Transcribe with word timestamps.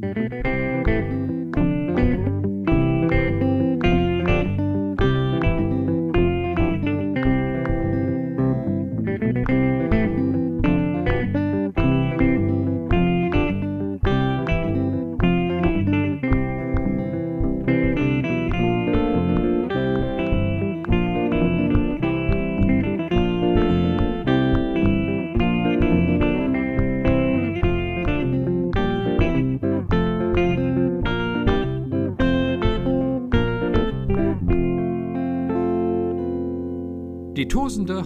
Die 0.00 0.47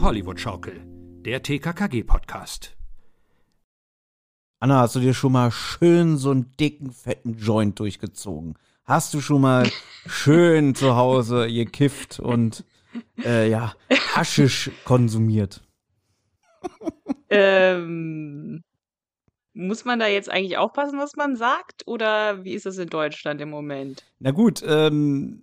Hollywood-Schaukel, 0.03 0.83
der 1.25 1.45
TKKG-Podcast. 1.45 2.77
Anna, 4.59 4.81
hast 4.81 4.97
du 4.97 5.01
dir 5.01 5.15
schon 5.15 5.31
mal 5.31 5.53
schön 5.53 6.17
so 6.17 6.33
einen 6.33 6.51
dicken, 6.59 6.91
fetten 6.91 7.35
Joint 7.35 7.79
durchgezogen? 7.79 8.59
Hast 8.85 9.15
du 9.15 9.21
schon 9.21 9.43
mal 9.43 9.71
schön 10.07 10.75
zu 10.75 10.97
Hause 10.97 11.47
gekifft 11.47 12.19
und 12.19 12.65
äh, 13.25 13.49
ja, 13.49 13.75
Haschisch 14.15 14.73
konsumiert? 14.85 15.63
Ähm, 17.35 18.63
muss 19.55 19.87
man 19.87 19.99
da 19.99 20.07
jetzt 20.07 20.29
eigentlich 20.29 20.59
aufpassen, 20.59 20.99
was 20.99 21.17
man 21.17 21.35
sagt? 21.35 21.83
Oder 21.87 22.45
wie 22.45 22.53
ist 22.53 22.67
das 22.67 22.77
in 22.77 22.89
Deutschland 22.89 23.41
im 23.41 23.49
Moment? 23.49 24.05
Na 24.19 24.33
gut, 24.33 24.63
ähm, 24.67 25.43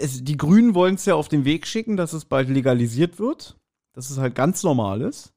es, 0.00 0.22
die 0.24 0.36
Grünen 0.36 0.74
wollen 0.74 0.96
es 0.96 1.04
ja 1.06 1.14
auf 1.14 1.28
den 1.28 1.44
Weg 1.44 1.66
schicken, 1.66 1.96
dass 1.96 2.12
es 2.12 2.24
bald 2.24 2.48
legalisiert 2.48 3.18
wird. 3.18 3.56
Dass 3.92 4.10
es 4.10 4.18
halt 4.18 4.34
ganz 4.34 4.62
normal 4.62 5.00
ist. 5.02 5.32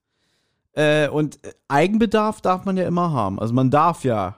Äh, 0.73 1.09
und 1.09 1.39
Eigenbedarf 1.67 2.41
darf 2.41 2.65
man 2.65 2.77
ja 2.77 2.87
immer 2.87 3.11
haben. 3.11 3.39
Also 3.39 3.53
man 3.53 3.71
darf 3.71 4.03
ja 4.03 4.37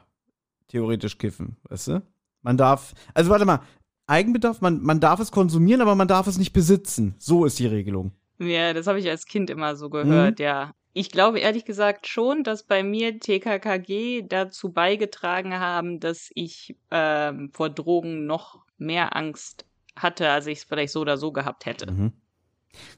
theoretisch 0.67 1.17
kiffen, 1.17 1.57
weißt 1.69 1.87
du? 1.89 2.01
Man 2.41 2.57
darf, 2.57 2.93
also 3.13 3.29
warte 3.29 3.45
mal, 3.45 3.59
Eigenbedarf, 4.07 4.61
man, 4.61 4.81
man 4.81 4.99
darf 4.99 5.19
es 5.19 5.31
konsumieren, 5.31 5.81
aber 5.81 5.95
man 5.95 6.07
darf 6.07 6.27
es 6.27 6.37
nicht 6.37 6.53
besitzen. 6.53 7.15
So 7.19 7.45
ist 7.45 7.59
die 7.59 7.67
Regelung. 7.67 8.11
Ja, 8.39 8.73
das 8.73 8.87
habe 8.87 8.99
ich 8.99 9.09
als 9.09 9.25
Kind 9.25 9.49
immer 9.49 9.75
so 9.75 9.89
gehört, 9.89 10.39
Mhm. 10.39 10.43
ja. 10.45 10.71
Ich 10.95 11.09
glaube 11.09 11.39
ehrlich 11.39 11.65
gesagt 11.65 12.07
schon, 12.07 12.43
dass 12.43 12.63
bei 12.63 12.83
mir 12.83 13.19
TKKG 13.19 14.23
dazu 14.27 14.71
beigetragen 14.71 15.59
haben, 15.59 15.99
dass 15.99 16.29
ich 16.35 16.75
ähm, 16.91 17.49
vor 17.51 17.69
Drogen 17.69 18.25
noch 18.27 18.62
mehr 18.77 19.15
Angst 19.15 19.65
hatte, 19.95 20.29
als 20.29 20.47
ich 20.47 20.59
es 20.59 20.63
vielleicht 20.63 20.91
so 20.93 21.01
oder 21.01 21.17
so 21.17 21.31
gehabt 21.31 21.65
hätte. 21.65 21.91
Mhm. 21.91 22.13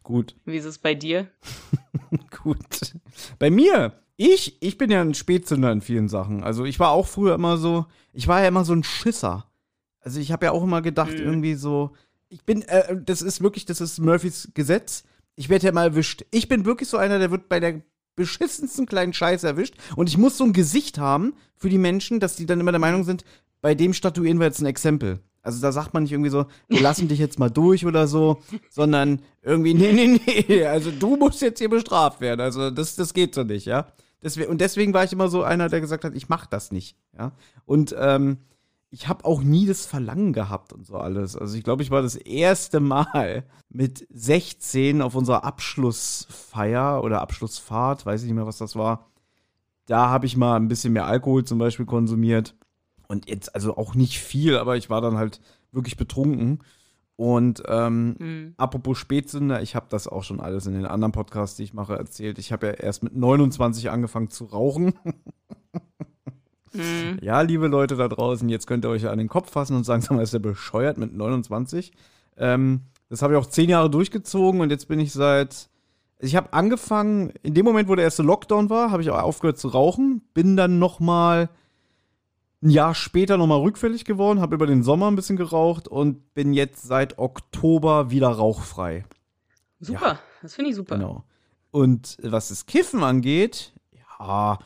Gut, 0.04 0.36
Wie 0.46 0.56
ist 0.56 0.66
es 0.66 0.78
bei 0.78 0.96
dir? 0.96 1.28
gut. 2.44 2.96
Bei 3.40 3.50
mir, 3.50 3.94
ich, 4.18 4.62
ich 4.62 4.78
bin 4.78 4.90
ja 4.92 5.02
ein 5.02 5.14
Spätzünder 5.14 5.72
in 5.72 5.82
vielen 5.82 6.08
Sachen. 6.08 6.44
Also 6.44 6.64
ich 6.66 6.80
war 6.80 6.92
auch 6.92 7.08
früher 7.08 7.36
immer 7.36 7.58
so, 7.58 7.86
ich 8.14 8.28
war 8.28 8.42
ja 8.42 8.48
immer 8.48 8.64
so 8.64 8.74
ein 8.74 8.84
Schisser. 8.84 9.46
Also 10.00 10.20
ich 10.20 10.32
habe 10.32 10.46
ja 10.46 10.52
auch 10.52 10.64
immer 10.64 10.82
gedacht, 10.82 11.12
Mhm. 11.14 11.26
irgendwie 11.26 11.56
so, 11.56 11.92
ich 12.30 12.44
bin, 12.46 12.62
äh, 12.64 12.96
das 13.04 13.22
ist 13.22 13.42
wirklich, 13.42 13.66
das 13.66 13.82
ist 13.82 14.00
Murphys 14.00 14.52
Gesetz. 14.54 15.04
Ich 15.36 15.50
werde 15.50 15.66
ja 15.66 15.72
mal 15.74 15.88
erwischt. 15.88 16.24
Ich 16.32 16.48
bin 16.48 16.64
wirklich 16.66 16.88
so 16.88 16.98
einer, 16.98 17.20
der 17.20 17.32
wird 17.32 17.50
bei 17.50 17.60
der 17.60 17.82
beschissensten 18.16 18.86
kleinen 18.86 19.12
Scheiße 19.12 19.46
erwischt. 19.46 19.76
Und 19.98 20.08
ich 20.08 20.18
muss 20.18 20.38
so 20.38 20.46
ein 20.46 20.54
Gesicht 20.54 20.98
haben 20.98 21.34
für 21.58 21.68
die 21.68 21.78
Menschen, 21.78 22.22
dass 22.22 22.38
die 22.38 22.46
dann 22.46 22.62
immer 22.62 22.72
der 22.72 22.80
Meinung 22.80 23.04
sind, 23.04 23.26
bei 23.62 23.76
dem 23.76 23.94
statuieren 23.94 24.40
wir 24.40 24.46
jetzt 24.46 24.62
ein 24.62 24.66
Exempel. 24.68 25.20
Also 25.46 25.62
da 25.62 25.72
sagt 25.72 25.94
man 25.94 26.04
nicht 26.04 26.12
irgendwie 26.12 26.32
so, 26.32 26.46
wir 26.68 26.82
lassen 26.82 27.08
dich 27.08 27.20
jetzt 27.20 27.40
mal 27.40 27.50
durch 27.50 27.86
oder 27.86 28.08
so, 28.08 28.42
sondern 28.70 29.22
irgendwie, 29.42 29.74
nee, 29.74 29.94
nee, 29.94 30.20
nee, 30.48 30.66
also 30.66 30.92
du 30.92 31.18
musst 31.18 31.42
jetzt 31.42 31.60
hier 31.60 31.70
bestraft 31.70 32.20
werden. 32.20 32.42
Also 32.42 32.72
das, 32.72 32.96
das 32.96 33.14
geht 33.14 33.36
so 33.36 33.44
nicht, 33.44 33.66
ja. 33.66 33.88
Deswegen, 34.24 34.50
und 34.50 34.60
deswegen 34.60 34.94
war 34.94 35.04
ich 35.04 35.14
immer 35.14 35.28
so 35.28 35.44
einer, 35.44 35.70
der 35.70 35.82
gesagt 35.82 36.04
hat, 36.04 36.16
ich 36.16 36.30
mach 36.30 36.48
das 36.48 36.72
nicht, 36.72 36.98
ja. 37.16 37.32
Und 37.66 37.96
ähm, 37.98 38.38
ich 38.90 39.08
habe 39.08 39.26
auch 39.26 39.42
nie 39.42 39.66
das 39.66 39.86
Verlangen 39.86 40.34
gehabt 40.34 40.72
und 40.74 40.86
so 40.86 40.98
alles. 40.98 41.36
Also 41.36 41.58
ich 41.58 41.64
glaube, 41.64 41.84
ich 41.84 41.92
war 41.92 42.02
das 42.02 42.16
erste 42.16 42.80
Mal 42.80 43.44
mit 43.70 44.08
16 44.10 45.02
auf 45.02 45.16
unserer 45.16 45.44
Abschlussfeier 45.44 47.04
oder 47.04 47.22
Abschlussfahrt, 47.22 48.06
weiß 48.06 48.22
ich 48.22 48.28
nicht 48.28 48.36
mehr, 48.36 48.48
was 48.48 48.58
das 48.58 48.76
war. 48.76 49.12
Da 49.86 50.10
habe 50.10 50.26
ich 50.26 50.38
mal 50.38 50.56
ein 50.56 50.70
bisschen 50.70 50.94
mehr 50.94 51.06
Alkohol 51.06 51.44
zum 51.44 51.60
Beispiel 51.60 51.86
konsumiert. 51.86 52.56
Und 53.08 53.30
jetzt, 53.30 53.54
also 53.56 53.78
auch 53.78 53.96
nicht 53.96 54.20
viel, 54.20 54.58
aber 54.58 54.78
ich 54.78 54.90
war 54.90 55.02
dann 55.02 55.18
halt 55.18 55.42
wirklich 55.72 55.98
betrunken. 55.98 56.60
Und 57.18 57.64
ähm, 57.68 58.16
Hm. 58.20 58.54
apropos 58.58 58.98
Spätsünder, 58.98 59.62
ich 59.62 59.76
habe 59.76 59.86
das 59.90 60.08
auch 60.08 60.24
schon 60.24 60.42
alles 60.42 60.66
in 60.66 60.74
den 60.74 60.86
anderen 60.86 61.14
Podcasts, 61.14 61.56
die 61.56 61.64
ich 61.64 61.74
mache, 61.74 61.96
erzählt. 61.96 62.40
Ich 62.40 62.52
habe 62.52 62.68
ja 62.68 62.74
erst 62.74 63.04
mit 63.04 63.16
29 63.16 63.90
angefangen 63.90 64.30
zu 64.30 64.46
rauchen. 64.46 64.94
Hm. 66.74 67.20
Ja, 67.22 67.40
liebe 67.42 67.68
Leute 67.68 67.96
da 67.96 68.10
draußen, 68.10 68.50
jetzt 68.50 68.68
könnt 68.68 68.84
ihr 68.84 68.90
euch 68.90 69.08
an 69.08 69.18
den 69.18 69.30
Kopf 69.30 69.50
fassen 69.52 69.78
und 69.78 69.86
sagen, 69.86 70.02
sag 70.02 70.12
mal, 70.12 70.24
ist 70.24 70.34
der 70.34 70.40
bescheuert 70.40 70.98
mit 70.98 71.14
29? 71.14 71.94
Ähm, 72.38 72.82
das 73.08 73.22
habe 73.22 73.34
ich 73.34 73.40
auch 73.40 73.46
zehn 73.46 73.70
Jahre 73.70 73.90
durchgezogen 73.90 74.60
und 74.60 74.72
jetzt 74.72 74.88
bin 74.88 75.00
ich 75.00 75.14
seit. 75.14 75.70
Ich 76.20 76.36
habe 76.36 76.54
angefangen, 76.54 77.32
in 77.44 77.54
dem 77.54 77.66
Moment, 77.66 77.88
wo 77.88 77.96
der 77.96 78.04
erste 78.06 78.24
Lockdown 78.24 78.70
war, 78.70 78.92
habe 78.92 79.02
ich 79.02 79.10
auch 79.10 79.22
aufgehört 79.22 79.58
zu 79.58 79.68
rauchen, 79.68 80.22
bin 80.34 80.58
dann 80.58 80.80
noch 80.80 81.00
mal 81.00 81.50
ein 82.66 82.72
Jahr 82.72 82.96
später 82.96 83.38
noch 83.38 83.48
mal 83.48 83.60
rückfällig 83.60 84.06
geworden, 84.06 84.42
habe 84.42 84.56
über 84.56 84.66
den 84.68 84.82
Sommer 84.84 85.08
ein 85.10 85.16
bisschen 85.16 85.38
geraucht 85.38 85.88
und 85.88 86.34
bin 86.34 86.52
jetzt 86.54 86.82
seit 86.82 87.20
Oktober 87.20 88.10
wieder 88.10 88.28
rauchfrei. 88.30 89.06
Super, 89.80 90.20
das 90.42 90.56
finde 90.56 90.72
ich 90.72 90.76
super. 90.76 90.96
Genau. 90.98 91.24
Und 91.72 92.18
was 92.24 92.50
das 92.50 92.66
Kiffen 92.66 93.04
angeht, 93.04 93.72
ja, 94.20 94.58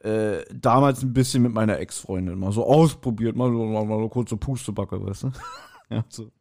äh, 0.00 0.44
damals 0.52 1.02
ein 1.02 1.12
bisschen 1.12 1.42
mit 1.42 1.52
meiner 1.52 1.78
Ex-Freundin 1.78 2.38
mal 2.38 2.50
so 2.52 2.64
ausprobiert, 2.66 3.36
mal 3.36 3.50
so, 3.50 3.64
mal, 3.64 3.84
mal 3.84 4.00
so 4.00 4.08
kurz 4.08 4.30
so 4.30 4.36
Pustebacke, 4.36 5.04
weißt 5.04 5.24
du? 5.24 5.30
Ja, 5.88 6.04
so. 6.08 6.32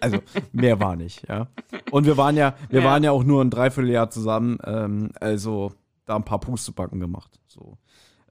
Also, 0.00 0.18
mehr 0.50 0.80
war 0.80 0.96
nicht, 0.96 1.28
ja. 1.28 1.46
Und 1.92 2.06
wir 2.06 2.16
waren 2.16 2.36
ja, 2.36 2.56
wir 2.70 2.80
Ja. 2.80 2.86
waren 2.86 3.04
ja 3.04 3.12
auch 3.12 3.22
nur 3.22 3.40
ein 3.40 3.50
Dreivierteljahr 3.50 4.10
zusammen, 4.10 4.58
ähm, 4.64 5.12
also 5.20 5.72
da 6.06 6.16
ein 6.16 6.24
paar 6.24 6.40
Pustebacken 6.40 6.98
gemacht. 6.98 7.38
So. 7.46 7.78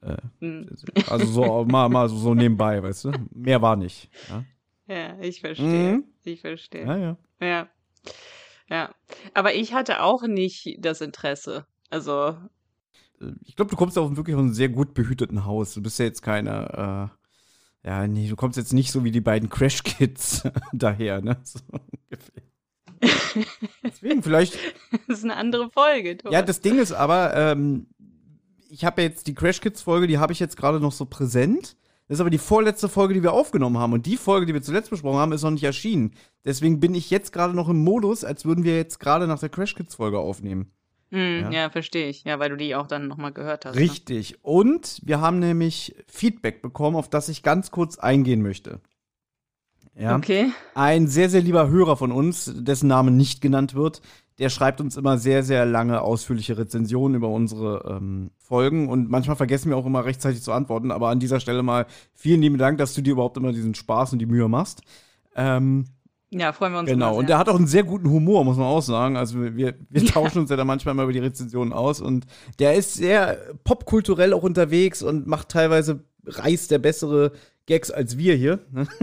Äh, 0.02 0.18
Hm. 0.40 0.68
also 1.10 1.26
so 1.26 1.66
mal, 1.66 1.88
mal 1.90 2.10
so, 2.10 2.18
so 2.18 2.34
nebenbei, 2.34 2.82
weißt 2.82 3.06
du? 3.06 3.12
Mehr 3.32 3.62
war 3.62 3.76
nicht. 3.76 4.10
Ja, 4.30 4.44
Ja, 4.88 5.20
ich 5.20 5.42
verstehe. 5.42 5.94
Mhm. 5.98 6.04
Ich 6.24 6.42
verstehe. 6.42 6.86
ja. 6.86 6.98
ja. 6.98 7.18
Ja. 7.40 7.70
Ja. 8.70 8.96
Aber 9.34 9.54
ich 9.54 9.74
hatte 9.74 10.02
auch 10.02 10.24
nicht 10.24 10.78
das 10.80 11.02
Interesse. 11.02 11.66
Also, 11.90 12.38
ich 13.44 13.56
glaube, 13.56 13.70
du 13.70 13.76
kommst 13.78 13.96
ja 13.98 14.02
auch 14.02 14.16
wirklich 14.16 14.36
aus 14.36 14.42
einem 14.42 14.54
sehr 14.54 14.70
gut 14.70 14.94
behüteten 14.94 15.46
Haus. 15.46 15.74
Du 15.74 15.82
bist 15.84 16.00
ja 16.00 16.06
jetzt 16.06 16.22
keine, 16.22 17.12
äh, 17.84 17.88
ja, 17.88 18.08
nee, 18.08 18.28
du 18.30 18.36
kommst 18.36 18.58
jetzt 18.58 18.74
nicht 18.74 18.92
so 18.92 19.04
wie 19.04 19.12
die 19.12 19.22
beiden 19.22 19.50
Crash 19.50 19.84
Kids 19.84 20.44
daher, 20.74 21.22
ne? 21.22 21.38
So 21.44 21.60
ungefähr. 21.70 22.44
Deswegen 23.84 24.24
vielleicht. 24.24 24.58
das 25.08 25.20
ist 25.20 25.24
eine 25.24 25.36
andere 25.36 25.70
Folge. 25.70 26.18
Thomas. 26.18 26.34
Ja, 26.34 26.42
das 26.42 26.62
Ding 26.62 26.80
ist 26.80 26.92
aber, 26.92 27.36
ähm, 27.36 27.88
ich 28.72 28.86
habe 28.86 29.02
ja 29.02 29.08
jetzt 29.10 29.28
die 29.28 29.36
Crash 29.36 29.60
Kids 29.60 29.82
Folge, 29.82 30.08
die 30.08 30.18
habe 30.18 30.32
ich 30.34 30.40
jetzt 30.40 30.56
gerade 30.56 30.80
noch 30.80 30.94
so 30.94 31.06
präsent. 31.06 31.76
Das 32.08 32.18
ist 32.18 32.22
aber 32.22 32.30
die 32.30 32.38
vorletzte 32.38 32.90
Folge, 32.90 33.14
die 33.14 33.24
wir 33.24 33.34
aufgenommen 33.34 33.78
haben. 33.78 33.94
Und 33.94 34.06
die 34.06 34.18
Folge, 34.18 34.46
die 34.46 34.54
wir 34.54 34.62
zuletzt 34.62 34.90
besprochen 34.90 35.20
haben, 35.20 35.32
ist 35.32 35.44
noch 35.44 35.52
nicht 35.52 35.64
erschienen. 35.64 36.12
Deswegen 36.44 36.80
bin 36.80 36.94
ich 36.96 37.10
jetzt 37.10 37.32
gerade 37.32 37.54
noch 37.54 37.70
im 37.70 37.84
Modus, 37.84 38.24
als 38.24 38.46
würden 38.46 38.64
wir 38.64 38.76
jetzt 38.76 39.00
gerade 39.00 39.28
nach 39.28 39.40
der 39.40 39.50
Crash 39.50 39.76
Kids 39.76 39.96
Folge 39.96 40.20
aufnehmen. 40.20 40.72
Hm, 41.12 41.42
Ja. 41.42 41.52
ja, 41.52 41.70
verstehe 41.70 42.08
ich. 42.10 42.24
Ja, 42.24 42.40
weil 42.40 42.50
du 42.50 42.58
die 42.58 42.76
auch 42.76 42.88
dann 42.88 43.08
nochmal 43.08 43.32
gehört 43.34 43.66
hast. 43.66 43.76
Ne? 43.76 43.82
Richtig. 43.82 44.44
Und 44.44 45.02
wir 45.04 45.20
haben 45.22 45.40
nämlich 45.40 45.96
Feedback 46.08 46.62
bekommen, 46.62 46.96
auf 46.96 47.10
das 47.10 47.30
ich 47.30 47.44
ganz 47.44 47.72
kurz 47.72 47.98
eingehen 47.98 48.42
möchte. 48.42 48.80
Ja. 49.96 50.16
Okay. 50.16 50.52
Ein 50.74 51.08
sehr, 51.08 51.30
sehr 51.30 51.42
lieber 51.42 51.70
Hörer 51.70 51.98
von 51.98 52.12
uns, 52.14 52.52
dessen 52.56 52.88
Name 52.88 53.12
nicht 53.12 53.42
genannt 53.42 53.76
wird, 53.76 54.02
der 54.42 54.50
schreibt 54.50 54.82
uns 54.82 54.98
immer 54.98 55.20
sehr, 55.20 55.44
sehr 55.44 55.68
lange, 55.68 56.02
ausführliche 56.02 56.58
Rezensionen 56.58 57.16
über 57.16 57.30
unsere 57.30 57.86
ähm, 57.88 58.32
Folgen 58.40 58.90
und 58.90 59.08
manchmal 59.08 59.36
vergessen 59.36 59.70
wir 59.70 59.78
auch 59.78 59.86
immer 59.86 60.04
rechtzeitig 60.04 60.42
zu 60.42 60.52
antworten, 60.52 60.90
aber 60.90 61.10
an 61.10 61.20
dieser 61.20 61.40
Stelle 61.40 61.62
mal 61.62 61.86
vielen 62.16 62.42
lieben 62.42 62.58
Dank, 62.58 62.80
dass 62.80 62.96
du 62.96 63.04
dir 63.04 63.14
überhaupt 63.14 63.38
immer 63.38 63.52
diesen 63.52 63.76
Spaß 63.76 64.14
und 64.14 64.20
die 64.20 64.26
Mühe 64.26 64.48
machst. 64.48 64.82
Ähm, 65.36 65.86
Ja, 66.32 66.54
freuen 66.54 66.74
wir 66.74 66.80
uns 66.80 66.90
Genau, 66.90 67.20
und 67.20 67.30
der 67.30 67.38
hat 67.38 67.50
auch 67.50 67.56
einen 67.56 67.68
sehr 67.68 67.84
guten 67.84 68.10
Humor, 68.10 68.44
muss 68.44 68.58
man 68.58 68.66
auch 68.66 68.82
sagen. 68.82 69.16
Also 69.16 69.40
wir, 69.40 69.76
wir, 69.90 70.06
tauschen 70.08 70.40
uns 70.40 70.50
ja 70.50 70.56
da 70.56 70.66
manchmal 70.66 70.96
mal 70.96 71.04
über 71.04 71.14
die 71.14 71.20
Rezensionen 71.20 71.72
aus 71.72 72.02
und 72.02 72.26
der 72.58 72.74
ist 72.74 72.96
sehr 72.96 73.38
popkulturell 73.64 74.34
auch 74.34 74.42
unterwegs 74.42 75.04
und 75.04 75.28
macht 75.28 75.50
teilweise 75.50 76.04
reißt 76.26 76.72
der 76.72 76.80
bessere 76.80 77.34
Gags 77.68 77.92
als 77.92 78.18
wir 78.18 78.36
hier. 78.36 78.60
Ne? 78.72 78.88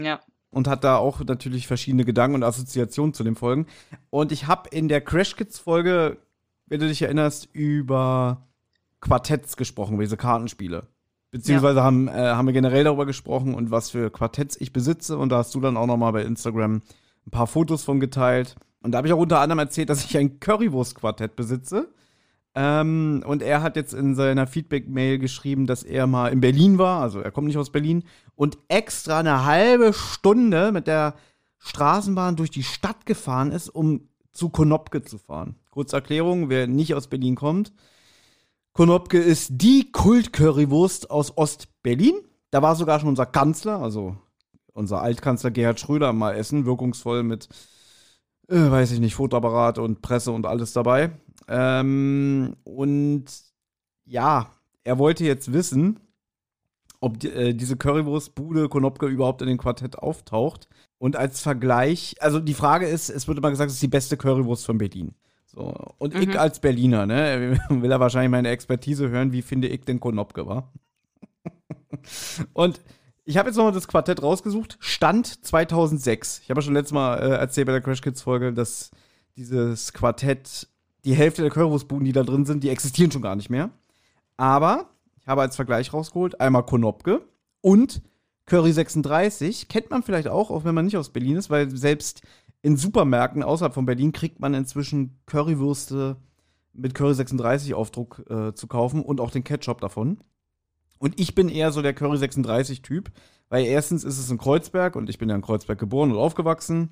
Ja. 0.00 0.20
Und 0.50 0.66
hat 0.66 0.82
da 0.82 0.96
auch 0.96 1.22
natürlich 1.24 1.66
verschiedene 1.66 2.04
Gedanken 2.04 2.36
und 2.36 2.42
Assoziationen 2.42 3.12
zu 3.12 3.22
den 3.22 3.36
Folgen. 3.36 3.66
Und 4.10 4.32
ich 4.32 4.46
habe 4.46 4.70
in 4.70 4.88
der 4.88 5.02
Crash 5.02 5.36
Kids 5.36 5.58
Folge, 5.58 6.18
wenn 6.66 6.80
du 6.80 6.88
dich 6.88 7.02
erinnerst, 7.02 7.48
über 7.52 8.48
Quartetts 9.00 9.56
gesprochen, 9.56 9.94
über 9.94 10.04
diese 10.04 10.16
Kartenspiele. 10.16 10.86
Beziehungsweise 11.30 11.78
ja. 11.78 11.84
haben, 11.84 12.08
äh, 12.08 12.12
haben 12.12 12.46
wir 12.46 12.54
generell 12.54 12.84
darüber 12.84 13.04
gesprochen 13.04 13.54
und 13.54 13.70
was 13.70 13.90
für 13.90 14.10
Quartetts 14.10 14.56
ich 14.58 14.72
besitze. 14.72 15.18
Und 15.18 15.28
da 15.30 15.38
hast 15.38 15.54
du 15.54 15.60
dann 15.60 15.76
auch 15.76 15.86
noch 15.86 15.98
mal 15.98 16.12
bei 16.12 16.22
Instagram 16.22 16.80
ein 17.26 17.30
paar 17.30 17.46
Fotos 17.46 17.84
von 17.84 18.00
geteilt. 18.00 18.56
Und 18.80 18.92
da 18.92 18.98
habe 18.98 19.08
ich 19.08 19.12
auch 19.12 19.18
unter 19.18 19.40
anderem 19.40 19.58
erzählt, 19.58 19.90
dass 19.90 20.04
ich 20.04 20.16
ein 20.16 20.40
Currywurst-Quartett 20.40 21.36
besitze. 21.36 21.92
Ähm, 22.54 23.22
und 23.26 23.42
er 23.42 23.62
hat 23.62 23.76
jetzt 23.76 23.94
in 23.94 24.14
seiner 24.14 24.46
Feedback-Mail 24.46 25.18
geschrieben, 25.18 25.66
dass 25.66 25.82
er 25.82 26.06
mal 26.06 26.32
in 26.32 26.40
Berlin 26.40 26.78
war, 26.78 27.02
also 27.02 27.20
er 27.20 27.30
kommt 27.30 27.46
nicht 27.46 27.58
aus 27.58 27.70
Berlin, 27.70 28.04
und 28.34 28.58
extra 28.68 29.18
eine 29.18 29.44
halbe 29.44 29.92
Stunde 29.92 30.72
mit 30.72 30.86
der 30.86 31.14
Straßenbahn 31.58 32.36
durch 32.36 32.50
die 32.50 32.62
Stadt 32.62 33.06
gefahren 33.06 33.52
ist, 33.52 33.68
um 33.68 34.08
zu 34.32 34.48
Konopke 34.48 35.02
zu 35.02 35.18
fahren. 35.18 35.56
Kurze 35.70 35.96
Erklärung, 35.96 36.48
wer 36.48 36.66
nicht 36.66 36.94
aus 36.94 37.08
Berlin 37.08 37.34
kommt. 37.34 37.72
Konopke 38.72 39.18
ist 39.18 39.50
die 39.54 39.90
Kult-Currywurst 39.90 41.10
aus 41.10 41.36
Ost-Berlin. 41.36 42.14
Da 42.50 42.62
war 42.62 42.76
sogar 42.76 43.00
schon 43.00 43.08
unser 43.08 43.26
Kanzler, 43.26 43.80
also 43.80 44.16
unser 44.72 45.02
Altkanzler 45.02 45.50
Gerhard 45.50 45.80
Schröder 45.80 46.12
mal 46.12 46.36
essen, 46.36 46.64
wirkungsvoll 46.64 47.24
mit, 47.24 47.48
äh, 48.48 48.70
weiß 48.70 48.92
ich 48.92 49.00
nicht, 49.00 49.16
Fotoapparat 49.16 49.78
und 49.78 50.00
Presse 50.02 50.30
und 50.30 50.46
alles 50.46 50.72
dabei. 50.72 51.10
Ähm, 51.48 52.56
und 52.64 53.24
ja, 54.04 54.50
er 54.84 54.98
wollte 54.98 55.24
jetzt 55.24 55.52
wissen, 55.52 56.00
ob 57.00 57.18
die, 57.20 57.28
äh, 57.28 57.54
diese 57.54 57.76
Currywurstbude 57.76 58.68
Konopke 58.68 59.06
überhaupt 59.06 59.42
in 59.42 59.48
dem 59.48 59.58
Quartett 59.58 59.98
auftaucht. 59.98 60.68
Und 60.98 61.16
als 61.16 61.40
Vergleich, 61.40 62.16
also 62.20 62.40
die 62.40 62.54
Frage 62.54 62.86
ist, 62.86 63.08
es 63.08 63.28
wird 63.28 63.38
immer 63.38 63.50
gesagt, 63.50 63.68
es 63.68 63.74
ist 63.74 63.82
die 63.82 63.88
beste 63.88 64.16
Currywurst 64.16 64.66
von 64.66 64.78
Berlin. 64.78 65.14
So, 65.46 65.74
und 65.98 66.14
mhm. 66.14 66.22
ich 66.22 66.38
als 66.38 66.60
Berliner, 66.60 67.06
ne, 67.06 67.58
will 67.70 67.90
er 67.90 68.00
wahrscheinlich 68.00 68.30
meine 68.30 68.50
Expertise 68.50 69.08
hören, 69.08 69.32
wie 69.32 69.42
finde 69.42 69.68
ich 69.68 69.84
den 69.84 70.00
Konopke, 70.00 70.46
war. 70.46 70.72
und 72.52 72.80
ich 73.24 73.36
habe 73.36 73.48
jetzt 73.48 73.56
noch 73.56 73.64
mal 73.64 73.72
das 73.72 73.88
Quartett 73.88 74.22
rausgesucht. 74.22 74.78
Stand 74.80 75.44
2006. 75.44 76.40
Ich 76.42 76.50
habe 76.50 76.60
ja 76.60 76.62
schon 76.62 76.74
letztes 76.74 76.94
Mal 76.94 77.18
äh, 77.18 77.36
erzählt 77.36 77.66
bei 77.66 77.72
der 77.72 77.82
Crash 77.82 78.00
Kids 78.00 78.22
Folge, 78.22 78.52
dass 78.52 78.90
dieses 79.36 79.92
Quartett, 79.92 80.66
die 81.04 81.14
Hälfte 81.14 81.42
der 81.42 81.50
Currywurstbuden, 81.50 82.04
die 82.04 82.12
da 82.12 82.22
drin 82.22 82.44
sind, 82.44 82.64
die 82.64 82.70
existieren 82.70 83.10
schon 83.10 83.22
gar 83.22 83.36
nicht 83.36 83.50
mehr. 83.50 83.70
Aber 84.36 84.90
ich 85.20 85.28
habe 85.28 85.42
als 85.42 85.56
Vergleich 85.56 85.92
rausgeholt 85.92 86.40
einmal 86.40 86.64
Konopke 86.64 87.22
und 87.60 88.02
Curry 88.46 88.72
36 88.72 89.68
kennt 89.68 89.90
man 89.90 90.02
vielleicht 90.02 90.28
auch, 90.28 90.50
auch 90.50 90.64
wenn 90.64 90.74
man 90.74 90.86
nicht 90.86 90.96
aus 90.96 91.10
Berlin 91.10 91.36
ist, 91.36 91.50
weil 91.50 91.70
selbst 91.70 92.22
in 92.62 92.76
Supermärkten 92.76 93.42
außerhalb 93.42 93.74
von 93.74 93.86
Berlin 93.86 94.12
kriegt 94.12 94.40
man 94.40 94.54
inzwischen 94.54 95.20
Currywürste 95.26 96.16
mit 96.72 96.94
Curry 96.94 97.14
36 97.14 97.74
Aufdruck 97.74 98.24
äh, 98.30 98.54
zu 98.54 98.66
kaufen 98.66 99.02
und 99.02 99.20
auch 99.20 99.30
den 99.30 99.44
Ketchup 99.44 99.80
davon. 99.80 100.18
Und 100.98 101.20
ich 101.20 101.34
bin 101.34 101.48
eher 101.48 101.72
so 101.72 101.82
der 101.82 101.94
Curry 101.94 102.18
36 102.18 102.82
Typ, 102.82 103.10
weil 103.48 103.64
erstens 103.64 104.04
ist 104.04 104.18
es 104.18 104.30
in 104.30 104.38
Kreuzberg 104.38 104.96
und 104.96 105.08
ich 105.08 105.18
bin 105.18 105.28
ja 105.28 105.34
in 105.34 105.42
Kreuzberg 105.42 105.78
geboren 105.78 106.10
und 106.10 106.18
aufgewachsen. 106.18 106.90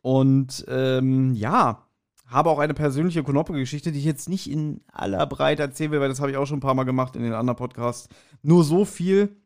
Und 0.00 0.64
ähm, 0.68 1.34
ja, 1.34 1.86
habe 2.32 2.50
auch 2.50 2.58
eine 2.58 2.74
persönliche 2.74 3.22
Konoppe-Geschichte, 3.22 3.92
die 3.92 3.98
ich 3.98 4.04
jetzt 4.04 4.28
nicht 4.28 4.50
in 4.50 4.80
aller 4.92 5.26
Breite 5.26 5.62
erzählen 5.62 5.90
will, 5.92 6.00
weil 6.00 6.08
das 6.08 6.20
habe 6.20 6.30
ich 6.30 6.36
auch 6.36 6.46
schon 6.46 6.58
ein 6.58 6.62
paar 6.62 6.74
Mal 6.74 6.84
gemacht 6.84 7.16
in 7.16 7.22
den 7.22 7.34
anderen 7.34 7.56
Podcasts. 7.56 8.08
Nur 8.42 8.64
so 8.64 8.84
viel 8.84 9.36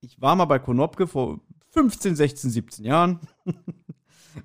ich 0.00 0.20
war 0.20 0.36
mal 0.36 0.46
bei 0.46 0.58
Konopke 0.58 1.06
vor 1.06 1.40
15, 1.70 2.16
16, 2.16 2.50
17 2.50 2.84
Jahren. 2.84 3.20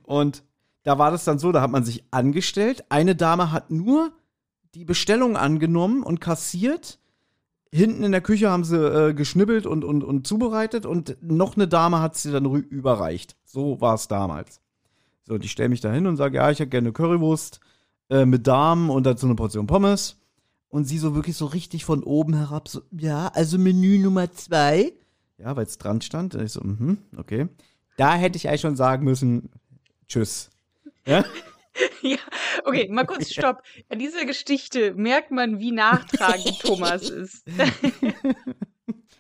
und 0.04 0.44
da 0.84 1.00
war 1.00 1.12
das 1.12 1.26
dann 1.26 1.40
so, 1.40 1.52
da 1.52 1.62
hat 1.62 1.72
man 1.72 1.84
sich 1.84 2.04
angestellt. 2.12 2.86
Eine 2.90 3.16
Dame 3.16 3.52
hat 3.52 3.72
nur 3.72 4.12
die 4.76 4.86
Bestellung 4.86 5.38
angenommen 5.38 6.04
und 6.04 6.22
kassiert. 6.22 7.00
Hinten 7.72 8.04
in 8.04 8.12
der 8.12 8.22
Küche 8.22 8.50
haben 8.50 8.64
sie 8.64 8.78
äh, 8.78 9.14
geschnibbelt 9.14 9.66
und, 9.66 9.84
und, 9.84 10.04
und 10.04 10.28
zubereitet 10.28 10.86
und 10.86 11.18
noch 11.22 11.56
eine 11.56 11.68
Dame 11.68 12.00
hat 12.00 12.16
sie 12.16 12.32
dann 12.32 12.46
überreicht. 12.46 13.36
So 13.44 13.82
war 13.82 13.96
es 13.96 14.08
damals. 14.08 14.62
So, 15.24 15.34
und 15.34 15.44
ich 15.44 15.52
stelle 15.52 15.70
mich 15.70 15.82
da 15.82 15.92
hin 15.92 16.06
und 16.06 16.18
sage, 16.18 16.38
ja, 16.38 16.52
ich 16.52 16.60
hätte 16.60 16.70
gerne 16.70 16.92
Currywurst 16.92 17.60
äh, 18.10 18.26
mit 18.26 18.48
Darm 18.48 18.90
und 18.90 19.06
dazu 19.06 19.26
eine 19.26 19.36
Portion 19.36 19.68
Pommes. 19.68 20.18
Und 20.70 20.86
sie 20.86 20.98
so 20.98 21.16
wirklich 21.16 21.38
so 21.38 21.46
richtig 21.46 21.86
von 21.86 22.04
oben 22.04 22.36
herab, 22.36 22.68
so, 22.68 22.82
ja, 22.92 23.28
also 23.34 23.58
Menü 23.58 23.98
Nummer 23.98 24.32
zwei. 24.32 24.94
Ja, 25.38 25.56
weil 25.56 25.66
es 25.66 25.78
dran 25.78 26.02
stand. 26.02 26.36
Und 26.36 26.44
ich 26.44 26.52
so, 26.52 26.62
mhm, 26.62 26.98
okay. 27.18 27.48
Da 27.98 28.16
hätte 28.16 28.38
ich 28.38 28.50
eigentlich 28.50 28.62
schon 28.62 28.76
sagen 28.76 29.06
müssen, 29.06 29.50
tschüss. 30.08 30.50
Ja? 31.06 31.24
ja, 32.02 32.18
okay, 32.66 32.90
mal 32.90 33.06
kurz 33.06 33.32
Stopp. 33.32 33.62
An 33.90 34.00
dieser 34.00 34.26
Geschichte 34.26 34.94
merkt 34.96 35.32
man, 35.32 35.60
wie 35.60 35.72
nachtragend 35.72 36.60
Thomas 36.62 37.10
ist. 37.10 37.46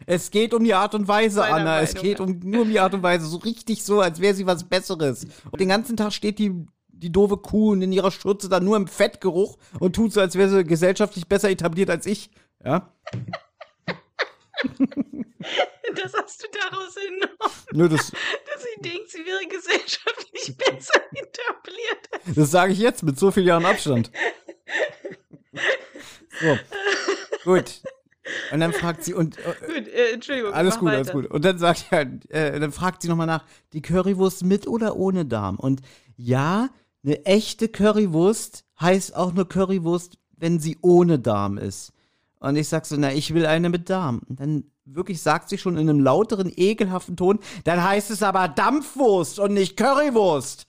Es 0.07 0.29
geht 0.29 0.53
um 0.53 0.63
die 0.63 0.73
Art 0.73 0.93
und 0.93 1.07
Weise, 1.07 1.39
Meiner 1.39 1.55
Anna. 1.55 1.65
Meinung, 1.65 1.83
es 1.83 1.93
geht 1.95 2.19
um, 2.19 2.39
nur 2.43 2.61
um 2.61 2.69
die 2.69 2.79
Art 2.79 2.93
und 2.93 3.01
Weise. 3.01 3.25
So 3.25 3.37
richtig 3.37 3.83
so, 3.83 4.01
als 4.01 4.19
wäre 4.21 4.35
sie 4.35 4.45
was 4.45 4.63
Besseres. 4.63 5.25
Und 5.49 5.59
den 5.59 5.69
ganzen 5.69 5.97
Tag 5.97 6.13
steht 6.13 6.37
die, 6.37 6.65
die 6.97 7.11
doofe 7.11 7.37
Kuh 7.37 7.73
in 7.73 7.91
ihrer 7.91 8.11
Schürze 8.11 8.49
da 8.49 8.59
nur 8.59 8.77
im 8.77 8.87
Fettgeruch 8.87 9.57
und 9.79 9.95
tut 9.95 10.13
so, 10.13 10.21
als 10.21 10.35
wäre 10.35 10.49
sie 10.49 10.63
gesellschaftlich 10.63 11.27
besser 11.27 11.49
etabliert 11.49 11.89
als 11.89 12.05
ich. 12.05 12.29
Ja. 12.63 12.91
Das 15.95 16.13
hast 16.13 16.43
du 16.43 16.47
daraus 16.51 16.95
entnommen. 16.97 17.53
Nö, 17.71 17.87
das, 17.87 18.11
dass 18.11 18.63
sie 18.63 18.81
denkt, 18.81 19.09
sie 19.09 19.19
wäre 19.19 19.45
gesellschaftlich 19.47 20.57
besser 20.57 20.99
etabliert. 21.11 22.35
Das 22.35 22.51
sage 22.51 22.73
ich 22.73 22.79
jetzt 22.79 23.03
mit 23.03 23.17
so 23.19 23.31
vielen 23.31 23.47
Jahren 23.47 23.65
Abstand. 23.65 24.11
So. 26.41 26.57
Gut. 27.43 27.81
Und 28.51 28.59
dann 28.59 28.73
fragt 28.73 29.03
sie 29.03 29.13
und. 29.13 29.37
Äh, 29.37 29.53
gut, 29.67 29.87
äh, 29.87 30.13
Entschuldigung. 30.13 30.53
Alles 30.53 30.79
gut, 30.79 30.87
weiter. 30.87 30.97
alles 30.97 31.11
gut. 31.11 31.27
Und 31.27 31.45
dann 31.45 31.59
sagt 31.59 31.85
er, 31.91 32.01
äh, 32.29 32.59
dann 32.59 32.71
fragt 32.71 33.01
sie 33.01 33.07
nochmal 33.07 33.27
nach, 33.27 33.45
die 33.73 33.81
Currywurst 33.81 34.43
mit 34.43 34.67
oder 34.67 34.95
ohne 34.95 35.25
Darm? 35.25 35.57
Und 35.57 35.81
ja, 36.17 36.69
eine 37.05 37.25
echte 37.25 37.67
Currywurst 37.67 38.65
heißt 38.79 39.15
auch 39.15 39.33
nur 39.33 39.47
Currywurst, 39.47 40.17
wenn 40.37 40.59
sie 40.59 40.77
ohne 40.81 41.19
Darm 41.19 41.57
ist. 41.57 41.93
Und 42.39 42.55
ich 42.55 42.67
sag 42.67 42.85
so, 42.85 42.95
na, 42.97 43.13
ich 43.13 43.33
will 43.33 43.45
eine 43.45 43.69
mit 43.69 43.89
Darm. 43.89 44.21
Und 44.27 44.39
dann 44.39 44.63
wirklich 44.85 45.21
sagt 45.21 45.49
sie 45.49 45.57
schon 45.57 45.77
in 45.77 45.89
einem 45.89 45.99
lauteren, 45.99 46.51
ekelhaften 46.55 47.17
Ton, 47.17 47.39
dann 47.63 47.83
heißt 47.83 48.11
es 48.11 48.21
aber 48.23 48.47
Dampfwurst 48.47 49.39
und 49.39 49.53
nicht 49.53 49.77
Currywurst. 49.77 50.67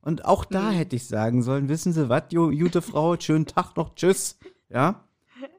Und 0.00 0.24
auch 0.24 0.44
da 0.44 0.70
mhm. 0.70 0.76
hätte 0.76 0.96
ich 0.96 1.06
sagen 1.06 1.42
sollen, 1.42 1.68
wissen 1.68 1.92
Sie 1.92 2.08
was, 2.08 2.24
gute 2.30 2.80
Frau, 2.80 3.18
schönen 3.18 3.46
Tag 3.46 3.76
noch, 3.76 3.94
tschüss. 3.94 4.38
Ja. 4.70 5.04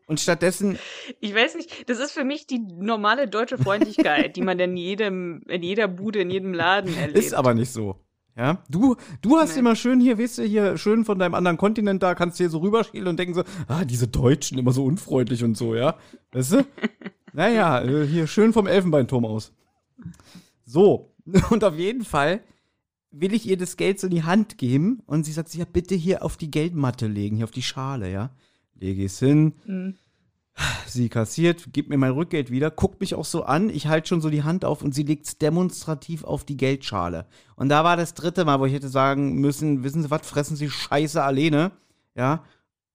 Und 0.08 0.20
stattdessen. 0.20 0.80
Ich 1.20 1.36
weiß 1.36 1.56
nicht, 1.56 1.88
das 1.88 2.00
ist 2.00 2.12
für 2.12 2.24
mich 2.24 2.48
die 2.48 2.58
normale 2.60 3.28
deutsche 3.28 3.60
Freundlichkeit, 3.60 4.36
die 4.36 4.42
man 4.42 4.60
in 4.60 4.76
jedem, 4.76 5.44
in 5.48 5.62
jeder 5.62 5.88
Bude, 5.88 6.20
in 6.22 6.32
jedem 6.32 6.54
Laden 6.54 6.98
erlebt. 6.98 7.20
Ist 7.20 7.36
aber 7.36 7.54
nicht 7.54 7.72
so. 7.72 7.96
Ja, 8.38 8.64
du, 8.70 8.96
du 9.22 9.38
hast 9.38 9.54
nee. 9.54 9.60
immer 9.60 9.76
schön 9.76 10.00
hier, 10.00 10.18
weißt 10.18 10.38
du, 10.38 10.44
hier 10.44 10.78
schön 10.78 11.04
von 11.04 11.20
deinem 11.20 11.34
anderen 11.34 11.58
Kontinent 11.58 12.02
da, 12.02 12.16
kannst 12.16 12.38
hier 12.38 12.50
so 12.50 12.60
rüberschielen 12.60 13.08
und 13.08 13.18
denken 13.20 13.34
so, 13.34 13.44
ah, 13.68 13.84
diese 13.84 14.08
Deutschen 14.08 14.58
immer 14.58 14.72
so 14.72 14.86
unfreundlich 14.86 15.44
und 15.44 15.58
so, 15.58 15.76
ja. 15.76 15.98
Weißt 16.32 16.54
du? 16.54 16.66
naja, 17.34 17.82
äh, 17.82 18.08
hier 18.08 18.28
schön 18.28 18.54
vom 18.54 18.68
Elfenbeinturm 18.68 19.26
aus. 19.26 19.52
So, 20.66 21.14
und 21.50 21.64
auf 21.64 21.76
jeden 21.76 22.06
Fall 22.06 22.42
will 23.12 23.34
ich 23.34 23.48
ihr 23.48 23.58
das 23.58 23.76
Geld 23.76 24.00
so 24.00 24.08
in 24.08 24.12
die 24.12 24.24
Hand 24.24 24.58
geben 24.58 25.02
und 25.06 25.26
sie 25.26 25.32
sagt, 25.32 25.54
ja, 25.56 25.66
bitte 25.66 25.96
hier 25.96 26.24
auf 26.24 26.38
die 26.38 26.52
Geldmatte 26.52 27.08
legen, 27.08 27.38
hier 27.38 27.46
auf 27.46 27.52
die 27.52 27.64
Schale, 27.64 28.12
ja. 28.12 28.32
Lege 28.76 29.04
ich 29.04 29.12
es 29.12 29.20
hin. 29.20 29.54
Mhm. 29.66 29.96
Sie 30.86 31.10
kassiert, 31.10 31.72
gibt 31.72 31.90
mir 31.90 31.98
mein 31.98 32.12
Rückgeld 32.12 32.52
wieder, 32.52 32.72
guckt 32.72 33.00
mich 33.00 33.16
auch 33.16 33.26
so 33.26 33.44
an. 33.44 33.70
Ich 33.70 33.88
halte 33.88 34.08
schon 34.08 34.22
so 34.22 34.30
die 34.30 34.44
Hand 34.44 34.66
auf 34.66 34.82
und 34.82 34.94
sie 34.94 35.04
legt 35.04 35.26
es 35.26 35.38
demonstrativ 35.38 36.24
auf 36.24 36.44
die 36.44 36.58
Geldschale. 36.58 37.26
Und 37.56 37.70
da 37.70 37.84
war 37.84 37.96
das 37.96 38.14
dritte 38.14 38.46
Mal, 38.46 38.60
wo 38.60 38.66
ich 38.66 38.74
hätte 38.74 38.90
sagen 38.90 39.36
müssen: 39.36 39.84
Wissen 39.84 40.04
Sie 40.04 40.12
was, 40.12 40.28
fressen 40.28 40.56
Sie 40.56 40.70
Scheiße 40.70 41.22
alleine. 41.22 41.72
Ja, 42.16 42.44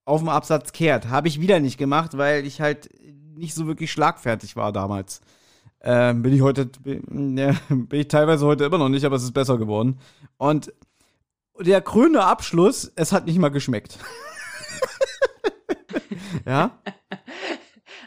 auf 0.04 0.20
dem 0.20 0.28
Absatz 0.28 0.72
kehrt. 0.72 1.08
Habe 1.08 1.28
ich 1.28 1.40
wieder 1.40 1.60
nicht 1.60 1.78
gemacht, 1.78 2.18
weil 2.18 2.46
ich 2.46 2.60
halt 2.60 2.90
nicht 3.36 3.54
so 3.54 3.66
wirklich 3.66 3.90
schlagfertig 3.90 4.56
war 4.56 4.72
damals. 4.72 5.20
Ähm, 5.80 6.22
bin 6.22 6.32
ich 6.32 6.40
heute, 6.40 6.66
bin, 6.66 7.36
ja, 7.36 7.54
bin 7.68 8.00
ich 8.00 8.08
teilweise 8.08 8.46
heute 8.46 8.64
immer 8.64 8.78
noch 8.78 8.88
nicht, 8.88 9.04
aber 9.04 9.16
es 9.16 9.22
ist 9.22 9.32
besser 9.32 9.58
geworden. 9.58 9.98
Und 10.36 10.72
der 11.60 11.80
grüne 11.80 12.24
Abschluss, 12.24 12.90
es 12.96 13.12
hat 13.12 13.26
nicht 13.26 13.38
mal 13.38 13.50
geschmeckt. 13.50 13.98
ja. 16.46 16.78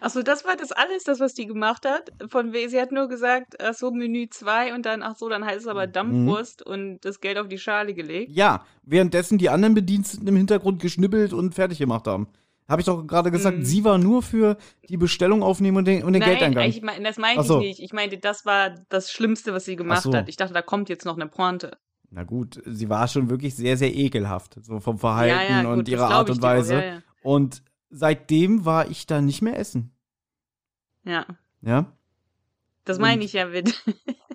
Achso, 0.02 0.22
das 0.22 0.46
war 0.46 0.56
das 0.56 0.72
alles, 0.72 1.04
das, 1.04 1.20
was 1.20 1.34
die 1.34 1.46
gemacht 1.46 1.86
hat. 1.86 2.12
Von 2.30 2.52
sie 2.52 2.80
hat 2.80 2.92
nur 2.92 3.08
gesagt, 3.08 3.56
ach 3.62 3.74
so, 3.74 3.92
Menü 3.92 4.28
2 4.30 4.76
und 4.76 4.86
dann, 4.86 5.02
ach 5.02 5.16
so, 5.16 5.30
dann 5.30 5.46
heißt 5.46 5.62
es 5.62 5.68
aber 5.68 5.88
mhm. 5.88 5.92
Dampfwurst 5.92 6.66
mhm. 6.66 6.72
und 6.72 7.00
das 7.02 7.20
Geld 7.20 7.38
auf 7.38 7.48
die 7.48 7.58
Schale 7.58 7.94
gelegt. 7.94 8.32
Ja, 8.32 8.66
währenddessen 8.84 9.38
die 9.38 9.50
anderen 9.50 9.74
Bediensteten 9.74 10.28
im 10.28 10.36
Hintergrund 10.36 10.82
geschnibbelt 10.82 11.34
und 11.34 11.56
fertig 11.56 11.80
gemacht 11.80 12.08
haben. 12.08 12.28
Habe 12.68 12.82
ich 12.82 12.86
doch 12.86 13.08
gerade 13.08 13.32
gesagt, 13.32 13.60
mhm. 13.60 13.64
sie 13.64 13.86
war 13.86 13.98
nur 13.98 14.22
für 14.22 14.58
die 14.90 14.98
Bestellung 14.98 15.42
aufnehmen 15.42 15.78
und 15.78 15.86
den, 15.86 16.04
und 16.04 16.14
den 16.14 16.20
Nein, 16.20 16.32
Geldeingang. 16.32 16.68
Ich 16.68 16.82
mein, 16.82 17.04
das 17.04 17.18
meinte 17.18 17.44
so. 17.44 17.62
ich 17.62 17.68
nicht. 17.68 17.80
Ich 17.80 17.94
meinte, 17.94 18.18
das 18.18 18.46
war 18.46 18.76
das 18.90 19.12
Schlimmste, 19.12 19.54
was 19.54 19.66
sie 19.66 19.78
gemacht 19.78 20.04
so. 20.04 20.14
hat. 20.14 20.28
Ich 20.28 20.36
dachte, 20.36 20.54
da 20.54 20.62
kommt 20.62 20.90
jetzt 20.90 21.06
noch 21.06 21.16
eine 21.16 21.28
Pointe. 21.28 21.78
Na 22.10 22.24
gut, 22.24 22.62
sie 22.66 22.90
war 22.90 23.08
schon 23.08 23.30
wirklich 23.30 23.56
sehr, 23.56 23.78
sehr 23.78 23.94
ekelhaft, 23.94 24.58
so 24.62 24.80
vom 24.80 24.98
Verhalten 24.98 25.36
ja, 25.36 25.62
ja, 25.62 25.64
gut, 25.64 25.80
und 25.80 25.90
ihrer 25.90 26.10
Art 26.10 26.30
und 26.30 26.42
Weise. 26.42 26.78
Auch, 26.78 26.82
ja, 26.82 27.02
und 27.22 27.64
seitdem 27.89 28.65
war 28.65 28.89
ich 28.89 29.08
da 29.08 29.22
nicht 29.22 29.41
mehr 29.41 29.58
essen. 29.58 29.91
Ja. 31.03 31.25
Ja. 31.62 31.91
Das 32.86 33.00
meine 33.00 33.24
ich 33.24 33.34
ja 33.34 33.48
mit 33.48 33.84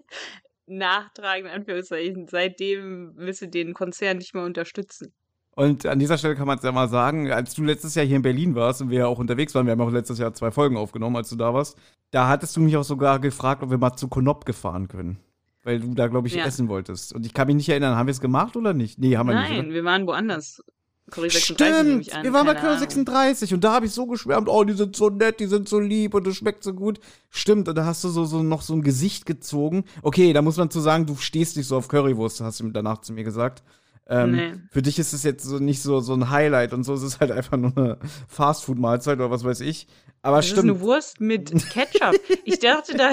Nachtragen, 0.67 1.47
in 1.47 1.53
Anführungszeichen. 1.53 2.29
Seitdem 2.29 3.13
willst 3.17 3.43
du 3.43 3.49
den 3.49 3.75
Konzern 3.75 4.19
nicht 4.19 4.35
mehr 4.35 4.45
unterstützen. 4.45 5.13
Und 5.55 5.85
an 5.85 5.99
dieser 5.99 6.17
Stelle 6.17 6.35
kann 6.35 6.47
man 6.47 6.59
es 6.59 6.65
ja 6.65 6.73
mal 6.73 6.89
sagen, 6.89 7.31
als 7.31 7.55
du 7.55 7.63
letztes 7.63 7.95
Jahr 7.95 8.07
hier 8.07 8.17
in 8.17 8.23
Berlin 8.23 8.55
warst 8.55 8.81
und 8.81 8.89
wir 8.89 9.01
ja 9.01 9.07
auch 9.07 9.19
unterwegs 9.19 9.55
waren, 9.55 9.67
wir 9.67 9.73
haben 9.73 9.83
auch 9.83 9.91
letztes 9.91 10.19
Jahr 10.19 10.33
zwei 10.33 10.51
Folgen 10.51 10.79
aufgenommen, 10.79 11.17
als 11.17 11.29
du 11.29 11.37
da 11.37 11.53
warst, 11.53 11.77
da 12.11 12.29
hattest 12.29 12.57
du 12.57 12.61
mich 12.61 12.77
auch 12.77 12.85
sogar 12.85 13.19
gefragt, 13.19 13.63
ob 13.63 13.71
wir 13.71 13.77
mal 13.77 13.95
zu 13.95 14.09
Konop 14.09 14.47
gefahren 14.47 14.89
können. 14.89 15.19
Weil 15.63 15.81
du 15.81 15.95
da, 15.95 16.09
glaube 16.09 16.27
ich, 16.27 16.35
ja. 16.35 16.45
essen 16.45 16.69
wolltest. 16.69 17.15
Und 17.15 17.27
ich 17.27 17.35
kann 17.35 17.47
mich 17.47 17.57
nicht 17.57 17.69
erinnern, 17.69 17.97
haben 17.97 18.07
wir 18.07 18.13
es 18.13 18.21
gemacht 18.21 18.57
oder 18.57 18.73
nicht? 18.73 18.99
Nee, 18.99 19.17
haben 19.17 19.29
wir 19.29 19.35
Nein, 19.35 19.51
nicht. 19.51 19.63
Nein, 19.63 19.73
wir 19.73 19.85
waren 19.85 20.07
woanders. 20.07 20.63
Curry 21.11 21.31
36 21.31 22.07
Stimmt, 22.07 22.15
an, 22.15 22.25
wir 22.25 22.33
waren 22.33 22.47
bei 22.47 22.55
Curry 22.55 22.79
36 22.79 23.53
und 23.55 23.65
da 23.65 23.73
habe 23.73 23.87
ich 23.87 23.93
so 23.93 24.07
geschwärmt, 24.07 24.49
oh, 24.49 24.65
die 24.65 24.73
sind 24.73 24.97
so 24.97 25.11
nett, 25.11 25.41
die 25.41 25.47
sind 25.47 25.69
so 25.69 25.79
lieb 25.79 26.15
und 26.15 26.27
es 26.27 26.37
schmeckt 26.37 26.63
so 26.63 26.73
gut. 26.73 27.01
Stimmt, 27.29 27.69
und 27.69 27.75
da 27.75 27.85
hast 27.85 28.05
du 28.05 28.09
so, 28.09 28.25
so 28.25 28.43
noch 28.43 28.63
so 28.63 28.75
ein 28.75 28.83
Gesicht 28.83 29.27
gezogen. 29.27 29.85
Okay, 30.03 30.33
da 30.33 30.43
muss 30.43 30.57
man 30.57 30.71
zu 30.71 30.81
sagen, 30.81 31.07
du 31.07 31.17
stehst 31.17 31.57
nicht 31.57 31.67
so 31.67 31.77
auf 31.77 31.89
Currywurst, 31.89 32.41
hast 32.41 32.61
du 32.61 32.71
danach 32.71 33.01
zu 33.03 33.13
mir 33.13 33.25
gesagt. 33.25 33.63
Ähm, 34.09 34.33
nee. 34.33 34.53
Für 34.71 34.83
dich 34.83 34.99
ist 34.99 35.13
es 35.13 35.23
jetzt 35.23 35.45
so 35.45 35.59
nicht 35.59 35.81
so, 35.81 36.01
so 36.01 36.13
ein 36.15 36.31
Highlight 36.31 36.73
und 36.73 36.83
so, 36.83 36.93
es 36.95 37.03
ist 37.03 37.21
halt 37.21 37.31
einfach 37.31 37.57
nur 37.57 37.77
eine 37.77 37.99
Fastfood-Mahlzeit 38.29 39.19
oder 39.19 39.31
was 39.31 39.45
weiß 39.45 39.61
ich. 39.61 39.87
Aber 40.23 40.37
das 40.37 40.47
stimmt. 40.47 40.59
ist 40.59 40.65
eine 40.65 40.81
Wurst 40.81 41.21
mit 41.21 41.51
Ketchup. 41.71 42.15
ich 42.45 42.59
dachte 42.59 42.97
da, 42.97 43.13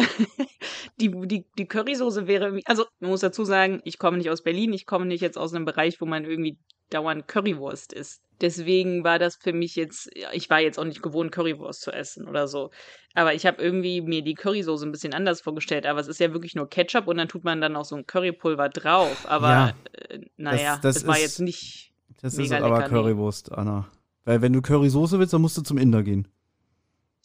die, 1.00 1.12
die, 1.28 1.46
die 1.58 1.68
Currysoße 1.68 2.28
wäre, 2.28 2.60
also 2.66 2.86
man 3.00 3.12
muss 3.12 3.22
dazu 3.22 3.44
sagen, 3.46 3.82
ich 3.84 4.00
komme 4.00 4.18
nicht 4.18 4.30
aus 4.30 4.44
Berlin, 4.44 4.74
ich 4.74 4.86
komme 4.86 5.06
nicht 5.06 5.22
jetzt 5.22 5.38
aus 5.38 5.54
einem 5.54 5.66
Bereich, 5.66 6.02
wo 6.02 6.06
man 6.06 6.26
irgendwie 6.26 6.58
dauernd 6.90 7.28
Currywurst 7.28 7.94
isst. 7.94 8.22
Deswegen 8.42 9.04
war 9.04 9.20
das 9.20 9.36
für 9.36 9.52
mich 9.52 9.76
jetzt, 9.76 10.10
ich 10.32 10.50
war 10.50 10.60
jetzt 10.60 10.80
auch 10.80 10.86
nicht 10.86 11.02
gewohnt, 11.02 11.32
Currywurst 11.32 11.82
zu 11.82 11.92
essen 11.92 12.28
oder 12.28 12.48
so. 12.48 12.72
Aber 13.14 13.34
ich 13.34 13.46
habe 13.46 13.62
irgendwie 13.62 14.02
mir 14.02 14.22
die 14.22 14.36
Currysoße 14.36 14.86
ein 14.86 14.92
bisschen 14.92 15.14
anders 15.14 15.42
vorgestellt. 15.42 15.86
Aber 15.86 16.00
es 16.00 16.08
ist 16.08 16.20
ja 16.20 16.32
wirklich 16.32 16.56
nur 16.56 16.70
Ketchup 16.70 17.08
und 17.08 17.18
dann 17.18 17.28
tut 17.28 17.44
man 17.44 17.60
dann 17.60 17.76
auch 17.76 17.86
so 17.86 17.96
ein 17.96 18.06
Currypulver 18.06 18.70
drauf. 18.70 19.26
Aber 19.28 19.50
ja, 19.50 19.74
äh, 20.10 20.20
naja, 20.38 20.74
das, 20.76 20.82
das, 20.82 20.96
das 20.96 21.08
war 21.08 21.16
ist, 21.16 21.22
jetzt 21.22 21.40
nicht. 21.40 21.94
Das 22.22 22.38
mega 22.38 22.58
ist 22.58 22.64
aber 22.64 22.78
lecker, 22.78 22.90
Currywurst, 22.90 23.52
Anna. 23.52 23.90
Weil 24.26 24.42
wenn 24.42 24.54
du 24.54 24.62
Currysoße 24.62 25.20
willst, 25.20 25.34
dann 25.34 25.42
musst 25.42 25.58
du 25.58 25.62
zum 25.62 25.78
Inder 25.78 26.04
gehen. 26.04 26.28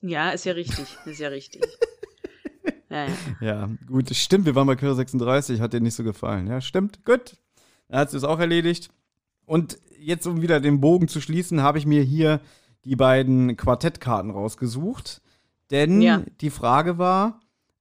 Ja, 0.01 0.31
ist 0.31 0.45
ja 0.45 0.53
richtig. 0.53 0.87
Ist 1.07 1.21
ja 1.21 1.29
richtig. 1.29 1.63
ja, 2.91 3.07
ja. 3.07 3.15
ja, 3.41 3.71
gut, 3.87 4.15
stimmt. 4.15 4.47
Wir 4.47 4.55
waren 4.55 4.67
bei 4.67 4.77
Curry 4.77 4.95
36, 4.95 5.61
hat 5.61 5.73
dir 5.73 5.81
nicht 5.81 5.95
so 5.95 6.05
gefallen. 6.05 6.47
Ja, 6.47 6.61
stimmt. 6.61 7.05
Gut. 7.05 7.37
Dann 7.89 8.01
hat 8.01 8.13
es 8.13 8.25
auch 8.25 8.39
erledigt. 8.39 8.91
Und 9.47 9.79
jetzt, 9.99 10.27
um 10.27 10.43
wieder 10.43 10.61
den 10.61 10.81
Bogen 10.81 11.09
zu 11.09 11.21
schließen, 11.21 11.63
habe 11.63 11.79
ich 11.79 11.87
mir 11.87 12.03
hier 12.03 12.41
die 12.85 12.97
beiden 12.97 13.57
Quartettkarten 13.57 14.31
rausgesucht. 14.31 15.23
Denn 15.71 16.03
ja. 16.03 16.23
die 16.41 16.51
Frage 16.51 16.99
war, 16.99 17.41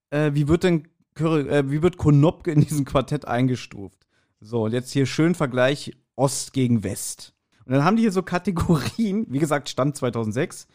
äh, 0.10 0.32
wie 0.34 0.48
wird 0.48 0.64
denn 0.64 0.88
äh, 1.20 1.64
wie 1.70 1.82
wird 1.82 1.98
Konopke 1.98 2.52
in 2.52 2.62
diesem 2.62 2.86
Quartett 2.86 3.28
eingestuft? 3.28 4.08
So, 4.40 4.64
und 4.64 4.74
jetzt 4.74 4.92
hier 4.92 5.06
schön 5.06 5.36
Vergleich 5.36 5.94
Ost 6.16 6.54
gegen 6.54 6.84
West. 6.84 7.34
Und 7.66 7.74
dann 7.74 7.86
haben 7.86 7.96
die 7.96 8.02
hier 8.02 8.12
so 8.12 8.24
Kategorien, 8.24 9.26
wie 9.30 9.40
gesagt, 9.40 9.70
Stand 9.70 9.96
2006. 9.96 10.68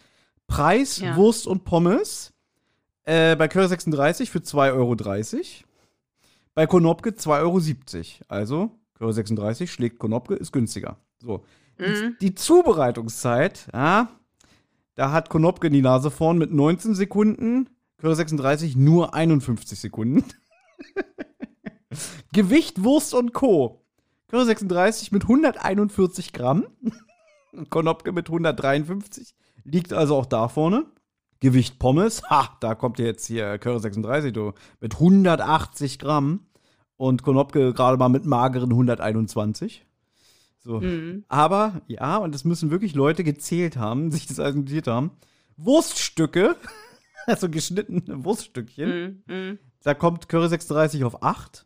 Preis, 0.47 0.99
ja. 0.99 1.17
Wurst 1.17 1.47
und 1.47 1.65
Pommes. 1.65 2.33
Äh, 3.05 3.37
bei 3.37 3.49
Curry 3.49 3.69
36 3.69 4.31
für 4.31 4.39
2,30 4.39 4.75
Euro. 4.75 4.97
Bei 6.55 6.67
Konopke 6.67 7.11
2,70 7.11 7.41
Euro. 7.41 8.25
Also 8.29 8.71
Curry 8.99 9.13
36 9.13 9.71
schlägt 9.71 9.99
Konopke, 9.99 10.35
ist 10.35 10.53
günstiger. 10.53 10.97
So. 11.21 11.45
Mhm. 11.79 12.17
Die, 12.21 12.27
die, 12.27 12.35
Zubereitungszeit, 12.35 13.69
ja, 13.73 14.09
da 14.95 15.13
hat 15.13 15.31
Konopke 15.31 15.71
die 15.71 15.83
Nase 15.83 16.11
vorn 16.11 16.39
mit 16.39 16.53
19 16.53 16.95
Sekunden, 16.95 17.71
Curry 17.99 18.17
36 18.17 18.77
nur 18.77 19.15
51 19.15 19.79
Sekunden. 19.79 20.25
Gewicht, 22.33 22.83
Wurst 22.83 23.15
und 23.15 23.33
Co. 23.33 23.85
Curry 24.29 24.45
36 24.45 25.13
mit 25.13 25.23
141 25.23 26.33
Gramm. 26.33 26.67
Konopke 27.71 28.13
mit 28.13 28.29
153. 28.29 29.35
Liegt 29.65 29.93
also 29.93 30.17
auch 30.17 30.27
da 30.27 30.49
vorne. 30.49 30.87
Gewicht 31.41 31.79
Pommes, 31.79 32.23
ha, 32.29 32.57
da 32.61 32.75
kommt 32.75 32.99
jetzt 32.99 33.27
hier 33.27 33.59
Curry 33.59 33.79
36, 33.79 34.33
du, 34.33 34.55
mit 34.81 34.95
180 34.95 36.01
Gramm 36.01 36.48
und 36.99 37.23
Konopke 37.23 37.73
gerade 37.73 37.97
mal 37.97 38.11
mit 38.11 38.27
mageren 38.27 38.71
121. 38.71 39.87
So. 40.59 40.81
Mhm. 40.81 41.25
Aber 41.29 41.81
ja, 41.87 42.19
und 42.19 42.35
das 42.35 42.45
müssen 42.45 42.71
wirklich 42.71 42.95
Leute 42.95 43.25
gezählt 43.25 43.79
haben, 43.79 44.11
sich 44.11 44.27
das 44.27 44.39
also 44.39 44.59
notiert 44.59 44.89
haben. 44.89 45.13
Wurststücke, 45.57 46.57
also 47.27 47.49
geschnittene 47.49 48.25
Wurststückchen. 48.25 49.23
Mhm. 49.27 49.35
Mhm. 49.35 49.59
Da 49.83 49.95
kommt 49.95 50.29
Curry 50.29 50.49
36 50.49 51.05
auf 51.05 51.23
8 51.23 51.65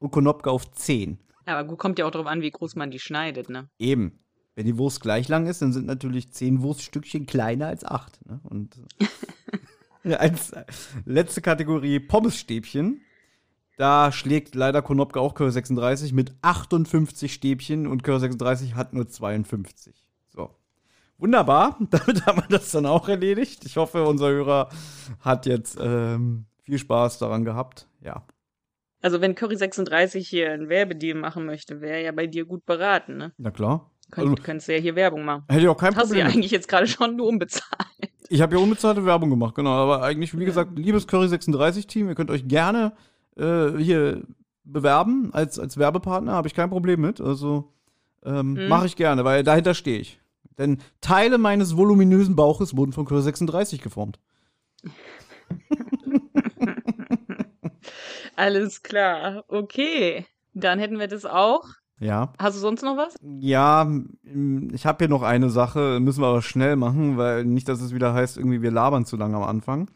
und 0.00 0.10
Konopke 0.10 0.50
auf 0.50 0.72
10. 0.72 1.18
Aber 1.44 1.64
gut, 1.64 1.78
kommt 1.78 1.98
ja 1.98 2.06
auch 2.06 2.10
darauf 2.10 2.26
an, 2.26 2.40
wie 2.40 2.50
groß 2.50 2.74
man 2.74 2.90
die 2.90 2.98
schneidet, 2.98 3.50
ne? 3.50 3.68
Eben. 3.78 4.18
Wenn 4.56 4.66
die 4.66 4.78
Wurst 4.78 5.00
gleich 5.00 5.28
lang 5.28 5.46
ist, 5.46 5.62
dann 5.62 5.72
sind 5.72 5.86
natürlich 5.86 6.32
10 6.32 6.62
Wurststückchen 6.62 7.26
kleiner 7.26 7.66
als 7.66 7.84
8. 7.84 8.24
Ne? 8.26 8.40
Und 8.44 8.80
als 10.04 10.52
letzte 11.04 11.42
Kategorie 11.42 12.00
Pommesstäbchen. 12.00 13.02
Da 13.76 14.12
schlägt 14.12 14.54
leider 14.54 14.82
Konopka 14.82 15.18
auch 15.18 15.34
Curry 15.34 15.50
36 15.50 16.12
mit 16.12 16.32
58 16.42 17.32
Stäbchen 17.32 17.86
und 17.86 18.04
Curry 18.04 18.20
36 18.20 18.74
hat 18.74 18.92
nur 18.92 19.08
52. 19.08 19.94
So. 20.28 20.50
Wunderbar, 21.18 21.78
damit 21.90 22.26
haben 22.26 22.38
wir 22.38 22.48
das 22.48 22.70
dann 22.70 22.86
auch 22.86 23.08
erledigt. 23.08 23.64
Ich 23.64 23.76
hoffe, 23.76 24.04
unser 24.04 24.28
Hörer 24.28 24.68
hat 25.20 25.46
jetzt 25.46 25.76
ähm, 25.80 26.46
viel 26.62 26.78
Spaß 26.78 27.18
daran 27.18 27.44
gehabt. 27.44 27.88
Ja. 28.00 28.24
Also, 29.02 29.20
wenn 29.20 29.34
Curry 29.34 29.56
36 29.56 30.26
hier 30.26 30.52
ein 30.52 30.68
Werbedeal 30.68 31.18
machen 31.18 31.44
möchte, 31.44 31.80
wäre 31.80 31.96
er 31.96 32.02
ja 32.02 32.12
bei 32.12 32.26
dir 32.26 32.46
gut 32.46 32.64
beraten, 32.64 33.16
ne? 33.18 33.32
Na 33.36 33.50
klar. 33.50 33.90
Könnt, 34.10 34.30
also, 34.30 34.42
könntest 34.42 34.68
du 34.68 34.74
ja 34.74 34.80
hier 34.80 34.94
Werbung 34.94 35.24
machen. 35.24 35.44
Hätte 35.48 35.62
ich 35.62 35.68
auch 35.68 35.76
kein 35.76 35.94
Hast 35.94 36.06
Problem. 36.06 36.24
Hast 36.24 36.32
du 36.32 36.38
ja 36.38 36.38
eigentlich 36.38 36.52
jetzt 36.52 36.68
gerade 36.68 36.86
schon 36.86 37.16
nur 37.16 37.26
unbezahlt. 37.26 37.64
Ich 38.28 38.40
habe 38.40 38.56
ja 38.56 38.62
unbezahlte 38.62 39.04
Werbung 39.04 39.30
gemacht, 39.30 39.54
genau. 39.54 39.70
Aber 39.70 40.02
eigentlich, 40.02 40.38
wie 40.38 40.44
gesagt, 40.44 40.78
liebes 40.78 41.06
Curry 41.06 41.28
36 41.28 41.86
Team, 41.86 42.08
ihr 42.08 42.14
könnt 42.14 42.30
euch 42.30 42.48
gerne 42.48 42.94
äh, 43.36 43.76
hier 43.78 44.22
bewerben 44.64 45.30
als, 45.32 45.58
als 45.58 45.76
Werbepartner, 45.76 46.32
habe 46.32 46.48
ich 46.48 46.54
kein 46.54 46.70
Problem 46.70 47.00
mit. 47.00 47.20
Also 47.20 47.72
ähm, 48.24 48.54
mhm. 48.54 48.68
mache 48.68 48.86
ich 48.86 48.96
gerne, 48.96 49.24
weil 49.24 49.42
dahinter 49.44 49.74
stehe 49.74 49.98
ich. 49.98 50.20
Denn 50.58 50.78
Teile 51.00 51.38
meines 51.38 51.76
voluminösen 51.76 52.36
Bauches 52.36 52.76
wurden 52.76 52.92
von 52.92 53.04
Curry 53.04 53.22
36 53.22 53.80
geformt. 53.82 54.20
Alles 58.36 58.82
klar. 58.82 59.44
Okay. 59.48 60.26
Dann 60.52 60.78
hätten 60.78 60.98
wir 60.98 61.08
das 61.08 61.24
auch. 61.24 61.64
Ja. 62.00 62.32
Hast 62.38 62.56
du 62.56 62.60
sonst 62.60 62.82
noch 62.82 62.96
was? 62.96 63.14
Ja, 63.22 63.90
ich 64.72 64.86
habe 64.86 64.98
hier 64.98 65.08
noch 65.08 65.22
eine 65.22 65.50
Sache, 65.50 66.00
müssen 66.00 66.22
wir 66.22 66.26
aber 66.28 66.42
schnell 66.42 66.76
machen, 66.76 67.16
weil 67.16 67.44
nicht, 67.44 67.68
dass 67.68 67.80
es 67.80 67.94
wieder 67.94 68.14
heißt, 68.14 68.36
irgendwie 68.36 68.62
wir 68.62 68.70
labern 68.70 69.04
zu 69.04 69.16
lange 69.16 69.36
am 69.36 69.44
Anfang. 69.44 69.88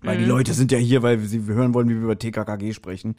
Weil 0.00 0.16
mhm. 0.16 0.20
die 0.20 0.28
Leute 0.28 0.54
sind 0.54 0.72
ja 0.72 0.78
hier, 0.78 1.02
weil 1.02 1.18
sie 1.20 1.42
hören 1.44 1.74
wollen, 1.74 1.88
wie 1.88 1.94
wir 1.94 2.02
über 2.02 2.18
TKKG 2.18 2.72
sprechen. 2.72 3.16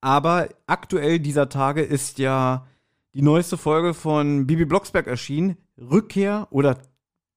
Aber 0.00 0.48
aktuell 0.66 1.20
dieser 1.20 1.48
Tage 1.48 1.82
ist 1.82 2.18
ja 2.18 2.66
die 3.14 3.22
neueste 3.22 3.56
Folge 3.56 3.94
von 3.94 4.46
Bibi 4.46 4.64
Blocksberg 4.64 5.06
erschienen. 5.06 5.56
Rückkehr 5.78 6.48
oder, 6.50 6.78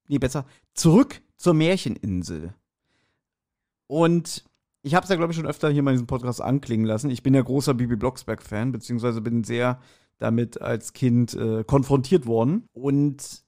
nee, 0.08 0.18
besser, 0.18 0.46
zurück 0.74 1.22
zur 1.38 1.54
Märcheninsel. 1.54 2.54
Und 3.88 4.44
ich 4.82 4.96
habe 4.96 5.04
es 5.04 5.10
ja, 5.10 5.16
glaube 5.16 5.32
ich, 5.32 5.38
schon 5.38 5.48
öfter 5.48 5.70
hier 5.70 5.84
mal 5.84 5.92
in 5.92 5.96
diesem 5.96 6.08
Podcast 6.08 6.42
anklingen 6.42 6.86
lassen. 6.86 7.10
Ich 7.10 7.24
bin 7.24 7.34
ja 7.34 7.42
großer 7.42 7.74
Bibi 7.74 7.96
Blocksberg-Fan, 7.96 8.72
beziehungsweise 8.72 9.22
bin 9.22 9.44
sehr 9.44 9.80
damit 10.18 10.62
als 10.62 10.94
Kind 10.94 11.34
äh, 11.34 11.64
konfrontiert 11.64 12.26
worden. 12.26 12.68
Und 12.74 13.44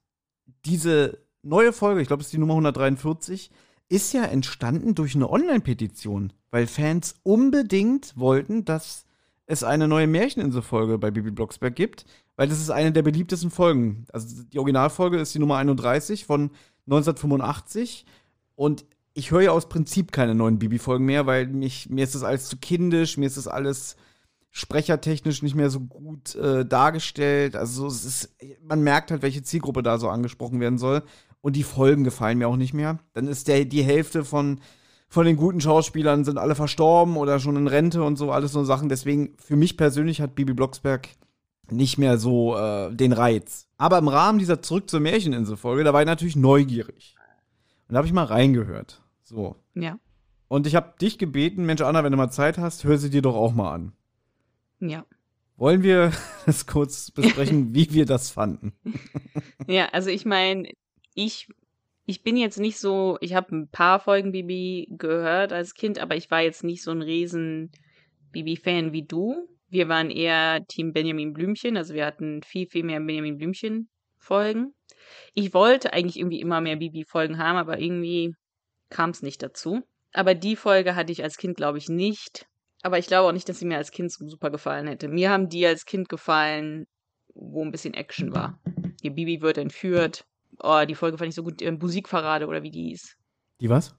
diese 0.65 1.19
neue 1.43 1.73
Folge, 1.73 2.01
ich 2.01 2.07
glaube, 2.07 2.21
es 2.21 2.27
ist 2.27 2.33
die 2.33 2.39
Nummer 2.39 2.53
143, 2.53 3.51
ist 3.89 4.13
ja 4.13 4.23
entstanden 4.23 4.95
durch 4.95 5.15
eine 5.15 5.29
Online-Petition, 5.29 6.33
weil 6.51 6.67
Fans 6.67 7.15
unbedingt 7.23 8.17
wollten, 8.17 8.65
dass 8.65 9.05
es 9.45 9.63
eine 9.63 9.87
neue 9.87 10.07
Märcheninsel-Folge 10.07 10.97
bei 10.97 11.09
Bibi 11.09 11.31
Blocksberg 11.31 11.75
gibt, 11.75 12.05
weil 12.35 12.49
das 12.49 12.59
ist 12.59 12.69
eine 12.69 12.91
der 12.91 13.01
beliebtesten 13.01 13.49
Folgen. 13.49 14.05
Also 14.11 14.43
die 14.43 14.59
Originalfolge 14.59 15.17
ist 15.17 15.33
die 15.33 15.39
Nummer 15.39 15.57
31 15.57 16.25
von 16.25 16.51
1985 16.85 18.05
und 18.55 18.85
ich 19.13 19.31
höre 19.31 19.41
ja 19.41 19.51
aus 19.51 19.69
Prinzip 19.69 20.11
keine 20.11 20.35
neuen 20.35 20.59
Bibi-Folgen 20.59 21.05
mehr, 21.05 21.25
weil 21.25 21.47
mich, 21.47 21.89
mir 21.89 22.03
ist 22.03 22.13
das 22.13 22.23
alles 22.23 22.49
zu 22.49 22.57
kindisch, 22.57 23.17
mir 23.17 23.25
ist 23.25 23.37
das 23.37 23.47
alles 23.47 23.95
sprechertechnisch 24.51 25.41
nicht 25.41 25.55
mehr 25.55 25.69
so 25.69 25.79
gut 25.79 26.35
äh, 26.35 26.65
dargestellt. 26.65 27.55
Also 27.55 27.87
es 27.87 28.05
ist, 28.05 28.35
man 28.61 28.81
merkt 28.81 29.11
halt, 29.11 29.21
welche 29.21 29.43
Zielgruppe 29.43 29.81
da 29.81 29.97
so 29.97 30.09
angesprochen 30.09 30.59
werden 30.59 30.77
soll 30.77 31.03
und 31.41 31.55
die 31.55 31.63
Folgen 31.63 32.03
gefallen 32.03 32.37
mir 32.37 32.47
auch 32.47 32.57
nicht 32.57 32.73
mehr. 32.73 32.99
Dann 33.13 33.27
ist 33.27 33.47
der, 33.47 33.65
die 33.65 33.83
Hälfte 33.83 34.23
von, 34.25 34.59
von 35.07 35.25
den 35.25 35.37
guten 35.37 35.61
Schauspielern 35.61 36.25
sind 36.25 36.37
alle 36.37 36.55
verstorben 36.55 37.17
oder 37.17 37.39
schon 37.39 37.55
in 37.55 37.67
Rente 37.67 38.03
und 38.03 38.17
so, 38.17 38.31
alles 38.31 38.51
so 38.51 38.63
Sachen. 38.63 38.89
Deswegen, 38.89 39.35
für 39.37 39.55
mich 39.55 39.77
persönlich 39.77 40.21
hat 40.21 40.35
Bibi 40.35 40.53
Blocksberg 40.53 41.09
nicht 41.69 41.97
mehr 41.97 42.17
so 42.17 42.55
äh, 42.57 42.93
den 42.93 43.13
Reiz. 43.13 43.67
Aber 43.77 43.97
im 43.97 44.07
Rahmen 44.07 44.39
dieser 44.39 44.61
Zurück 44.61 44.89
zur 44.89 44.99
Märcheninsel-Folge, 44.99 45.83
da 45.83 45.93
war 45.93 46.01
ich 46.01 46.07
natürlich 46.07 46.35
neugierig. 46.35 47.15
Und 47.87 47.93
da 47.93 47.97
habe 47.97 48.07
ich 48.07 48.13
mal 48.13 48.23
reingehört. 48.23 49.01
So. 49.23 49.55
Ja. 49.75 49.99
Und 50.47 50.67
ich 50.67 50.75
habe 50.75 50.95
dich 50.99 51.17
gebeten, 51.17 51.65
Mensch, 51.65 51.81
Anna, 51.81 52.03
wenn 52.03 52.11
du 52.11 52.17
mal 52.17 52.31
Zeit 52.31 52.57
hast, 52.57 52.83
hör 52.83 52.97
sie 52.97 53.09
dir 53.09 53.21
doch 53.21 53.35
auch 53.35 53.53
mal 53.53 53.73
an. 53.73 53.91
Ja. 54.79 55.05
Wollen 55.57 55.83
wir 55.83 56.11
das 56.45 56.67
kurz 56.67 57.11
besprechen, 57.11 57.73
wie 57.73 57.91
wir 57.93 58.05
das 58.05 58.29
fanden? 58.29 58.73
Ja, 59.67 59.87
also 59.89 60.09
ich 60.09 60.25
meine, 60.25 60.69
ich, 61.17 61.47
ich 62.05 62.21
bin 62.21 62.37
jetzt 62.37 62.59
nicht 62.59 62.77
so, 62.77 63.17
ich 63.21 63.33
habe 63.33 63.55
ein 63.55 63.67
paar 63.69 63.99
Folgen 63.99 64.31
Bibi 64.31 64.87
gehört 64.91 65.51
als 65.51 65.73
Kind, 65.73 65.97
aber 65.97 66.15
ich 66.15 66.29
war 66.29 66.41
jetzt 66.41 66.63
nicht 66.63 66.83
so 66.83 66.91
ein 66.91 67.01
riesen 67.01 67.71
Bibi-Fan 68.31 68.93
wie 68.93 69.03
du. 69.03 69.49
Wir 69.67 69.89
waren 69.89 70.11
eher 70.11 70.63
Team 70.67 70.93
Benjamin 70.93 71.33
Blümchen, 71.33 71.75
also 71.75 71.95
wir 71.95 72.05
hatten 72.05 72.43
viel, 72.43 72.67
viel 72.67 72.83
mehr 72.83 72.99
Benjamin 72.99 73.37
Blümchen-Folgen. 73.37 74.75
Ich 75.33 75.53
wollte 75.55 75.91
eigentlich 75.91 76.19
irgendwie 76.19 76.39
immer 76.39 76.61
mehr 76.61 76.75
Bibi-Folgen 76.75 77.39
haben, 77.39 77.57
aber 77.57 77.79
irgendwie 77.79 78.35
kam 78.89 79.09
es 79.09 79.23
nicht 79.23 79.41
dazu. 79.41 79.81
Aber 80.13 80.35
die 80.35 80.55
Folge 80.55 80.95
hatte 80.95 81.11
ich 81.11 81.23
als 81.23 81.37
Kind, 81.37 81.57
glaube 81.57 81.79
ich, 81.79 81.89
nicht. 81.89 82.45
Aber 82.83 82.99
ich 82.99 83.07
glaube 83.07 83.27
auch 83.27 83.33
nicht, 83.33 83.49
dass 83.49 83.57
sie 83.57 83.65
mir 83.65 83.77
als 83.77 83.91
Kind 83.91 84.11
so 84.11 84.27
super 84.27 84.51
gefallen 84.51 84.87
hätte. 84.87 85.07
Mir 85.07 85.31
haben 85.31 85.49
die 85.49 85.65
als 85.65 85.85
Kind 85.85 86.09
gefallen, 86.09 86.85
wo 87.33 87.65
ein 87.65 87.71
bisschen 87.71 87.95
Action 87.95 88.33
war. 88.33 88.61
Hier 89.01 89.11
Bibi 89.11 89.41
wird 89.41 89.57
entführt. 89.57 90.23
Oh, 90.59 90.83
die 90.87 90.95
Folge 90.95 91.17
fand 91.17 91.29
ich 91.29 91.35
so 91.35 91.43
gut. 91.43 91.61
Äh, 91.61 91.71
Musikparade 91.71 92.47
oder 92.47 92.63
wie 92.63 92.71
die 92.71 92.89
hieß. 92.89 93.15
Die 93.61 93.69
was? 93.69 93.95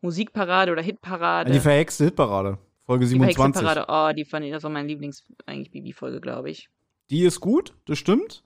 Musikparade 0.00 0.72
oder 0.72 0.82
Hitparade. 0.82 1.52
Die 1.52 1.60
verhexte 1.60 2.04
Hitparade. 2.04 2.58
Folge 2.84 3.04
Die 3.04 3.10
27. 3.10 3.60
Hitparade. 3.62 3.86
Oh, 3.88 4.14
die 4.16 4.24
fand 4.24 4.44
ich, 4.44 4.52
das 4.52 4.62
war 4.64 4.70
mein 4.70 4.88
Lieblings, 4.88 5.24
eigentlich 5.46 5.70
Bibi-Folge, 5.70 6.20
glaube 6.20 6.50
ich. 6.50 6.68
Die 7.10 7.22
ist 7.22 7.40
gut, 7.40 7.74
das 7.86 7.98
stimmt. 7.98 8.42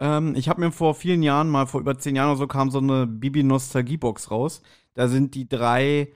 Ähm, 0.00 0.34
ich 0.36 0.48
habe 0.48 0.60
mir 0.60 0.70
vor 0.70 0.94
vielen 0.94 1.22
Jahren, 1.22 1.48
mal 1.48 1.66
vor 1.66 1.80
über 1.80 1.98
zehn 1.98 2.14
Jahren 2.14 2.28
oder 2.30 2.38
so, 2.38 2.46
kam 2.46 2.70
so 2.70 2.78
eine 2.78 3.06
Bibi-Nostalgie-Box 3.06 4.30
raus. 4.30 4.62
Da 4.94 5.08
sind 5.08 5.34
die 5.34 5.48
drei 5.48 6.12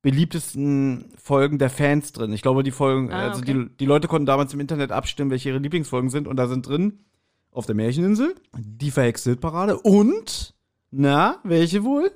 beliebtesten 0.00 1.12
Folgen 1.16 1.58
der 1.58 1.70
Fans 1.70 2.12
drin. 2.12 2.32
Ich 2.32 2.42
glaube, 2.42 2.62
die 2.62 2.70
Folgen, 2.72 3.12
Ah, 3.12 3.28
also 3.28 3.40
okay. 3.42 3.52
die, 3.54 3.76
die 3.76 3.86
Leute 3.86 4.08
konnten 4.08 4.26
damals 4.26 4.52
im 4.52 4.60
Internet 4.60 4.90
abstimmen, 4.90 5.30
welche 5.30 5.50
ihre 5.50 5.58
Lieblingsfolgen 5.58 6.10
sind. 6.10 6.26
Und 6.26 6.36
da 6.36 6.48
sind 6.48 6.66
drin 6.66 6.98
auf 7.52 7.66
der 7.66 7.74
Märcheninsel, 7.74 8.34
die 8.56 8.90
verhexte 8.90 9.30
Hitparade 9.30 9.78
und, 9.78 10.54
na, 10.90 11.38
welche 11.44 11.84
wohl? 11.84 12.10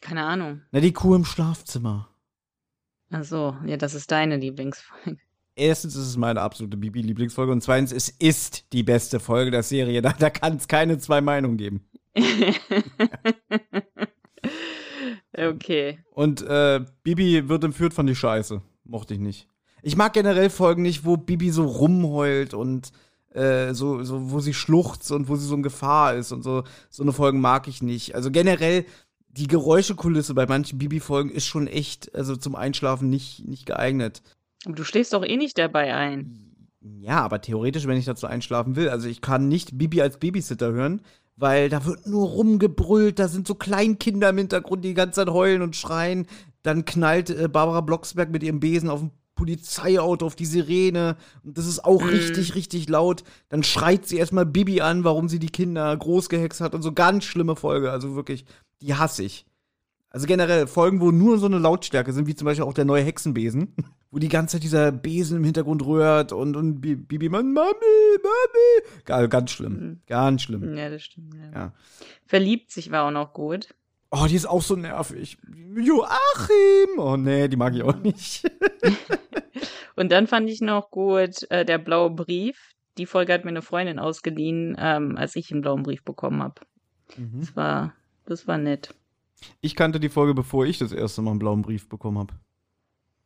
Keine 0.00 0.24
Ahnung. 0.24 0.60
Na, 0.72 0.80
die 0.80 0.92
Kuh 0.92 1.14
im 1.14 1.24
Schlafzimmer. 1.24 2.08
Ach 3.10 3.24
so, 3.24 3.56
ja, 3.64 3.76
das 3.76 3.94
ist 3.94 4.10
deine 4.10 4.36
Lieblingsfolge. 4.36 5.18
Erstens 5.56 5.94
ist 5.94 6.08
es 6.08 6.16
meine 6.16 6.40
absolute 6.40 6.76
Bibi-Lieblingsfolge 6.76 7.52
und 7.52 7.62
zweitens, 7.62 7.92
es 7.92 8.08
ist 8.08 8.72
die 8.72 8.82
beste 8.82 9.20
Folge 9.20 9.52
der 9.52 9.62
Serie. 9.62 10.02
Da, 10.02 10.12
da 10.12 10.28
kann 10.28 10.56
es 10.56 10.66
keine 10.66 10.98
zwei 10.98 11.20
Meinungen 11.20 11.56
geben. 11.56 11.88
okay. 15.36 16.00
Und 16.10 16.42
äh, 16.42 16.84
Bibi 17.04 17.48
wird 17.48 17.62
entführt, 17.62 17.94
fand 17.94 18.10
ich 18.10 18.18
scheiße. 18.18 18.62
Mochte 18.82 19.14
ich 19.14 19.20
nicht. 19.20 19.48
Ich 19.82 19.96
mag 19.96 20.12
generell 20.12 20.50
Folgen 20.50 20.82
nicht, 20.82 21.04
wo 21.04 21.16
Bibi 21.16 21.50
so 21.50 21.66
rumheult 21.66 22.52
und 22.52 22.90
äh, 23.34 23.74
so, 23.74 24.02
so, 24.04 24.30
wo 24.30 24.40
sie 24.40 24.54
schluchzt 24.54 25.10
und 25.12 25.28
wo 25.28 25.36
sie 25.36 25.46
so 25.46 25.54
in 25.54 25.62
Gefahr 25.62 26.14
ist 26.14 26.32
und 26.32 26.42
so. 26.42 26.64
So 26.90 27.02
eine 27.02 27.12
Folgen 27.12 27.40
mag 27.40 27.68
ich 27.68 27.82
nicht. 27.82 28.14
Also 28.14 28.30
generell, 28.30 28.86
die 29.28 29.48
Geräuschekulisse 29.48 30.34
bei 30.34 30.46
manchen 30.46 30.78
Bibi-Folgen 30.78 31.30
ist 31.30 31.46
schon 31.46 31.66
echt, 31.66 32.14
also 32.14 32.36
zum 32.36 32.54
Einschlafen 32.54 33.10
nicht, 33.10 33.46
nicht 33.46 33.66
geeignet. 33.66 34.22
Aber 34.64 34.74
du 34.74 34.84
schläfst 34.84 35.12
doch 35.12 35.24
eh 35.24 35.36
nicht 35.36 35.58
dabei 35.58 35.94
ein. 35.94 36.68
Ja, 36.80 37.22
aber 37.22 37.40
theoretisch, 37.40 37.86
wenn 37.86 37.96
ich 37.96 38.04
dazu 38.04 38.26
einschlafen 38.26 38.76
will, 38.76 38.88
also 38.88 39.08
ich 39.08 39.20
kann 39.20 39.48
nicht 39.48 39.76
Bibi 39.78 40.02
als 40.02 40.18
Babysitter 40.18 40.72
hören, 40.72 41.00
weil 41.36 41.68
da 41.68 41.84
wird 41.84 42.06
nur 42.06 42.28
rumgebrüllt, 42.28 43.18
da 43.18 43.26
sind 43.26 43.48
so 43.48 43.54
Kleinkinder 43.54 44.28
im 44.28 44.38
Hintergrund, 44.38 44.84
die 44.84 44.88
die 44.88 44.94
ganze 44.94 45.24
Zeit 45.24 45.30
heulen 45.30 45.62
und 45.62 45.76
schreien. 45.76 46.26
Dann 46.62 46.84
knallt 46.84 47.30
äh, 47.30 47.48
Barbara 47.48 47.80
Blocksberg 47.80 48.30
mit 48.30 48.42
ihrem 48.42 48.60
Besen 48.60 48.90
auf 48.90 49.02
ein 49.02 49.10
Polizeiauto, 49.34 50.26
auf 50.26 50.36
die 50.36 50.46
Sirene. 50.46 51.16
Und 51.42 51.58
das 51.58 51.66
ist 51.66 51.84
auch 51.84 52.02
Mhm. 52.02 52.08
richtig, 52.10 52.54
richtig 52.54 52.88
laut. 52.88 53.24
Dann 53.48 53.62
schreit 53.62 54.06
sie 54.06 54.16
erstmal 54.18 54.46
Bibi 54.46 54.80
an, 54.80 55.04
warum 55.04 55.28
sie 55.28 55.38
die 55.38 55.48
Kinder 55.50 55.96
großgehext 55.96 56.60
hat 56.60 56.74
und 56.74 56.82
so 56.82 56.92
ganz 56.92 57.24
schlimme 57.24 57.56
Folge. 57.56 57.90
Also 57.90 58.14
wirklich, 58.14 58.44
die 58.80 58.94
hasse 58.94 59.24
ich. 59.24 59.46
Also 60.10 60.26
generell 60.28 60.68
Folgen, 60.68 61.00
wo 61.00 61.10
nur 61.10 61.38
so 61.38 61.46
eine 61.46 61.58
Lautstärke 61.58 62.12
sind, 62.12 62.28
wie 62.28 62.36
zum 62.36 62.44
Beispiel 62.46 62.64
auch 62.64 62.72
der 62.74 62.84
neue 62.84 63.02
Hexenbesen, 63.02 63.74
wo 64.12 64.18
die 64.20 64.28
ganze 64.28 64.52
Zeit 64.56 64.62
dieser 64.62 64.92
Besen 64.92 65.38
im 65.38 65.44
Hintergrund 65.44 65.84
rührt 65.84 66.30
und, 66.32 66.54
und 66.56 66.80
Bi- 66.80 66.94
Bibi 66.94 67.28
man, 67.28 67.52
Mami, 67.52 67.74
Mami. 68.22 69.02
Ga- 69.06 69.26
Ganz 69.26 69.50
schlimm. 69.50 69.72
Mhm. 69.72 70.00
Ganz 70.06 70.42
schlimm. 70.42 70.76
Ja, 70.76 70.88
das 70.88 71.02
stimmt. 71.02 71.34
Ja. 71.34 71.50
Ja. 71.52 71.72
Verliebt 72.26 72.70
sich 72.70 72.92
war 72.92 73.04
auch 73.06 73.10
noch 73.10 73.32
gut. 73.32 73.74
Oh, 74.16 74.26
die 74.28 74.36
ist 74.36 74.46
auch 74.46 74.62
so 74.62 74.76
nervig. 74.76 75.38
Joachim! 75.76 76.98
Oh 76.98 77.16
nee, 77.16 77.48
die 77.48 77.56
mag 77.56 77.74
ich 77.74 77.82
auch 77.82 77.96
nicht. 77.96 78.44
Und 79.96 80.12
dann 80.12 80.28
fand 80.28 80.48
ich 80.48 80.60
noch 80.60 80.90
gut 80.90 81.50
äh, 81.50 81.64
der 81.64 81.78
blaue 81.78 82.10
Brief. 82.10 82.74
Die 82.96 83.06
Folge 83.06 83.32
hat 83.32 83.44
mir 83.44 83.50
eine 83.50 83.62
Freundin 83.62 83.98
ausgeliehen, 83.98 84.76
ähm, 84.78 85.16
als 85.16 85.34
ich 85.34 85.50
einen 85.50 85.62
blauen 85.62 85.82
Brief 85.82 86.04
bekommen 86.04 86.42
habe. 86.42 86.60
Das 87.16 87.56
war, 87.56 87.92
das 88.24 88.46
war 88.46 88.56
nett. 88.56 88.94
Ich 89.60 89.74
kannte 89.74 89.98
die 89.98 90.08
Folge, 90.08 90.32
bevor 90.32 90.64
ich 90.64 90.78
das 90.78 90.92
erste 90.92 91.20
Mal 91.20 91.32
einen 91.32 91.40
blauen 91.40 91.62
Brief 91.62 91.88
bekommen 91.88 92.18
habe. 92.18 92.34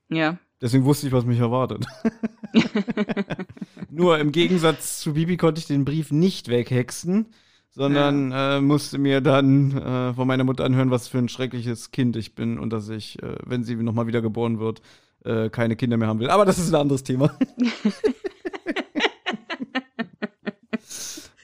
Ja. 0.09 0.39
Deswegen 0.61 0.85
wusste 0.85 1.07
ich, 1.07 1.13
was 1.13 1.27
mich 1.27 1.39
erwartet. 1.39 1.85
Nur 3.91 4.19
im 4.19 4.33
Gegensatz 4.33 5.01
zu 5.01 5.13
Bibi 5.13 5.37
konnte 5.37 5.61
ich 5.61 5.67
den 5.67 5.85
Brief 5.85 6.11
nicht 6.11 6.49
weghexen, 6.49 7.27
sondern 7.79 8.33
äh, 8.33 8.61
musste 8.61 8.99
mir 8.99 9.21
dann 9.21 9.71
äh, 9.77 10.13
von 10.13 10.27
meiner 10.27 10.43
Mutter 10.43 10.65
anhören, 10.65 10.91
was 10.91 11.07
für 11.07 11.19
ein 11.19 11.29
schreckliches 11.29 11.93
Kind 11.93 12.17
ich 12.17 12.35
bin 12.35 12.59
und 12.59 12.73
dass 12.73 12.89
ich, 12.89 13.23
äh, 13.23 13.37
wenn 13.47 13.63
sie 13.63 13.77
nochmal 13.77 14.09
wieder 14.09 14.21
geboren 14.21 14.59
wird, 14.59 14.83
äh, 15.25 15.49
keine 15.49 15.77
Kinder 15.77 15.97
mehr 15.97 16.09
haben 16.09 16.19
will. 16.19 16.29
Aber 16.29 16.45
das 16.45 16.59
ist 16.59 16.71
ein 16.71 16.81
anderes 16.81 17.05
Thema. 17.05 17.31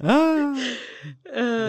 ah. 0.01 0.55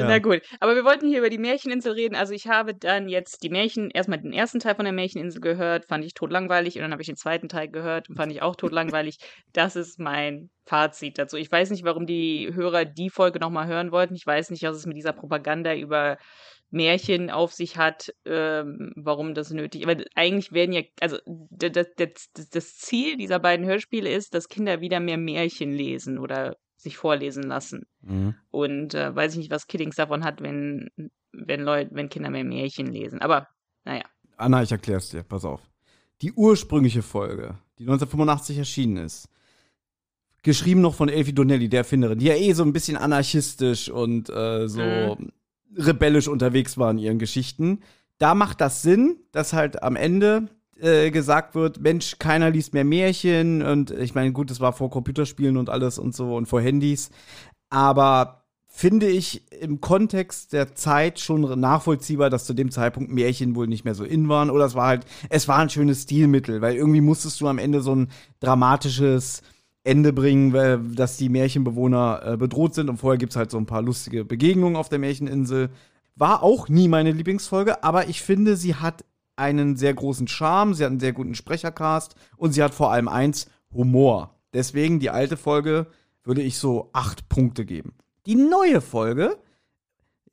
Ja. 0.10 0.16
Na 0.16 0.20
gut, 0.20 0.42
aber 0.60 0.76
wir 0.76 0.86
wollten 0.86 1.08
hier 1.08 1.20
über 1.20 1.30
die 1.30 1.38
Märcheninsel 1.38 1.94
reden. 1.94 2.16
Also 2.16 2.34
ich 2.34 2.48
habe 2.48 2.74
dann 2.74 3.10
jetzt 3.10 3.44
die 3.44 3.50
Märchen, 3.50 3.90
erstmal 3.92 4.20
den 4.20 4.34
ersten 4.34 4.60
Teil 4.60 4.76
von 4.76 4.86
der 4.86 4.94
Märcheninsel 4.94 5.42
gehört, 5.42 5.86
fand 5.88 6.06
ich 6.06 6.14
totlangweilig 6.14 6.76
und 6.76 6.82
dann 6.82 6.92
habe 6.92 7.02
ich 7.02 7.08
den 7.08 7.16
zweiten 7.18 7.50
Teil 7.50 7.70
gehört 7.70 8.10
und 8.10 8.16
fand 8.16 8.32
ich 8.32 8.42
auch 8.42 8.56
totlangweilig. 8.56 9.18
Das 9.54 9.76
ist 9.76 10.00
mein 10.00 10.50
Fazit 10.66 11.18
dazu. 11.18 11.38
Ich 11.38 11.52
weiß 11.52 11.70
nicht, 11.70 11.86
warum 11.86 12.06
die 12.06 12.52
Hörer 12.54 12.84
die 12.86 13.10
Folge 13.10 13.40
nochmal 13.40 13.68
hören 13.68 13.92
wollten. 13.92 14.16
Ich 14.16 14.26
weiß 14.26 14.50
nicht, 14.50 14.64
was 14.64 14.76
es 14.76 14.86
mit 14.86 14.98
dieser 14.98 15.14
Propaganda 15.14 15.74
über 15.76 16.18
Märchen 16.72 17.30
auf 17.30 17.54
sich 17.54 17.78
hat, 17.78 18.10
ähm, 18.26 18.92
warum 18.96 19.34
das 19.34 19.52
nötig 19.52 19.88
Aber 19.88 20.04
eigentlich 20.16 20.52
werden 20.52 20.74
ja, 20.74 20.82
also 21.00 21.18
d- 21.26 21.70
d- 21.70 21.86
d- 21.98 22.14
das 22.52 22.76
Ziel 22.78 23.18
dieser 23.18 23.40
beiden 23.40 23.66
Hörspiele 23.66 24.10
ist, 24.12 24.34
dass 24.34 24.50
Kinder 24.50 24.82
wieder 24.82 25.00
mehr 25.00 25.18
Märchen 25.18 25.72
lesen 25.72 26.18
oder 26.18 26.58
sich 26.76 26.98
vorlesen 26.98 27.44
lassen. 27.44 27.86
Mhm. 28.02 28.36
Und 28.52 28.94
äh, 28.94 29.16
weiß 29.16 29.34
ich 29.34 29.40
nicht, 29.40 29.52
was 29.52 29.68
Kiddings 29.68 29.96
davon 29.96 30.24
hat, 30.24 30.42
wenn, 30.42 30.90
wenn 31.32 31.62
Leute, 31.62 31.92
wenn 31.94 32.10
Kinder 32.10 32.30
mehr 32.30 32.44
Märchen 32.44 32.88
lesen. 32.88 33.22
Aber 33.22 33.48
naja. 33.84 34.04
Anna, 34.38 34.64
ich 34.64 34.72
erklär's 34.72 35.10
dir, 35.10 35.24
pass 35.24 35.46
auf. 35.46 35.62
Die 36.22 36.34
ursprüngliche 36.34 37.02
Folge, 37.02 37.58
die 37.78 37.84
1985 37.84 38.58
erschienen 38.58 38.98
ist, 38.98 39.30
geschrieben 40.44 40.82
noch 40.82 40.96
von 40.96 41.10
Elfie 41.10 41.34
Donnelly, 41.34 41.70
der 41.70 41.80
Erfinderin, 41.80 42.20
die 42.20 42.28
ja 42.28 42.36
eh 42.36 42.54
so 42.54 42.64
ein 42.64 42.74
bisschen 42.74 42.98
anarchistisch 42.98 43.90
und 43.90 44.30
äh, 44.30 44.68
so 44.68 45.18
rebellisch 45.76 46.28
unterwegs 46.28 46.78
war 46.78 46.92
in 46.92 47.00
ihren 47.00 47.20
Geschichten. 47.20 47.82
Da 48.18 48.36
macht 48.36 48.62
das 48.62 48.82
Sinn, 48.82 49.18
dass 49.32 49.54
halt 49.54 49.84
am 49.84 49.96
Ende 49.96 50.48
äh, 50.80 51.12
gesagt 51.12 51.56
wird, 51.56 51.80
Mensch, 51.80 52.18
keiner 52.20 52.50
liest 52.50 52.74
mehr 52.74 52.84
Märchen. 52.84 53.62
Und 53.62 53.92
ich 53.92 54.16
meine, 54.16 54.32
gut, 54.32 54.50
das 54.50 54.60
war 54.60 54.74
vor 54.74 54.90
Computerspielen 54.90 55.58
und 55.58 55.70
alles 55.70 55.98
und 56.00 56.16
so 56.16 56.36
und 56.36 56.48
vor 56.48 56.62
Handys, 56.62 57.10
aber 57.70 58.46
finde 58.68 59.08
ich 59.08 59.50
im 59.54 59.80
Kontext 59.80 60.52
der 60.52 60.76
Zeit 60.76 61.22
schon 61.22 61.60
nachvollziehbar, 61.62 62.30
dass 62.30 62.44
zu 62.44 62.54
dem 62.54 62.72
Zeitpunkt 62.72 63.10
Märchen 63.10 63.56
wohl 63.56 63.68
nicht 63.68 63.86
mehr 63.86 63.96
so 63.96 64.04
in 64.04 64.28
waren. 64.28 64.50
Oder 64.50 64.66
es 64.66 64.76
war 64.76 64.88
halt, 64.88 65.06
es 65.30 65.48
war 65.48 65.60
ein 65.60 65.70
schönes 65.70 66.04
Stilmittel, 66.04 66.62
weil 66.62 66.76
irgendwie 66.76 67.00
musstest 67.00 67.40
du 67.40 67.48
am 67.48 67.58
Ende 67.58 67.80
so 67.80 67.96
ein 67.96 68.10
dramatisches 68.42 69.44
Ende 69.86 70.12
bringen, 70.12 70.94
dass 70.94 71.16
die 71.16 71.30
Märchenbewohner 71.30 72.22
äh, 72.26 72.38
bedroht 72.38 72.76
sind. 72.76 72.90
Und 72.90 72.98
vorher 72.98 73.18
gibt's 73.18 73.38
halt 73.38 73.50
so 73.50 73.58
ein 73.58 73.66
paar 73.66 73.82
lustige 73.82 74.26
Begegnungen 74.26 74.76
auf 74.76 74.90
der 74.90 75.00
Märcheninsel. 75.00 75.70
War 76.18 76.44
auch 76.44 76.68
nie 76.68 76.90
meine 76.90 77.14
Lieblingsfolge, 77.14 77.82
aber 77.82 78.10
ich 78.10 78.22
finde, 78.22 78.58
sie 78.58 78.76
hat 78.76 79.06
einen 79.36 79.76
sehr 79.76 79.94
großen 79.94 80.28
Charme, 80.28 80.74
sie 80.74 80.84
hat 80.84 80.92
einen 80.92 81.00
sehr 81.00 81.14
guten 81.14 81.36
Sprechercast 81.36 82.16
und 82.38 82.54
sie 82.54 82.64
hat 82.64 82.74
vor 82.74 82.92
allem 82.92 83.08
eins, 83.08 83.48
Humor. 83.74 84.40
Deswegen 84.54 85.00
die 85.00 85.10
alte 85.10 85.36
Folge 85.36 85.88
würde 86.24 86.42
ich 86.42 86.58
so 86.58 86.90
acht 86.94 87.28
Punkte 87.28 87.66
geben. 87.66 87.94
Die 88.26 88.36
neue 88.36 88.82
Folge, 88.82 89.38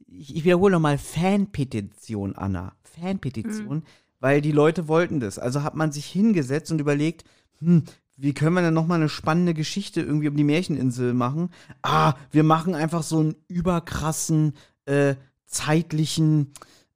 ich, 0.06 0.36
ich 0.36 0.44
wiederhole 0.44 0.72
nochmal, 0.72 0.98
Fanpetition, 0.98 2.36
Anna. 2.36 2.74
Fanpetition, 2.82 3.82
weil 4.20 4.40
die 4.40 4.52
Leute 4.52 4.86
wollten 4.86 5.18
das. 5.18 5.38
Also 5.38 5.62
hat 5.62 5.74
man 5.74 5.92
sich 5.92 6.06
hingesetzt 6.06 6.70
und 6.70 6.80
überlegt, 6.80 7.24
hm, 7.58 7.84
wie 8.16 8.34
können 8.34 8.54
wir 8.54 8.62
denn 8.62 8.74
noch 8.74 8.86
mal 8.86 8.96
eine 8.96 9.08
spannende 9.08 9.54
Geschichte 9.54 10.00
irgendwie 10.00 10.28
um 10.28 10.36
die 10.36 10.44
Märcheninsel 10.44 11.14
machen? 11.14 11.50
Ah, 11.82 12.14
wir 12.30 12.44
machen 12.44 12.74
einfach 12.74 13.02
so 13.02 13.18
einen 13.18 13.34
überkrassen 13.48 14.54
äh, 14.84 15.16
zeitlichen 15.46 16.52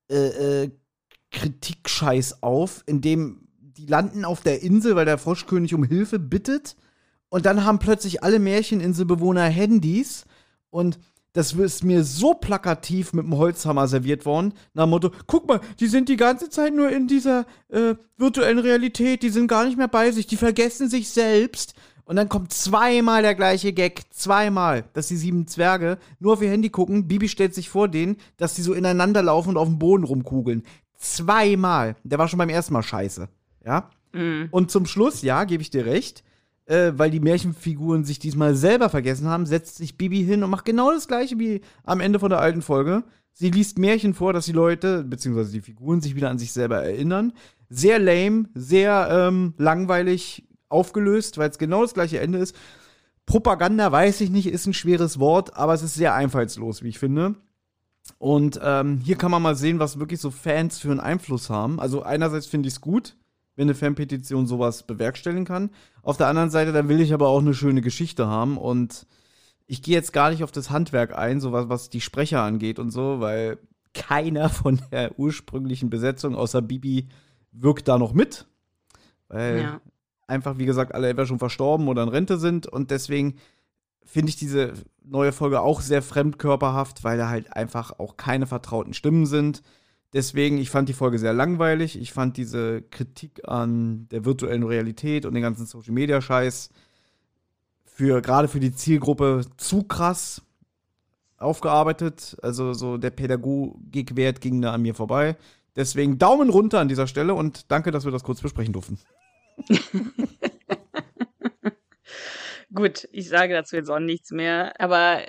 äh, 0.09 0.64
äh, 0.64 0.71
Kritikscheiß 1.37 2.42
auf, 2.42 2.83
in 2.87 3.01
dem 3.01 3.42
die 3.59 3.87
landen 3.87 4.25
auf 4.25 4.40
der 4.40 4.62
Insel, 4.62 4.96
weil 4.96 5.05
der 5.05 5.18
Froschkönig 5.18 5.75
um 5.75 5.85
Hilfe 5.85 6.18
bittet. 6.18 6.77
Und 7.29 7.44
dann 7.44 7.64
haben 7.64 7.79
plötzlich 7.79 8.22
alle 8.22 8.38
Märcheninselbewohner 8.38 9.44
Handys. 9.44 10.25
Und 10.70 10.99
das 11.35 11.53
ist 11.53 11.85
mir 11.85 12.03
so 12.03 12.33
plakativ 12.33 13.12
mit 13.12 13.27
dem 13.27 13.37
Holzhammer 13.37 13.87
serviert 13.87 14.25
worden. 14.25 14.55
Nach 14.72 14.85
dem 14.85 14.90
Motto: 14.90 15.11
guck 15.27 15.46
mal, 15.46 15.61
die 15.79 15.88
sind 15.88 16.09
die 16.09 16.16
ganze 16.16 16.49
Zeit 16.49 16.75
nur 16.75 16.88
in 16.88 17.07
dieser 17.07 17.44
äh, 17.68 17.96
virtuellen 18.16 18.59
Realität. 18.59 19.22
Die 19.22 19.29
sind 19.29 19.49
gar 19.49 19.66
nicht 19.66 19.77
mehr 19.77 19.88
bei 19.88 20.11
sich. 20.12 20.27
Die 20.27 20.38
vergessen 20.38 20.88
sich 20.88 21.11
selbst. 21.11 21.75
Und 22.07 22.16
dann 22.16 22.29
kommt 22.29 22.53
zweimal 22.53 23.20
der 23.22 23.35
gleiche 23.35 23.72
Gag. 23.72 24.05
Zweimal, 24.11 24.85
dass 24.94 25.09
die 25.09 25.16
sieben 25.16 25.49
Zwerge 25.49 25.99
nur 26.20 26.35
auf 26.35 26.42
ihr 26.42 26.51
Handy 26.51 26.70
gucken. 26.70 27.09
Bibi 27.09 27.29
stellt 27.29 27.55
sich 27.55 27.68
vor 27.68 27.88
denen, 27.88 28.16
dass 28.38 28.55
die 28.55 28.62
so 28.62 28.72
ineinander 28.72 29.22
laufen 29.22 29.51
und 29.51 29.57
auf 29.59 29.68
dem 29.68 29.79
Boden 29.79 30.05
rumkugeln. 30.05 30.62
Zweimal. 30.97 31.97
Der 32.05 32.19
war 32.19 32.29
schon 32.29 32.39
beim 32.39 32.49
ersten 32.49 32.73
Mal 32.73 32.83
scheiße. 32.83 33.29
Ja? 33.65 33.91
Mhm. 34.13 34.49
Und 34.51 34.71
zum 34.71 34.87
Schluss, 34.87 35.23
ja, 35.23 35.45
gebe 35.45 35.63
ich 35.63 35.71
dir 35.71 35.87
recht, 35.87 36.25
äh, 36.67 36.93
weil 36.97 37.11
die 37.11 37.21
Märchenfiguren 37.21 38.05
sich 38.05 38.19
diesmal 38.19 38.55
selber 38.55 38.89
vergessen 38.89 39.29
haben, 39.29 39.47
setzt 39.47 39.77
sich 39.77 39.97
Bibi 39.97 40.25
hin 40.25 40.43
und 40.43 40.51
macht 40.51 40.65
genau 40.65 40.93
das 40.93 41.09
gleiche 41.09 41.39
wie 41.39 41.61
am 41.85 42.01
Ende 42.01 42.19
von 42.19 42.31
der 42.31 42.41
alten 42.41 42.63
Folge. 42.63 43.05
Sie 43.33 43.51
liest 43.51 43.79
Märchen 43.79 44.15
vor, 44.15 44.33
dass 44.33 44.47
die 44.47 44.53
Leute, 44.53 45.05
beziehungsweise 45.05 45.53
die 45.53 45.61
Figuren, 45.61 46.01
sich 46.01 46.17
wieder 46.17 46.31
an 46.31 46.39
sich 46.39 46.53
selber 46.53 46.83
erinnern. 46.83 47.33
Sehr 47.69 47.99
lame, 47.99 48.49
sehr 48.55 49.09
ähm, 49.11 49.55
langweilig 49.59 50.49
aufgelöst, 50.69 51.37
weil 51.37 51.51
es 51.51 51.59
genau 51.59 51.83
das 51.83 51.95
gleiche 51.95 52.21
Ende 52.21 52.39
ist. 52.39 52.57
Propaganda, 53.27 53.91
weiß 53.91 54.21
ich 54.23 54.31
nicht, 54.31 54.47
ist 54.47 54.67
ein 54.67 54.73
schweres 54.73 55.19
Wort, 55.19 55.57
aber 55.57 55.75
es 55.75 55.83
ist 55.83 55.95
sehr 55.95 56.15
einfallslos, 56.15 56.83
wie 56.83 56.89
ich 56.89 56.99
finde. 56.99 57.35
Und 58.19 58.59
ähm, 58.62 58.99
hier 58.99 59.16
kann 59.16 59.31
man 59.31 59.42
mal 59.42 59.57
sehen, 59.57 59.79
was 59.79 59.99
wirklich 59.99 60.21
so 60.21 60.31
Fans 60.31 60.79
für 60.79 60.90
einen 60.90 61.01
Einfluss 61.01 61.51
haben. 61.51 61.81
Also 61.81 62.03
einerseits 62.03 62.47
finde 62.47 62.69
ich 62.69 62.75
es 62.75 62.81
gut, 62.81 63.16
wenn 63.57 63.64
eine 63.64 63.75
Fanpetition 63.75 64.47
sowas 64.47 64.85
bewerkstelligen 64.85 65.45
kann. 65.45 65.71
Auf 66.03 66.16
der 66.16 66.29
anderen 66.29 66.51
Seite, 66.51 66.73
dann 66.73 66.88
will 66.88 67.01
ich 67.01 67.12
aber 67.12 67.29
auch 67.29 67.40
eine 67.40 67.55
schöne 67.55 67.81
Geschichte 67.83 68.27
haben. 68.27 68.57
Und 68.57 69.07
ich 69.66 69.83
gehe 69.83 69.95
jetzt 69.95 70.12
gar 70.12 70.31
nicht 70.31 70.45
auf 70.45 70.53
das 70.53 70.71
Handwerk 70.71 71.16
ein, 71.16 71.40
so 71.40 71.53
was, 71.53 71.69
was 71.69 71.90
die 71.90 72.01
Sprecher 72.01 72.42
angeht 72.42 72.79
und 72.79 72.90
so, 72.90 73.21
weil 73.21 73.59
keiner 73.95 74.49
von 74.49 74.81
der 74.92 75.19
ursprünglichen 75.19 75.90
Besetzung 75.90 76.35
außer 76.35 76.62
Bibi 76.62 77.09
wirkt 77.53 77.88
da 77.88 77.99
noch 77.99 78.12
mit. 78.12 78.47
Weil 79.29 79.62
Ja. 79.62 79.81
einfach, 80.27 80.59
wie 80.59 80.66
gesagt, 80.66 80.95
alle 80.95 81.09
entweder 81.09 81.27
schon 81.27 81.38
verstorben 81.38 81.88
oder 81.88 82.03
in 82.03 82.09
Rente 82.09 82.38
sind. 82.38 82.66
Und 82.66 82.90
deswegen 82.90 83.37
finde 84.05 84.31
ich 84.31 84.37
diese 84.37 84.75
neue 85.07 85.33
Folge 85.33 85.61
auch 85.61 85.81
sehr 85.81 86.03
fremdkörperhaft, 86.03 87.05
weil 87.05 87.19
da 87.19 87.29
halt 87.29 87.53
einfach 87.53 87.99
auch 87.99 88.16
keine 88.16 88.47
vertrauten 88.47 88.95
Stimmen 88.95 89.27
sind. 89.27 89.62
Deswegen, 90.12 90.59
ich 90.59 90.71
fand 90.71 90.88
die 90.88 90.95
Folge 90.95 91.19
sehr 91.19 91.33
langweilig. 91.33 92.01
Ich 92.01 92.12
fand 92.12 92.37
diese 92.37 92.83
Kritik 92.83 93.42
an 93.47 94.09
der 94.11 94.25
virtuellen 94.25 94.62
Realität 94.62 95.27
und 95.27 95.35
den 95.35 95.42
ganzen 95.42 95.66
Social 95.66 95.92
Media 95.92 96.21
Scheiß 96.21 96.71
für 97.85 98.21
gerade 98.21 98.49
für 98.49 98.61
die 98.61 98.73
Zielgruppe 98.75 99.47
zu 99.57 99.83
krass 99.83 100.42
aufgearbeitet. 101.38 102.37
Also 102.42 102.73
so 102.73 102.99
der 102.99 103.11
Pädagogikwert 103.11 104.40
ging 104.40 104.62
da 104.62 104.73
an 104.73 104.83
mir 104.83 104.95
vorbei. 104.95 105.37
Deswegen 105.75 106.19
Daumen 106.19 106.49
runter 106.49 106.81
an 106.81 106.88
dieser 106.88 107.07
Stelle 107.07 107.35
und 107.35 107.71
danke, 107.71 107.90
dass 107.90 108.05
wir 108.05 108.12
das 108.12 108.25
kurz 108.25 108.40
besprechen 108.40 108.73
durften. 108.73 108.99
Gut, 112.77 113.09
ich 113.11 113.29
sage 113.29 113.55
dazu 113.55 113.75
jetzt 113.75 113.91
auch 113.91 113.99
nichts 113.99 114.31
mehr, 114.31 114.79
aber 114.79 115.23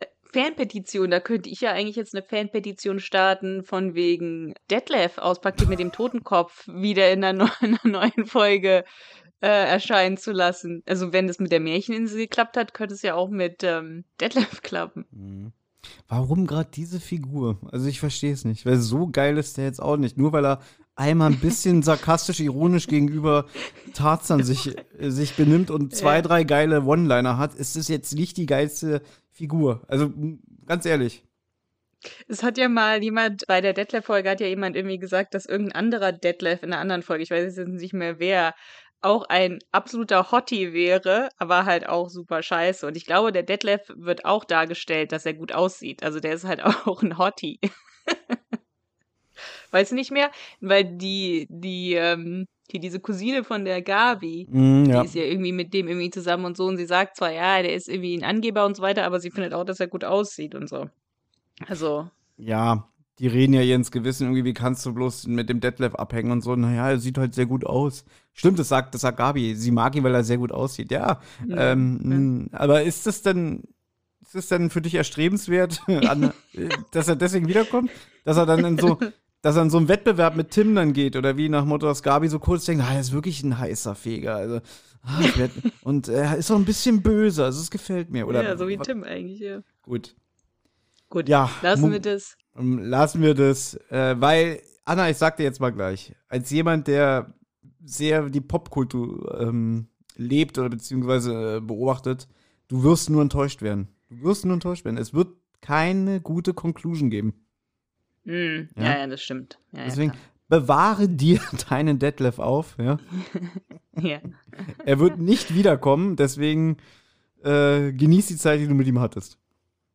äh, 0.00 0.06
Fanpetition, 0.32 1.10
da 1.10 1.20
könnte 1.20 1.48
ich 1.48 1.60
ja 1.60 1.72
eigentlich 1.72 1.96
jetzt 1.96 2.14
eine 2.14 2.24
Fanpetition 2.24 2.98
starten, 2.98 3.62
von 3.62 3.94
wegen 3.94 4.54
Detlef 4.70 5.16
aus 5.18 5.40
Paket 5.40 5.68
mit 5.68 5.78
dem 5.78 5.92
Totenkopf 5.92 6.66
wieder 6.66 7.10
in 7.12 7.22
einer, 7.24 7.32
neu- 7.44 7.66
in 7.66 7.78
einer 7.84 8.10
neuen 8.10 8.26
Folge 8.26 8.84
äh, 9.40 9.46
erscheinen 9.46 10.16
zu 10.16 10.32
lassen. 10.32 10.82
Also 10.86 11.12
wenn 11.12 11.28
das 11.28 11.38
mit 11.38 11.52
der 11.52 11.60
Märcheninsel 11.60 12.18
geklappt 12.18 12.56
hat, 12.56 12.74
könnte 12.74 12.94
es 12.94 13.02
ja 13.02 13.14
auch 13.14 13.28
mit 13.30 13.62
ähm, 13.62 14.04
Detlef 14.20 14.60
klappen. 14.62 15.06
Warum 16.08 16.46
gerade 16.46 16.70
diese 16.72 17.00
Figur? 17.00 17.58
Also 17.70 17.86
ich 17.86 18.00
verstehe 18.00 18.32
es 18.32 18.44
nicht, 18.44 18.66
weil 18.66 18.78
so 18.78 19.08
geil 19.08 19.38
ist 19.38 19.56
der 19.56 19.64
jetzt 19.64 19.80
auch 19.80 19.96
nicht. 19.96 20.16
Nur 20.16 20.32
weil 20.32 20.44
er 20.44 20.60
einmal 20.96 21.30
ein 21.30 21.40
bisschen 21.40 21.82
sarkastisch, 21.84 22.40
ironisch 22.40 22.86
gegenüber 22.86 23.46
Tarzan 23.94 24.42
sich, 24.42 24.76
äh, 24.98 25.10
sich 25.10 25.34
benimmt 25.34 25.70
und 25.70 25.94
zwei, 25.94 26.22
drei 26.22 26.44
geile 26.44 26.82
One-Liner 26.82 27.38
hat, 27.38 27.54
ist 27.54 27.76
es 27.76 27.88
jetzt 27.88 28.14
nicht 28.14 28.36
die 28.36 28.46
geilste 28.46 29.02
Figur. 29.30 29.82
Also 29.88 30.12
ganz 30.66 30.84
ehrlich. 30.84 31.24
Es 32.28 32.42
hat 32.44 32.58
ja 32.58 32.68
mal 32.68 33.02
jemand, 33.02 33.44
bei 33.48 33.60
der 33.60 33.72
Detlef-Folge 33.72 34.30
hat 34.30 34.40
ja 34.40 34.46
jemand 34.46 34.76
irgendwie 34.76 34.98
gesagt, 34.98 35.34
dass 35.34 35.46
irgendein 35.46 35.76
anderer 35.76 36.12
Detlef 36.12 36.62
in 36.62 36.72
einer 36.72 36.80
anderen 36.80 37.02
Folge, 37.02 37.24
ich 37.24 37.30
weiß 37.30 37.56
jetzt 37.56 37.68
nicht 37.68 37.92
mehr 37.92 38.20
wer, 38.20 38.54
auch 39.00 39.24
ein 39.28 39.60
absoluter 39.72 40.30
Hottie 40.30 40.72
wäre, 40.72 41.28
aber 41.38 41.64
halt 41.64 41.88
auch 41.88 42.08
super 42.08 42.42
scheiße. 42.42 42.86
Und 42.86 42.96
ich 42.96 43.06
glaube, 43.06 43.32
der 43.32 43.42
Detlef 43.42 43.82
wird 43.94 44.24
auch 44.24 44.44
dargestellt, 44.44 45.12
dass 45.12 45.26
er 45.26 45.34
gut 45.34 45.52
aussieht. 45.52 46.02
Also 46.02 46.20
der 46.20 46.32
ist 46.32 46.44
halt 46.44 46.62
auch 46.86 47.02
ein 47.02 47.18
Hottie. 47.18 47.60
weißt 49.70 49.92
du 49.92 49.94
nicht 49.94 50.10
mehr? 50.10 50.30
Weil 50.60 50.84
die, 50.84 51.46
die, 51.50 51.94
ähm, 51.94 52.46
hier 52.70 52.80
diese 52.80 53.00
Cousine 53.00 53.44
von 53.44 53.64
der 53.64 53.82
Gabi, 53.82 54.46
Mm, 54.50 54.84
ja. 54.84 55.00
die 55.00 55.06
ist 55.06 55.14
ja 55.14 55.22
irgendwie 55.22 55.52
mit 55.52 55.72
dem 55.72 55.88
irgendwie 55.88 56.10
zusammen 56.10 56.44
und 56.44 56.56
so. 56.56 56.66
Und 56.66 56.76
sie 56.76 56.86
sagt 56.86 57.16
zwar, 57.16 57.32
ja, 57.32 57.62
der 57.62 57.74
ist 57.74 57.88
irgendwie 57.88 58.16
ein 58.16 58.24
Angeber 58.24 58.66
und 58.66 58.76
so 58.76 58.82
weiter, 58.82 59.04
aber 59.04 59.20
sie 59.20 59.30
findet 59.30 59.54
auch, 59.54 59.64
dass 59.64 59.80
er 59.80 59.88
gut 59.88 60.04
aussieht 60.04 60.54
und 60.54 60.68
so. 60.68 60.88
Also, 61.66 62.10
ja, 62.36 62.88
die 63.18 63.26
reden 63.26 63.52
ja 63.52 63.62
ins 63.62 63.90
Gewissen 63.90 64.24
irgendwie, 64.24 64.44
wie 64.44 64.54
kannst 64.54 64.86
du 64.86 64.94
bloß 64.94 65.26
mit 65.26 65.48
dem 65.48 65.60
Detlef 65.60 65.94
abhängen 65.94 66.30
und 66.30 66.42
so. 66.42 66.54
Naja, 66.54 66.90
er 66.90 66.98
sieht 66.98 67.18
halt 67.18 67.34
sehr 67.34 67.46
gut 67.46 67.66
aus. 67.66 68.04
Stimmt, 68.32 68.58
das 68.58 68.68
sagt, 68.68 68.94
das 68.94 69.00
sagt 69.00 69.18
Gabi. 69.18 69.56
Sie 69.56 69.72
mag 69.72 69.96
ihn, 69.96 70.04
weil 70.04 70.14
er 70.14 70.22
sehr 70.24 70.38
gut 70.38 70.52
aussieht. 70.52 70.92
Ja, 70.92 71.20
Ja, 71.46 71.72
ähm, 71.72 72.48
mh, 72.50 72.58
aber 72.58 72.82
ist 72.82 73.06
das 73.06 73.22
denn, 73.22 73.64
ist 74.22 74.34
das 74.34 74.46
denn 74.48 74.70
für 74.70 74.80
dich 74.80 74.94
erstrebenswert, 74.94 75.82
an, 75.88 76.32
äh, 76.54 76.68
dass 76.92 77.08
er 77.08 77.16
deswegen 77.16 77.48
wiederkommt? 77.48 77.90
Dass 78.24 78.36
er 78.36 78.46
dann 78.46 78.64
in 78.64 78.78
so, 78.78 78.98
dass 79.42 79.56
er 79.56 79.62
in 79.62 79.70
so 79.70 79.78
einen 79.78 79.88
Wettbewerb 79.88 80.36
mit 80.36 80.50
Tim 80.50 80.74
dann 80.76 80.92
geht 80.92 81.16
oder 81.16 81.36
wie 81.36 81.48
nach 81.48 81.64
Motto, 81.64 81.86
dass 81.86 82.04
Gabi 82.04 82.28
so 82.28 82.38
kurz 82.38 82.64
denkt, 82.66 82.84
ah, 82.84 82.94
er 82.94 83.00
ist 83.00 83.12
wirklich 83.12 83.42
ein 83.42 83.58
heißer 83.58 83.96
Feger. 83.96 84.36
Also, 84.36 84.60
ah, 85.02 85.20
werd, 85.36 85.50
und 85.82 86.06
er 86.08 86.36
ist 86.36 86.50
auch 86.52 86.56
ein 86.56 86.64
bisschen 86.64 87.02
böse, 87.02 87.44
also 87.44 87.60
es 87.60 87.70
gefällt 87.70 88.10
mir. 88.10 88.28
Oder, 88.28 88.44
ja, 88.44 88.56
so 88.56 88.68
wie 88.68 88.78
Tim 88.78 89.02
eigentlich, 89.02 89.40
ja. 89.40 89.60
Gut. 89.82 90.14
Gut, 91.10 91.28
Ja, 91.28 91.50
lassen 91.62 91.90
wir 91.90 92.00
das. 92.00 92.36
Ähm, 92.58 92.78
Lassen 92.78 93.22
wir 93.22 93.34
das, 93.34 93.74
äh, 93.90 94.16
weil, 94.18 94.60
Anna, 94.84 95.08
ich 95.10 95.16
sag 95.16 95.36
dir 95.36 95.44
jetzt 95.44 95.60
mal 95.60 95.70
gleich, 95.70 96.14
als 96.28 96.50
jemand, 96.50 96.88
der 96.88 97.34
sehr 97.84 98.28
die 98.28 98.40
Popkultur 98.40 99.40
ähm, 99.40 99.88
lebt 100.16 100.58
oder 100.58 100.68
beziehungsweise 100.68 101.56
äh, 101.56 101.60
beobachtet, 101.60 102.28
du 102.68 102.82
wirst 102.82 103.08
nur 103.10 103.22
enttäuscht 103.22 103.62
werden. 103.62 103.88
Du 104.10 104.22
wirst 104.22 104.44
nur 104.44 104.54
enttäuscht 104.54 104.84
werden. 104.84 104.98
Es 104.98 105.14
wird 105.14 105.28
keine 105.60 106.20
gute 106.20 106.54
Conclusion 106.54 107.10
geben. 107.10 107.34
Hm, 108.24 108.68
Ja. 108.76 108.82
ja. 108.82 108.98
ja, 108.98 109.06
das 109.06 109.22
stimmt. 109.22 109.58
Ja, 109.72 109.84
Deswegen 109.84 110.12
ja, 110.12 110.18
bewahre 110.48 111.08
dir 111.08 111.40
deinen 111.70 111.98
Detlef 111.98 112.38
auf. 112.38 112.76
Ja? 112.78 112.98
ja. 114.00 114.20
Er 114.84 114.98
wird 114.98 115.18
nicht 115.18 115.54
wiederkommen, 115.54 116.16
deswegen 116.16 116.78
äh, 117.42 117.92
genieß 117.92 118.26
die 118.26 118.36
Zeit, 118.36 118.60
die 118.60 118.66
du 118.66 118.74
mit 118.74 118.86
ihm 118.86 119.00
hattest. 119.00 119.38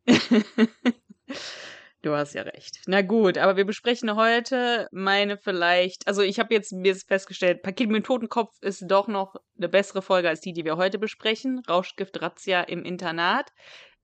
Du 2.04 2.14
hast 2.14 2.34
ja 2.34 2.42
recht. 2.42 2.82
Na 2.86 3.00
gut, 3.00 3.38
aber 3.38 3.56
wir 3.56 3.64
besprechen 3.64 4.14
heute 4.14 4.88
meine 4.92 5.38
vielleicht, 5.38 6.06
also 6.06 6.20
ich 6.20 6.38
habe 6.38 6.52
jetzt 6.52 6.70
mir 6.72 6.94
festgestellt, 6.94 7.62
Paket 7.62 7.88
mit 7.88 8.02
dem 8.02 8.04
Totenkopf 8.04 8.52
ist 8.60 8.84
doch 8.88 9.08
noch 9.08 9.36
eine 9.56 9.70
bessere 9.70 10.02
Folge 10.02 10.28
als 10.28 10.42
die, 10.42 10.52
die 10.52 10.66
wir 10.66 10.76
heute 10.76 10.98
besprechen. 10.98 11.62
Rauschgift 11.66 12.20
Razzia 12.20 12.60
im 12.60 12.84
Internat. 12.84 13.52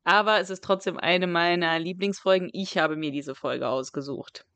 Aber 0.03 0.41
es 0.41 0.49
ist 0.49 0.65
trotzdem 0.65 0.97
eine 0.97 1.27
meiner 1.27 1.79
Lieblingsfolgen. 1.79 2.49
Ich 2.55 2.79
habe 2.79 2.97
mir 2.97 3.11
diese 3.11 3.35
Folge 3.35 3.69
ausgesucht, 3.69 4.47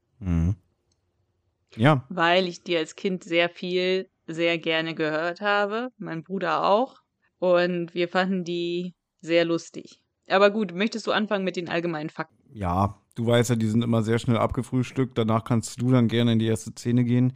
Ja, 1.76 2.06
weil 2.08 2.48
ich 2.48 2.62
die 2.62 2.78
als 2.78 2.96
Kind 2.96 3.24
sehr 3.24 3.50
viel, 3.50 4.08
sehr 4.26 4.56
gerne 4.56 4.94
gehört 4.94 5.42
habe. 5.42 5.90
Mein 5.98 6.22
Bruder 6.22 6.64
auch. 6.64 6.96
Und 7.40 7.92
wir 7.92 8.08
fanden 8.08 8.44
die 8.44 8.94
sehr 9.20 9.44
lustig. 9.44 10.00
Aber 10.30 10.50
gut, 10.50 10.72
möchtest 10.72 11.06
du 11.06 11.12
anfangen 11.12 11.44
mit 11.44 11.56
den 11.56 11.68
allgemeinen 11.68 12.08
Fakten? 12.08 12.42
ja, 12.54 13.03
du 13.14 13.26
weißt 13.26 13.50
ja, 13.50 13.56
die 13.56 13.66
sind 13.68 13.82
immer 13.82 14.02
sehr 14.02 14.18
schnell 14.18 14.38
abgefrühstückt. 14.38 15.16
Danach 15.16 15.44
kannst 15.44 15.80
du 15.80 15.90
dann 15.90 16.08
gerne 16.08 16.32
in 16.32 16.38
die 16.38 16.46
erste 16.46 16.70
Szene 16.70 17.04
gehen. 17.04 17.32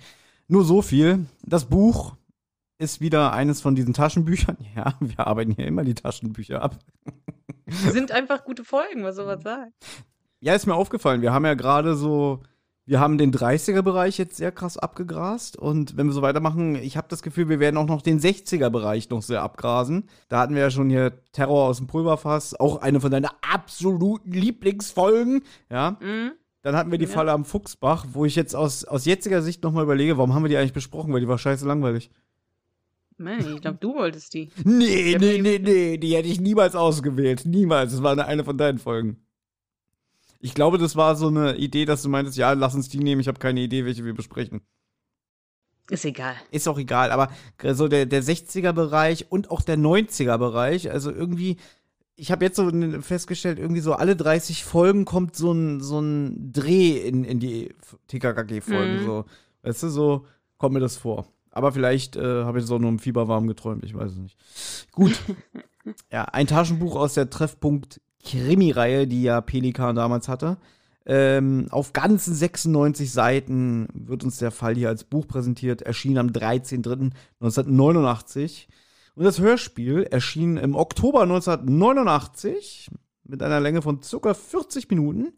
Nur 0.49 0.65
so 0.65 0.83
viel. 0.83 1.27
Das 1.43 1.67
Buch 1.67 2.17
ist 2.79 3.01
wieder 3.01 3.33
eines 3.33 3.61
von 3.61 3.75
diesen 3.75 3.95
Taschenbüchern. 3.95 4.57
Ja, 4.77 4.95
wir 5.01 5.27
arbeiten 5.27 5.53
hier 5.53 5.67
immer 5.67 5.85
die 5.85 5.95
Taschenbücher 5.95 6.63
ab. 6.63 6.79
Sind 7.67 8.13
einfach 8.13 8.45
gute 8.45 8.65
Folgen, 8.65 9.03
was 9.03 9.17
soll 9.17 9.27
man 9.27 9.41
sagen? 9.41 9.73
Ja, 10.41 10.55
ist 10.55 10.67
mir 10.67 10.75
aufgefallen. 10.75 11.21
Wir 11.21 11.33
haben 11.33 11.45
ja 11.45 11.55
gerade 11.55 11.97
so 11.97 12.43
Wir 12.89 13.01
haben 13.01 13.19
den 13.19 13.35
30er-Bereich 13.35 14.17
jetzt 14.17 14.39
sehr 14.39 14.51
krass 14.51 14.79
abgegrast 14.79 15.59
und 15.59 15.99
wenn 15.99 16.07
wir 16.07 16.15
so 16.15 16.23
weitermachen, 16.23 16.75
ich 16.75 16.97
habe 16.97 17.07
das 17.11 17.21
Gefühl, 17.21 17.51
wir 17.51 17.61
werden 17.61 17.77
auch 17.77 17.85
noch 17.87 18.01
den 18.01 18.19
60er-Bereich 18.19 19.11
noch 19.11 19.21
sehr 19.21 19.43
abgrasen. 19.43 20.09
Da 20.31 20.41
hatten 20.41 20.55
wir 20.55 20.63
ja 20.63 20.71
schon 20.71 20.89
hier 20.89 21.13
Terror 21.33 21.67
aus 21.69 21.77
dem 21.77 21.87
Pulverfass, 21.87 22.59
auch 22.59 22.81
eine 22.81 23.03
von 23.03 23.11
deinen 23.11 23.29
absoluten 23.53 24.33
Lieblingsfolgen, 24.33 25.43
ja. 25.71 25.99
Mhm. 26.01 26.31
Dann 26.63 26.77
hatten 26.77 26.91
wir 26.91 26.97
die 26.97 27.05
Ja. 27.05 27.11
Falle 27.11 27.33
am 27.33 27.45
Fuchsbach, 27.45 28.07
wo 28.13 28.25
ich 28.25 28.37
jetzt 28.37 28.57
aus, 28.57 28.87
aus 28.87 29.05
jetziger 29.05 29.43
Sicht 29.43 29.63
nochmal 29.63 29.85
überlege, 29.85 30.17
warum 30.17 30.33
haben 30.33 30.45
wir 30.45 30.49
die 30.49 30.57
eigentlich 30.57 30.73
besprochen, 30.73 31.13
weil 31.13 31.21
die 31.21 31.29
war 31.29 31.37
scheiße 31.37 31.67
langweilig. 31.67 32.11
Mann, 33.19 33.41
ich 33.41 33.61
glaube, 33.61 33.77
du 33.79 33.97
wolltest 33.97 34.33
die. 34.33 34.49
Nee, 34.65 35.15
nee, 35.21 35.43
nee, 35.43 35.59
nee, 35.59 35.99
die 35.99 36.17
hätte 36.17 36.29
ich 36.29 36.41
niemals 36.41 36.75
ausgewählt. 36.75 37.45
Niemals. 37.45 37.93
Das 37.93 38.03
war 38.03 38.13
eine, 38.13 38.25
eine 38.25 38.45
von 38.45 38.57
deinen 38.57 38.79
Folgen. 38.79 39.19
Ich 40.41 40.55
glaube, 40.55 40.79
das 40.79 40.95
war 40.97 41.17
so 41.17 41.29
eine 41.29 41.57
Idee, 41.57 41.85
dass 41.85 42.03
du 42.03 42.09
meintest, 42.09 42.39
ja, 42.39 42.53
lass 42.53 42.75
uns 42.75 42.89
die 42.89 42.99
nehmen, 42.99 43.21
ich 43.21 43.29
habe 43.29 43.41
keine 43.41 43.61
Idee, 43.61 43.85
welche 43.85 44.05
wir 44.05 44.15
besprechen. 44.15 44.61
Ist 45.91 46.05
egal. 46.05 46.35
Ist 46.51 46.69
auch 46.69 46.79
egal, 46.79 47.11
aber 47.11 47.31
so 47.73 47.89
der, 47.89 48.07
der 48.07 48.23
60er-Bereich 48.23 49.27
und 49.31 49.51
auch 49.51 49.63
der 49.63 49.79
90er-Bereich, 49.79 50.91
also 50.91 51.11
irgendwie, 51.11 51.57
ich 52.15 52.31
habe 52.31 52.45
jetzt 52.45 52.57
so 52.57 52.71
festgestellt, 53.01 53.59
irgendwie 53.59 53.81
so 53.81 53.95
alle 53.95 54.15
30 54.15 54.65
Folgen 54.65 55.07
kommt 55.07 55.35
so 55.35 55.53
ein, 55.53 55.81
so 55.81 56.01
ein 56.01 56.53
Dreh 56.53 56.99
in, 56.99 57.25
in 57.25 57.41
die 57.41 57.75
TKKG-Folgen. 58.09 59.01
Mhm. 59.01 59.07
So, 59.07 59.25
weißt 59.63 59.85
du, 59.85 59.89
so 59.89 60.27
kommt 60.59 60.75
mir 60.75 60.81
das 60.81 60.99
vor. 60.99 61.27
Aber 61.51 61.73
vielleicht 61.73 62.17
äh, 62.17 62.45
habe 62.45 62.59
ich 62.59 62.67
so 62.67 62.79
nur 62.79 62.91
im 62.91 62.99
Fieberwarm 62.99 63.47
geträumt, 63.47 63.83
ich 63.85 63.95
weiß 63.95 64.13
es 64.13 64.19
nicht. 64.19 64.37
Gut. 64.93 65.19
ja, 66.13 66.25
ein 66.25 66.47
Taschenbuch 66.47 66.97
aus 66.97 67.15
der 67.15 67.31
Treffpunkt 67.31 68.01
Krimi-Reihe, 68.25 69.07
die 69.07 69.23
ja 69.23 69.41
Pelikan 69.41 69.97
damals 69.97 70.29
hatte. 70.29 70.59
Ähm, 71.07 71.69
auf 71.71 71.95
ganzen 71.95 72.35
96 72.35 73.11
Seiten 73.11 73.89
wird 73.95 74.25
uns 74.25 74.37
der 74.39 74.51
Fall 74.51 74.75
hier 74.75 74.89
als 74.89 75.05
Buch 75.05 75.27
präsentiert, 75.27 75.81
erschien 75.83 76.19
am 76.19 76.29
13.03.1989. 76.29 78.67
Und 79.15 79.25
das 79.25 79.41
Hörspiel 79.41 80.03
erschien 80.03 80.59
im 80.59 80.75
Oktober 80.75 81.23
1989 81.23 82.91
mit 83.25 83.43
einer 83.43 83.61
Länge 83.61 83.81
von 83.83 84.03
circa 84.03 84.35
40 84.35 84.91
Minuten 84.91 85.33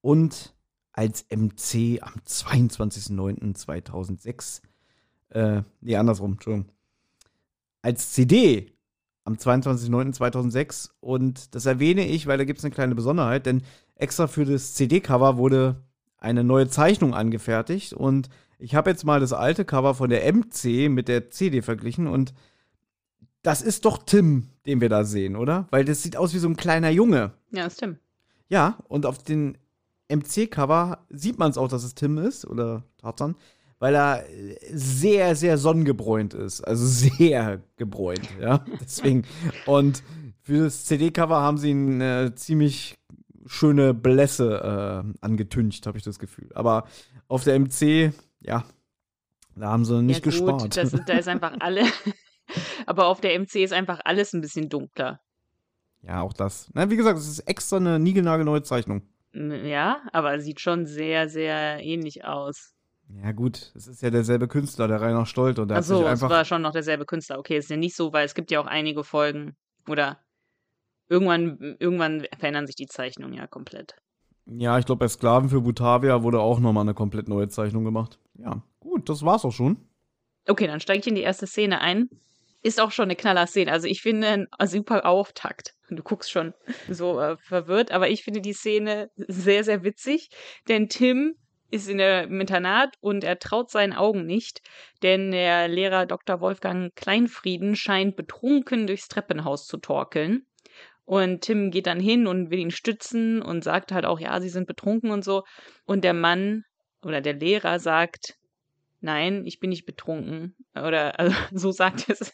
und 0.00 0.54
als 0.92 1.26
MC 1.30 2.00
am 2.02 2.14
22.09.2006. 2.26 4.62
Äh, 5.30 5.62
nee, 5.80 5.96
andersrum, 5.96 6.32
Entschuldigung. 6.32 6.70
Als 7.82 8.12
CD 8.12 8.72
am 9.24 9.34
22.09.2006 9.34 10.90
und 11.00 11.54
das 11.54 11.66
erwähne 11.66 12.06
ich, 12.06 12.26
weil 12.26 12.38
da 12.38 12.44
gibt 12.44 12.58
es 12.58 12.64
eine 12.64 12.74
kleine 12.74 12.94
Besonderheit, 12.94 13.46
denn 13.46 13.62
extra 13.94 14.26
für 14.26 14.44
das 14.44 14.74
CD-Cover 14.74 15.36
wurde 15.36 15.76
eine 16.18 16.44
neue 16.44 16.68
Zeichnung 16.68 17.14
angefertigt 17.14 17.92
und 17.92 18.28
ich 18.58 18.74
habe 18.74 18.90
jetzt 18.90 19.04
mal 19.04 19.20
das 19.20 19.32
alte 19.32 19.64
Cover 19.64 19.94
von 19.94 20.10
der 20.10 20.30
MC 20.32 20.90
mit 20.90 21.08
der 21.08 21.30
CD 21.30 21.62
verglichen 21.62 22.06
und 22.06 22.34
das 23.42 23.62
ist 23.62 23.84
doch 23.86 23.98
Tim, 24.04 24.48
den 24.66 24.80
wir 24.80 24.88
da 24.88 25.04
sehen, 25.04 25.36
oder? 25.36 25.66
Weil 25.70 25.84
das 25.84 26.02
sieht 26.02 26.16
aus 26.16 26.34
wie 26.34 26.38
so 26.38 26.48
ein 26.48 26.56
kleiner 26.56 26.90
Junge. 26.90 27.32
Ja, 27.50 27.66
ist 27.66 27.78
Tim. 27.78 27.98
Ja, 28.48 28.78
und 28.88 29.06
auf 29.06 29.22
den 29.22 29.56
MC-Cover 30.10 31.06
sieht 31.08 31.38
man 31.38 31.50
es 31.50 31.56
auch, 31.56 31.68
dass 31.68 31.84
es 31.84 31.94
Tim 31.94 32.18
ist 32.18 32.44
oder 32.46 32.82
Tarzan, 32.98 33.36
weil 33.80 33.96
er 33.96 34.28
äh, 34.30 34.56
sehr, 34.70 35.34
sehr 35.34 35.58
sonnengebräunt 35.58 36.34
ist. 36.34 36.60
Also 36.60 36.86
sehr 37.16 37.60
gebräunt, 37.76 38.28
ja. 38.40 38.64
Deswegen. 38.80 39.24
Und 39.66 40.04
für 40.42 40.64
das 40.64 40.84
CD-Cover 40.84 41.40
haben 41.40 41.58
sie 41.58 41.72
eine 41.72 42.34
ziemlich 42.36 42.96
schöne 43.46 43.94
Blässe 43.94 45.04
äh, 45.12 45.24
angetüncht, 45.24 45.86
habe 45.86 45.98
ich 45.98 46.04
das 46.04 46.20
Gefühl. 46.20 46.50
Aber 46.54 46.86
auf 47.26 47.42
der 47.42 47.58
MC, 47.58 48.12
ja, 48.40 48.64
da 49.56 49.70
haben 49.70 49.84
sie 49.84 50.00
nicht 50.02 50.24
ja, 50.24 50.30
gut, 50.30 50.32
gespart. 50.32 50.76
Das, 50.76 50.94
da 51.06 51.14
ist 51.14 51.28
einfach 51.28 51.54
alle. 51.58 51.82
Aber 52.86 53.06
auf 53.06 53.20
der 53.20 53.38
MC 53.38 53.56
ist 53.56 53.72
einfach 53.72 54.00
alles 54.04 54.32
ein 54.32 54.40
bisschen 54.40 54.68
dunkler. 54.68 55.20
ja, 56.02 56.20
auch 56.20 56.32
das. 56.32 56.68
Na, 56.74 56.90
wie 56.90 56.96
gesagt, 56.96 57.18
es 57.18 57.28
ist 57.28 57.40
extra 57.40 57.76
eine 57.76 57.98
niegelnagelneue 57.98 58.62
Zeichnung. 58.62 59.02
Ja, 59.32 60.02
aber 60.12 60.40
sieht 60.40 60.58
schon 60.58 60.86
sehr, 60.86 61.28
sehr 61.28 61.78
ähnlich 61.84 62.24
aus. 62.24 62.74
Ja, 63.16 63.32
gut, 63.32 63.72
es 63.74 63.86
ist 63.86 64.02
ja 64.02 64.10
derselbe 64.10 64.46
Künstler, 64.46 64.86
der 64.88 65.00
Rainer 65.00 65.26
Stolt, 65.26 65.58
und 65.58 65.68
der 65.68 65.78
hat 65.78 65.84
Achso, 65.84 65.96
sich 65.96 66.04
es 66.04 66.10
einfach 66.10 66.30
war 66.30 66.44
schon 66.44 66.62
noch 66.62 66.72
derselbe 66.72 67.04
Künstler. 67.04 67.38
Okay, 67.38 67.56
ist 67.56 67.70
ja 67.70 67.76
nicht 67.76 67.96
so, 67.96 68.12
weil 68.12 68.24
es 68.24 68.34
gibt 68.34 68.50
ja 68.50 68.60
auch 68.60 68.66
einige 68.66 69.04
Folgen. 69.04 69.56
Oder 69.88 70.18
irgendwann, 71.08 71.76
irgendwann 71.78 72.26
verändern 72.38 72.66
sich 72.66 72.76
die 72.76 72.86
Zeichnungen 72.86 73.34
ja 73.34 73.46
komplett. 73.46 73.96
Ja, 74.46 74.78
ich 74.78 74.86
glaube, 74.86 75.00
bei 75.00 75.08
Sklaven 75.08 75.48
für 75.48 75.60
Butavia 75.60 76.22
wurde 76.22 76.40
auch 76.40 76.60
nochmal 76.60 76.82
eine 76.82 76.94
komplett 76.94 77.28
neue 77.28 77.48
Zeichnung 77.48 77.84
gemacht. 77.84 78.18
Ja, 78.38 78.62
gut, 78.80 79.08
das 79.08 79.24
war's 79.24 79.44
auch 79.44 79.52
schon. 79.52 79.76
Okay, 80.48 80.66
dann 80.66 80.80
steige 80.80 81.00
ich 81.00 81.06
in 81.06 81.14
die 81.14 81.22
erste 81.22 81.46
Szene 81.46 81.80
ein. 81.80 82.08
Ist 82.62 82.80
auch 82.80 82.90
schon 82.90 83.04
eine 83.04 83.16
Knaller-Szene. 83.16 83.72
Also 83.72 83.86
ich 83.86 84.02
finde 84.02 84.28
ein 84.58 84.66
super 84.66 85.06
Auftakt. 85.06 85.74
Du 85.88 86.02
guckst 86.02 86.30
schon 86.30 86.52
so 86.88 87.18
äh, 87.20 87.36
verwirrt, 87.38 87.90
aber 87.90 88.08
ich 88.08 88.22
finde 88.22 88.40
die 88.40 88.52
Szene 88.52 89.10
sehr, 89.16 89.64
sehr 89.64 89.82
witzig, 89.82 90.30
denn 90.68 90.88
Tim 90.88 91.36
ist 91.70 91.88
in 91.88 91.98
der, 91.98 92.24
im 92.24 92.40
Internat 92.40 92.94
und 93.00 93.24
er 93.24 93.38
traut 93.38 93.70
seinen 93.70 93.92
Augen 93.92 94.26
nicht, 94.26 94.60
denn 95.02 95.30
der 95.30 95.68
Lehrer 95.68 96.06
Dr. 96.06 96.40
Wolfgang 96.40 96.94
Kleinfrieden 96.94 97.76
scheint 97.76 98.16
betrunken 98.16 98.86
durchs 98.86 99.08
Treppenhaus 99.08 99.66
zu 99.66 99.78
torkeln. 99.78 100.46
Und 101.04 101.40
Tim 101.40 101.72
geht 101.72 101.86
dann 101.86 101.98
hin 101.98 102.28
und 102.28 102.50
will 102.50 102.60
ihn 102.60 102.70
stützen 102.70 103.42
und 103.42 103.64
sagt 103.64 103.90
halt 103.90 104.04
auch, 104.04 104.20
ja, 104.20 104.40
sie 104.40 104.48
sind 104.48 104.68
betrunken 104.68 105.10
und 105.10 105.24
so. 105.24 105.42
Und 105.84 106.04
der 106.04 106.14
Mann 106.14 106.64
oder 107.02 107.20
der 107.20 107.34
Lehrer 107.34 107.80
sagt, 107.80 108.36
nein, 109.00 109.44
ich 109.44 109.58
bin 109.58 109.70
nicht 109.70 109.86
betrunken. 109.86 110.54
Oder 110.74 111.18
also, 111.18 111.34
so 111.52 111.72
sagt 111.72 112.08
er 112.08 112.20
es. 112.20 112.32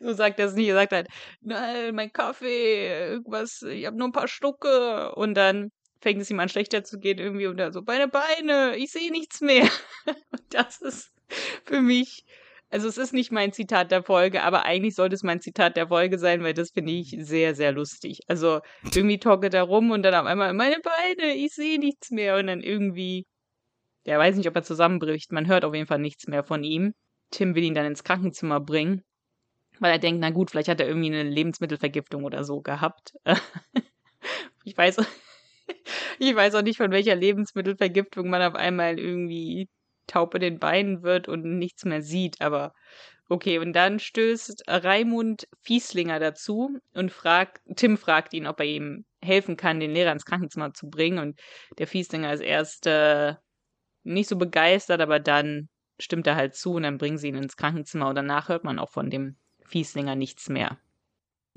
so 0.00 0.12
sagt 0.12 0.38
er 0.38 0.46
es 0.46 0.54
nicht. 0.54 0.68
Er 0.68 0.74
sagt 0.74 0.92
halt, 0.92 1.08
nein, 1.40 1.94
mein 1.94 2.12
Kaffee, 2.12 3.10
irgendwas, 3.10 3.62
ich 3.62 3.86
habe 3.86 3.96
nur 3.96 4.08
ein 4.08 4.12
paar 4.12 4.28
Schlucke. 4.28 5.14
Und 5.14 5.34
dann 5.34 5.72
fängt 6.00 6.20
es 6.20 6.30
ihm 6.30 6.40
an 6.40 6.48
schlechter 6.48 6.84
zu 6.84 6.98
gehen 6.98 7.18
irgendwie 7.18 7.46
und 7.46 7.58
er 7.58 7.72
so, 7.72 7.82
meine 7.86 8.08
Beine, 8.08 8.76
ich 8.76 8.90
sehe 8.90 9.10
nichts 9.10 9.40
mehr. 9.40 9.68
und 10.30 10.42
das 10.50 10.80
ist 10.80 11.12
für 11.64 11.80
mich, 11.80 12.24
also 12.70 12.88
es 12.88 12.98
ist 12.98 13.12
nicht 13.12 13.32
mein 13.32 13.52
Zitat 13.52 13.90
der 13.90 14.02
Folge, 14.02 14.42
aber 14.42 14.64
eigentlich 14.64 14.94
sollte 14.94 15.14
es 15.14 15.22
mein 15.22 15.40
Zitat 15.40 15.76
der 15.76 15.88
Folge 15.88 16.18
sein, 16.18 16.42
weil 16.42 16.54
das 16.54 16.70
finde 16.70 16.92
ich 16.92 17.16
sehr, 17.20 17.54
sehr 17.54 17.72
lustig. 17.72 18.20
Also 18.26 18.60
irgendwie 18.94 19.18
torkelt 19.18 19.54
er 19.54 19.62
rum 19.62 19.90
und 19.90 20.02
dann 20.02 20.14
auf 20.14 20.26
einmal, 20.26 20.52
meine 20.54 20.76
Beine, 20.80 21.34
ich 21.34 21.52
sehe 21.52 21.78
nichts 21.78 22.10
mehr. 22.10 22.36
Und 22.36 22.48
dann 22.48 22.60
irgendwie 22.60 23.24
der 24.06 24.18
weiß 24.18 24.36
nicht, 24.36 24.48
ob 24.48 24.54
er 24.54 24.62
zusammenbricht. 24.62 25.32
Man 25.32 25.48
hört 25.48 25.64
auf 25.64 25.74
jeden 25.74 25.88
Fall 25.88 25.98
nichts 25.98 26.28
mehr 26.28 26.44
von 26.44 26.62
ihm. 26.62 26.94
Tim 27.30 27.54
will 27.54 27.64
ihn 27.64 27.74
dann 27.74 27.86
ins 27.86 28.04
Krankenzimmer 28.04 28.60
bringen, 28.60 29.02
weil 29.80 29.90
er 29.90 29.98
denkt, 29.98 30.20
na 30.20 30.30
gut, 30.30 30.50
vielleicht 30.50 30.68
hat 30.68 30.80
er 30.80 30.86
irgendwie 30.86 31.08
eine 31.08 31.28
Lebensmittelvergiftung 31.28 32.24
oder 32.24 32.44
so 32.44 32.60
gehabt. 32.60 33.14
ich 34.64 34.76
weiß, 34.76 34.98
ich 36.18 36.34
weiß 36.34 36.54
auch 36.54 36.62
nicht, 36.62 36.78
von 36.78 36.90
welcher 36.90 37.14
Lebensmittelvergiftung 37.14 38.28
man 38.28 38.42
auf 38.42 38.54
einmal 38.54 38.98
irgendwie 38.98 39.68
taub 40.06 40.34
in 40.34 40.40
den 40.40 40.58
Beinen 40.58 41.02
wird 41.02 41.28
und 41.28 41.58
nichts 41.58 41.84
mehr 41.84 42.02
sieht, 42.02 42.40
aber 42.40 42.72
okay, 43.28 43.58
und 43.58 43.72
dann 43.72 43.98
stößt 43.98 44.64
Raimund 44.68 45.48
Fieslinger 45.62 46.20
dazu 46.20 46.78
und 46.94 47.10
fragt, 47.10 47.60
Tim 47.76 47.96
fragt 47.96 48.32
ihn, 48.34 48.46
ob 48.46 48.60
er 48.60 48.66
ihm 48.66 49.04
helfen 49.20 49.56
kann, 49.56 49.80
den 49.80 49.90
Lehrer 49.92 50.12
ins 50.12 50.24
Krankenzimmer 50.24 50.72
zu 50.72 50.88
bringen 50.88 51.18
und 51.18 51.40
der 51.78 51.88
Fieslinger 51.88 52.32
ist 52.32 52.40
erst 52.42 52.86
äh, 52.86 53.34
nicht 54.04 54.28
so 54.28 54.36
begeistert, 54.36 55.00
aber 55.00 55.18
dann 55.18 55.68
stimmt 55.98 56.26
er 56.26 56.36
halt 56.36 56.54
zu 56.54 56.74
und 56.74 56.84
dann 56.84 56.98
bringen 56.98 57.18
sie 57.18 57.28
ihn 57.28 57.34
ins 57.34 57.56
Krankenzimmer 57.56 58.08
und 58.08 58.14
danach 58.14 58.48
hört 58.48 58.64
man 58.64 58.78
auch 58.78 58.90
von 58.90 59.10
dem 59.10 59.36
Fieslinger 59.64 60.14
nichts 60.14 60.48
mehr. 60.48 60.78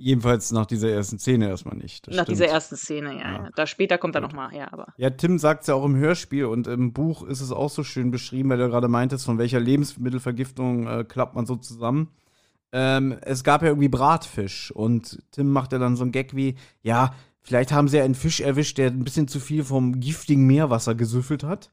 Jedenfalls 0.01 0.53
nach 0.53 0.65
dieser 0.65 0.89
ersten 0.89 1.19
Szene 1.19 1.49
erstmal 1.49 1.75
nicht. 1.75 2.07
Nach 2.07 2.13
stimmt. 2.13 2.29
dieser 2.29 2.47
ersten 2.47 2.77
Szene, 2.77 3.15
ja. 3.15 3.19
Ja. 3.19 3.43
ja. 3.43 3.49
Da 3.53 3.67
später 3.67 3.97
kommt 3.97 4.15
er 4.15 4.21
nochmal, 4.21 4.55
ja, 4.55 4.71
aber. 4.71 4.93
Ja, 4.95 5.09
Tim 5.09 5.37
sagt 5.37 5.61
es 5.61 5.67
ja 5.67 5.73
auch 5.73 5.83
im 5.83 5.97
Hörspiel 5.97 6.45
und 6.45 6.67
im 6.67 6.93
Buch 6.93 7.23
ist 7.23 7.41
es 7.41 7.51
auch 7.51 7.69
so 7.69 7.83
schön 7.83 8.09
beschrieben, 8.09 8.49
weil 8.49 8.59
du 8.59 8.69
gerade 8.69 8.87
meintest, 8.87 9.25
von 9.25 9.37
welcher 9.37 9.59
Lebensmittelvergiftung 9.59 10.87
äh, 10.87 11.03
klappt 11.03 11.35
man 11.35 11.45
so 11.45 11.57
zusammen. 11.57 12.11
Ähm, 12.71 13.17
es 13.23 13.43
gab 13.43 13.61
ja 13.61 13.67
irgendwie 13.67 13.89
Bratfisch 13.89 14.71
und 14.71 15.21
Tim 15.31 15.51
macht 15.51 15.73
ja 15.73 15.79
dann 15.79 15.97
so 15.97 16.03
einen 16.03 16.13
Gag 16.13 16.33
wie, 16.33 16.55
ja, 16.81 17.13
vielleicht 17.41 17.73
haben 17.73 17.89
sie 17.89 17.97
ja 17.97 18.05
einen 18.05 18.15
Fisch 18.15 18.39
erwischt, 18.39 18.77
der 18.77 18.91
ein 18.91 19.03
bisschen 19.03 19.27
zu 19.27 19.41
viel 19.41 19.65
vom 19.65 19.99
giftigen 19.99 20.47
Meerwasser 20.47 20.95
gesüffelt 20.95 21.43
hat. 21.43 21.71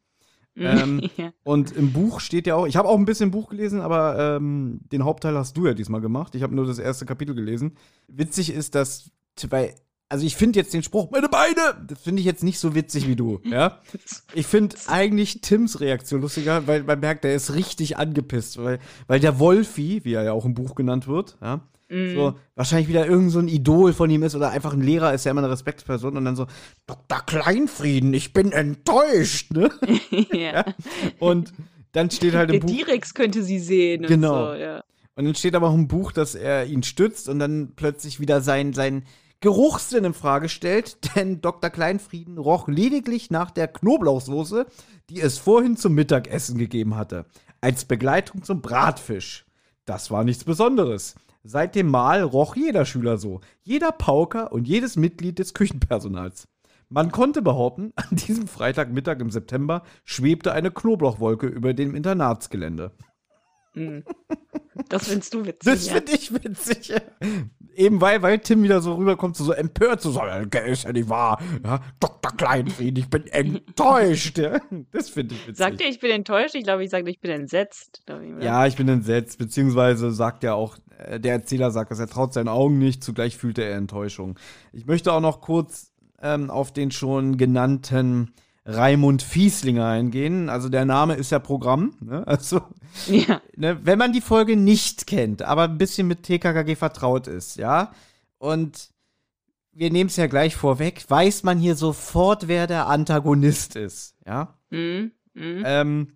Ähm, 0.56 1.02
ja. 1.16 1.32
Und 1.44 1.72
im 1.72 1.92
Buch 1.92 2.20
steht 2.20 2.46
ja 2.46 2.54
auch, 2.54 2.66
ich 2.66 2.76
habe 2.76 2.88
auch 2.88 2.98
ein 2.98 3.04
bisschen 3.04 3.30
Buch 3.30 3.48
gelesen, 3.48 3.80
aber 3.80 4.36
ähm, 4.36 4.80
den 4.92 5.04
Hauptteil 5.04 5.36
hast 5.36 5.56
du 5.56 5.66
ja 5.66 5.74
diesmal 5.74 6.00
gemacht. 6.00 6.34
Ich 6.34 6.42
habe 6.42 6.54
nur 6.54 6.66
das 6.66 6.78
erste 6.78 7.06
Kapitel 7.06 7.34
gelesen. 7.34 7.76
Witzig 8.08 8.50
ist, 8.50 8.74
dass, 8.74 9.10
weil, 9.48 9.74
also 10.08 10.24
ich 10.24 10.36
finde 10.36 10.58
jetzt 10.58 10.72
den 10.72 10.82
Spruch, 10.82 11.10
meine 11.10 11.28
Beine, 11.28 11.84
das 11.86 12.00
finde 12.00 12.20
ich 12.20 12.26
jetzt 12.26 12.44
nicht 12.44 12.58
so 12.58 12.74
witzig 12.74 13.06
wie 13.08 13.16
du, 13.16 13.40
ja. 13.44 13.80
Ich 14.34 14.46
finde 14.46 14.76
eigentlich 14.86 15.40
Tims 15.40 15.80
Reaktion 15.80 16.20
lustiger, 16.20 16.66
weil 16.66 16.82
man 16.84 17.00
merkt, 17.00 17.24
der 17.24 17.34
ist 17.34 17.54
richtig 17.54 17.96
angepisst, 17.96 18.62
weil, 18.62 18.78
weil 19.06 19.20
der 19.20 19.38
Wolfi, 19.38 20.00
wie 20.04 20.14
er 20.14 20.24
ja 20.24 20.32
auch 20.32 20.44
im 20.44 20.54
Buch 20.54 20.74
genannt 20.74 21.08
wird, 21.08 21.36
ja, 21.40 21.60
Mm. 21.88 22.14
So, 22.14 22.34
wahrscheinlich 22.54 22.88
wieder 22.88 23.06
irgend 23.06 23.30
so 23.30 23.38
ein 23.38 23.48
Idol 23.48 23.92
von 23.92 24.10
ihm 24.10 24.22
ist 24.22 24.34
oder 24.34 24.50
einfach 24.50 24.72
ein 24.72 24.80
Lehrer 24.80 25.14
ist 25.14 25.24
ja 25.24 25.30
immer 25.30 25.42
eine 25.42 25.50
Respektsperson 25.50 26.16
und 26.16 26.24
dann 26.24 26.36
so, 26.36 26.46
Dr. 26.86 27.20
Kleinfrieden, 27.24 28.12
ich 28.14 28.32
bin 28.32 28.52
enttäuscht, 28.52 29.52
ne? 29.52 29.70
ja. 30.32 30.64
Und 31.18 31.52
dann 31.92 32.10
steht 32.10 32.34
halt 32.34 32.50
im 32.50 32.60
Der 32.60 32.66
Buch. 32.66 32.76
T-Rex 32.76 33.14
könnte 33.14 33.42
sie 33.42 33.58
sehen. 33.58 34.02
Genau. 34.02 34.50
Und 34.50 34.56
so, 34.56 34.62
ja. 34.62 34.84
Und 35.14 35.24
dann 35.24 35.34
steht 35.34 35.54
aber 35.54 35.70
auch 35.70 35.74
im 35.74 35.88
Buch, 35.88 36.12
dass 36.12 36.34
er 36.34 36.66
ihn 36.66 36.82
stützt 36.82 37.28
und 37.28 37.38
dann 37.38 37.72
plötzlich 37.74 38.20
wieder 38.20 38.42
sein, 38.42 38.74
sein 38.74 39.04
Geruchssinn 39.40 40.04
in 40.04 40.14
Frage 40.14 40.48
stellt, 40.48 40.98
denn 41.16 41.40
Dr. 41.40 41.70
Kleinfrieden 41.70 42.38
roch 42.38 42.68
lediglich 42.68 43.30
nach 43.30 43.50
der 43.50 43.68
Knoblauchsoße, 43.68 44.66
die 45.08 45.20
es 45.20 45.38
vorhin 45.38 45.76
zum 45.76 45.94
Mittagessen 45.94 46.58
gegeben 46.58 46.96
hatte, 46.96 47.26
als 47.60 47.84
Begleitung 47.84 48.42
zum 48.42 48.60
Bratfisch. 48.60 49.46
Das 49.84 50.10
war 50.10 50.24
nichts 50.24 50.44
Besonderes. 50.44 51.14
Seit 51.48 51.76
dem 51.76 51.86
Mahl 51.86 52.22
roch 52.22 52.56
jeder 52.56 52.84
Schüler 52.84 53.18
so, 53.18 53.40
jeder 53.62 53.92
Pauker 53.92 54.50
und 54.50 54.66
jedes 54.66 54.96
Mitglied 54.96 55.38
des 55.38 55.54
Küchenpersonals. 55.54 56.48
Man 56.88 57.12
konnte 57.12 57.40
behaupten, 57.40 57.92
an 57.96 58.16
diesem 58.16 58.48
Freitagmittag 58.48 59.20
im 59.20 59.30
September 59.30 59.84
schwebte 60.04 60.52
eine 60.52 60.72
Knoblauchwolke 60.72 61.46
über 61.46 61.72
dem 61.72 61.94
Internatsgelände. 61.94 62.90
Mm. 63.76 64.00
Das 64.88 65.08
findest 65.08 65.34
du 65.34 65.44
witzig. 65.44 65.72
Das 65.72 65.86
ja. 65.86 65.94
finde 65.94 66.12
ich 66.12 66.32
witzig. 66.32 66.94
Eben 67.74 68.00
weil, 68.00 68.22
weil 68.22 68.38
Tim 68.38 68.62
wieder 68.62 68.80
so 68.80 68.94
rüberkommt, 68.94 69.36
so, 69.36 69.44
so 69.44 69.52
empört 69.52 70.00
zu 70.00 70.10
sein. 70.10 70.48
Ist 70.66 70.84
ja 70.84 70.92
nicht 70.92 71.08
wahr. 71.08 71.40
Ja, 71.62 71.80
Dr. 72.00 72.32
Kleinfried, 72.36 72.98
ich 72.98 73.08
bin 73.08 73.26
enttäuscht. 73.26 74.38
Ja, 74.38 74.60
das 74.92 75.10
finde 75.10 75.34
ich 75.34 75.42
witzig. 75.42 75.58
Sagt 75.58 75.80
ihr, 75.80 75.88
ich 75.88 76.00
bin 76.00 76.10
enttäuscht? 76.10 76.54
Ich 76.54 76.64
glaube, 76.64 76.84
ich 76.84 76.90
sagte, 76.90 77.10
ich 77.10 77.20
bin 77.20 77.30
entsetzt. 77.30 78.02
ich, 78.08 78.44
ja, 78.44 78.66
ich 78.66 78.76
bin 78.76 78.88
entsetzt, 78.88 79.38
beziehungsweise 79.38 80.10
sagt 80.10 80.44
er 80.44 80.54
auch, 80.54 80.78
äh, 80.98 81.20
der 81.20 81.32
Erzähler 81.32 81.70
sagt, 81.70 81.90
dass 81.90 81.98
er 81.98 82.08
traut 82.08 82.32
seinen 82.32 82.48
Augen 82.48 82.78
nicht, 82.78 83.04
zugleich 83.04 83.36
fühlte 83.36 83.62
er 83.62 83.76
Enttäuschung. 83.76 84.38
Ich 84.72 84.86
möchte 84.86 85.12
auch 85.12 85.20
noch 85.20 85.40
kurz 85.40 85.92
ähm, 86.22 86.50
auf 86.50 86.72
den 86.72 86.90
schon 86.90 87.36
genannten 87.36 88.32
Raimund 88.66 89.22
Fieslinger 89.22 89.86
eingehen. 89.86 90.48
Also 90.48 90.68
der 90.68 90.84
Name 90.84 91.14
ist 91.14 91.30
ja 91.30 91.38
Programm. 91.38 91.94
Ne? 92.00 92.22
Also 92.26 92.60
Ja. 93.06 93.40
ne, 93.56 93.78
wenn 93.84 93.98
man 93.98 94.12
die 94.12 94.20
Folge 94.20 94.56
nicht 94.56 95.06
kennt, 95.06 95.42
aber 95.42 95.64
ein 95.64 95.78
bisschen 95.78 96.08
mit 96.08 96.24
TKKG 96.24 96.74
vertraut 96.74 97.28
ist, 97.28 97.56
ja, 97.56 97.92
und 98.38 98.90
wir 99.72 99.90
nehmen 99.90 100.08
es 100.08 100.16
ja 100.16 100.26
gleich 100.26 100.56
vorweg, 100.56 101.04
weiß 101.08 101.42
man 101.42 101.58
hier 101.58 101.76
sofort, 101.76 102.48
wer 102.48 102.66
der 102.66 102.86
Antagonist 102.86 103.76
ist, 103.76 104.16
ja. 104.26 104.54
Mm, 104.70 105.10
mm. 105.34 105.62
Ähm, 105.64 106.08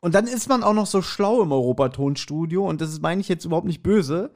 und 0.00 0.14
dann 0.14 0.26
ist 0.26 0.48
man 0.48 0.62
auch 0.62 0.74
noch 0.74 0.86
so 0.86 1.02
schlau 1.02 1.42
im 1.42 1.50
Europatonstudio, 1.50 2.68
und 2.68 2.80
das 2.80 2.90
ist, 2.90 3.02
meine 3.02 3.20
ich 3.20 3.28
jetzt 3.28 3.44
überhaupt 3.44 3.66
nicht 3.66 3.82
böse, 3.82 4.32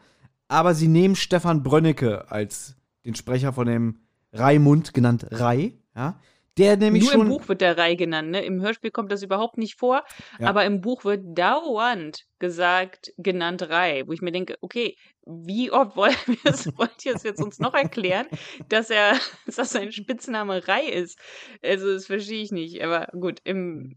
aber 0.49 0.75
sie 0.75 0.89
nehmen 0.89 1.15
Stefan 1.17 1.63
Brönnecke 1.63 2.31
als 2.31 2.77
den 3.05 3.15
Sprecher 3.15 3.53
von 3.53 3.67
dem 3.67 3.99
Raimund, 4.33 4.95
genannt 4.95 5.27
Rai, 5.31 5.75
ja. 5.95 6.19
Der 6.59 6.77
nämlich 6.77 7.05
Nur 7.05 7.13
schon. 7.13 7.21
im 7.23 7.29
Buch 7.29 7.49
wird 7.49 7.63
der 7.63 7.79
Rai 7.79 7.95
genannt, 7.95 8.31
ne? 8.31 8.45
Im 8.45 8.61
Hörspiel 8.61 8.91
kommt 8.91 9.11
das 9.11 9.23
überhaupt 9.23 9.57
nicht 9.57 9.79
vor, 9.79 10.03
Ja. 10.39 10.49
aber 10.49 10.67
im 10.67 10.81
Buch 10.83 11.05
wird 11.05 11.23
dauernd 11.39 12.25
gesagt, 12.39 13.13
genannt 13.17 13.63
Rai, 13.71 14.03
wo 14.07 14.13
ich 14.13 14.21
mir 14.21 14.33
denke, 14.33 14.57
okay, 14.61 14.95
wie 15.25 15.71
oft 15.71 15.97
wollen 15.97 16.15
wir 16.27 16.39
es, 16.53 16.67
wollt 16.77 17.05
ihr 17.07 17.15
es 17.15 17.23
jetzt 17.23 17.41
uns 17.43 17.59
noch 17.59 17.73
erklären, 17.75 18.27
dass 18.69 18.91
er, 18.91 19.13
dass 19.47 19.57
das 19.57 19.71
sein 19.71 19.93
Spitzname 19.93 20.67
Rai 20.69 20.83
ist? 20.87 21.19
Also, 21.63 21.93
das 21.95 22.07
verstehe 22.07 22.43
ich 22.43 22.53
nicht, 22.53 22.83
aber 22.85 23.07
gut, 23.19 23.39
im, 23.45 23.97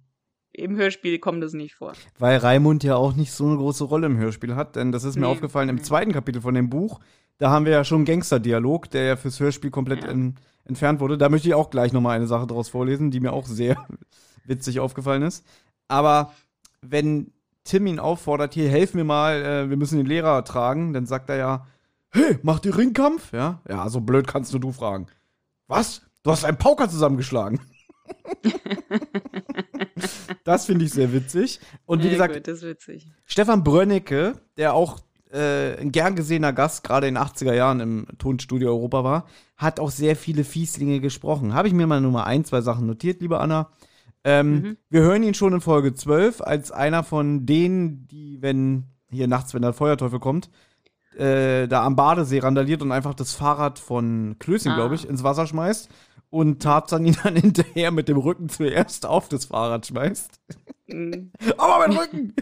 im 0.53 0.77
Hörspiel 0.77 1.19
kommt 1.19 1.43
das 1.43 1.51
nicht 1.51 1.75
vor. 1.75 1.91
Weil 2.19 2.37
Raimund 2.37 2.85
ja 2.85 2.95
auch 2.95 3.15
nicht 3.15 3.33
so 3.33 3.45
eine 3.47 3.57
große 3.57 3.83
Rolle 3.83 4.05
im 4.07 4.17
Hörspiel 4.17 4.55
hat, 4.55 4.77
denn 4.77 4.93
das 4.93 5.03
ist 5.03 5.15
mir 5.15 5.25
Nee, 5.25 5.31
aufgefallen 5.33 5.67
im 5.67 5.83
zweiten 5.83 6.13
Kapitel 6.13 6.41
von 6.41 6.53
dem 6.53 6.69
Buch. 6.69 7.01
Da 7.37 7.49
haben 7.49 7.65
wir 7.65 7.73
ja 7.73 7.83
schon 7.83 7.97
einen 7.97 8.05
Gangster-Dialog, 8.05 8.89
der 8.91 9.03
ja 9.03 9.15
fürs 9.17 9.41
Hörspiel 9.41 9.71
komplett 9.71 10.03
Ja. 10.05 10.09
en- 10.11 10.35
entfernt 10.65 10.99
wurde. 10.99 11.17
Da 11.17 11.29
möchte 11.29 11.47
ich 11.47 11.53
auch 11.53 11.69
gleich 11.69 11.93
nochmal 11.93 12.15
eine 12.15 12.27
Sache 12.27 12.47
daraus 12.47 12.69
vorlesen, 12.69 13.11
die 13.11 13.19
mir 13.19 13.33
auch 13.33 13.47
sehr 13.47 13.77
witzig 14.45 14.79
aufgefallen 14.79 15.23
ist. 15.23 15.45
Aber 15.87 16.33
wenn 16.81 17.31
Tim 17.63 17.87
ihn 17.87 17.99
auffordert, 17.99 18.53
hier, 18.53 18.69
helf 18.69 18.93
mir 18.93 19.03
mal, 19.03 19.43
äh, 19.43 19.69
wir 19.69 19.77
müssen 19.77 19.97
den 19.97 20.05
Lehrer 20.05 20.43
tragen, 20.43 20.93
dann 20.93 21.05
sagt 21.05 21.29
er 21.29 21.37
ja, 21.37 21.67
hey, 22.11 22.37
macht 22.43 22.65
ihr 22.65 22.77
Ringkampf? 22.77 23.33
Ja, 23.33 23.61
ja, 23.67 23.89
so 23.89 24.01
blöd 24.01 24.27
kannst 24.27 24.51
nur 24.53 24.61
du 24.61 24.71
fragen. 24.71 25.07
Was? 25.67 26.01
Du 26.23 26.31
hast 26.31 26.45
einen 26.45 26.57
Pauker 26.57 26.89
zusammengeschlagen. 26.89 27.59
das 30.43 30.65
finde 30.65 30.85
ich 30.85 30.91
sehr 30.91 31.11
witzig. 31.13 31.59
Und 31.85 32.03
wie 32.03 32.07
Ja, 32.07 32.13
gesagt, 32.13 32.33
gut, 32.35 32.47
das 32.47 32.57
ist 32.59 32.63
witzig. 32.63 33.07
Stefan 33.25 33.63
Brönnecke, 33.63 34.39
der 34.57 34.73
auch 34.73 34.99
äh, 35.35 35.79
ein 35.79 35.91
gern 35.91 36.15
gesehener 36.15 36.53
Gast 36.53 36.83
gerade 36.83 37.07
in 37.07 37.15
den 37.15 37.23
80er 37.23 37.53
Jahren 37.53 37.79
im 37.81 38.07
Tonstudio 38.17 38.69
Europa 38.69 39.03
war, 39.03 39.25
hat 39.57 39.79
auch 39.79 39.91
sehr 39.91 40.15
viele 40.15 40.43
Fieslinge 40.43 40.99
gesprochen. 41.01 41.53
Habe 41.53 41.67
ich 41.67 41.73
mir 41.73 41.87
mal 41.87 42.01
nur 42.01 42.11
mal 42.11 42.23
ein, 42.23 42.45
zwei 42.45 42.61
Sachen 42.61 42.87
notiert, 42.87 43.21
liebe 43.21 43.39
Anna. 43.39 43.69
Ähm, 44.23 44.53
Mhm. 44.53 44.77
Wir 44.89 45.01
hören 45.01 45.23
ihn 45.23 45.33
schon 45.35 45.53
in 45.53 45.61
Folge 45.61 45.93
12 45.93 46.41
als 46.41 46.71
einer 46.71 47.03
von 47.03 47.45
denen, 47.45 48.07
die, 48.07 48.41
wenn 48.41 48.85
hier 49.11 49.27
nachts, 49.27 49.53
wenn 49.53 49.61
der 49.61 49.73
Feuerteufel 49.73 50.19
kommt, 50.19 50.49
äh, 51.17 51.67
da 51.67 51.83
am 51.85 51.95
Badesee 51.95 52.39
randaliert 52.39 52.81
und 52.81 52.91
einfach 52.91 53.13
das 53.13 53.33
Fahrrad 53.33 53.77
von 53.79 54.35
Klößchen, 54.39 54.71
Ah. 54.71 54.75
glaube 54.75 54.95
ich, 54.95 55.07
ins 55.07 55.23
Wasser 55.23 55.45
schmeißt 55.47 55.89
und 56.29 56.61
Tarzan 56.61 57.05
ihn 57.05 57.15
dann 57.23 57.35
hinterher 57.77 57.91
mit 57.91 58.09
dem 58.09 58.17
Rücken 58.17 58.49
zuerst 58.49 59.05
auf 59.05 59.29
das 59.29 59.45
Fahrrad 59.45 59.85
schmeißt. 59.85 60.39
Mm, 60.87 61.29
Aber 61.57 61.79
mein 61.87 61.95
Rücken! 61.97 62.33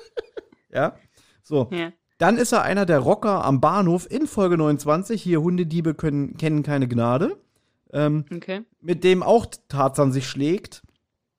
ja, 0.70 0.96
so. 1.42 1.68
Ja. 1.72 1.92
Dann 2.18 2.36
ist 2.36 2.52
er 2.52 2.62
einer 2.62 2.84
der 2.84 2.98
Rocker 2.98 3.44
am 3.44 3.60
Bahnhof 3.60 4.10
in 4.10 4.26
Folge 4.26 4.58
29. 4.58 5.22
Hier 5.22 5.40
Hundediebe 5.40 5.94
können, 5.94 6.36
kennen 6.36 6.62
keine 6.62 6.88
Gnade. 6.88 7.36
Ähm, 7.92 8.24
Okay. 8.34 8.62
mit 8.80 9.02
dem 9.02 9.22
auch 9.22 9.46
Tarzan 9.68 10.12
sich 10.12 10.28
schlägt. 10.28 10.82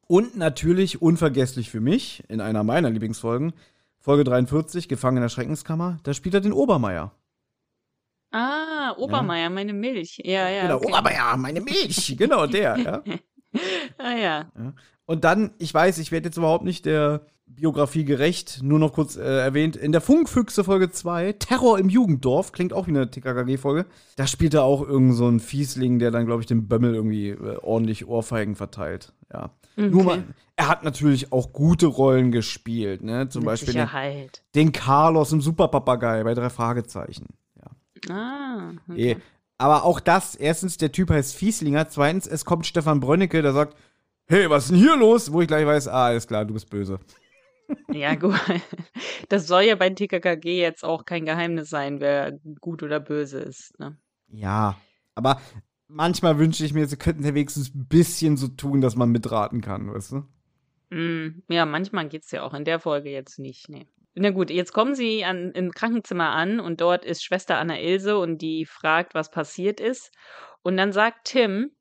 Und 0.07 0.35
natürlich 0.35 1.01
unvergesslich 1.01 1.69
für 1.69 1.81
mich, 1.81 2.23
in 2.29 2.41
einer 2.41 2.63
meiner 2.63 2.89
Lieblingsfolgen, 2.89 3.53
Folge 3.99 4.23
43, 4.23 4.87
Gefangen 4.87 5.17
in 5.17 5.21
der 5.21 5.29
Schreckenskammer, 5.29 5.99
da 6.01 6.13
spielt 6.15 6.33
er 6.33 6.41
den 6.41 6.53
Obermeier. 6.53 7.11
Ah, 8.31 8.95
Obermeier, 8.97 9.49
meine 9.49 9.73
Milch. 9.73 10.19
Ja, 10.23 10.49
ja. 10.49 10.63
genau, 10.63 10.77
okay. 10.77 10.87
Obermeier, 10.87 11.37
meine 11.37 11.61
Milch. 11.61 12.15
genau, 12.17 12.47
der, 12.47 12.77
ja. 12.77 13.03
Ah 13.97 14.13
ja. 14.15 14.51
Und 15.05 15.23
dann, 15.23 15.51
ich 15.59 15.73
weiß, 15.73 15.97
ich 15.99 16.11
werde 16.11 16.27
jetzt 16.29 16.37
überhaupt 16.37 16.63
nicht 16.63 16.85
der 16.85 17.25
Biografie 17.49 18.05
gerecht, 18.05 18.61
nur 18.63 18.79
noch 18.79 18.93
kurz 18.93 19.17
äh, 19.17 19.21
erwähnt, 19.21 19.75
in 19.75 19.91
der 19.91 20.01
Funkfüchse 20.01 20.63
Folge 20.63 20.91
2, 20.91 21.33
Terror 21.33 21.77
im 21.79 21.89
Jugenddorf, 21.89 22.51
klingt 22.51 22.71
auch 22.73 22.87
wie 22.87 22.91
eine 22.91 23.09
TKKG-Folge, 23.11 23.85
da 24.15 24.27
spielt 24.27 24.53
er 24.53 24.63
auch 24.63 24.81
irgend 24.87 25.15
so 25.15 25.27
ein 25.27 25.39
Fiesling, 25.39 25.99
der 25.99 26.11
dann, 26.11 26.25
glaube 26.25 26.41
ich, 26.41 26.47
dem 26.47 26.67
Bömmel 26.67 26.95
irgendwie 26.95 27.29
äh, 27.29 27.57
ordentlich 27.61 28.07
Ohrfeigen 28.07 28.55
verteilt. 28.55 29.11
Ja. 29.33 29.51
Nur 29.75 30.03
mal, 30.03 30.23
er 30.57 30.67
hat 30.67 30.83
natürlich 30.83 31.31
auch 31.31 31.53
gute 31.53 31.85
Rollen 31.87 32.31
gespielt, 32.33 33.01
ne? 33.01 33.29
Zum 33.29 33.41
Mit 33.43 33.47
Beispiel 33.47 33.73
den, 33.73 33.87
den 34.55 34.71
Carlos 34.73 35.31
im 35.31 35.39
Superpapagei 35.41 36.23
bei 36.25 36.33
drei 36.33 36.49
Fragezeichen. 36.49 37.27
Ja. 37.55 38.13
Ah, 38.13 38.71
Eh. 38.93 39.13
okay. 39.13 39.17
Aber 39.57 39.83
auch 39.85 39.99
das, 39.99 40.35
erstens, 40.35 40.77
der 40.77 40.91
Typ 40.91 41.09
heißt 41.11 41.35
Fieslinger, 41.35 41.87
zweitens, 41.89 42.27
es 42.27 42.45
kommt 42.45 42.65
Stefan 42.65 42.99
Brönnecke, 43.01 43.41
der 43.41 43.53
sagt, 43.53 43.75
hey, 44.27 44.49
was 44.49 44.65
ist 44.65 44.71
denn 44.71 44.79
hier 44.79 44.95
los? 44.97 45.31
Wo 45.31 45.41
ich 45.41 45.47
gleich 45.47 45.65
weiß, 45.65 45.87
ah, 45.87 46.05
alles 46.07 46.27
klar, 46.27 46.45
du 46.45 46.53
bist 46.53 46.69
böse. 46.69 46.99
Ja, 47.91 48.15
gut. 48.15 48.39
Das 49.29 49.47
soll 49.47 49.63
ja 49.63 49.75
bei 49.75 49.89
TKKG 49.89 50.59
jetzt 50.59 50.83
auch 50.83 51.05
kein 51.05 51.25
Geheimnis 51.25 51.69
sein, 51.69 51.99
wer 51.99 52.31
gut 52.59 52.83
oder 52.83 52.99
böse 52.99 53.39
ist. 53.39 53.77
Ne? 53.79 53.97
Ja, 54.27 54.77
aber 55.15 55.41
manchmal 55.87 56.37
wünsche 56.37 56.65
ich 56.65 56.73
mir, 56.73 56.87
sie 56.87 56.97
könnten 56.97 57.23
ja 57.23 57.33
wenigstens 57.33 57.73
ein 57.75 57.87
bisschen 57.87 58.37
so 58.37 58.47
tun, 58.47 58.81
dass 58.81 58.95
man 58.95 59.09
mitraten 59.09 59.61
kann, 59.61 59.91
weißt 59.93 60.13
du? 60.13 60.95
Mm, 60.95 61.43
ja, 61.49 61.65
manchmal 61.65 62.07
geht's 62.07 62.31
ja 62.31 62.43
auch. 62.43 62.53
In 62.53 62.65
der 62.65 62.79
Folge 62.79 63.11
jetzt 63.11 63.39
nicht. 63.39 63.69
Nee. 63.69 63.87
Na 64.15 64.31
gut, 64.31 64.49
jetzt 64.49 64.73
kommen 64.73 64.95
sie 64.95 65.23
an, 65.23 65.51
im 65.51 65.71
Krankenzimmer 65.71 66.29
an 66.29 66.59
und 66.59 66.81
dort 66.81 67.05
ist 67.05 67.23
Schwester 67.23 67.57
Anna 67.57 67.79
Ilse 67.79 68.17
und 68.17 68.41
die 68.41 68.65
fragt, 68.65 69.13
was 69.13 69.29
passiert 69.29 69.79
ist. 69.79 70.11
Und 70.61 70.77
dann 70.77 70.91
sagt 70.91 71.25
Tim, 71.25 71.71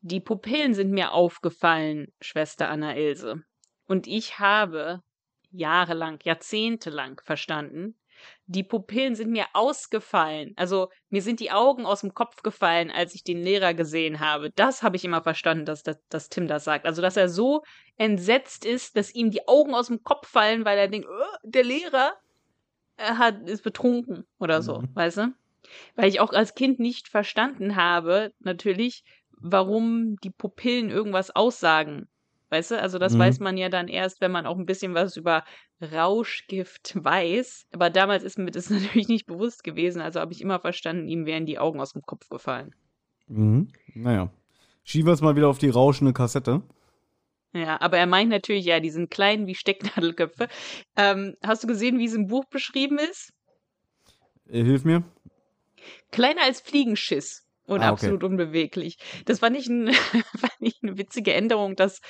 die 0.00 0.20
Pupillen 0.20 0.74
sind 0.74 0.90
mir 0.90 1.12
aufgefallen, 1.12 2.08
Schwester 2.20 2.68
Anna 2.68 2.96
Ilse. 2.96 3.42
Und 3.86 4.06
ich 4.06 4.38
habe 4.38 5.02
jahrelang, 5.52 6.18
jahrzehntelang 6.24 7.20
verstanden, 7.24 7.96
die 8.46 8.62
Pupillen 8.62 9.14
sind 9.16 9.30
mir 9.30 9.46
ausgefallen. 9.52 10.52
Also 10.56 10.90
mir 11.10 11.22
sind 11.22 11.40
die 11.40 11.50
Augen 11.50 11.86
aus 11.86 12.02
dem 12.02 12.14
Kopf 12.14 12.42
gefallen, 12.42 12.90
als 12.90 13.14
ich 13.14 13.24
den 13.24 13.42
Lehrer 13.42 13.74
gesehen 13.74 14.20
habe. 14.20 14.50
Das 14.50 14.82
habe 14.82 14.96
ich 14.96 15.04
immer 15.04 15.22
verstanden, 15.22 15.64
dass, 15.64 15.82
dass, 15.82 15.98
dass 16.08 16.28
Tim 16.28 16.46
das 16.46 16.64
sagt. 16.64 16.86
Also 16.86 17.02
dass 17.02 17.16
er 17.16 17.28
so 17.28 17.62
entsetzt 17.96 18.64
ist, 18.64 18.96
dass 18.96 19.14
ihm 19.14 19.30
die 19.30 19.48
Augen 19.48 19.74
aus 19.74 19.88
dem 19.88 20.02
Kopf 20.02 20.28
fallen, 20.28 20.64
weil 20.64 20.78
er 20.78 20.88
denkt, 20.88 21.08
"Oh, 21.10 21.36
der 21.42 21.64
Lehrer 21.64 22.14
er 22.96 23.18
hat, 23.18 23.48
ist 23.48 23.62
betrunken 23.64 24.26
oder 24.38 24.62
so, 24.62 24.80
Mhm. 24.80 24.94
weißt 24.94 25.16
du? 25.18 25.34
Weil 25.96 26.08
ich 26.08 26.20
auch 26.20 26.32
als 26.32 26.54
Kind 26.54 26.78
nicht 26.80 27.08
verstanden 27.08 27.76
habe, 27.76 28.32
natürlich, 28.40 29.04
warum 29.32 30.16
die 30.22 30.30
Pupillen 30.30 30.90
irgendwas 30.90 31.30
aussagen. 31.34 32.08
Weißt 32.52 32.72
du, 32.72 32.78
also 32.78 32.98
das 32.98 33.14
Mhm. 33.14 33.18
weiß 33.18 33.40
man 33.40 33.56
ja 33.56 33.70
dann 33.70 33.88
erst, 33.88 34.20
wenn 34.20 34.30
man 34.30 34.44
auch 34.44 34.58
ein 34.58 34.66
bisschen 34.66 34.92
was 34.92 35.16
über 35.16 35.42
Rauschgift 35.80 36.92
weiß. 37.02 37.66
Aber 37.72 37.88
damals 37.88 38.22
ist 38.24 38.36
mir 38.36 38.50
das 38.50 38.68
natürlich 38.70 39.08
nicht 39.08 39.24
bewusst 39.24 39.64
gewesen, 39.64 40.02
also 40.02 40.20
habe 40.20 40.32
ich 40.34 40.42
immer 40.42 40.60
verstanden, 40.60 41.08
ihm 41.08 41.24
wären 41.24 41.46
die 41.46 41.58
Augen 41.58 41.80
aus 41.80 41.94
dem 41.94 42.02
Kopf 42.02 42.28
gefallen. 42.28 42.74
Mhm. 43.26 43.68
Naja. 43.94 44.30
Schieben 44.84 45.06
wir 45.06 45.14
es 45.14 45.22
mal 45.22 45.34
wieder 45.34 45.48
auf 45.48 45.56
die 45.58 45.70
rauschende 45.70 46.12
Kassette. 46.12 46.60
Ja, 47.54 47.80
aber 47.80 47.96
er 47.96 48.06
meint 48.06 48.30
natürlich, 48.30 48.66
ja, 48.66 48.80
die 48.80 48.90
sind 48.90 49.10
klein 49.10 49.46
wie 49.46 49.54
Stecknadelköpfe. 49.54 50.48
Ähm, 50.96 51.36
hast 51.42 51.62
du 51.62 51.68
gesehen, 51.68 51.98
wie 51.98 52.04
es 52.04 52.14
im 52.14 52.26
Buch 52.26 52.44
beschrieben 52.46 52.98
ist? 52.98 53.32
Äh, 54.48 54.62
hilf 54.62 54.84
mir. 54.84 55.04
Kleiner 56.10 56.42
als 56.42 56.60
Fliegenschiss 56.60 57.46
und 57.72 57.80
Ah, 57.80 57.92
okay. 57.92 58.06
absolut 58.06 58.24
unbeweglich. 58.24 58.96
Das 59.26 59.40
fand 59.40 59.56
ich, 59.56 59.66
ein, 59.68 59.92
fand 60.38 60.56
ich 60.60 60.78
eine 60.82 60.98
witzige 60.98 61.32
Änderung, 61.34 61.76
dass, 61.76 62.00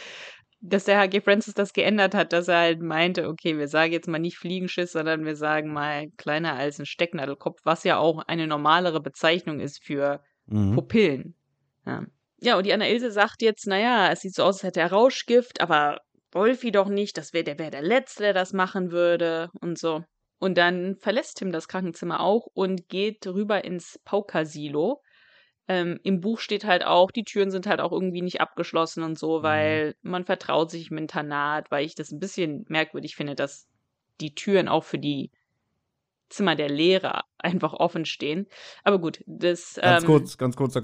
dass 0.60 0.84
der 0.84 0.98
HG 1.00 1.20
Francis 1.20 1.54
das 1.54 1.72
geändert 1.72 2.14
hat, 2.14 2.32
dass 2.32 2.48
er 2.48 2.58
halt 2.58 2.82
meinte, 2.82 3.28
okay, 3.28 3.58
wir 3.58 3.68
sagen 3.68 3.92
jetzt 3.92 4.08
mal 4.08 4.18
nicht 4.18 4.38
Fliegenschiss, 4.38 4.92
sondern 4.92 5.24
wir 5.24 5.36
sagen 5.36 5.72
mal 5.72 6.08
kleiner 6.16 6.54
als 6.54 6.78
ein 6.78 6.86
Stecknadelkopf, 6.86 7.60
was 7.64 7.84
ja 7.84 7.98
auch 7.98 8.18
eine 8.26 8.46
normalere 8.46 9.00
Bezeichnung 9.00 9.60
ist 9.60 9.82
für 9.84 10.20
Mhm. 10.46 10.74
Pupillen. 10.74 11.36
Ja. 11.86 12.04
ja, 12.40 12.56
und 12.56 12.66
die 12.66 12.72
Anna-Ilse 12.72 13.10
sagt 13.10 13.42
jetzt, 13.42 13.66
naja, 13.66 14.10
es 14.10 14.20
sieht 14.20 14.34
so 14.34 14.42
aus, 14.42 14.56
als 14.56 14.64
hätte 14.64 14.80
er 14.80 14.90
Rauschgift, 14.92 15.60
aber 15.60 15.98
Wolfi 16.32 16.72
doch 16.72 16.88
nicht, 16.88 17.16
das 17.16 17.32
wär, 17.32 17.42
der 17.42 17.58
wäre 17.58 17.70
der 17.70 17.82
Letzte, 17.82 18.24
der 18.24 18.32
das 18.32 18.52
machen 18.52 18.90
würde 18.90 19.50
und 19.60 19.78
so. 19.78 20.02
Und 20.38 20.58
dann 20.58 20.96
verlässt 20.96 21.36
Tim 21.38 21.52
das 21.52 21.68
Krankenzimmer 21.68 22.20
auch 22.20 22.46
und 22.54 22.88
geht 22.88 23.26
rüber 23.26 23.64
ins 23.64 24.00
Paukersilo. 24.04 25.00
Ähm, 25.68 26.00
Im 26.02 26.20
Buch 26.20 26.40
steht 26.40 26.64
halt 26.64 26.84
auch, 26.84 27.10
die 27.10 27.24
Türen 27.24 27.50
sind 27.50 27.66
halt 27.66 27.80
auch 27.80 27.92
irgendwie 27.92 28.22
nicht 28.22 28.40
abgeschlossen 28.40 29.02
und 29.02 29.18
so, 29.18 29.38
Mhm. 29.38 29.42
weil 29.42 29.94
man 30.02 30.24
vertraut 30.24 30.70
sich 30.70 30.90
im 30.90 30.98
Internat, 30.98 31.70
weil 31.70 31.86
ich 31.86 31.94
das 31.94 32.10
ein 32.10 32.18
bisschen 32.18 32.64
merkwürdig 32.68 33.14
finde, 33.14 33.34
dass 33.34 33.68
die 34.20 34.34
Türen 34.34 34.68
auch 34.68 34.84
für 34.84 34.98
die 34.98 35.30
Zimmer 36.28 36.56
der 36.56 36.68
Lehrer 36.68 37.24
einfach 37.38 37.72
offen 37.74 38.04
stehen. 38.04 38.46
Aber 38.84 38.98
gut, 38.98 39.22
das. 39.26 39.78
Ganz 39.80 40.02
ähm, 40.02 40.06
kurz, 40.06 40.38
ganz 40.38 40.56
kurz. 40.56 40.74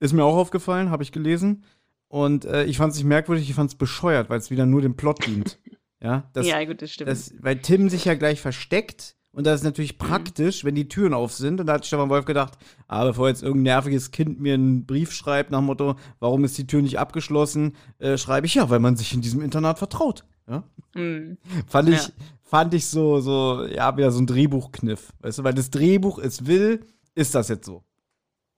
Ist 0.00 0.12
mir 0.12 0.24
auch 0.24 0.36
aufgefallen, 0.36 0.90
habe 0.90 1.02
ich 1.02 1.12
gelesen. 1.12 1.64
Und 2.08 2.44
äh, 2.44 2.64
ich 2.64 2.76
fand 2.76 2.92
es 2.92 2.98
nicht 2.98 3.06
merkwürdig, 3.06 3.48
ich 3.48 3.54
fand 3.54 3.70
es 3.70 3.76
bescheuert, 3.76 4.28
weil 4.28 4.38
es 4.38 4.50
wieder 4.50 4.66
nur 4.66 4.82
dem 4.82 4.96
Plot 4.96 5.26
dient. 5.26 5.58
ja, 6.02 6.28
das, 6.34 6.46
ja, 6.46 6.62
gut, 6.64 6.82
das 6.82 6.92
stimmt. 6.92 7.08
das, 7.08 7.32
weil 7.38 7.58
Tim 7.60 7.88
sich 7.88 8.04
ja 8.04 8.14
gleich 8.14 8.42
versteckt. 8.42 9.16
Und 9.32 9.46
das 9.46 9.60
ist 9.60 9.64
natürlich 9.64 9.94
Mhm. 9.94 9.98
praktisch, 9.98 10.64
wenn 10.64 10.74
die 10.74 10.88
Türen 10.88 11.14
auf 11.14 11.32
sind. 11.32 11.58
Und 11.60 11.66
da 11.66 11.74
hat 11.74 11.86
Stefan 11.86 12.10
Wolf 12.10 12.26
gedacht, 12.26 12.58
ah, 12.86 13.04
bevor 13.04 13.28
jetzt 13.28 13.42
irgendein 13.42 13.74
nerviges 13.74 14.10
Kind 14.10 14.40
mir 14.40 14.54
einen 14.54 14.84
Brief 14.84 15.12
schreibt 15.12 15.50
nach 15.50 15.60
dem 15.60 15.66
Motto, 15.66 15.96
warum 16.20 16.44
ist 16.44 16.58
die 16.58 16.66
Tür 16.66 16.82
nicht 16.82 16.98
abgeschlossen, 16.98 17.74
äh, 17.98 18.18
schreibe 18.18 18.46
ich 18.46 18.54
ja, 18.54 18.68
weil 18.68 18.80
man 18.80 18.96
sich 18.96 19.14
in 19.14 19.22
diesem 19.22 19.40
Internat 19.40 19.78
vertraut. 19.78 20.24
Ja? 20.46 20.64
Mm. 20.94 21.38
Fand 21.66 21.88
ich, 21.88 21.96
Ja. 22.08 22.12
fand 22.42 22.74
ich 22.74 22.86
so, 22.86 23.20
so, 23.20 23.64
ja, 23.66 23.96
wieder 23.96 24.10
so 24.10 24.20
ein 24.20 24.26
Drehbuchkniff. 24.26 25.12
Weißt 25.20 25.38
du, 25.38 25.44
weil 25.44 25.54
das 25.54 25.70
Drehbuch 25.70 26.18
es 26.18 26.46
will, 26.46 26.84
ist 27.14 27.34
das 27.34 27.48
jetzt 27.48 27.64
so. 27.64 27.84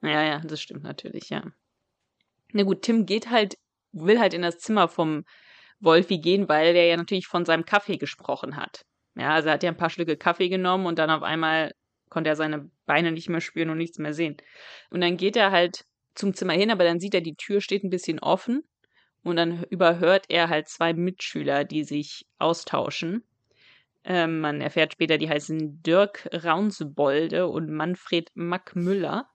Ja, 0.02 0.22
ja, 0.22 0.40
das 0.40 0.60
stimmt 0.60 0.82
natürlich, 0.82 1.28
ja. 1.30 1.44
Na 2.52 2.62
gut, 2.64 2.82
Tim 2.82 3.06
geht 3.06 3.30
halt, 3.30 3.56
will 3.92 4.18
halt 4.18 4.34
in 4.34 4.42
das 4.42 4.58
Zimmer 4.58 4.88
vom 4.88 5.24
Wolfi 5.80 6.18
gehen, 6.18 6.48
weil 6.48 6.72
der 6.74 6.86
ja 6.86 6.96
natürlich 6.96 7.26
von 7.28 7.44
seinem 7.44 7.64
Kaffee 7.64 7.96
gesprochen 7.96 8.56
hat. 8.56 8.84
Ja, 9.16 9.34
also 9.34 9.48
er 9.48 9.54
hat 9.54 9.62
ja 9.62 9.70
ein 9.70 9.76
paar 9.76 9.90
Schlücke 9.90 10.16
Kaffee 10.16 10.48
genommen 10.48 10.86
und 10.86 10.98
dann 10.98 11.10
auf 11.10 11.22
einmal 11.22 11.72
konnte 12.08 12.30
er 12.30 12.36
seine 12.36 12.70
Beine 12.86 13.12
nicht 13.12 13.28
mehr 13.28 13.40
spüren 13.40 13.70
und 13.70 13.78
nichts 13.78 13.98
mehr 13.98 14.14
sehen. 14.14 14.36
Und 14.90 15.00
dann 15.00 15.16
geht 15.16 15.36
er 15.36 15.50
halt 15.50 15.84
zum 16.14 16.34
Zimmer 16.34 16.52
hin, 16.52 16.70
aber 16.70 16.84
dann 16.84 17.00
sieht 17.00 17.14
er, 17.14 17.20
die 17.20 17.34
Tür 17.36 17.60
steht 17.60 17.84
ein 17.84 17.90
bisschen 17.90 18.20
offen 18.20 18.62
und 19.24 19.36
dann 19.36 19.64
überhört 19.64 20.26
er 20.28 20.48
halt 20.48 20.68
zwei 20.68 20.92
Mitschüler, 20.92 21.64
die 21.64 21.84
sich 21.84 22.26
austauschen. 22.38 23.24
Ähm, 24.04 24.40
man 24.40 24.60
erfährt 24.60 24.92
später, 24.92 25.16
die 25.16 25.30
heißen 25.30 25.82
Dirk 25.82 26.28
Raunsbolde 26.32 27.48
und 27.48 27.70
Manfred 27.70 28.30
Mackmüller. 28.34 29.26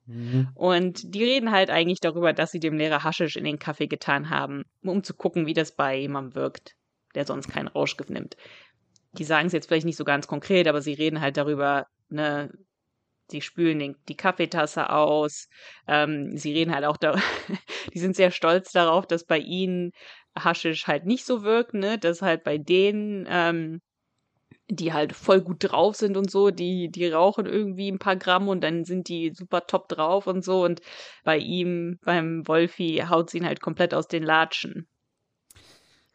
Und 0.54 1.16
die 1.16 1.24
reden 1.24 1.52
halt 1.52 1.72
eigentlich 1.72 2.00
darüber, 2.02 2.34
dass 2.34 2.52
sie 2.52 2.60
dem 2.60 2.78
Lehrer 2.78 3.04
Haschisch 3.04 3.36
in 3.36 3.46
den 3.46 3.58
Kaffee 3.60 3.88
getan 3.88 4.30
haben, 4.30 4.64
um 4.84 5.04
zu 5.04 5.16
gucken, 5.16 5.48
wie 5.48 5.56
das 5.56 5.76
bei 5.76 5.98
jemandem 5.98 6.36
wirkt, 6.36 6.76
der 7.16 7.26
sonst 7.26 7.50
keinen 7.50 7.68
Rauschgift 7.68 8.12
nimmt. 8.12 8.38
Die 9.14 9.24
sagen 9.24 9.48
es 9.48 9.54
jetzt 9.54 9.68
vielleicht 9.68 9.86
nicht 9.86 9.98
so 9.98 10.06
ganz 10.06 10.28
konkret, 10.28 10.68
aber 10.68 10.82
sie 10.82 10.94
reden 10.94 11.22
halt 11.22 11.38
darüber, 11.38 11.88
ne, 12.10 12.52
sie 13.30 13.42
spülen 13.42 13.80
den, 13.80 13.96
die 14.08 14.18
Kaffeetasse 14.18 14.90
aus, 14.90 15.48
ähm, 15.88 16.36
sie 16.38 16.54
reden 16.54 16.74
halt 16.74 16.86
auch 16.86 16.98
da, 16.98 17.16
die 17.94 18.00
sind 18.00 18.16
sehr 18.16 18.32
stolz 18.32 18.72
darauf, 18.72 19.08
dass 19.08 19.26
bei 19.26 19.40
ihnen 19.40 19.92
Haschisch 20.38 20.88
halt 20.88 21.06
nicht 21.06 21.26
so 21.26 21.44
wirkt, 21.44 21.74
ne, 21.74 21.98
dass 21.98 22.22
halt 22.22 22.44
bei 22.44 22.58
denen, 22.58 23.26
ähm, 23.30 23.82
die 24.68 24.94
halt 24.94 25.14
voll 25.14 25.42
gut 25.42 25.58
drauf 25.60 25.96
sind 25.96 26.16
und 26.16 26.30
so, 26.30 26.52
die, 26.52 26.90
die 26.90 27.08
rauchen 27.08 27.46
irgendwie 27.46 27.92
ein 27.92 28.00
paar 28.00 28.16
Gramm 28.16 28.48
und 28.48 28.62
dann 28.62 28.86
sind 28.86 29.08
die 29.10 29.32
super 29.34 29.66
top 29.66 29.90
drauf 29.90 30.28
und 30.28 30.44
so 30.44 30.64
und 30.64 30.82
bei 31.24 31.38
ihm, 31.38 31.98
beim 32.04 32.48
Wolfi, 32.48 33.04
haut 33.10 33.32
sie 33.32 33.40
ihn 33.40 33.46
halt 33.46 33.62
komplett 33.62 33.94
aus 33.94 34.08
den 34.08 34.24
Latschen. 34.24 34.88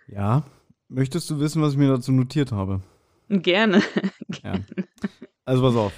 Ja. 0.07 0.45
Möchtest 0.89 1.31
du 1.31 1.41
wissen, 1.41 1.63
was 1.63 1.73
ich 1.73 1.79
mir 1.79 1.89
dazu 1.89 2.13
notiert 2.13 2.53
habe? 2.53 2.81
Gerne. 3.29 3.83
Ja. 4.43 4.59
Also 5.45 5.63
pass 5.63 5.77
auf. 5.77 5.93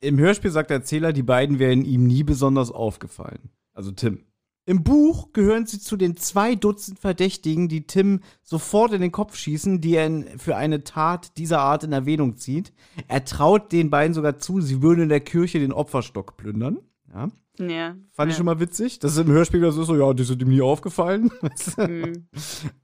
Im 0.00 0.18
Hörspiel 0.18 0.50
sagt 0.50 0.70
der 0.70 0.78
Erzähler, 0.78 1.12
die 1.12 1.22
beiden 1.22 1.58
wären 1.58 1.84
ihm 1.84 2.06
nie 2.06 2.24
besonders 2.24 2.70
aufgefallen. 2.70 3.50
Also 3.72 3.92
Tim. 3.92 4.24
Im 4.66 4.82
Buch 4.82 5.32
gehören 5.32 5.66
sie 5.66 5.78
zu 5.78 5.96
den 5.96 6.16
zwei 6.16 6.54
Dutzend 6.54 6.98
Verdächtigen, 6.98 7.68
die 7.68 7.86
Tim 7.86 8.20
sofort 8.42 8.92
in 8.92 9.02
den 9.02 9.12
Kopf 9.12 9.36
schießen, 9.36 9.80
die 9.80 9.94
er 9.94 10.06
in, 10.06 10.38
für 10.38 10.56
eine 10.56 10.84
Tat 10.84 11.36
dieser 11.36 11.60
Art 11.60 11.84
in 11.84 11.92
Erwähnung 11.92 12.36
zieht. 12.36 12.72
Er 13.08 13.24
traut 13.24 13.72
den 13.72 13.90
beiden 13.90 14.14
sogar 14.14 14.38
zu, 14.38 14.60
sie 14.60 14.82
würden 14.82 15.02
in 15.04 15.08
der 15.10 15.20
Kirche 15.20 15.58
den 15.58 15.72
Opferstock 15.72 16.36
plündern. 16.36 16.78
Ja. 17.12 17.28
Ja. 17.58 17.94
Fand 18.12 18.28
ja. 18.28 18.32
ich 18.32 18.36
schon 18.36 18.46
mal 18.46 18.60
witzig. 18.60 18.98
Das 18.98 19.12
ist 19.12 19.18
im 19.18 19.30
Hörspiel 19.30 19.60
das 19.60 19.76
ist 19.76 19.86
so, 19.86 19.96
ja, 19.96 20.12
die 20.12 20.24
sind 20.24 20.42
ihm 20.42 20.48
nie 20.48 20.62
aufgefallen. 20.62 21.30
Mhm. 21.76 22.28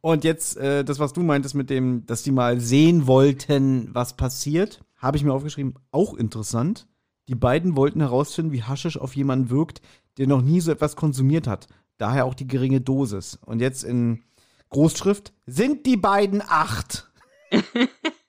Und 0.00 0.24
jetzt, 0.24 0.56
äh, 0.56 0.84
das, 0.84 0.98
was 0.98 1.12
du 1.12 1.22
meintest 1.22 1.54
mit 1.54 1.70
dem, 1.70 2.06
dass 2.06 2.22
die 2.22 2.32
mal 2.32 2.60
sehen 2.60 3.06
wollten, 3.06 3.88
was 3.92 4.16
passiert, 4.16 4.80
habe 4.96 5.16
ich 5.16 5.24
mir 5.24 5.32
aufgeschrieben, 5.32 5.74
auch 5.90 6.14
interessant. 6.14 6.86
Die 7.28 7.34
beiden 7.34 7.76
wollten 7.76 8.00
herausfinden, 8.00 8.52
wie 8.52 8.62
Haschisch 8.62 8.98
auf 8.98 9.14
jemanden 9.16 9.50
wirkt, 9.50 9.80
der 10.18 10.26
noch 10.26 10.42
nie 10.42 10.60
so 10.60 10.72
etwas 10.72 10.96
konsumiert 10.96 11.46
hat. 11.46 11.68
Daher 11.98 12.24
auch 12.24 12.34
die 12.34 12.46
geringe 12.46 12.80
Dosis. 12.80 13.38
Und 13.44 13.60
jetzt 13.60 13.84
in 13.84 14.22
Großschrift, 14.70 15.32
sind 15.46 15.86
die 15.86 15.96
beiden 15.96 16.42
acht? 16.42 17.10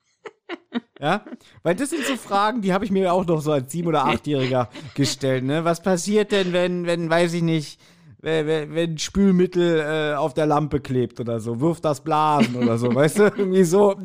ja, 1.02 1.24
weil 1.64 1.76
das 1.76 1.89
sind 1.89 2.06
so 2.06 2.16
Fragen, 2.16 2.62
die 2.62 2.74
habe 2.74 2.86
ich 2.86 2.91
mir 2.91 3.12
auch 3.12 3.26
noch 3.26 3.41
so 3.41 3.52
als 3.52 3.72
sieben- 3.72 3.88
oder 3.88 4.06
achtjähriger 4.06 4.70
gestellt. 4.95 5.43
Ne? 5.43 5.66
Was 5.66 5.82
passiert 5.82 6.32
denn, 6.32 6.54
wenn, 6.54 6.86
wenn, 6.86 7.10
weiß 7.10 7.34
ich 7.34 7.41
nicht, 7.41 7.82
wenn, 8.20 8.76
wenn 8.76 8.97
Spülmittel 8.99 9.80
äh, 9.80 10.16
auf 10.16 10.36
der 10.36 10.45
Lampe 10.45 10.80
klebt 10.80 11.20
oder 11.20 11.39
so, 11.39 11.60
wirft 11.60 11.86
das 11.86 12.02
Blasen 12.02 12.56
oder 12.56 12.78
so, 12.78 12.93
weißt 12.93 13.18
du? 13.18 13.24
Irgendwie 13.36 13.64
so, 13.64 13.95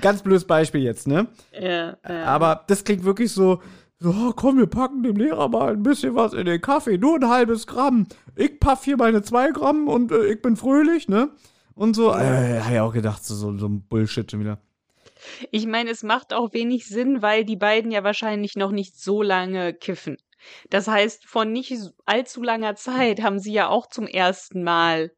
ganz 0.00 0.22
blödes 0.22 0.44
Beispiel 0.44 0.82
jetzt, 0.82 1.06
ne? 1.06 1.28
Ja, 1.52 1.96
ja. 2.08 2.24
Aber 2.24 2.64
das 2.66 2.82
klingt 2.82 3.04
wirklich 3.04 3.30
so, 3.30 3.60
so, 4.00 4.10
oh, 4.10 4.32
komm, 4.34 4.58
wir 4.58 4.66
packen 4.66 5.04
dem 5.04 5.16
Lehrer 5.16 5.48
mal 5.48 5.74
ein 5.74 5.84
bisschen 5.84 6.16
was 6.16 6.32
in 6.32 6.44
den 6.44 6.60
Kaffee, 6.60 6.98
nur 6.98 7.16
ein 7.16 7.28
halbes 7.28 7.68
Gramm. 7.68 8.08
Ich 8.34 8.58
paff 8.58 8.84
hier 8.84 8.96
meine 8.96 9.22
zwei 9.22 9.52
Gramm 9.52 9.86
und 9.86 10.10
äh, 10.10 10.26
ich 10.26 10.42
bin 10.42 10.56
fröhlich, 10.56 11.08
ne? 11.08 11.30
Und 11.74 11.94
so, 11.94 12.10
äh, 12.10 12.60
hab 12.60 12.72
ich 12.72 12.80
auch 12.80 12.92
gedacht, 12.92 13.24
so, 13.24 13.34
so, 13.36 13.56
so 13.56 13.66
ein 13.66 13.82
Bullshit 13.82 14.28
schon 14.28 14.40
wieder. 14.40 14.58
Ich 15.50 15.66
meine, 15.66 15.90
es 15.90 16.02
macht 16.02 16.32
auch 16.32 16.52
wenig 16.52 16.86
Sinn, 16.86 17.22
weil 17.22 17.44
die 17.44 17.56
beiden 17.56 17.90
ja 17.90 18.04
wahrscheinlich 18.04 18.54
noch 18.56 18.70
nicht 18.70 18.98
so 19.00 19.22
lange 19.22 19.74
kiffen. 19.74 20.16
Das 20.70 20.86
heißt, 20.88 21.26
vor 21.26 21.44
nicht 21.44 21.72
allzu 22.04 22.42
langer 22.42 22.76
Zeit 22.76 23.22
haben 23.22 23.38
sie 23.38 23.52
ja 23.52 23.68
auch 23.68 23.88
zum 23.88 24.06
ersten 24.06 24.62
Mal 24.62 25.10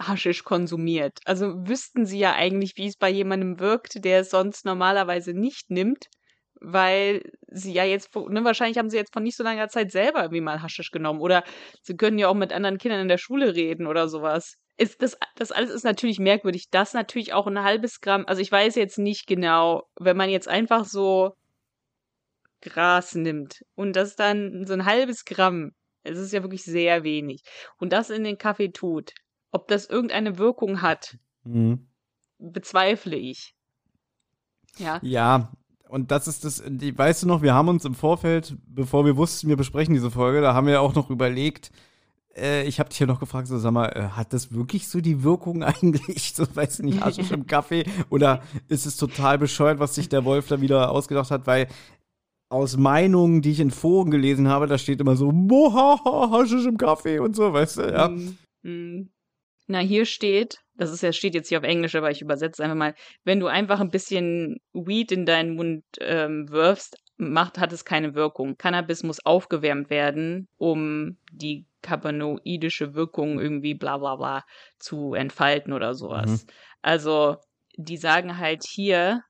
Haschisch 0.00 0.44
konsumiert. 0.44 1.20
Also 1.26 1.54
wüssten 1.68 2.06
sie 2.06 2.18
ja 2.18 2.34
eigentlich, 2.34 2.72
wie 2.76 2.86
es 2.88 2.96
bei 2.96 3.08
jemandem 3.10 3.60
wirkt, 3.60 4.04
der 4.04 4.20
es 4.20 4.30
sonst 4.30 4.64
normalerweise 4.64 5.32
nicht 5.32 5.70
nimmt, 5.70 6.06
weil 6.60 7.22
sie 7.48 7.72
ja 7.72 7.84
jetzt, 7.84 8.12
vor- 8.12 8.30
ne, 8.30 8.44
wahrscheinlich 8.44 8.78
haben 8.78 8.90
sie 8.90 8.96
jetzt 8.96 9.12
von 9.12 9.22
nicht 9.22 9.36
so 9.36 9.44
langer 9.44 9.68
Zeit 9.68 9.92
selber 9.92 10.22
irgendwie 10.22 10.40
mal 10.40 10.62
Haschisch 10.62 10.90
genommen 10.90 11.20
oder 11.20 11.44
sie 11.82 11.96
können 11.96 12.18
ja 12.18 12.28
auch 12.28 12.34
mit 12.34 12.52
anderen 12.52 12.78
Kindern 12.78 13.00
in 13.02 13.08
der 13.08 13.18
Schule 13.18 13.54
reden 13.54 13.86
oder 13.86 14.08
sowas. 14.08 14.56
Ist 14.76 15.02
das, 15.02 15.16
das 15.36 15.52
alles 15.52 15.70
ist 15.70 15.84
natürlich 15.84 16.18
merkwürdig. 16.18 16.68
Das 16.70 16.94
natürlich 16.94 17.32
auch 17.32 17.46
ein 17.46 17.62
halbes 17.62 18.00
Gramm. 18.00 18.24
Also 18.26 18.40
ich 18.40 18.50
weiß 18.50 18.74
jetzt 18.74 18.98
nicht 18.98 19.26
genau, 19.26 19.84
wenn 19.98 20.16
man 20.16 20.30
jetzt 20.30 20.48
einfach 20.48 20.84
so 20.84 21.34
Gras 22.62 23.14
nimmt 23.14 23.64
und 23.74 23.96
das 23.96 24.16
dann 24.16 24.66
so 24.66 24.72
ein 24.72 24.84
halbes 24.86 25.24
Gramm, 25.24 25.72
es 26.04 26.18
ist 26.18 26.32
ja 26.32 26.42
wirklich 26.42 26.64
sehr 26.64 27.04
wenig, 27.04 27.42
und 27.78 27.92
das 27.92 28.10
in 28.10 28.24
den 28.24 28.38
Kaffee 28.38 28.70
tut, 28.70 29.12
ob 29.50 29.68
das 29.68 29.86
irgendeine 29.86 30.38
Wirkung 30.38 30.80
hat, 30.82 31.16
Mhm. 31.44 31.88
bezweifle 32.38 33.16
ich. 33.16 33.54
Ja. 34.78 35.00
Ja, 35.02 35.52
und 35.88 36.10
das 36.10 36.28
ist 36.28 36.44
das, 36.44 36.62
die, 36.66 36.96
weißt 36.96 37.24
du 37.24 37.26
noch, 37.26 37.42
wir 37.42 37.52
haben 37.52 37.68
uns 37.68 37.84
im 37.84 37.94
Vorfeld, 37.94 38.56
bevor 38.66 39.04
wir 39.04 39.16
wussten, 39.16 39.48
wir 39.48 39.56
besprechen 39.56 39.92
diese 39.92 40.10
Folge, 40.10 40.40
da 40.40 40.54
haben 40.54 40.66
wir 40.66 40.80
auch 40.80 40.94
noch 40.94 41.10
überlegt, 41.10 41.70
äh, 42.36 42.64
ich 42.64 42.78
habe 42.78 42.88
dich 42.88 42.98
ja 42.98 43.06
noch 43.06 43.20
gefragt, 43.20 43.48
so 43.48 43.58
sag 43.58 43.72
mal, 43.72 43.88
äh, 43.88 44.08
hat 44.16 44.32
das 44.32 44.52
wirklich 44.52 44.88
so 44.88 45.00
die 45.00 45.22
Wirkung 45.22 45.62
eigentlich, 45.62 46.34
so 46.34 46.44
weiß 46.54 46.80
nicht, 46.80 47.00
Haschisch 47.00 47.30
im 47.30 47.46
Kaffee? 47.46 47.84
Oder 48.10 48.42
ist 48.68 48.86
es 48.86 48.96
total 48.96 49.38
bescheuert, 49.38 49.78
was 49.78 49.94
sich 49.94 50.08
der 50.08 50.24
Wolf 50.24 50.48
da 50.48 50.60
wieder 50.60 50.90
ausgedacht 50.90 51.30
hat? 51.30 51.46
Weil 51.46 51.68
aus 52.48 52.76
Meinungen, 52.76 53.40
die 53.40 53.52
ich 53.52 53.60
in 53.60 53.70
Foren 53.70 54.10
gelesen 54.10 54.48
habe, 54.48 54.66
da 54.66 54.76
steht 54.76 55.00
immer 55.00 55.16
so, 55.16 55.30
boah, 55.32 56.30
Haschisch 56.30 56.66
im 56.66 56.76
Kaffee 56.76 57.18
und 57.18 57.34
so, 57.34 57.52
weißt 57.52 57.78
du, 57.78 57.82
ja. 57.82 58.08
Mm, 58.08 58.36
mm. 58.62 59.10
Na, 59.68 59.78
hier 59.78 60.04
steht, 60.04 60.58
das 60.74 60.92
ist 60.92 61.02
ja, 61.02 61.12
steht 61.12 61.34
jetzt 61.34 61.48
hier 61.48 61.58
auf 61.58 61.64
Englisch, 61.64 61.94
aber 61.94 62.10
ich 62.10 62.20
übersetze 62.20 62.62
einfach 62.62 62.76
mal, 62.76 62.94
wenn 63.24 63.40
du 63.40 63.46
einfach 63.46 63.80
ein 63.80 63.90
bisschen 63.90 64.58
Weed 64.74 65.12
in 65.12 65.24
deinen 65.24 65.54
Mund 65.54 65.84
ähm, 66.00 66.50
wirfst, 66.50 66.98
macht, 67.16 67.58
hat 67.58 67.72
es 67.72 67.84
keine 67.84 68.14
Wirkung. 68.14 68.56
Cannabis 68.58 69.02
muss 69.02 69.24
aufgewärmt 69.24 69.88
werden, 69.88 70.48
um 70.58 71.16
die 71.30 71.66
cannabinoidische 71.82 72.94
Wirkung 72.94 73.40
irgendwie 73.40 73.74
bla 73.74 73.98
bla 73.98 74.16
bla 74.16 74.44
zu 74.78 75.14
entfalten 75.14 75.72
oder 75.72 75.94
sowas. 75.94 76.30
Mhm. 76.30 76.40
Also, 76.82 77.36
die 77.76 77.96
sagen 77.96 78.38
halt 78.38 78.64
hier, 78.64 79.22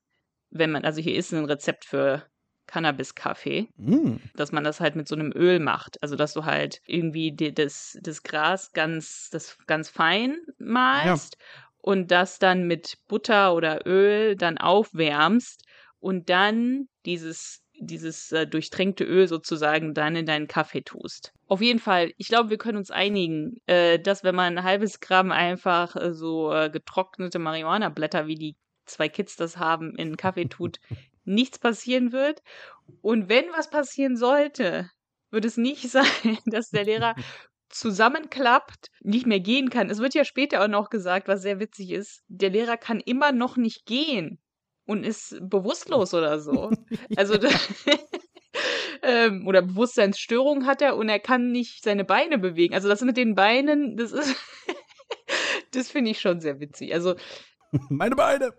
wenn 0.49 0.71
man, 0.71 0.85
also 0.85 1.01
hier 1.01 1.15
ist 1.15 1.33
ein 1.33 1.45
Rezept 1.45 1.85
für 1.85 2.23
Cannabis-Kaffee, 2.67 3.69
mm. 3.75 4.15
dass 4.35 4.51
man 4.51 4.63
das 4.63 4.79
halt 4.79 4.95
mit 4.95 5.07
so 5.07 5.15
einem 5.15 5.31
Öl 5.35 5.59
macht. 5.59 6.01
Also 6.01 6.15
dass 6.15 6.33
du 6.33 6.45
halt 6.45 6.81
irgendwie 6.85 7.31
die, 7.31 7.53
das, 7.53 7.97
das 8.01 8.23
Gras 8.23 8.71
ganz, 8.71 9.29
das 9.31 9.57
ganz 9.67 9.89
fein 9.89 10.37
malst 10.57 11.37
ja. 11.37 11.45
und 11.81 12.11
das 12.11 12.39
dann 12.39 12.65
mit 12.65 12.97
Butter 13.07 13.53
oder 13.53 13.85
Öl 13.85 14.35
dann 14.35 14.57
aufwärmst 14.57 15.65
und 15.99 16.29
dann 16.29 16.87
dieses 17.05 17.62
dieses 17.85 18.31
äh, 18.31 18.47
durchtränkte 18.47 19.03
Öl 19.03 19.27
sozusagen 19.27 19.93
dann 19.93 20.15
in 20.15 20.25
deinen 20.25 20.47
Kaffee 20.47 20.81
tust. 20.81 21.33
Auf 21.47 21.61
jeden 21.61 21.79
Fall, 21.79 22.13
ich 22.17 22.27
glaube, 22.27 22.49
wir 22.49 22.57
können 22.57 22.77
uns 22.77 22.91
einigen, 22.91 23.57
äh, 23.67 23.99
dass 23.99 24.23
wenn 24.23 24.35
man 24.35 24.57
ein 24.57 24.63
halbes 24.63 24.99
Gramm 24.99 25.31
einfach 25.31 25.95
äh, 25.95 26.13
so 26.13 26.53
äh, 26.53 26.69
getrocknete 26.69 27.39
Marihuana-Blätter, 27.39 28.27
wie 28.27 28.35
die 28.35 28.55
zwei 28.85 29.09
Kids 29.09 29.35
das 29.35 29.57
haben, 29.57 29.95
in 29.95 30.17
Kaffee 30.17 30.45
tut, 30.45 30.79
nichts 31.25 31.59
passieren 31.59 32.11
wird. 32.11 32.41
Und 33.01 33.29
wenn 33.29 33.45
was 33.55 33.69
passieren 33.69 34.17
sollte, 34.17 34.89
wird 35.31 35.45
es 35.45 35.57
nicht 35.57 35.89
sein, 35.89 36.37
dass 36.45 36.69
der 36.69 36.85
Lehrer 36.85 37.15
zusammenklappt, 37.69 38.89
nicht 39.01 39.25
mehr 39.25 39.39
gehen 39.39 39.69
kann. 39.69 39.89
Es 39.89 39.97
wird 39.97 40.13
ja 40.13 40.25
später 40.25 40.63
auch 40.63 40.67
noch 40.67 40.89
gesagt, 40.89 41.27
was 41.27 41.41
sehr 41.41 41.59
witzig 41.59 41.89
ist, 41.89 42.23
der 42.27 42.51
Lehrer 42.51 42.77
kann 42.77 42.99
immer 42.99 43.31
noch 43.31 43.57
nicht 43.57 43.85
gehen 43.85 44.39
und 44.85 45.05
ist 45.05 45.37
bewusstlos 45.41 46.13
oder 46.13 46.39
so. 46.39 46.71
Also 47.15 47.35
ähm, 49.03 49.47
oder 49.47 49.61
Bewusstseinsstörung 49.61 50.65
hat 50.65 50.81
er 50.81 50.95
und 50.95 51.09
er 51.09 51.19
kann 51.19 51.51
nicht 51.51 51.83
seine 51.83 52.05
Beine 52.05 52.37
bewegen. 52.37 52.73
Also 52.73 52.87
das 52.89 53.01
mit 53.01 53.17
den 53.17 53.35
Beinen, 53.35 53.97
das 53.97 54.11
ist 54.11 54.35
das 55.71 55.89
finde 55.91 56.11
ich 56.11 56.19
schon 56.21 56.39
sehr 56.39 56.59
witzig. 56.59 56.93
Also 56.93 57.15
Meine 57.89 58.15
Beine. 58.15 58.53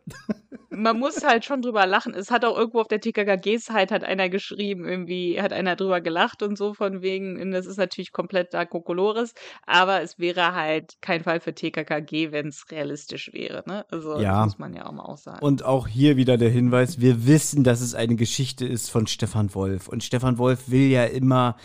Man 0.70 0.98
muss 0.98 1.22
halt 1.22 1.44
schon 1.44 1.62
drüber 1.62 1.86
lachen. 1.86 2.14
Es 2.14 2.30
hat 2.30 2.44
auch 2.44 2.56
irgendwo 2.56 2.80
auf 2.80 2.88
der 2.88 3.00
TKKG-Site 3.00 3.94
hat 3.94 4.02
einer 4.02 4.28
geschrieben, 4.28 4.86
irgendwie 4.86 5.40
hat 5.40 5.52
einer 5.52 5.76
drüber 5.76 6.00
gelacht 6.00 6.42
und 6.42 6.58
so 6.58 6.74
von 6.74 7.00
wegen, 7.00 7.40
und 7.40 7.52
das 7.52 7.66
ist 7.66 7.76
natürlich 7.76 8.12
komplett 8.12 8.52
da 8.54 8.64
Kokolores, 8.64 9.34
aber 9.66 10.02
es 10.02 10.18
wäre 10.18 10.54
halt 10.54 10.96
kein 11.00 11.22
Fall 11.22 11.38
für 11.38 11.54
TKKG, 11.54 12.32
wenn 12.32 12.48
es 12.48 12.70
realistisch 12.70 13.32
wäre, 13.32 13.62
ne? 13.66 13.84
Also 13.90 14.20
ja. 14.20 14.38
das 14.38 14.46
muss 14.46 14.58
man 14.58 14.74
ja 14.74 14.86
auch 14.86 14.92
mal 14.92 15.04
auch 15.04 15.18
sagen. 15.18 15.44
Und 15.44 15.64
auch 15.64 15.86
hier 15.86 16.16
wieder 16.16 16.36
der 16.36 16.50
Hinweis, 16.50 17.00
wir 17.00 17.26
wissen, 17.26 17.62
dass 17.62 17.80
es 17.80 17.94
eine 17.94 18.16
Geschichte 18.16 18.66
ist 18.66 18.90
von 18.90 19.06
Stefan 19.06 19.54
Wolf 19.54 19.88
und 19.88 20.02
Stefan 20.02 20.38
Wolf 20.38 20.70
will 20.70 20.88
ja 20.88 21.04
immer 21.04 21.56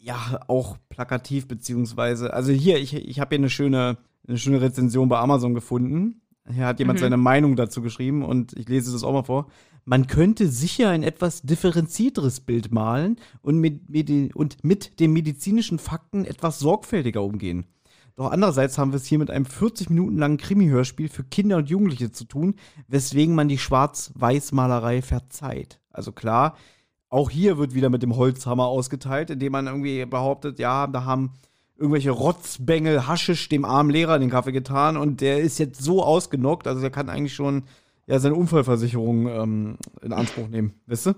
ja 0.00 0.40
auch 0.48 0.78
plakativ 0.88 1.46
beziehungsweise, 1.46 2.32
also 2.32 2.50
hier, 2.50 2.78
ich, 2.78 2.94
ich 2.94 3.20
habe 3.20 3.30
hier 3.30 3.38
eine 3.38 3.50
schöne, 3.50 3.98
eine 4.26 4.38
schöne 4.38 4.60
Rezension 4.60 5.08
bei 5.08 5.18
Amazon 5.18 5.54
gefunden 5.54 6.22
hier 6.52 6.66
hat 6.66 6.78
jemand 6.78 6.98
mhm. 6.98 7.02
seine 7.02 7.16
Meinung 7.16 7.56
dazu 7.56 7.82
geschrieben 7.82 8.24
und 8.24 8.52
ich 8.54 8.68
lese 8.68 8.92
das 8.92 9.04
auch 9.04 9.12
mal 9.12 9.24
vor. 9.24 9.48
Man 9.84 10.06
könnte 10.06 10.48
sicher 10.48 10.90
ein 10.90 11.02
etwas 11.02 11.42
differenzierteres 11.42 12.40
Bild 12.40 12.72
malen 12.72 13.16
und 13.40 13.58
mit, 13.58 13.88
mit, 13.88 14.34
und 14.34 14.62
mit 14.62 15.00
den 15.00 15.12
medizinischen 15.12 15.78
Fakten 15.78 16.24
etwas 16.24 16.58
sorgfältiger 16.58 17.22
umgehen. 17.22 17.64
Doch 18.16 18.30
andererseits 18.30 18.76
haben 18.78 18.90
wir 18.90 18.96
es 18.96 19.06
hier 19.06 19.18
mit 19.18 19.30
einem 19.30 19.44
40 19.44 19.90
Minuten 19.90 20.18
langen 20.18 20.38
Krimi-Hörspiel 20.38 21.08
für 21.08 21.22
Kinder 21.22 21.56
und 21.56 21.70
Jugendliche 21.70 22.10
zu 22.10 22.24
tun, 22.24 22.56
weswegen 22.88 23.34
man 23.34 23.48
die 23.48 23.58
Schwarz-Weiß-Malerei 23.58 25.02
verzeiht. 25.02 25.80
Also 25.90 26.10
klar, 26.12 26.56
auch 27.08 27.30
hier 27.30 27.58
wird 27.58 27.74
wieder 27.74 27.90
mit 27.90 28.02
dem 28.02 28.16
Holzhammer 28.16 28.66
ausgeteilt, 28.66 29.30
indem 29.30 29.52
man 29.52 29.68
irgendwie 29.68 30.04
behauptet, 30.04 30.58
ja, 30.58 30.86
da 30.86 31.04
haben 31.04 31.32
irgendwelche 31.78 32.10
Rotzbengel 32.10 33.06
Haschisch 33.06 33.48
dem 33.48 33.64
armen 33.64 33.90
Lehrer 33.90 34.18
den 34.18 34.30
Kaffee 34.30 34.52
getan 34.52 34.96
und 34.96 35.20
der 35.20 35.40
ist 35.40 35.58
jetzt 35.58 35.82
so 35.82 36.02
ausgenockt, 36.02 36.66
also 36.66 36.80
der 36.80 36.90
kann 36.90 37.08
eigentlich 37.08 37.34
schon 37.34 37.64
ja 38.06 38.18
seine 38.18 38.34
Unfallversicherung 38.34 39.28
ähm, 39.28 39.78
in 40.02 40.12
Anspruch 40.12 40.48
nehmen, 40.48 40.74
weißt 40.86 41.06
du? 41.06 41.14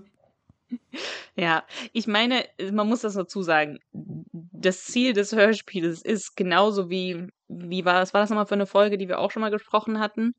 Ja, 1.34 1.64
ich 1.92 2.06
meine, 2.06 2.44
man 2.72 2.88
muss 2.88 3.00
das 3.00 3.14
dazu 3.14 3.42
sagen. 3.42 3.78
Das 3.92 4.84
Ziel 4.84 5.14
des 5.14 5.32
Hörspiels 5.34 6.02
ist 6.02 6.36
genauso 6.36 6.90
wie, 6.90 7.28
wie 7.48 7.84
war 7.84 7.94
das, 7.94 8.14
war 8.14 8.20
das 8.20 8.30
nochmal 8.30 8.46
für 8.46 8.54
eine 8.54 8.66
Folge, 8.66 8.98
die 8.98 9.08
wir 9.08 9.18
auch 9.18 9.30
schon 9.30 9.40
mal 9.40 9.50
gesprochen 9.50 9.98
hatten? 9.98 10.34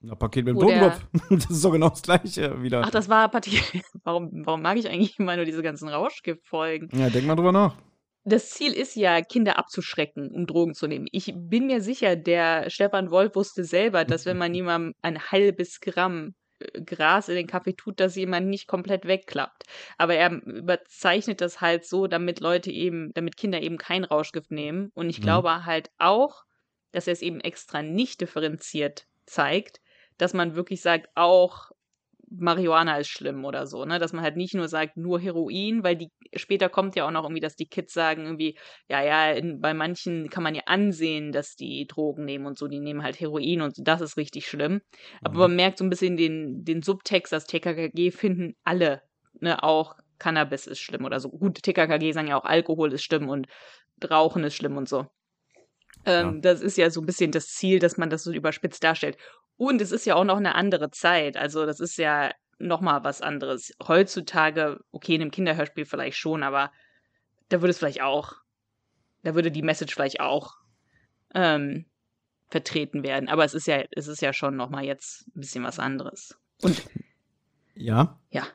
Na, 0.00 0.14
Paket 0.14 0.44
mit 0.44 0.54
Bodengopf. 0.54 1.00
Das 1.30 1.50
ist 1.50 1.64
doch 1.64 1.70
genau 1.70 1.90
das 1.90 2.02
gleiche 2.02 2.62
wieder. 2.62 2.82
Ach, 2.84 2.90
das 2.90 3.08
war 3.08 3.28
Paket. 3.28 3.62
Warum, 4.04 4.30
warum 4.46 4.62
mag 4.62 4.76
ich 4.76 4.88
eigentlich 4.88 5.18
immer 5.18 5.36
nur 5.36 5.44
diese 5.44 5.62
ganzen 5.62 5.88
Rauschgiftfolgen? 5.88 6.88
Ja, 6.98 7.10
denk 7.10 7.26
mal 7.26 7.36
drüber 7.36 7.52
nach 7.52 7.76
das 8.26 8.50
Ziel 8.50 8.72
ist 8.72 8.96
ja, 8.96 9.22
Kinder 9.22 9.56
abzuschrecken, 9.56 10.32
um 10.32 10.46
Drogen 10.46 10.74
zu 10.74 10.88
nehmen. 10.88 11.06
Ich 11.12 11.32
bin 11.36 11.66
mir 11.66 11.80
sicher, 11.80 12.16
der 12.16 12.68
Stefan 12.70 13.12
Wolf 13.12 13.36
wusste 13.36 13.64
selber, 13.64 14.04
dass 14.04 14.26
wenn 14.26 14.36
man 14.36 14.52
jemandem 14.54 14.94
ein 15.00 15.30
halbes 15.30 15.80
Gramm 15.80 16.34
äh, 16.58 16.82
Gras 16.82 17.28
in 17.28 17.36
den 17.36 17.46
Kaffee 17.46 17.74
tut, 17.74 18.00
dass 18.00 18.16
jemand 18.16 18.48
nicht 18.48 18.66
komplett 18.66 19.06
wegklappt. 19.06 19.62
Aber 19.96 20.16
er 20.16 20.32
überzeichnet 20.42 21.40
das 21.40 21.60
halt 21.60 21.86
so, 21.86 22.08
damit 22.08 22.40
Leute 22.40 22.72
eben, 22.72 23.12
damit 23.14 23.36
Kinder 23.36 23.62
eben 23.62 23.78
kein 23.78 24.02
Rauschgift 24.02 24.50
nehmen. 24.50 24.90
Und 24.94 25.08
ich 25.08 25.20
mhm. 25.20 25.24
glaube 25.24 25.64
halt 25.64 25.90
auch, 25.98 26.44
dass 26.90 27.06
er 27.06 27.12
es 27.12 27.22
eben 27.22 27.40
extra 27.40 27.82
nicht 27.82 28.20
differenziert 28.20 29.06
zeigt, 29.24 29.80
dass 30.18 30.34
man 30.34 30.56
wirklich 30.56 30.80
sagt, 30.80 31.10
auch 31.14 31.70
Marihuana 32.28 32.98
ist 32.98 33.08
schlimm 33.08 33.44
oder 33.44 33.66
so, 33.66 33.84
ne? 33.84 33.98
Dass 33.98 34.12
man 34.12 34.22
halt 34.22 34.36
nicht 34.36 34.54
nur 34.54 34.68
sagt, 34.68 34.96
nur 34.96 35.20
Heroin, 35.20 35.84
weil 35.84 35.96
die 35.96 36.10
später 36.34 36.68
kommt 36.68 36.96
ja 36.96 37.06
auch 37.06 37.10
noch 37.10 37.24
irgendwie, 37.24 37.40
dass 37.40 37.56
die 37.56 37.68
Kids 37.68 37.92
sagen 37.92 38.24
irgendwie, 38.24 38.58
ja, 38.88 39.02
ja, 39.02 39.30
in, 39.32 39.60
bei 39.60 39.74
manchen 39.74 40.28
kann 40.28 40.42
man 40.42 40.54
ja 40.54 40.62
ansehen, 40.66 41.32
dass 41.32 41.56
die 41.56 41.86
Drogen 41.86 42.24
nehmen 42.24 42.46
und 42.46 42.58
so, 42.58 42.66
die 42.66 42.80
nehmen 42.80 43.02
halt 43.02 43.20
Heroin 43.20 43.62
und 43.62 43.76
so, 43.76 43.82
das 43.82 44.00
ist 44.00 44.16
richtig 44.16 44.48
schlimm. 44.48 44.80
Aber 45.22 45.34
mhm. 45.34 45.40
man 45.40 45.56
merkt 45.56 45.78
so 45.78 45.84
ein 45.84 45.90
bisschen 45.90 46.16
den, 46.16 46.64
den 46.64 46.82
Subtext, 46.82 47.32
dass 47.32 47.46
TKKG 47.46 48.10
finden 48.10 48.56
alle, 48.64 49.02
ne, 49.40 49.62
auch 49.62 49.94
Cannabis 50.18 50.66
ist 50.66 50.80
schlimm 50.80 51.04
oder 51.04 51.20
so. 51.20 51.30
Gut, 51.30 51.62
TKKG 51.62 52.12
sagen 52.12 52.28
ja 52.28 52.38
auch 52.38 52.44
Alkohol 52.44 52.92
ist 52.92 53.04
schlimm 53.04 53.28
und 53.28 53.46
Rauchen 54.08 54.44
ist 54.44 54.54
schlimm 54.54 54.76
und 54.76 54.88
so. 54.88 55.06
Ähm, 56.04 56.34
ja. 56.34 56.40
Das 56.40 56.60
ist 56.60 56.76
ja 56.76 56.90
so 56.90 57.00
ein 57.00 57.06
bisschen 57.06 57.32
das 57.32 57.48
Ziel, 57.48 57.78
dass 57.78 57.96
man 57.96 58.10
das 58.10 58.22
so 58.22 58.32
überspitzt 58.32 58.82
darstellt. 58.82 59.16
Und 59.56 59.80
es 59.80 59.92
ist 59.92 60.06
ja 60.06 60.14
auch 60.14 60.24
noch 60.24 60.36
eine 60.36 60.54
andere 60.54 60.90
Zeit. 60.90 61.36
Also 61.36 61.66
das 61.66 61.80
ist 61.80 61.96
ja 61.96 62.30
noch 62.58 62.80
mal 62.80 63.04
was 63.04 63.22
anderes. 63.22 63.72
Heutzutage, 63.86 64.80
okay, 64.92 65.14
in 65.14 65.22
einem 65.22 65.30
Kinderhörspiel 65.30 65.84
vielleicht 65.86 66.18
schon, 66.18 66.42
aber 66.42 66.70
da 67.48 67.60
würde 67.60 67.70
es 67.70 67.78
vielleicht 67.78 68.02
auch, 68.02 68.34
da 69.22 69.34
würde 69.34 69.50
die 69.50 69.62
Message 69.62 69.94
vielleicht 69.94 70.20
auch 70.20 70.54
ähm, 71.34 71.86
vertreten 72.48 73.02
werden. 73.02 73.28
Aber 73.28 73.44
es 73.44 73.54
ist 73.54 73.66
ja, 73.66 73.84
es 73.90 74.08
ist 74.08 74.22
ja 74.22 74.32
schon 74.32 74.56
noch 74.56 74.70
mal 74.70 74.84
jetzt 74.84 75.26
ein 75.28 75.40
bisschen 75.40 75.64
was 75.64 75.78
anderes. 75.78 76.36
Und 76.62 76.82
ja. 77.74 78.18
Ja. 78.30 78.46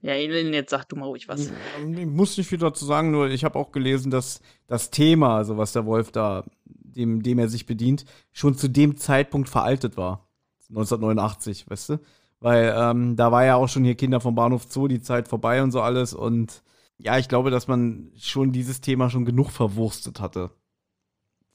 Ja, 0.00 0.14
jetzt 0.14 0.70
sag 0.70 0.84
du 0.84 0.94
mal 0.94 1.06
ruhig 1.06 1.26
was. 1.26 1.50
Ich 1.50 2.06
muss 2.06 2.36
nicht 2.36 2.46
viel 2.46 2.58
dazu 2.58 2.84
sagen, 2.84 3.10
nur 3.10 3.28
ich 3.30 3.42
habe 3.44 3.58
auch 3.58 3.72
gelesen, 3.72 4.12
dass 4.12 4.40
das 4.68 4.90
Thema, 4.90 5.36
also 5.36 5.56
was 5.56 5.72
der 5.72 5.86
Wolf 5.86 6.12
da, 6.12 6.44
dem, 6.64 7.24
dem 7.24 7.40
er 7.40 7.48
sich 7.48 7.66
bedient, 7.66 8.04
schon 8.32 8.56
zu 8.56 8.68
dem 8.68 8.96
Zeitpunkt 8.96 9.48
veraltet 9.48 9.96
war. 9.96 10.27
1989, 10.70 11.68
weißt 11.68 11.90
du? 11.90 12.00
Weil 12.40 12.72
ähm, 12.76 13.16
da 13.16 13.32
war 13.32 13.44
ja 13.44 13.56
auch 13.56 13.68
schon 13.68 13.84
hier 13.84 13.96
Kinder 13.96 14.20
vom 14.20 14.34
Bahnhof 14.34 14.66
Zoo 14.68 14.88
die 14.88 15.00
Zeit 15.00 15.28
vorbei 15.28 15.62
und 15.62 15.72
so 15.72 15.80
alles. 15.80 16.14
Und 16.14 16.62
ja, 16.98 17.18
ich 17.18 17.28
glaube, 17.28 17.50
dass 17.50 17.68
man 17.68 18.12
schon 18.16 18.52
dieses 18.52 18.80
Thema 18.80 19.10
schon 19.10 19.24
genug 19.24 19.50
verwurstet 19.50 20.20
hatte. 20.20 20.50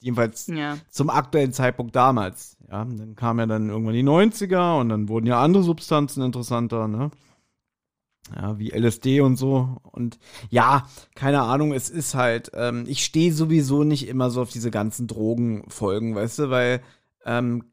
Jedenfalls 0.00 0.48
ja. 0.48 0.76
zum 0.90 1.08
aktuellen 1.08 1.52
Zeitpunkt 1.52 1.96
damals. 1.96 2.58
Ja, 2.68 2.84
dann 2.84 3.14
kamen 3.14 3.40
ja 3.40 3.46
dann 3.46 3.70
irgendwann 3.70 3.94
die 3.94 4.02
90er 4.02 4.78
und 4.78 4.90
dann 4.90 5.08
wurden 5.08 5.26
ja 5.26 5.42
andere 5.42 5.62
Substanzen 5.62 6.22
interessanter, 6.22 6.88
ne? 6.88 7.10
Ja, 8.34 8.58
wie 8.58 8.70
LSD 8.70 9.20
und 9.20 9.36
so. 9.36 9.76
Und 9.82 10.18
ja, 10.50 10.86
keine 11.14 11.42
Ahnung, 11.42 11.72
es 11.72 11.90
ist 11.90 12.14
halt, 12.14 12.50
ähm, 12.54 12.84
ich 12.86 13.04
stehe 13.04 13.32
sowieso 13.32 13.84
nicht 13.84 14.08
immer 14.08 14.30
so 14.30 14.42
auf 14.42 14.50
diese 14.50 14.70
ganzen 14.70 15.06
Drogenfolgen, 15.06 16.14
weißt 16.14 16.38
du, 16.38 16.50
weil 16.50 16.82
ähm, 17.26 17.64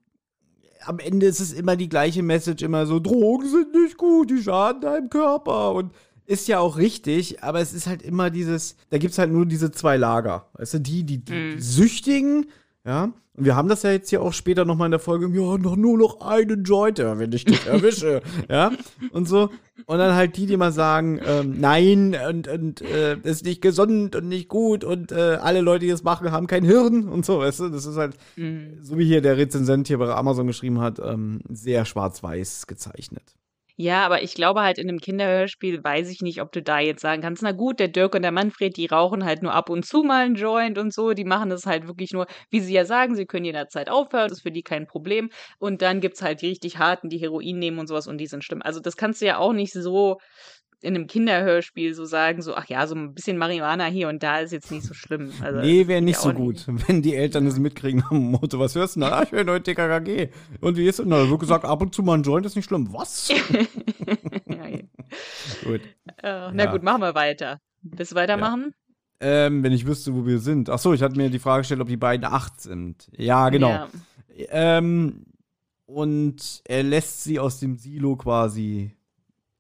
am 0.86 1.00
Ende 1.00 1.26
ist 1.26 1.40
es 1.40 1.54
immer 1.54 1.76
die 1.76 1.90
gleiche 1.90 2.24
Message, 2.24 2.64
immer 2.64 2.86
so, 2.86 3.00
Drogen 3.00 3.48
sind 3.50 3.74
nicht 3.74 3.98
gut, 3.98 4.30
die 4.30 4.42
schaden 4.42 4.82
deinem 4.82 5.10
Körper. 5.10 5.74
Und 5.74 5.92
ist 6.26 6.48
ja 6.48 6.60
auch 6.60 6.78
richtig, 6.78 7.44
aber 7.44 7.60
es 7.60 7.74
ist 7.74 7.88
halt 7.88 8.02
immer 8.02 8.30
dieses, 8.30 8.76
da 8.90 8.98
gibt 8.98 9.12
es 9.12 9.18
halt 9.18 9.32
nur 9.32 9.46
diese 9.46 9.72
zwei 9.72 9.98
Lager. 9.98 10.48
Weißt 10.54 10.76
du, 10.76 10.80
die, 10.80 11.04
die, 11.04 11.18
die 11.26 11.34
Mhm. 11.34 11.60
Süchtigen, 11.60 12.46
ja, 12.86 13.12
und 13.34 13.46
wir 13.46 13.56
haben 13.56 13.70
das 13.70 13.84
ja 13.84 13.92
jetzt 13.92 14.10
hier 14.10 14.22
auch 14.22 14.34
später 14.34 14.66
nochmal 14.66 14.88
in 14.88 14.92
der 14.92 15.00
Folge, 15.00 15.28
ja, 15.28 15.58
noch 15.58 15.76
nur 15.78 15.98
noch 15.98 16.20
einen 16.22 16.64
Joint, 16.66 17.00
ja, 17.00 17.18
wenn 17.18 17.32
ich 17.32 17.46
dich 17.46 17.66
erwische, 17.66 18.22
ja, 18.50 18.72
und 19.12 19.28
so. 19.28 19.50
Und 19.86 19.98
dann 19.98 20.14
halt 20.16 20.36
die, 20.38 20.46
die 20.46 20.58
mal 20.58 20.72
sagen, 20.72 21.20
ähm, 21.26 21.60
nein, 21.60 22.16
und, 22.30 22.48
und 22.48 22.82
äh, 22.82 23.18
ist 23.24 23.46
nicht 23.46 23.62
gesund 23.62 24.16
und 24.16 24.28
nicht 24.28 24.48
gut 24.50 24.84
und 24.84 25.12
äh, 25.12 25.38
alle 25.42 25.62
Leute, 25.62 25.86
die 25.86 25.92
das 25.92 26.04
machen, 26.04 26.32
haben 26.32 26.46
kein 26.48 26.64
Hirn 26.64 27.08
und 27.08 27.26
so, 27.26 27.40
weißt 27.40 27.62
du, 27.62 27.70
das 27.70 27.86
ist 27.86 27.98
halt, 27.98 28.16
Mhm. 28.36 28.78
so 28.82 28.98
wie 28.98 29.06
hier 29.06 29.22
der 29.22 29.38
Rezensent 29.38 29.88
hier 29.88 29.98
bei 29.98 30.14
Amazon 30.14 30.46
geschrieben 30.48 30.80
hat, 30.82 31.00
ähm, 31.00 31.42
sehr 31.50 31.86
schwarz-weiß 31.86 32.68
gezeichnet. 32.68 33.36
Ja, 33.84 34.06
aber 34.06 34.22
ich 34.22 34.36
glaube 34.36 34.62
halt 34.62 34.78
in 34.78 34.88
einem 34.90 35.00
Kinderhörspiel 35.00 35.84
weiß 35.84 36.10
ich 36.12 36.22
nicht, 36.22 36.40
ob 36.42 36.52
du 36.52 36.62
da 36.62 36.78
jetzt 36.80 37.02
sagen 37.02 37.22
kannst, 37.24 37.42
na 37.42 37.52
gut, 37.52 37.80
der 37.80 37.88
Dirk 37.88 38.14
und 38.14 38.22
der 38.22 38.32
Manfred, 38.32 38.78
die 38.78 38.86
rauchen 38.86 39.26
halt 39.26 39.42
nur 39.42 39.54
ab 39.54 39.70
und 39.72 39.86
zu 39.88 40.04
mal 40.04 40.24
einen 40.26 40.36
Joint 40.36 40.78
und 40.78 40.94
so, 40.94 41.14
die 41.14 41.24
machen 41.26 41.50
das 41.50 41.66
halt 41.66 41.88
wirklich 41.88 42.12
nur, 42.12 42.28
wie 42.52 42.60
sie 42.60 42.74
ja 42.74 42.86
sagen, 42.86 43.16
sie 43.16 43.26
können 43.26 43.46
jederzeit 43.46 43.90
aufhören, 43.90 44.28
das 44.30 44.38
ist 44.38 44.44
für 44.44 44.52
die 44.52 44.62
kein 44.62 44.86
Problem. 44.86 45.30
Und 45.58 45.82
dann 45.82 46.00
gibt's 46.00 46.22
halt 46.22 46.42
die 46.44 46.50
richtig 46.50 46.78
harten, 46.78 47.10
die 47.10 47.18
Heroin 47.18 47.58
nehmen 47.58 47.80
und 47.80 47.88
sowas 47.88 48.06
und 48.08 48.20
die 48.20 48.28
sind 48.28 48.44
schlimm. 48.44 48.62
Also 48.62 48.80
das 48.82 48.98
kannst 48.98 49.22
du 49.22 49.26
ja 49.26 49.38
auch 49.38 49.54
nicht 49.54 49.74
so 49.74 50.20
in 50.82 50.96
einem 50.96 51.08
Kinderhörspiel 51.08 51.94
so 51.94 52.06
sagen, 52.06 52.42
so, 52.42 52.56
ach 52.56 52.66
ja, 52.68 52.88
so 52.88 52.96
ein 52.96 53.14
bisschen 53.14 53.38
Marihuana 53.38 53.86
hier 53.86 54.10
und 54.10 54.24
da 54.24 54.40
ist 54.40 54.52
jetzt 54.52 54.72
nicht 54.72 54.84
so 54.84 54.94
schlimm. 54.94 55.32
Also, 55.42 55.60
nee, 55.62 55.88
wäre 55.88 56.02
nicht 56.02 56.18
so 56.18 56.34
gut, 56.34 56.66
wenn 56.88 57.02
die 57.02 57.16
Eltern 57.16 57.46
das 57.46 57.60
mitkriegen 57.60 58.04
am 58.10 58.32
Motto, 58.32 58.60
was 58.60 58.74
hörst 58.76 58.96
du 58.96 59.02
denn? 59.02 59.10
Ah, 59.10 59.24
ich 59.24 59.32
höre 59.32 59.46
heute 59.46 59.74
TKKG. 59.74 60.30
Und 60.60 60.78
wie 60.78 60.88
ist 60.88 61.00
es? 61.00 61.06
Na, 61.06 61.30
wird 61.30 61.40
gesagt, 61.40 61.66
ab 61.66 61.82
und 61.82 61.94
zu 61.94 62.02
mal 62.04 62.18
ein 62.18 62.24
Joint 62.24 62.46
ist 62.46 62.56
nicht 62.56 62.66
schlimm. 62.66 62.92
Was? 62.92 63.30
ja, 64.48 64.68
ja. 64.68 64.80
gut. 65.64 65.82
Äh, 66.24 66.52
na 66.52 66.64
Ja. 66.64 66.72
gut, 66.72 66.84
machen 66.84 67.02
wir 67.02 67.14
weiter. 67.16 67.60
Willst 67.84 68.12
du 68.12 68.16
weitermachen? 68.16 68.74
Ähm, 69.20 69.62
wenn 69.64 69.72
ich 69.72 69.86
wüsste, 69.86 70.16
wo 70.16 70.26
wir 70.26 70.40
sind. 70.40 70.70
Ach 70.70 70.80
so, 70.80 70.94
ich 70.94 71.04
hatte 71.04 71.16
mir 71.16 71.30
die 71.30 71.38
Frage 71.40 71.62
gestellt, 71.62 71.82
ob 71.82 71.88
die 71.88 71.98
beiden 71.98 72.26
acht 72.26 72.60
sind. 72.60 73.08
Ja, 73.16 73.50
genau. 73.50 73.86
Ähm, 74.50 75.26
und 75.86 76.62
er 76.66 76.82
lässt 76.84 77.24
sie 77.24 77.38
aus 77.40 77.60
dem 77.60 77.78
Silo 77.78 78.16
quasi 78.16 78.96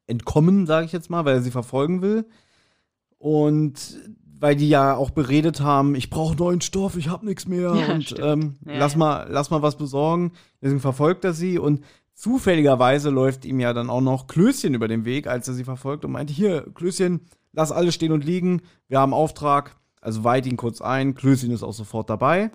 entkommen, 0.08 0.66
sage 0.66 0.86
ich 0.86 0.91
jetzt 0.91 1.10
mal, 1.10 1.26
weil 1.26 1.36
er 1.36 1.41
sie 1.41 1.52
verfolgen 1.52 2.02
will. 2.02 2.26
Und 3.18 3.99
weil 4.39 4.56
die 4.56 4.70
ja 4.70 4.95
auch 4.95 5.12
beredet 5.12 5.62
haben, 5.62 5.93
ich 5.93 6.10
brauche 6.10 6.36
neuen 6.36 6.62
Stoff, 6.62 6.97
ich 6.97 7.10
habe 7.10 7.26
nichts 7.26 7.47
mehr 7.47 7.76
Ja, 7.76 7.93
und 7.93 8.16
ähm, 8.20 8.56
Ja, 8.66 8.78
lass 8.80 8.95
mal, 8.95 9.28
lass 9.30 9.52
mal 9.52 9.62
was 9.62 9.78
besorgen. 9.78 10.32
Deswegen 10.62 10.80
verfolgt 10.80 11.24
er 11.24 11.34
sie 11.34 11.60
und 11.60 11.82
zufälligerweise 12.16 13.10
läuft 13.10 13.45
ihm 13.45 13.60
ja 13.60 13.74
dann 13.74 13.89
auch 13.89 14.02
noch 14.02 14.28
Klößchen 14.28 14.74
über 14.74 14.88
den 14.88 15.06
Weg, 15.06 15.28
als 15.28 15.47
er 15.47 15.54
sie 15.54 15.64
verfolgt 15.64 16.06
und 16.06 16.12
meinte, 16.12 16.34
hier, 16.34 16.66
Klößchen, 16.74 17.22
lass 17.54 17.72
alles 17.72 17.93
stehen 17.93 18.12
und 18.12 18.26
liegen, 18.26 18.64
wir 18.88 18.99
haben 18.99 19.14
Auftrag. 19.14 19.78
Also 20.02 20.24
weit 20.24 20.47
ihn 20.47 20.58
kurz 20.58 20.82
ein, 20.82 21.14
Klößchen 21.14 21.52
ist 21.52 21.62
auch 21.62 21.74
sofort 21.74 22.10
dabei. 22.10 22.49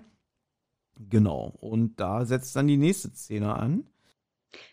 Genau. 0.99 1.53
Und 1.61 1.99
da 1.99 2.25
setzt 2.25 2.55
dann 2.55 2.67
die 2.67 2.77
nächste 2.77 3.09
Szene 3.09 3.55
an. 3.55 3.85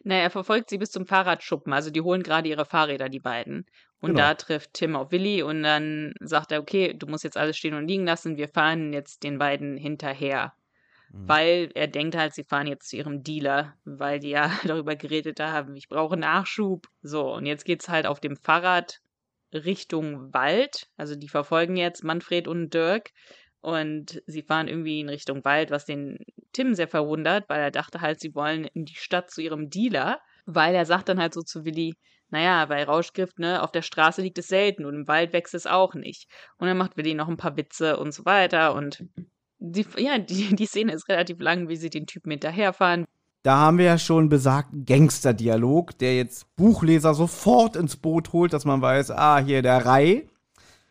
Naja, 0.03 0.23
er 0.23 0.31
verfolgt 0.31 0.71
sie 0.71 0.79
bis 0.79 0.91
zum 0.91 1.07
Fahrradschuppen. 1.07 1.73
Also 1.73 1.91
die 1.91 2.01
holen 2.01 2.23
gerade 2.23 2.49
ihre 2.49 2.65
Fahrräder, 2.65 3.09
die 3.09 3.21
beiden. 3.21 3.67
Und 4.01 4.11
Genau. 4.11 4.21
da 4.21 4.35
trifft 4.35 4.75
Tim 4.75 4.97
auf 4.97 5.13
Willi 5.13 5.43
und 5.43 5.63
dann 5.63 6.15
sagt 6.21 6.53
er, 6.53 6.61
okay, 6.61 6.93
du 6.95 7.07
musst 7.07 7.25
jetzt 7.25 7.37
alles 7.37 7.57
stehen 7.57 7.75
und 7.75 7.89
liegen 7.89 8.05
lassen. 8.05 8.37
Wir 8.37 8.49
fahren 8.49 8.93
jetzt 8.93 9.23
den 9.23 9.39
beiden 9.39 9.77
hinterher. 9.77 10.53
Mhm. 11.11 11.29
Weil 11.29 11.71
er 11.75 11.87
denkt 11.87 12.17
halt, 12.17 12.35
sie 12.35 12.45
fahren 12.45 12.67
jetzt 12.67 12.91
zu 12.91 12.97
ihrem 12.97 13.23
Dealer, 13.23 13.75
weil 13.85 14.19
die 14.21 14.31
ja 14.31 14.51
darüber 14.65 14.97
geredet 14.97 15.41
haben, 15.41 15.75
ich 15.77 15.89
brauche 15.89 16.17
Nachschub. 16.17 16.87
So, 17.03 17.33
und 17.33 17.47
jetzt 17.47 17.65
geht's 17.65 17.89
halt 17.89 18.07
auf 18.07 18.21
dem 18.21 18.37
Fahrrad 18.37 19.01
Richtung 19.55 20.35
Wald. 20.35 20.89
Also 20.97 21.15
die 21.15 21.29
verfolgen 21.29 21.77
jetzt 21.77 22.05
Manfred 22.05 22.49
und 22.49 22.75
Dirk. 22.75 23.13
Und 23.65 24.23
sie 24.27 24.43
fahren 24.43 24.69
irgendwie 24.69 25.01
in 25.01 25.09
Richtung 25.09 25.43
Wald, 25.47 25.71
was 25.71 25.87
den 25.87 26.19
Tim 26.53 26.75
sehr 26.75 26.87
verwundert, 26.87 27.49
weil 27.49 27.63
er 27.63 27.71
dachte 27.71 28.03
halt, 28.03 28.21
sie 28.21 28.35
wollen 28.35 28.65
in 28.75 28.85
die 28.85 28.95
Stadt 28.95 29.31
zu 29.31 29.41
ihrem 29.41 29.71
Dealer. 29.71 30.21
Weil 30.45 30.75
er 30.75 30.85
sagt 30.85 31.09
dann 31.09 31.19
halt 31.19 31.33
so 31.33 31.41
zu 31.41 31.65
Willi, 31.65 31.95
naja, 32.29 32.67
bei 32.67 32.85
Rauschgift, 32.85 33.39
ne, 33.39 33.63
auf 33.63 33.73
der 33.73 33.81
Straße 33.81 34.21
liegt 34.21 34.37
es 34.37 34.49
selten 34.49 34.85
und 34.85 34.95
im 34.95 35.09
Wald 35.09 35.33
wächst 35.33 35.55
es 35.55 35.67
auch 35.67 35.95
nicht. 35.95 36.29
Und 36.59 36.67
dann 36.67 36.77
macht 36.77 36.99
Willi 36.99 37.15
noch 37.15 37.29
ein 37.29 37.39
paar 37.39 37.57
Witze 37.57 37.97
und 37.97 38.13
so 38.13 38.27
weiter. 38.27 38.75
Und 38.75 39.03
die, 39.59 39.87
ja, 39.97 40.19
die, 40.19 40.55
die 40.55 40.67
Szene 40.67 40.93
ist 40.93 41.09
relativ 41.09 41.41
lang, 41.41 41.69
wie 41.71 41.77
sie 41.77 41.89
den 41.89 42.07
Typen 42.07 42.33
hinterherfahren. 42.33 43.07
Da 43.45 43.57
haben 43.57 43.79
wir 43.79 43.87
ja 43.87 43.97
schon 43.99 44.29
besagten 44.29 44.85
Gangster-Dialog, 44.85 45.97
der 45.99 46.17
jetzt 46.17 46.55
Buchleser 46.57 47.15
sofort 47.15 47.77
ins 47.77 47.97
Boot 47.97 48.35
holt, 48.35 48.53
dass 48.53 48.67
man 48.67 48.83
weiß, 48.83 49.11
ah, 49.13 49.39
hier 49.39 49.63
der 49.63 49.87
Rai, 49.87 50.29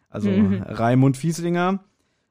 also 0.09 0.29
Mhm. 0.29 0.63
Raimund 0.63 1.17
Fieslinger. 1.17 1.83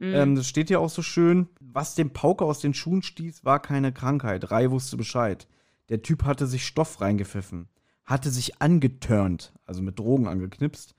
Mhm. 0.03 0.15
Ähm, 0.15 0.35
das 0.35 0.49
steht 0.49 0.69
ja 0.69 0.81
auch 0.81 0.91
so 0.91 1.01
schön. 1.01 1.47
Was 1.61 1.95
dem 1.95 2.11
Pauke 2.11 2.45
aus 2.45 2.59
den 2.59 2.75
Schuhen 2.75 3.03
stieß, 3.03 3.45
war 3.45 3.61
keine 3.63 3.93
Krankheit. 3.93 4.51
Rai 4.51 4.71
wusste 4.73 4.97
Bescheid. 4.97 5.47
Der 5.91 6.03
Typ 6.03 6.25
hatte 6.25 6.47
sich 6.49 6.67
Stoff 6.67 7.01
reingepfiffen, 7.01 7.69
hatte 8.05 8.31
sich 8.31 8.61
angeturnt, 8.61 9.53
also 9.65 9.81
mit 9.81 9.99
Drogen 10.01 10.27
angeknipst. 10.27 10.95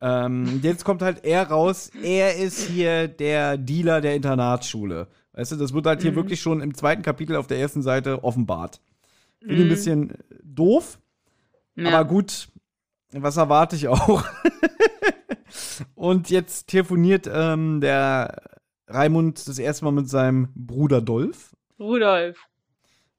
Ähm, 0.00 0.60
jetzt 0.62 0.84
kommt 0.86 1.02
halt 1.02 1.24
er 1.26 1.48
raus, 1.50 1.90
er 2.02 2.36
ist 2.36 2.60
hier 2.66 3.08
der 3.08 3.58
Dealer 3.58 4.00
der 4.00 4.14
Internatsschule. 4.16 5.08
Weißt 5.34 5.52
du, 5.52 5.56
das 5.56 5.74
wird 5.74 5.84
halt 5.86 6.00
hier 6.00 6.12
Mhm. 6.12 6.16
wirklich 6.16 6.40
schon 6.40 6.62
im 6.62 6.74
zweiten 6.74 7.02
Kapitel 7.02 7.36
auf 7.36 7.46
der 7.48 7.58
ersten 7.58 7.82
Seite 7.82 8.24
offenbart. 8.24 8.80
Finde 9.40 9.54
ich 9.56 9.60
ein 9.60 9.64
Mhm. 9.64 9.68
bisschen 9.68 10.10
äh, 10.10 10.14
doof, 10.42 10.98
ja. 11.76 11.88
aber 11.88 12.06
gut, 12.08 12.48
was 13.12 13.36
erwarte 13.36 13.76
ich 13.76 13.86
auch? 13.88 14.24
Und 15.96 16.28
jetzt 16.28 16.68
telefoniert 16.68 17.28
ähm, 17.32 17.80
der 17.80 18.42
Raimund 18.86 19.48
das 19.48 19.58
erste 19.58 19.86
Mal 19.86 19.92
mit 19.92 20.10
seinem 20.10 20.48
Bruder 20.54 21.00
Dolf. 21.00 21.56
Rudolf. 21.80 22.38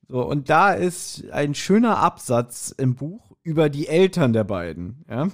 So, 0.07 0.23
und 0.23 0.49
da 0.51 0.73
ist 0.73 1.29
ein 1.31 1.55
schöner 1.55 1.97
Absatz 1.97 2.73
im 2.77 2.95
Buch 2.95 3.31
über 3.41 3.69
die 3.69 3.87
Eltern 3.87 4.31
der 4.31 4.43
beiden. 4.43 5.03
Ja? 5.09 5.27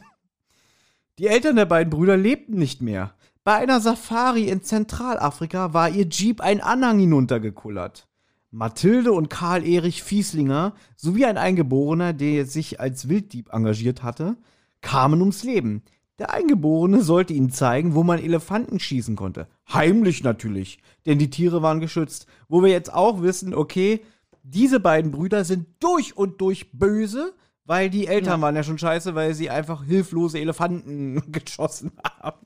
Die 1.20 1.28
Eltern 1.28 1.58
der 1.58 1.66
beiden 1.66 1.92
Brüder 1.92 2.16
lebten 2.16 2.58
nicht 2.58 2.82
mehr. 2.82 3.14
Bei 3.44 3.56
einer 3.56 3.82
Safari 3.82 4.48
in 4.48 4.64
Zentralafrika 4.64 5.74
war 5.74 5.90
ihr 5.90 6.08
Jeep 6.10 6.40
ein 6.40 6.62
Anhang 6.62 6.98
hinuntergekullert. 6.98 8.08
Mathilde 8.52 9.12
und 9.12 9.30
Karl 9.30 9.68
Erich 9.68 10.02
Fieslinger 10.02 10.76
sowie 10.96 11.26
ein 11.26 11.38
Eingeborener, 11.38 12.14
der 12.14 12.46
sich 12.46 12.80
als 12.80 13.10
Wilddieb 13.10 13.52
engagiert 13.52 14.02
hatte, 14.02 14.38
kamen 14.80 15.20
ums 15.20 15.44
Leben. 15.44 15.84
Der 16.24 16.34
Eingeborene 16.34 17.02
sollte 17.02 17.34
ihnen 17.34 17.52
zeigen, 17.52 17.96
wo 17.96 18.04
man 18.04 18.18
Elefanten 18.18 18.80
schießen 18.80 19.18
konnte. 19.18 19.46
Heimlich 19.74 20.24
natürlich, 20.24 20.80
denn 21.06 21.20
die 21.20 21.30
Tiere 21.30 21.62
waren 21.62 21.82
geschützt. 21.82 22.28
Wo 22.48 22.64
wir 22.64 22.70
jetzt 22.70 22.94
auch 22.94 23.22
wissen, 23.22 23.54
okay, 23.54 24.00
diese 24.42 24.80
beiden 24.80 25.12
Brüder 25.12 25.44
sind 25.44 25.68
durch 25.82 26.16
und 26.16 26.40
durch 26.40 26.72
böse, 26.72 27.34
weil 27.66 27.90
die 27.90 28.08
Eltern 28.08 28.40
Ja. 28.40 28.42
waren 28.42 28.56
ja 28.56 28.64
schon 28.64 28.78
scheiße, 28.78 29.16
weil 29.16 29.34
sie 29.34 29.50
einfach 29.50 29.86
hilflose 29.86 30.40
Elefanten 30.40 31.22
geschossen 31.32 31.94
haben. 32.04 32.38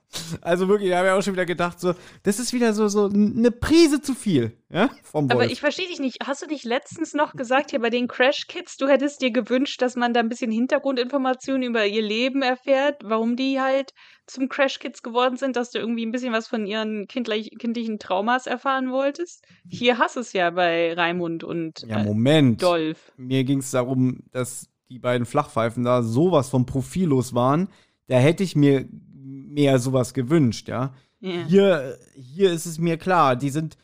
Also 0.41 0.67
wirklich, 0.67 0.89
da 0.91 0.97
habe 0.99 1.07
ich 1.07 1.13
auch 1.13 1.21
schon 1.21 1.33
wieder 1.33 1.45
gedacht, 1.45 1.79
so, 1.79 1.93
das 2.23 2.39
ist 2.39 2.53
wieder 2.53 2.73
so, 2.73 2.87
so 2.87 3.05
eine 3.07 3.51
Prise 3.51 4.01
zu 4.01 4.13
viel, 4.15 4.57
ja, 4.69 4.89
vom 5.03 5.25
Wolf. 5.29 5.31
Aber 5.33 5.51
ich 5.51 5.59
verstehe 5.59 5.87
dich 5.87 5.99
nicht. 5.99 6.17
Hast 6.25 6.41
du 6.43 6.47
nicht 6.47 6.63
letztens 6.65 7.13
noch 7.13 7.33
gesagt, 7.33 7.71
hier 7.71 7.79
bei 7.81 7.89
den 7.89 8.07
Crash 8.07 8.47
Kids, 8.47 8.77
du 8.77 8.87
hättest 8.87 9.21
dir 9.21 9.31
gewünscht, 9.31 9.81
dass 9.81 9.95
man 9.95 10.13
da 10.13 10.19
ein 10.21 10.29
bisschen 10.29 10.51
Hintergrundinformationen 10.51 11.63
über 11.63 11.85
ihr 11.85 12.01
Leben 12.01 12.41
erfährt, 12.41 13.01
warum 13.03 13.35
die 13.35 13.59
halt 13.59 13.93
zum 14.27 14.49
Crash 14.49 14.79
Kids 14.79 15.03
geworden 15.03 15.37
sind, 15.37 15.55
dass 15.55 15.71
du 15.71 15.79
irgendwie 15.79 16.05
ein 16.05 16.11
bisschen 16.11 16.33
was 16.33 16.47
von 16.47 16.65
ihren 16.65 17.07
kindlich, 17.07 17.51
kindlichen 17.59 17.97
Traumas 17.99 18.45
erfahren 18.47 18.91
wolltest? 18.91 19.43
Hier 19.69 19.97
hast 19.97 20.15
du 20.15 20.21
es 20.21 20.33
ja 20.33 20.49
bei 20.51 20.93
Raimund 20.93 21.43
und 21.43 21.81
ja, 21.87 21.99
äh, 21.99 22.03
Moment. 22.03 22.61
Dolph. 22.61 23.11
Mir 23.17 23.43
ging 23.43 23.59
es 23.59 23.71
darum, 23.71 24.19
dass 24.31 24.67
die 24.89 24.99
beiden 24.99 25.25
Flachpfeifen 25.25 25.83
da 25.83 26.03
sowas 26.03 26.49
von 26.49 26.65
profillos 26.65 27.33
waren. 27.33 27.69
Da 28.07 28.17
hätte 28.17 28.43
ich 28.43 28.55
mir 28.55 28.87
mehr 29.11 29.79
sowas 29.79 30.13
gewünscht, 30.13 30.67
ja. 30.67 30.93
Ja. 31.19 31.45
Hier, 31.47 31.97
hier 32.15 32.51
ist 32.51 32.65
es 32.65 32.77
mir 32.77 32.97
klar, 32.97 33.35
die 33.35 33.49
sind, 33.49 33.77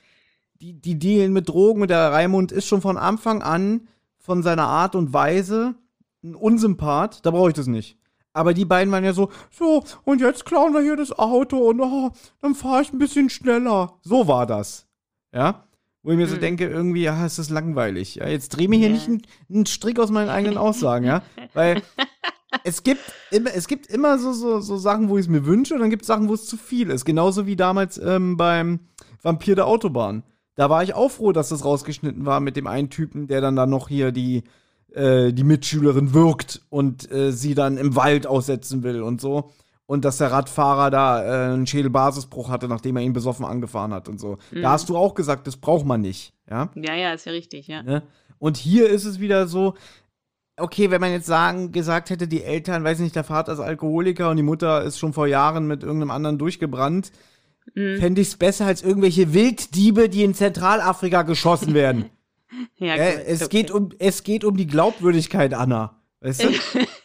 die, 0.61 0.73
die 0.73 0.99
dealen 0.99 1.33
mit 1.33 1.49
Drogen 1.49 1.81
und 1.81 1.89
der 1.89 2.11
Raimund 2.11 2.51
ist 2.51 2.67
schon 2.67 2.81
von 2.81 2.97
Anfang 2.97 3.41
an 3.41 3.87
von 4.17 4.43
seiner 4.43 4.67
Art 4.67 4.95
und 4.95 5.13
Weise 5.13 5.75
ein 6.23 6.35
Unsympath, 6.35 7.25
da 7.25 7.31
brauche 7.31 7.49
ich 7.49 7.55
das 7.55 7.67
nicht. 7.67 7.97
Aber 8.33 8.53
die 8.53 8.65
beiden 8.65 8.91
waren 8.91 9.03
ja 9.03 9.13
so, 9.13 9.29
so, 9.51 9.83
und 10.05 10.21
jetzt 10.21 10.45
klauen 10.45 10.73
wir 10.73 10.81
hier 10.81 10.95
das 10.95 11.11
Auto 11.11 11.57
und 11.57 11.79
oh, 11.81 12.11
dann 12.41 12.55
fahre 12.55 12.81
ich 12.81 12.91
ein 12.91 12.97
bisschen 12.97 13.29
schneller. 13.29 13.99
So 14.01 14.27
war 14.27 14.47
das. 14.47 14.87
Ja? 15.33 15.67
Wo 16.03 16.11
ich 16.11 16.17
mir 16.17 16.27
so 16.27 16.35
Mhm. 16.35 16.41
denke, 16.41 16.67
irgendwie, 16.67 17.03
ja, 17.03 17.25
es 17.25 17.39
ist 17.39 17.49
langweilig. 17.49 18.15
Ja, 18.15 18.27
jetzt 18.27 18.49
dreh 18.49 18.67
mir 18.67 18.77
hier 18.77 18.87
Ja. 18.89 18.93
nicht 18.93 19.07
einen, 19.07 19.21
einen 19.49 19.65
Strick 19.65 19.99
aus 19.99 20.11
meinen 20.11 20.29
eigenen 20.29 20.57
Aussagen, 20.57 21.05
ja. 21.05 21.23
Weil 21.53 21.81
es 22.63 22.83
gibt 22.83 23.01
immer, 23.31 23.53
es 23.55 23.67
gibt 23.67 23.87
immer 23.87 24.19
so, 24.19 24.33
so, 24.33 24.59
so 24.59 24.77
Sachen, 24.77 25.09
wo 25.09 25.17
ich 25.17 25.25
es 25.25 25.29
mir 25.29 25.45
wünsche, 25.45 25.73
und 25.73 25.79
dann 25.79 25.89
gibt 25.89 26.01
es 26.03 26.07
Sachen, 26.07 26.27
wo 26.29 26.33
es 26.33 26.45
zu 26.45 26.57
viel 26.57 26.89
ist. 26.89 27.05
Genauso 27.05 27.45
wie 27.47 27.55
damals 27.55 27.97
ähm, 27.97 28.35
beim 28.37 28.79
Vampir 29.21 29.55
der 29.55 29.65
Autobahn. 29.67 30.23
Da 30.55 30.69
war 30.69 30.83
ich 30.83 30.93
auch 30.93 31.09
froh, 31.09 31.31
dass 31.31 31.49
das 31.49 31.65
rausgeschnitten 31.65 32.25
war 32.25 32.39
mit 32.39 32.57
dem 32.57 32.67
einen 32.67 32.89
Typen, 32.89 33.27
der 33.27 33.41
dann 33.41 33.55
da 33.55 33.65
noch 33.65 33.87
hier 33.87 34.11
die, 34.11 34.43
äh, 34.93 35.31
die 35.33 35.43
Mitschülerin 35.43 36.13
wirkt 36.13 36.61
und 36.69 37.09
äh, 37.11 37.31
sie 37.31 37.55
dann 37.55 37.77
im 37.77 37.95
Wald 37.95 38.27
aussetzen 38.27 38.83
will 38.83 39.01
und 39.01 39.19
so. 39.21 39.51
Und 39.85 40.05
dass 40.05 40.17
der 40.17 40.31
Radfahrer 40.31 40.89
da 40.89 41.23
äh, 41.23 41.53
einen 41.53 41.67
Schädelbasisbruch 41.67 42.49
hatte, 42.49 42.67
nachdem 42.67 42.95
er 42.95 43.03
ihn 43.03 43.13
besoffen 43.13 43.45
angefahren 43.45 43.93
hat 43.93 44.07
und 44.07 44.19
so. 44.19 44.37
Mhm. 44.51 44.61
Da 44.61 44.71
hast 44.71 44.89
du 44.89 44.97
auch 44.97 45.13
gesagt, 45.13 45.47
das 45.47 45.57
braucht 45.57 45.85
man 45.85 46.01
nicht, 46.01 46.33
ja? 46.49 46.69
Ja, 46.75 46.95
ja, 46.95 47.13
ist 47.13 47.25
ja 47.25 47.31
richtig, 47.31 47.67
ja. 47.67 47.83
Ne? 47.83 48.03
Und 48.39 48.57
hier 48.57 48.89
ist 48.89 49.05
es 49.05 49.19
wieder 49.19 49.47
so, 49.47 49.75
okay, 50.57 50.91
wenn 50.91 51.01
man 51.01 51.11
jetzt 51.11 51.25
sagen, 51.25 51.71
gesagt 51.71 52.09
hätte, 52.09 52.27
die 52.27 52.43
Eltern, 52.43 52.83
weiß 52.83 52.99
nicht, 52.99 53.15
der 53.15 53.23
Vater 53.23 53.53
ist 53.53 53.59
Alkoholiker 53.59 54.29
und 54.29 54.37
die 54.37 54.43
Mutter 54.43 54.83
ist 54.83 54.99
schon 54.99 55.13
vor 55.13 55.27
Jahren 55.27 55.67
mit 55.67 55.83
irgendeinem 55.83 56.11
anderen 56.11 56.37
durchgebrannt, 56.37 57.11
mhm. 57.73 57.99
fände 57.99 58.21
ich 58.21 58.29
es 58.29 58.37
besser 58.37 58.65
als 58.65 58.83
irgendwelche 58.83 59.33
Wilddiebe, 59.33 60.09
die 60.09 60.23
in 60.23 60.33
Zentralafrika 60.33 61.23
geschossen 61.23 61.73
werden. 61.73 62.09
ja, 62.77 62.95
äh, 62.95 63.23
es, 63.25 63.43
okay. 63.43 63.61
geht 63.61 63.71
um, 63.71 63.89
es 63.99 64.23
geht 64.23 64.43
um 64.43 64.57
die 64.57 64.67
Glaubwürdigkeit, 64.67 65.53
Anna. 65.53 66.01
Weißt 66.21 66.43
du? 66.43 66.49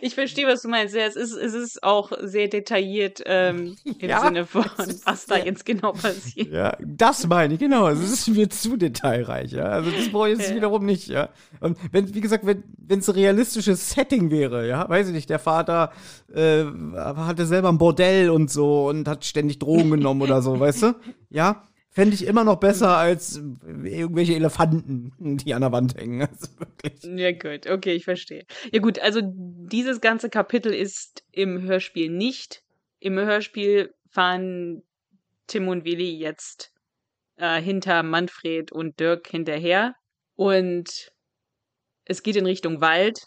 ich 0.00 0.14
verstehe, 0.14 0.46
was 0.46 0.62
du 0.62 0.68
meinst. 0.68 0.94
Ja, 0.94 1.02
es, 1.02 1.16
ist, 1.16 1.32
es 1.32 1.54
ist 1.54 1.82
auch 1.82 2.12
sehr 2.20 2.48
detailliert 2.48 3.22
ähm, 3.26 3.76
im 3.84 4.08
ja, 4.08 4.20
Sinne 4.20 4.46
von, 4.46 4.64
was 5.04 5.26
da 5.26 5.36
jetzt 5.36 5.64
genau 5.64 5.92
passiert. 5.92 6.52
Ja, 6.52 6.76
das 6.80 7.26
meine 7.26 7.54
ich, 7.54 7.60
genau. 7.60 7.88
Es 7.88 8.00
ist 8.00 8.28
mir 8.28 8.48
zu 8.48 8.76
detailreich. 8.76 9.52
Ja? 9.52 9.64
Also 9.64 9.90
das 9.90 10.10
brauche 10.10 10.30
ich 10.30 10.38
jetzt 10.38 10.50
ja. 10.50 10.56
wiederum 10.56 10.84
nicht. 10.84 11.08
Ja? 11.08 11.30
Und 11.60 11.78
wenn, 11.92 12.14
wie 12.14 12.20
gesagt, 12.20 12.46
wenn 12.46 12.64
es 12.88 13.08
ein 13.08 13.14
realistisches 13.14 13.90
Setting 13.90 14.30
wäre, 14.30 14.66
ja, 14.68 14.88
weiß 14.88 15.08
ich 15.08 15.14
nicht, 15.14 15.30
der 15.30 15.38
Vater 15.38 15.92
äh, 16.32 16.64
hatte 16.94 17.46
selber 17.46 17.68
ein 17.68 17.78
Bordell 17.78 18.30
und 18.30 18.50
so 18.50 18.88
und 18.88 19.08
hat 19.08 19.24
ständig 19.24 19.58
Drogen 19.58 19.90
genommen 19.90 20.22
oder 20.22 20.42
so, 20.42 20.58
weißt 20.58 20.82
du? 20.82 20.94
Ja, 21.30 21.66
fände 21.96 22.14
ich 22.14 22.26
immer 22.26 22.44
noch 22.44 22.60
besser 22.60 22.98
als 22.98 23.36
irgendwelche 23.36 24.34
Elefanten, 24.34 25.14
die 25.18 25.54
an 25.54 25.62
der 25.62 25.72
Wand 25.72 25.96
hängen. 25.96 26.20
Also 26.30 26.48
wirklich. 26.58 27.02
Ja, 27.04 27.32
gut, 27.32 27.66
okay, 27.70 27.94
ich 27.94 28.04
verstehe. 28.04 28.44
Ja, 28.70 28.80
gut, 28.80 28.98
also 28.98 29.22
dieses 29.24 30.02
ganze 30.02 30.28
Kapitel 30.28 30.74
ist 30.74 31.24
im 31.32 31.62
Hörspiel 31.62 32.10
nicht. 32.10 32.62
Im 32.98 33.18
Hörspiel 33.18 33.94
fahren 34.10 34.82
Tim 35.46 35.68
und 35.68 35.86
Willi 35.86 36.18
jetzt 36.18 36.70
äh, 37.36 37.62
hinter 37.62 38.02
Manfred 38.02 38.72
und 38.72 39.00
Dirk 39.00 39.28
hinterher. 39.28 39.94
Und 40.34 41.12
es 42.04 42.22
geht 42.22 42.36
in 42.36 42.44
Richtung 42.44 42.82
Wald 42.82 43.26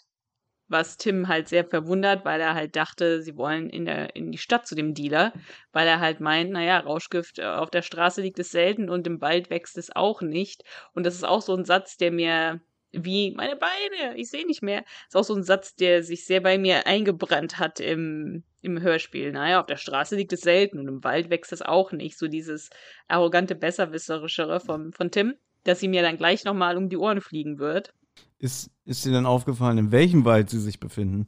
was 0.70 0.96
Tim 0.96 1.28
halt 1.28 1.48
sehr 1.48 1.64
verwundert, 1.64 2.24
weil 2.24 2.40
er 2.40 2.54
halt 2.54 2.76
dachte, 2.76 3.22
sie 3.22 3.36
wollen 3.36 3.68
in, 3.68 3.84
der, 3.84 4.14
in 4.16 4.30
die 4.30 4.38
Stadt 4.38 4.66
zu 4.66 4.74
dem 4.74 4.94
Dealer, 4.94 5.32
weil 5.72 5.86
er 5.86 6.00
halt 6.00 6.20
meint, 6.20 6.50
naja, 6.50 6.78
Rauschgift 6.78 7.38
äh, 7.38 7.44
auf 7.44 7.70
der 7.70 7.82
Straße 7.82 8.22
liegt 8.22 8.38
es 8.38 8.50
selten 8.50 8.88
und 8.88 9.06
im 9.06 9.20
Wald 9.20 9.50
wächst 9.50 9.76
es 9.76 9.94
auch 9.94 10.22
nicht. 10.22 10.64
Und 10.94 11.04
das 11.04 11.14
ist 11.14 11.24
auch 11.24 11.42
so 11.42 11.54
ein 11.54 11.64
Satz, 11.64 11.96
der 11.96 12.12
mir 12.12 12.60
wie 12.92 13.32
meine 13.36 13.56
Beine, 13.56 14.16
ich 14.16 14.30
sehe 14.30 14.46
nicht 14.46 14.62
mehr. 14.62 14.84
Ist 15.06 15.16
auch 15.16 15.24
so 15.24 15.34
ein 15.34 15.44
Satz, 15.44 15.74
der 15.76 16.02
sich 16.02 16.24
sehr 16.24 16.40
bei 16.40 16.58
mir 16.58 16.86
eingebrannt 16.86 17.58
hat 17.58 17.80
im, 17.80 18.42
im 18.62 18.80
Hörspiel. 18.80 19.32
Naja, 19.32 19.60
auf 19.60 19.66
der 19.66 19.76
Straße 19.76 20.16
liegt 20.16 20.32
es 20.32 20.40
selten 20.40 20.78
und 20.78 20.88
im 20.88 21.04
Wald 21.04 21.30
wächst 21.30 21.52
es 21.52 21.62
auch 21.62 21.92
nicht. 21.92 22.18
So 22.18 22.26
dieses 22.26 22.70
arrogante, 23.08 23.54
besserwisserischere 23.54 24.60
von, 24.60 24.92
von 24.92 25.10
Tim, 25.10 25.34
dass 25.64 25.80
sie 25.80 25.88
mir 25.88 26.02
dann 26.02 26.16
gleich 26.16 26.44
nochmal 26.44 26.76
um 26.76 26.88
die 26.88 26.96
Ohren 26.96 27.20
fliegen 27.20 27.58
wird. 27.58 27.92
Ist, 28.38 28.70
ist 28.84 29.04
dir 29.04 29.12
dann 29.12 29.26
aufgefallen, 29.26 29.78
in 29.78 29.92
welchem 29.92 30.24
Wald 30.24 30.50
sie 30.50 30.60
sich 30.60 30.80
befinden? 30.80 31.26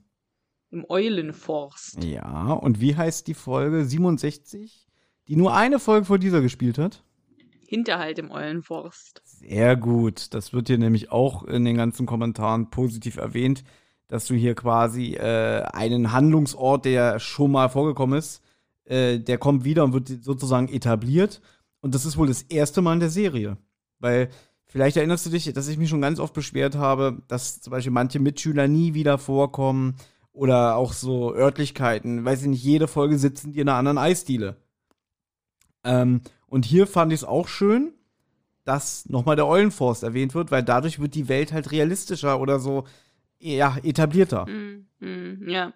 Im 0.70 0.86
Eulenforst. 0.88 2.02
Ja, 2.02 2.52
und 2.52 2.80
wie 2.80 2.96
heißt 2.96 3.26
die 3.26 3.34
Folge 3.34 3.84
67, 3.84 4.86
die 5.28 5.36
nur 5.36 5.54
eine 5.54 5.78
Folge 5.78 6.06
vor 6.06 6.18
dieser 6.18 6.40
gespielt 6.40 6.78
hat? 6.78 7.04
Hinterhalt 7.66 8.18
im 8.18 8.30
Eulenforst. 8.30 9.22
Sehr 9.24 9.76
gut. 9.76 10.34
Das 10.34 10.52
wird 10.52 10.68
hier 10.68 10.78
nämlich 10.78 11.10
auch 11.10 11.44
in 11.44 11.64
den 11.64 11.76
ganzen 11.76 12.06
Kommentaren 12.06 12.70
positiv 12.70 13.16
erwähnt, 13.16 13.64
dass 14.08 14.26
du 14.26 14.34
hier 14.34 14.54
quasi 14.54 15.14
äh, 15.14 15.62
einen 15.72 16.12
Handlungsort, 16.12 16.84
der 16.84 17.18
schon 17.18 17.52
mal 17.52 17.68
vorgekommen 17.68 18.18
ist, 18.18 18.42
äh, 18.84 19.18
der 19.18 19.38
kommt 19.38 19.64
wieder 19.64 19.84
und 19.84 19.92
wird 19.92 20.08
sozusagen 20.22 20.68
etabliert. 20.68 21.40
Und 21.80 21.94
das 21.94 22.04
ist 22.04 22.16
wohl 22.16 22.28
das 22.28 22.42
erste 22.42 22.82
Mal 22.82 22.94
in 22.94 23.00
der 23.00 23.10
Serie. 23.10 23.56
Weil 23.98 24.28
Vielleicht 24.72 24.96
erinnerst 24.96 25.26
du 25.26 25.30
dich, 25.30 25.52
dass 25.52 25.68
ich 25.68 25.76
mich 25.76 25.90
schon 25.90 26.00
ganz 26.00 26.18
oft 26.18 26.32
beschwert 26.32 26.76
habe, 26.76 27.20
dass 27.28 27.60
zum 27.60 27.72
Beispiel 27.72 27.92
manche 27.92 28.20
Mitschüler 28.20 28.68
nie 28.68 28.94
wieder 28.94 29.18
vorkommen 29.18 29.96
oder 30.32 30.76
auch 30.76 30.94
so 30.94 31.34
Örtlichkeiten. 31.34 32.24
Weiß 32.24 32.40
ich 32.40 32.48
nicht, 32.48 32.64
jede 32.64 32.88
Folge 32.88 33.18
sitzen 33.18 33.52
die 33.52 33.60
in 33.60 33.68
einer 33.68 33.76
anderen 33.76 33.98
Eisdiele. 33.98 34.56
Ähm, 35.84 36.22
und 36.46 36.64
hier 36.64 36.86
fand 36.86 37.12
ich 37.12 37.20
es 37.20 37.24
auch 37.24 37.48
schön, 37.48 37.92
dass 38.64 39.06
nochmal 39.10 39.36
der 39.36 39.46
Eulenforst 39.46 40.04
erwähnt 40.04 40.34
wird, 40.34 40.50
weil 40.50 40.62
dadurch 40.62 41.00
wird 41.00 41.14
die 41.16 41.28
Welt 41.28 41.52
halt 41.52 41.70
realistischer 41.70 42.40
oder 42.40 42.58
so, 42.58 42.86
ja, 43.38 43.76
etablierter. 43.82 44.46
Mm, 44.46 44.86
mm, 45.00 45.50
ja. 45.50 45.74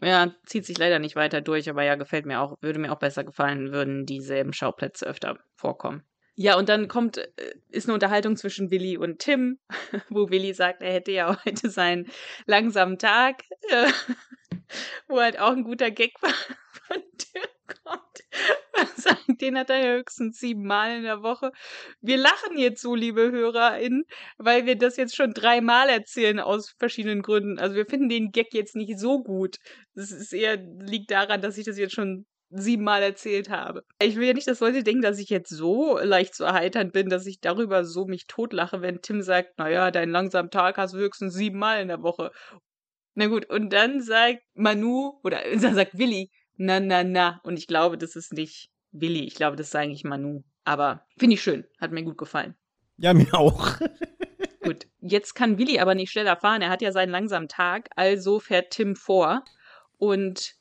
Ja, 0.00 0.32
zieht 0.46 0.64
sich 0.64 0.78
leider 0.78 1.00
nicht 1.00 1.16
weiter 1.16 1.40
durch, 1.40 1.68
aber 1.68 1.82
ja, 1.82 1.96
gefällt 1.96 2.24
mir 2.24 2.40
auch, 2.40 2.54
würde 2.60 2.78
mir 2.78 2.92
auch 2.92 3.00
besser 3.00 3.24
gefallen, 3.24 3.72
würden 3.72 4.06
dieselben 4.06 4.52
Schauplätze 4.52 5.06
öfter 5.06 5.40
vorkommen. 5.56 6.04
Ja, 6.40 6.56
und 6.56 6.68
dann 6.68 6.86
kommt, 6.86 7.16
äh, 7.18 7.30
ist 7.70 7.88
eine 7.88 7.94
Unterhaltung 7.94 8.36
zwischen 8.36 8.70
Willi 8.70 8.96
und 8.96 9.18
Tim, 9.18 9.58
wo 10.08 10.30
Willi 10.30 10.54
sagt, 10.54 10.82
er 10.82 10.92
hätte 10.92 11.10
ja 11.10 11.36
heute 11.44 11.68
seinen 11.68 12.08
langsamen 12.46 12.96
Tag, 12.96 13.42
äh, 13.70 13.90
wo 15.08 15.18
halt 15.20 15.40
auch 15.40 15.50
ein 15.50 15.64
guter 15.64 15.90
Gag 15.90 16.12
war 16.22 16.32
von 16.86 17.02
Tim 17.18 17.42
kommt. 17.82 19.40
Den 19.40 19.58
hat 19.58 19.68
er 19.70 19.84
ja 19.84 19.96
höchstens 19.96 20.38
siebenmal 20.38 20.98
in 20.98 21.02
der 21.02 21.24
Woche. 21.24 21.50
Wir 22.00 22.18
lachen 22.18 22.56
jetzt 22.56 22.82
so, 22.82 22.94
liebe 22.94 23.32
HörerInnen, 23.32 24.04
weil 24.36 24.64
wir 24.64 24.78
das 24.78 24.96
jetzt 24.96 25.16
schon 25.16 25.32
dreimal 25.34 25.88
erzählen 25.88 26.38
aus 26.38 26.70
verschiedenen 26.78 27.22
Gründen. 27.22 27.58
Also 27.58 27.74
wir 27.74 27.86
finden 27.86 28.08
den 28.08 28.30
Gag 28.30 28.54
jetzt 28.54 28.76
nicht 28.76 28.96
so 29.00 29.24
gut. 29.24 29.56
Das 29.96 30.12
ist 30.12 30.32
eher, 30.32 30.56
liegt 30.56 31.10
daran, 31.10 31.42
dass 31.42 31.58
ich 31.58 31.64
das 31.64 31.78
jetzt 31.78 31.94
schon 31.94 32.26
siebenmal 32.50 33.02
erzählt 33.02 33.50
habe. 33.50 33.84
Ich 34.00 34.16
will 34.16 34.26
ja 34.26 34.32
nicht, 34.32 34.48
dass 34.48 34.60
Leute 34.60 34.82
denken, 34.82 35.02
dass 35.02 35.18
ich 35.18 35.28
jetzt 35.28 35.50
so 35.50 35.98
leicht 35.98 36.34
zu 36.34 36.44
erheitern 36.44 36.90
bin, 36.90 37.08
dass 37.08 37.26
ich 37.26 37.40
darüber 37.40 37.84
so 37.84 38.06
mich 38.06 38.26
totlache, 38.26 38.80
wenn 38.80 39.02
Tim 39.02 39.22
sagt, 39.22 39.58
naja, 39.58 39.90
deinen 39.90 40.12
langsamen 40.12 40.50
Tag 40.50 40.78
hast 40.78 40.94
du 40.94 40.98
höchstens 40.98 41.34
siebenmal 41.34 41.82
in 41.82 41.88
der 41.88 42.02
Woche. 42.02 42.32
Na 43.14 43.26
gut, 43.26 43.50
und 43.50 43.72
dann 43.72 44.00
sagt 44.00 44.42
Manu, 44.54 45.18
oder 45.22 45.40
dann 45.60 45.74
sagt 45.74 45.98
Willi, 45.98 46.30
na, 46.56 46.80
na, 46.80 47.04
na. 47.04 47.40
Und 47.44 47.58
ich 47.58 47.66
glaube, 47.66 47.98
das 47.98 48.16
ist 48.16 48.32
nicht 48.32 48.70
Willi, 48.92 49.24
ich 49.24 49.34
glaube, 49.34 49.56
das 49.56 49.68
ist 49.68 49.76
eigentlich 49.76 50.04
Manu. 50.04 50.44
Aber 50.64 51.06
finde 51.18 51.34
ich 51.34 51.42
schön, 51.42 51.64
hat 51.80 51.92
mir 51.92 52.02
gut 52.02 52.18
gefallen. 52.18 52.54
Ja, 52.96 53.14
mir 53.14 53.32
auch. 53.34 53.76
gut, 54.62 54.86
jetzt 55.00 55.34
kann 55.34 55.58
Willi 55.58 55.78
aber 55.78 55.94
nicht 55.94 56.10
schneller 56.10 56.36
fahren, 56.36 56.62
er 56.62 56.70
hat 56.70 56.82
ja 56.82 56.92
seinen 56.92 57.10
langsamen 57.10 57.48
Tag, 57.48 57.90
also 57.96 58.40
fährt 58.40 58.70
Tim 58.70 58.96
vor 58.96 59.44
und 59.98 60.57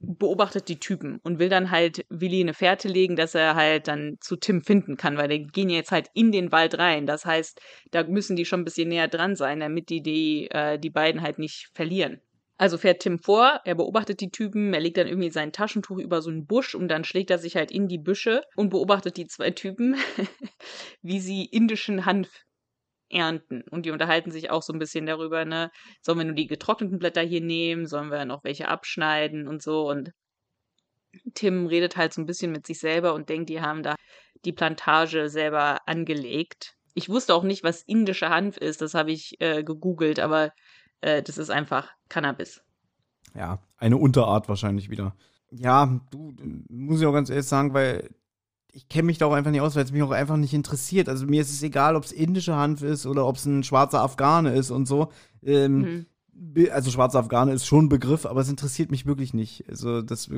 beobachtet 0.00 0.68
die 0.68 0.80
Typen 0.80 1.20
und 1.22 1.38
will 1.38 1.48
dann 1.48 1.70
halt 1.70 2.04
Willi 2.08 2.40
eine 2.40 2.54
Fährte 2.54 2.88
legen, 2.88 3.16
dass 3.16 3.34
er 3.34 3.54
halt 3.54 3.86
dann 3.86 4.16
zu 4.20 4.36
Tim 4.36 4.62
finden 4.62 4.96
kann, 4.96 5.16
weil 5.16 5.28
die 5.28 5.46
gehen 5.46 5.68
jetzt 5.68 5.92
halt 5.92 6.08
in 6.14 6.32
den 6.32 6.52
Wald 6.52 6.78
rein. 6.78 7.06
Das 7.06 7.26
heißt, 7.26 7.60
da 7.90 8.04
müssen 8.04 8.36
die 8.36 8.44
schon 8.44 8.60
ein 8.60 8.64
bisschen 8.64 8.88
näher 8.88 9.08
dran 9.08 9.36
sein, 9.36 9.60
damit 9.60 9.90
die 9.90 10.02
die, 10.02 10.50
äh, 10.50 10.78
die 10.78 10.90
beiden 10.90 11.22
halt 11.22 11.38
nicht 11.38 11.68
verlieren. 11.74 12.20
Also 12.56 12.76
fährt 12.76 13.00
Tim 13.00 13.18
vor, 13.18 13.60
er 13.64 13.74
beobachtet 13.74 14.20
die 14.20 14.30
Typen, 14.30 14.74
er 14.74 14.80
legt 14.80 14.98
dann 14.98 15.06
irgendwie 15.06 15.30
sein 15.30 15.52
Taschentuch 15.52 15.98
über 15.98 16.20
so 16.20 16.28
einen 16.28 16.46
Busch 16.46 16.74
und 16.74 16.88
dann 16.88 17.04
schlägt 17.04 17.30
er 17.30 17.38
sich 17.38 17.56
halt 17.56 17.70
in 17.70 17.88
die 17.88 17.98
Büsche 17.98 18.42
und 18.54 18.68
beobachtet 18.68 19.16
die 19.16 19.26
zwei 19.26 19.50
Typen, 19.50 19.96
wie 21.02 21.20
sie 21.20 21.46
indischen 21.46 22.04
Hanf 22.04 22.28
ernten. 23.10 23.62
Und 23.70 23.86
die 23.86 23.90
unterhalten 23.90 24.30
sich 24.30 24.50
auch 24.50 24.62
so 24.62 24.72
ein 24.72 24.78
bisschen 24.78 25.06
darüber, 25.06 25.44
ne, 25.44 25.70
sollen 26.00 26.18
wir 26.18 26.24
nur 26.24 26.34
die 26.34 26.46
getrockneten 26.46 26.98
Blätter 26.98 27.22
hier 27.22 27.40
nehmen, 27.40 27.86
sollen 27.86 28.10
wir 28.10 28.24
noch 28.24 28.44
welche 28.44 28.68
abschneiden 28.68 29.48
und 29.48 29.62
so. 29.62 29.88
Und 29.88 30.12
Tim 31.34 31.66
redet 31.66 31.96
halt 31.96 32.12
so 32.12 32.20
ein 32.20 32.26
bisschen 32.26 32.52
mit 32.52 32.66
sich 32.66 32.78
selber 32.78 33.14
und 33.14 33.28
denkt, 33.28 33.50
die 33.50 33.60
haben 33.60 33.82
da 33.82 33.96
die 34.44 34.52
Plantage 34.52 35.28
selber 35.28 35.80
angelegt. 35.86 36.74
Ich 36.94 37.08
wusste 37.08 37.34
auch 37.34 37.42
nicht, 37.42 37.62
was 37.62 37.82
indischer 37.82 38.30
Hanf 38.30 38.56
ist, 38.56 38.80
das 38.80 38.94
habe 38.94 39.12
ich 39.12 39.40
äh, 39.40 39.62
gegoogelt, 39.62 40.18
aber 40.18 40.52
äh, 41.00 41.22
das 41.22 41.38
ist 41.38 41.50
einfach 41.50 41.90
Cannabis. 42.08 42.62
Ja, 43.34 43.62
eine 43.76 43.96
Unterart 43.96 44.48
wahrscheinlich 44.48 44.90
wieder. 44.90 45.14
Ja, 45.50 46.00
du, 46.10 46.34
muss 46.68 47.00
ich 47.00 47.06
auch 47.06 47.12
ganz 47.12 47.30
ehrlich 47.30 47.46
sagen, 47.46 47.74
weil 47.74 48.10
ich 48.72 48.88
kenne 48.88 49.06
mich 49.06 49.18
da 49.18 49.26
auch 49.26 49.32
einfach 49.32 49.50
nicht 49.50 49.60
aus, 49.60 49.76
weil 49.76 49.84
es 49.84 49.92
mich 49.92 50.02
auch 50.02 50.10
einfach 50.10 50.36
nicht 50.36 50.54
interessiert. 50.54 51.08
Also 51.08 51.26
mir 51.26 51.40
ist 51.40 51.50
es 51.50 51.62
egal, 51.62 51.96
ob 51.96 52.04
es 52.04 52.12
indische 52.12 52.54
Hanf 52.54 52.82
ist 52.82 53.06
oder 53.06 53.26
ob 53.26 53.36
es 53.36 53.44
ein 53.44 53.62
schwarzer 53.62 54.02
Afghane 54.02 54.52
ist 54.52 54.70
und 54.70 54.86
so. 54.86 55.08
Ähm, 55.42 55.78
mhm. 55.78 56.06
Also 56.72 56.90
schwarzer 56.90 57.18
Afghane 57.18 57.52
ist 57.52 57.66
schon 57.66 57.86
ein 57.86 57.88
Begriff, 57.90 58.24
aber 58.24 58.40
es 58.40 58.48
interessiert 58.48 58.90
mich 58.90 59.04
wirklich 59.04 59.34
nicht. 59.34 59.68
Also 59.68 60.00
das, 60.00 60.30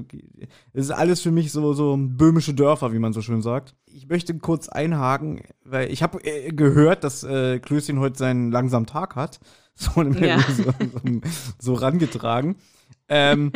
das 0.73 0.85
ist 0.85 0.91
alles 0.91 1.21
für 1.21 1.31
mich 1.31 1.53
so, 1.53 1.75
so 1.75 1.97
böhmische 1.97 2.55
Dörfer, 2.55 2.93
wie 2.93 2.99
man 2.99 3.13
so 3.13 3.23
schön 3.23 3.41
sagt. 3.41 3.77
Ich 3.87 4.09
möchte 4.09 4.37
kurz 4.39 4.69
einhaken, 4.69 5.43
weil 5.65 5.93
ich 5.93 6.03
habe 6.03 6.25
äh, 6.25 6.51
gehört, 6.53 7.05
dass 7.05 7.23
äh, 7.23 7.61
Klößchen 7.61 8.01
heute 8.01 8.19
seinen 8.19 8.51
langsamen 8.51 8.87
Tag 8.87 9.17
hat. 9.17 9.41
So, 9.75 10.03
ja. 10.03 10.39
so, 10.39 10.65
so, 10.65 11.21
so 11.59 11.73
rangetragen. 11.73 12.57
Ähm, 13.09 13.53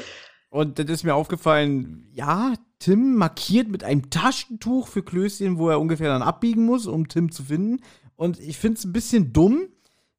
und 0.50 0.80
das 0.80 0.86
ist 0.90 1.04
mir 1.04 1.14
aufgefallen, 1.14 2.08
ja, 2.10 2.54
Tim 2.80 3.14
markiert 3.14 3.68
mit 3.68 3.84
einem 3.84 4.10
Taschentuch 4.10 4.88
für 4.88 5.02
Klößchen, 5.02 5.58
wo 5.58 5.68
er 5.68 5.78
ungefähr 5.80 6.08
dann 6.08 6.22
abbiegen 6.22 6.64
muss, 6.66 6.86
um 6.86 7.06
Tim 7.08 7.30
zu 7.30 7.44
finden. 7.44 7.80
Und 8.16 8.40
ich 8.40 8.58
finde 8.58 8.78
es 8.78 8.84
ein 8.84 8.92
bisschen 8.92 9.32
dumm, 9.32 9.68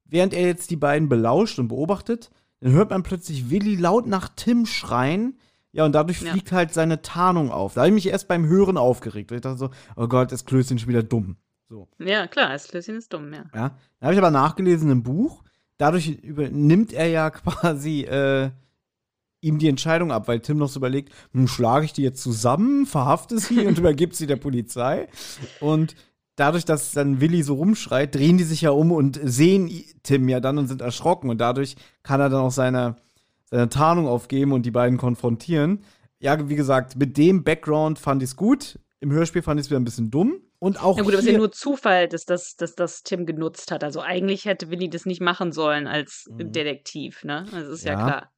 während 0.06 0.34
er 0.34 0.46
jetzt 0.48 0.70
die 0.72 0.76
beiden 0.78 1.10
belauscht 1.10 1.60
und 1.60 1.68
beobachtet, 1.68 2.30
dann 2.62 2.72
hört 2.72 2.90
man 2.92 3.04
plötzlich 3.04 3.50
Willi 3.50 3.76
laut 3.76 4.08
nach 4.08 4.30
Tim 4.36 4.66
schreien. 4.66 5.38
Ja, 5.74 5.86
und 5.86 5.94
dadurch 5.94 6.22
Ja. 6.22 6.32
fliegt 6.32 6.52
halt 6.52 6.74
seine 6.74 7.02
Tarnung 7.02 7.50
auf. 7.50 7.74
Da 7.74 7.82
habe 7.82 7.90
ich 7.90 7.96
mich 7.96 8.08
erst 8.08 8.28
beim 8.28 8.46
Hören 8.46 8.78
aufgeregt. 8.78 9.32
Ich 9.32 9.42
dachte 9.42 9.58
so, 9.58 9.70
oh 9.96 10.08
Gott, 10.08 10.32
ist 10.32 10.46
Klößchen 10.46 10.78
schon 10.80 10.90
wieder 10.90 11.04
dumm. 11.04 11.38
So. 11.70 11.88
Ja, 11.98 12.28
klar, 12.28 12.50
das 12.50 12.68
Klößchen 12.68 12.98
ist 12.98 13.12
dumm, 13.14 13.34
ja. 13.34 13.46
Ja. 13.56 13.78
Da 14.00 14.06
habe 14.06 14.14
ich 14.14 14.20
aber 14.20 14.32
nachgelesen 14.32 14.92
im 14.92 15.02
Buch. 15.04 15.44
Dadurch 15.78 16.10
übernimmt 16.10 16.94
er 16.94 17.08
ja 17.08 17.30
quasi 17.32 18.02
äh, 18.02 18.52
ihm 19.42 19.58
die 19.58 19.68
Entscheidung 19.68 20.12
ab, 20.12 20.28
weil 20.28 20.40
Tim 20.40 20.58
noch 20.58 20.70
so 20.70 20.80
überlegt, 20.80 21.12
hm, 21.34 21.48
schlage 21.48 21.86
ich 21.86 21.94
die 21.94 22.04
jetzt 22.04 22.22
zusammen, 22.22 22.86
verhafte 22.86 23.40
sie 23.40 23.66
und 23.66 23.78
übergibt 23.80 24.16
sie 24.16 24.28
der 24.28 24.36
Polizei. 24.38 25.08
Und 25.60 25.96
dadurch, 26.36 26.64
dass 26.66 26.92
dann 26.92 27.20
Willi 27.22 27.44
so 27.44 27.56
rumschreit, 27.56 28.14
drehen 28.16 28.38
die 28.38 28.44
sich 28.44 28.62
ja 28.62 28.70
um 28.72 28.92
und 28.92 29.20
sehen 29.24 29.70
Tim 30.04 30.30
ja 30.30 30.40
dann 30.40 30.58
und 30.58 30.68
sind 30.68 30.82
erschrocken. 30.82 31.30
Und 31.30 31.40
dadurch 31.40 31.76
kann 32.04 32.20
er 32.22 32.30
dann 32.30 32.42
auch 32.42 32.52
seine, 32.52 32.96
seine 33.46 33.68
Tarnung 33.70 34.08
aufgeben 34.08 34.52
und 34.54 34.66
die 34.66 34.72
beiden 34.72 34.98
konfrontieren. 34.98 35.84
Ja, 36.20 36.48
wie 36.50 36.56
gesagt, 36.56 36.96
mit 36.98 37.18
dem 37.18 37.44
Background 37.44 37.98
fand 37.98 38.22
ich 38.22 38.30
es 38.30 38.36
gut. 38.36 38.80
Im 39.00 39.12
Hörspiel 39.12 39.42
fand 39.42 39.60
ich 39.60 39.66
es 39.66 39.70
wieder 39.72 39.80
ein 39.80 39.84
bisschen 39.86 40.12
dumm. 40.12 40.36
Und 40.60 40.80
auch 40.84 40.96
Ja 40.98 41.02
gut, 41.04 41.14
aber 41.14 41.20
es 41.20 41.26
ist 41.26 41.32
ja 41.32 41.38
nur 41.40 41.52
Zufall, 41.52 42.08
dass 42.08 42.26
das, 42.26 42.56
dass 42.56 42.76
das 42.76 43.02
Tim 43.02 43.26
genutzt 43.26 43.72
hat. 43.72 43.84
Also 43.84 44.00
eigentlich 44.02 44.46
hätte 44.46 44.70
Willi 44.70 44.92
das 44.92 45.08
nicht 45.08 45.20
machen 45.20 45.52
sollen 45.52 45.88
als 45.88 46.28
Mhm. 46.30 46.52
Detektiv, 46.52 47.24
ne? 47.24 47.46
Das 47.52 47.68
ist 47.68 47.84
ja, 47.84 47.94
Ja. 47.94 48.06
klar. 48.06 48.32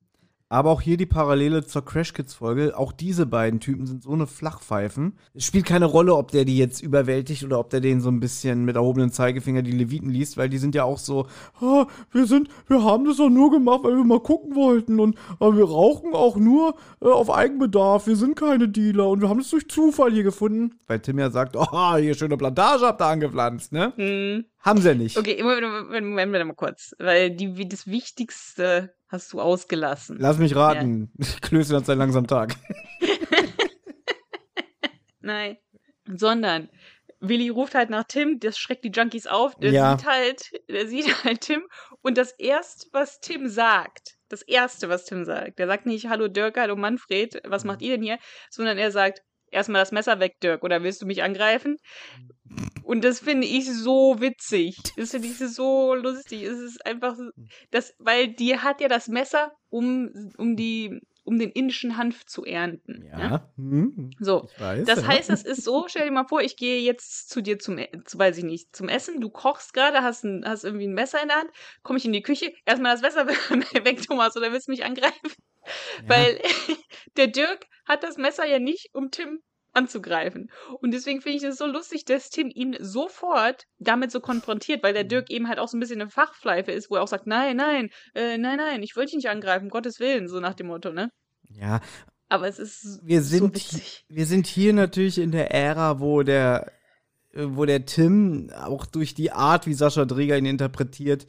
Aber 0.53 0.69
auch 0.69 0.81
hier 0.81 0.97
die 0.97 1.07
Parallele 1.07 1.65
zur 1.65 1.83
Crash 1.83 2.13
Kids 2.13 2.35
Folge. 2.35 2.77
Auch 2.77 2.91
diese 2.91 3.25
beiden 3.25 3.59
Typen 3.59 3.87
sind 3.87 4.03
so 4.03 4.11
eine 4.11 4.27
Flachpfeifen. 4.27 5.17
Es 5.33 5.45
spielt 5.45 5.65
keine 5.65 5.85
Rolle, 5.85 6.15
ob 6.15 6.29
der 6.29 6.45
die 6.45 6.59
jetzt 6.59 6.79
überwältigt 6.83 7.43
oder 7.43 7.59
ob 7.59 7.71
der 7.71 7.81
denen 7.81 8.01
so 8.01 8.09
ein 8.09 8.19
bisschen 8.19 8.63
mit 8.63 8.75
erhobenen 8.75 9.11
Zeigefinger 9.11 9.63
die 9.63 9.71
Leviten 9.71 10.11
liest, 10.11 10.37
weil 10.37 10.49
die 10.49 10.59
sind 10.59 10.75
ja 10.75 10.83
auch 10.83 10.99
so, 10.99 11.25
"Ah, 11.59 11.87
wir 12.11 12.27
sind, 12.27 12.49
wir 12.67 12.83
haben 12.83 13.05
das 13.05 13.17
doch 13.17 13.31
nur 13.31 13.49
gemacht, 13.49 13.79
weil 13.81 13.95
wir 13.95 14.03
mal 14.03 14.19
gucken 14.19 14.55
wollten 14.55 14.99
und 14.99 15.17
aber 15.39 15.57
wir 15.57 15.65
rauchen 15.65 16.13
auch 16.13 16.37
nur 16.37 16.75
äh, 17.01 17.07
auf 17.07 17.31
Eigenbedarf. 17.31 18.05
Wir 18.05 18.15
sind 18.15 18.35
keine 18.35 18.69
Dealer 18.69 19.09
und 19.09 19.21
wir 19.21 19.29
haben 19.29 19.39
es 19.39 19.49
durch 19.49 19.67
Zufall 19.67 20.11
hier 20.11 20.21
gefunden. 20.21 20.75
Weil 20.85 20.99
Tim 20.99 21.17
ja 21.17 21.31
sagt, 21.31 21.55
oh, 21.57 21.95
hier 21.95 22.13
schöne 22.13 22.37
Plantage 22.37 22.85
habt 22.85 23.01
ihr 23.01 23.07
angepflanzt, 23.07 23.71
ne? 23.71 23.93
Hm. 23.95 24.45
Haben 24.63 24.81
sie 24.81 24.89
ja 24.89 24.95
nicht. 24.95 25.17
Okay, 25.17 25.43
Moment, 25.43 26.07
Moment, 26.07 26.31
mal 26.47 26.53
kurz. 26.53 26.95
Weil 26.97 27.31
die, 27.31 27.67
das 27.67 27.85
Wichtigste 27.85 28.95
hast 29.09 29.33
du 29.33 29.41
ausgelassen. 29.41 30.17
Lass 30.19 30.37
mich 30.37 30.55
raten. 30.55 31.11
Klößchen 31.41 31.75
hat 31.75 31.85
seinen 31.85 31.99
langsam 31.99 32.27
Tag. 32.27 32.55
Nein. 35.19 35.57
Sondern 36.05 36.69
Willi 37.19 37.49
ruft 37.49 37.75
halt 37.75 37.89
nach 37.89 38.03
Tim, 38.05 38.39
das 38.39 38.57
schreckt 38.57 38.83
die 38.83 38.91
Junkies 38.91 39.27
auf, 39.27 39.55
der 39.55 39.71
Ja. 39.71 39.97
sieht 39.97 40.07
halt, 40.07 40.51
der 40.69 40.87
sieht 40.87 41.23
halt 41.23 41.41
Tim 41.41 41.63
und 42.01 42.17
das 42.17 42.31
erste, 42.33 42.87
was 42.91 43.21
Tim 43.21 43.47
sagt, 43.47 44.17
das 44.27 44.41
erste, 44.41 44.89
was 44.89 45.05
Tim 45.05 45.23
sagt, 45.23 45.59
der 45.59 45.67
sagt 45.67 45.85
nicht, 45.85 46.09
hallo 46.09 46.27
Dirk, 46.27 46.57
hallo 46.57 46.75
Manfred, 46.75 47.41
was 47.45 47.63
macht 47.63 47.81
ihr 47.81 47.95
denn 47.95 48.03
hier? 48.03 48.19
Sondern 48.49 48.77
er 48.77 48.91
sagt, 48.91 49.21
erstmal 49.53 49.81
das 49.81 49.91
Messer 49.91 50.19
weg, 50.19 50.39
Dirk, 50.41 50.63
oder 50.63 50.83
willst 50.83 51.01
du 51.01 51.05
mich 51.05 51.23
angreifen? 51.23 51.77
Und 52.83 53.03
das 53.03 53.19
finde 53.19 53.47
ich 53.47 53.71
so 53.71 54.19
witzig. 54.19 54.75
Das 54.97 55.11
finde 55.11 55.27
ich 55.29 55.37
so 55.37 55.95
lustig. 55.95 56.43
Es 56.43 56.59
ist 56.59 56.85
einfach, 56.85 57.15
so- 57.15 57.31
das, 57.71 57.93
weil 57.97 58.27
die 58.33 58.59
hat 58.59 58.81
ja 58.81 58.87
das 58.89 59.07
Messer, 59.07 59.51
um, 59.69 60.09
um 60.37 60.55
die, 60.55 60.99
um 61.23 61.39
den 61.39 61.49
indischen 61.51 61.95
Hanf 61.97 62.25
zu 62.25 62.43
ernten. 62.43 62.99
ne? 62.99 63.09
Ja. 63.09 63.53
Hm, 63.55 64.11
So. 64.19 64.49
weiß. 64.57 64.85
Das 64.85 65.01
ja. 65.03 65.07
heißt, 65.07 65.29
es 65.29 65.43
ist 65.43 65.63
so, 65.63 65.85
stell 65.87 66.05
dir 66.05 66.11
mal 66.11 66.27
vor, 66.27 66.41
ich 66.41 66.57
gehe 66.57 66.81
jetzt 66.81 67.29
zu 67.29 67.41
dir 67.41 67.57
zum, 67.57 67.77
E- 67.77 67.89
zu, 68.05 68.19
weiß 68.19 68.37
ich 68.37 68.43
nicht, 68.43 68.75
zum 68.75 68.89
Essen, 68.89 69.21
du 69.21 69.29
kochst 69.29 69.73
gerade, 69.73 70.03
hast, 70.03 70.25
ein, 70.25 70.43
hast 70.45 70.65
irgendwie 70.65 70.87
ein 70.87 70.93
Messer 70.93 71.21
in 71.21 71.29
der 71.29 71.37
Hand, 71.37 71.49
komme 71.81 71.97
ich 71.97 72.05
in 72.05 72.11
die 72.13 72.21
Küche, 72.21 72.51
erstmal 72.65 72.91
das 72.93 73.01
Messer 73.01 73.25
weg, 73.85 74.01
Thomas, 74.05 74.35
oder 74.35 74.51
willst 74.51 74.67
du 74.67 74.71
mich 74.71 74.83
angreifen? 74.83 75.31
Ja. 76.03 76.09
Weil 76.09 76.41
der 77.17 77.27
Dirk 77.27 77.65
hat 77.85 78.03
das 78.03 78.17
Messer 78.17 78.45
ja 78.45 78.59
nicht, 78.59 78.89
um 78.93 79.11
Tim 79.11 79.39
anzugreifen. 79.73 80.51
Und 80.81 80.91
deswegen 80.93 81.21
finde 81.21 81.37
ich 81.37 81.43
es 81.43 81.57
so 81.57 81.65
lustig, 81.65 82.05
dass 82.05 82.29
Tim 82.29 82.51
ihn 82.53 82.77
sofort 82.79 83.63
damit 83.79 84.11
so 84.11 84.19
konfrontiert, 84.19 84.83
weil 84.83 84.93
der 84.93 85.03
Dirk 85.03 85.29
eben 85.31 85.47
halt 85.47 85.57
auch 85.59 85.67
so 85.67 85.75
ein 85.77 85.79
bisschen 85.79 86.01
eine 86.01 86.09
Fachpfeife 86.11 86.71
ist, 86.71 86.89
wo 86.91 86.95
er 86.95 87.01
auch 87.01 87.07
sagt, 87.07 87.25
nein, 87.27 87.57
nein, 87.57 87.89
äh, 88.13 88.37
nein, 88.37 88.57
nein, 88.57 88.83
ich 88.83 88.95
wollte 88.95 89.07
dich 89.11 89.17
nicht 89.17 89.29
angreifen, 89.29 89.65
um 89.65 89.69
Gottes 89.69 89.99
Willen, 89.99 90.27
so 90.27 90.39
nach 90.39 90.53
dem 90.53 90.67
Motto, 90.67 90.91
ne? 90.91 91.09
Ja, 91.49 91.81
Aber 92.29 92.47
es 92.47 92.59
ist 92.59 92.99
wir 93.03 93.21
so 93.23 93.29
sind, 93.37 93.55
witzig. 93.55 94.05
wir 94.09 94.25
sind 94.25 94.47
hier 94.47 94.73
natürlich 94.73 95.17
in 95.17 95.31
der 95.31 95.51
Ära, 95.51 95.99
wo 95.99 96.21
der, 96.23 96.71
wo 97.33 97.65
der 97.65 97.85
Tim 97.85 98.51
auch 98.55 98.85
durch 98.85 99.15
die 99.15 99.31
Art, 99.31 99.65
wie 99.65 99.73
Sascha 99.73 100.05
Dreger 100.05 100.37
ihn 100.37 100.45
interpretiert, 100.45 101.25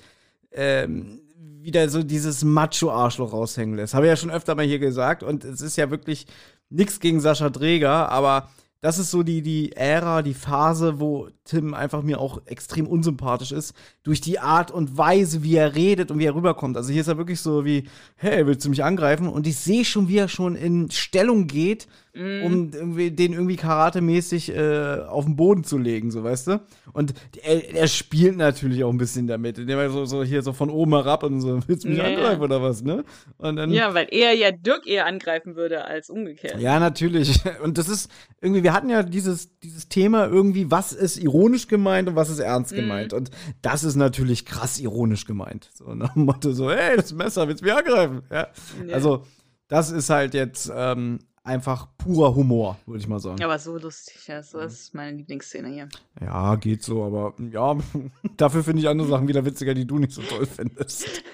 ähm, 0.53 1.21
wieder 1.65 1.89
so 1.89 2.03
dieses 2.03 2.45
Macho-Arschloch 2.45 3.33
raushängen 3.33 3.77
lässt. 3.77 3.95
Habe 3.95 4.07
ich 4.07 4.11
ja 4.11 4.17
schon 4.17 4.31
öfter 4.31 4.55
mal 4.55 4.67
hier 4.67 4.79
gesagt 4.79 5.23
und 5.23 5.45
es 5.45 5.61
ist 5.61 5.77
ja 5.77 5.91
wirklich 5.91 6.27
nichts 6.69 7.01
gegen 7.01 7.21
Sascha 7.21 7.51
Dreger, 7.51 8.11
aber 8.11 8.51
das 8.85 8.99
ist 8.99 9.11
so 9.11 9.23
die, 9.23 9.41
die 9.41 9.73
Ära, 9.73 10.21
die 10.21 10.35
Phase, 10.35 11.01
wo 11.01 11.29
Tim 11.45 11.73
einfach 11.73 12.03
mir 12.03 12.21
auch 12.21 12.43
extrem 12.45 12.87
unsympathisch 12.87 13.51
ist, 13.51 13.73
durch 14.03 14.21
die 14.21 14.41
Art 14.41 14.71
und 14.71 14.99
Weise, 14.99 15.43
wie 15.43 15.57
er 15.57 15.75
redet 15.75 16.11
und 16.11 16.19
wie 16.19 16.27
er 16.27 16.35
rüberkommt. 16.35 16.77
Also 16.77 16.93
hier 16.93 17.01
ist 17.01 17.09
er 17.09 17.17
wirklich 17.17 17.41
so 17.41 17.65
wie, 17.65 17.85
hey, 18.17 18.47
willst 18.47 18.63
du 18.67 18.69
mich 18.69 18.85
angreifen? 18.85 19.27
Und 19.27 19.47
ich 19.47 19.57
sehe 19.57 19.87
schon, 19.87 20.09
wie 20.09 20.19
er 20.19 20.29
schon 20.29 20.55
in 20.55 20.91
Stellung 20.91 21.47
geht, 21.47 21.89
Mhm. 22.15 22.43
um 22.45 22.71
irgendwie, 22.73 23.11
den 23.11 23.33
irgendwie 23.33 23.57
karatemäßig 23.57 24.55
äh, 24.55 24.99
auf 25.09 25.25
den 25.25 25.35
Boden 25.37 25.65
zu 25.65 25.79
legen, 25.79 26.11
so 26.13 26.23
weißt 26.23 26.47
du? 26.47 26.61
Und 26.93 27.13
er, 27.43 27.75
er 27.75 27.89
spielt 27.89 28.37
natürlich 28.37 28.85
auch 28.85 28.91
ein 28.91 28.99
bisschen 28.99 29.27
damit, 29.27 29.59
indem 29.59 29.79
er 29.79 29.91
so, 29.91 30.05
so 30.05 30.23
hier 30.23 30.43
so 30.43 30.53
von 30.53 30.71
oben 30.71 30.93
herab 30.93 31.25
und 31.25 31.41
so, 31.41 31.61
willst 31.67 31.85
du 31.85 31.89
mich 31.89 31.99
Ja, 31.99 32.09
ja. 32.09 32.17
angreifen 32.17 32.43
oder 32.43 32.63
was, 32.63 32.83
ne? 32.83 33.05
Und 33.39 33.57
dann, 33.57 33.73
Ja, 33.73 33.95
weil 33.95 34.07
er 34.11 34.33
ja 34.33 34.53
Dirk 34.53 34.87
eher 34.87 35.07
angreifen 35.07 35.57
würde 35.57 35.85
als 35.85 36.09
umgekehrt. 36.09 36.61
ja, 36.61 36.79
natürlich. 36.79 37.41
Und 37.65 37.79
das 37.79 37.89
ist 37.89 38.11
irgendwie, 38.41 38.63
wir 38.63 38.73
hatten 38.73 38.91
ja 38.91 39.03
dieses, 39.03 39.59
dieses 39.61 39.89
Thema 39.89 40.27
irgendwie, 40.27 40.71
was 40.71 40.93
ist 40.93 41.17
ironisch 41.17 41.67
gemeint 41.67 42.09
und 42.09 42.15
was 42.17 42.31
ist 42.31 42.39
ernst 42.39 42.73
Mhm. 42.73 42.77
gemeint. 42.77 43.13
Und 43.13 43.31
das 43.63 43.83
ist 43.85 43.97
natürlich 43.97 44.45
krass 44.47 44.79
ironisch 44.79 45.25
gemeint. 45.27 45.71
So 45.75 45.95
nach 45.95 46.13
dem 46.15 46.25
Motto 46.27 46.53
so, 46.53 46.71
hey, 46.71 46.97
das 46.97 47.13
Messer, 47.13 47.49
willst 47.49 47.63
du 47.63 47.67
mich 47.67 47.75
angreifen? 47.75 48.23
Ja. 48.31 48.47
Ja. 48.87 48.95
Also, 48.95 49.25
das 49.69 49.91
ist 49.91 50.11
halt 50.11 50.35
jetzt 50.35 50.71
ähm, 50.75 51.19
einfach 51.45 51.89
purer 51.99 52.35
Humor, 52.35 52.79
würde 52.87 53.01
ich 53.01 53.07
mal 53.07 53.21
sagen. 53.21 53.43
Aber 53.45 53.59
so 53.59 53.77
lustig, 53.77 54.27
ja, 54.27 54.43
so 54.43 54.59
das 54.59 54.73
ist 54.73 54.95
meine 54.95 55.17
Lieblingsszene 55.19 55.69
hier. 55.69 55.89
Ja, 56.21 56.57
geht 56.57 56.83
so, 56.83 57.05
aber 57.05 57.35
ja, 57.53 57.77
dafür 58.37 58.65
finde 58.65 58.81
ich 58.81 58.89
andere 58.89 59.09
Sachen 59.09 59.29
wieder 59.29 59.45
witziger, 59.45 59.75
die 59.75 59.87
du 59.87 59.99
nicht 59.99 60.13
so 60.13 60.23
toll 60.23 60.47
findest. 60.47 61.23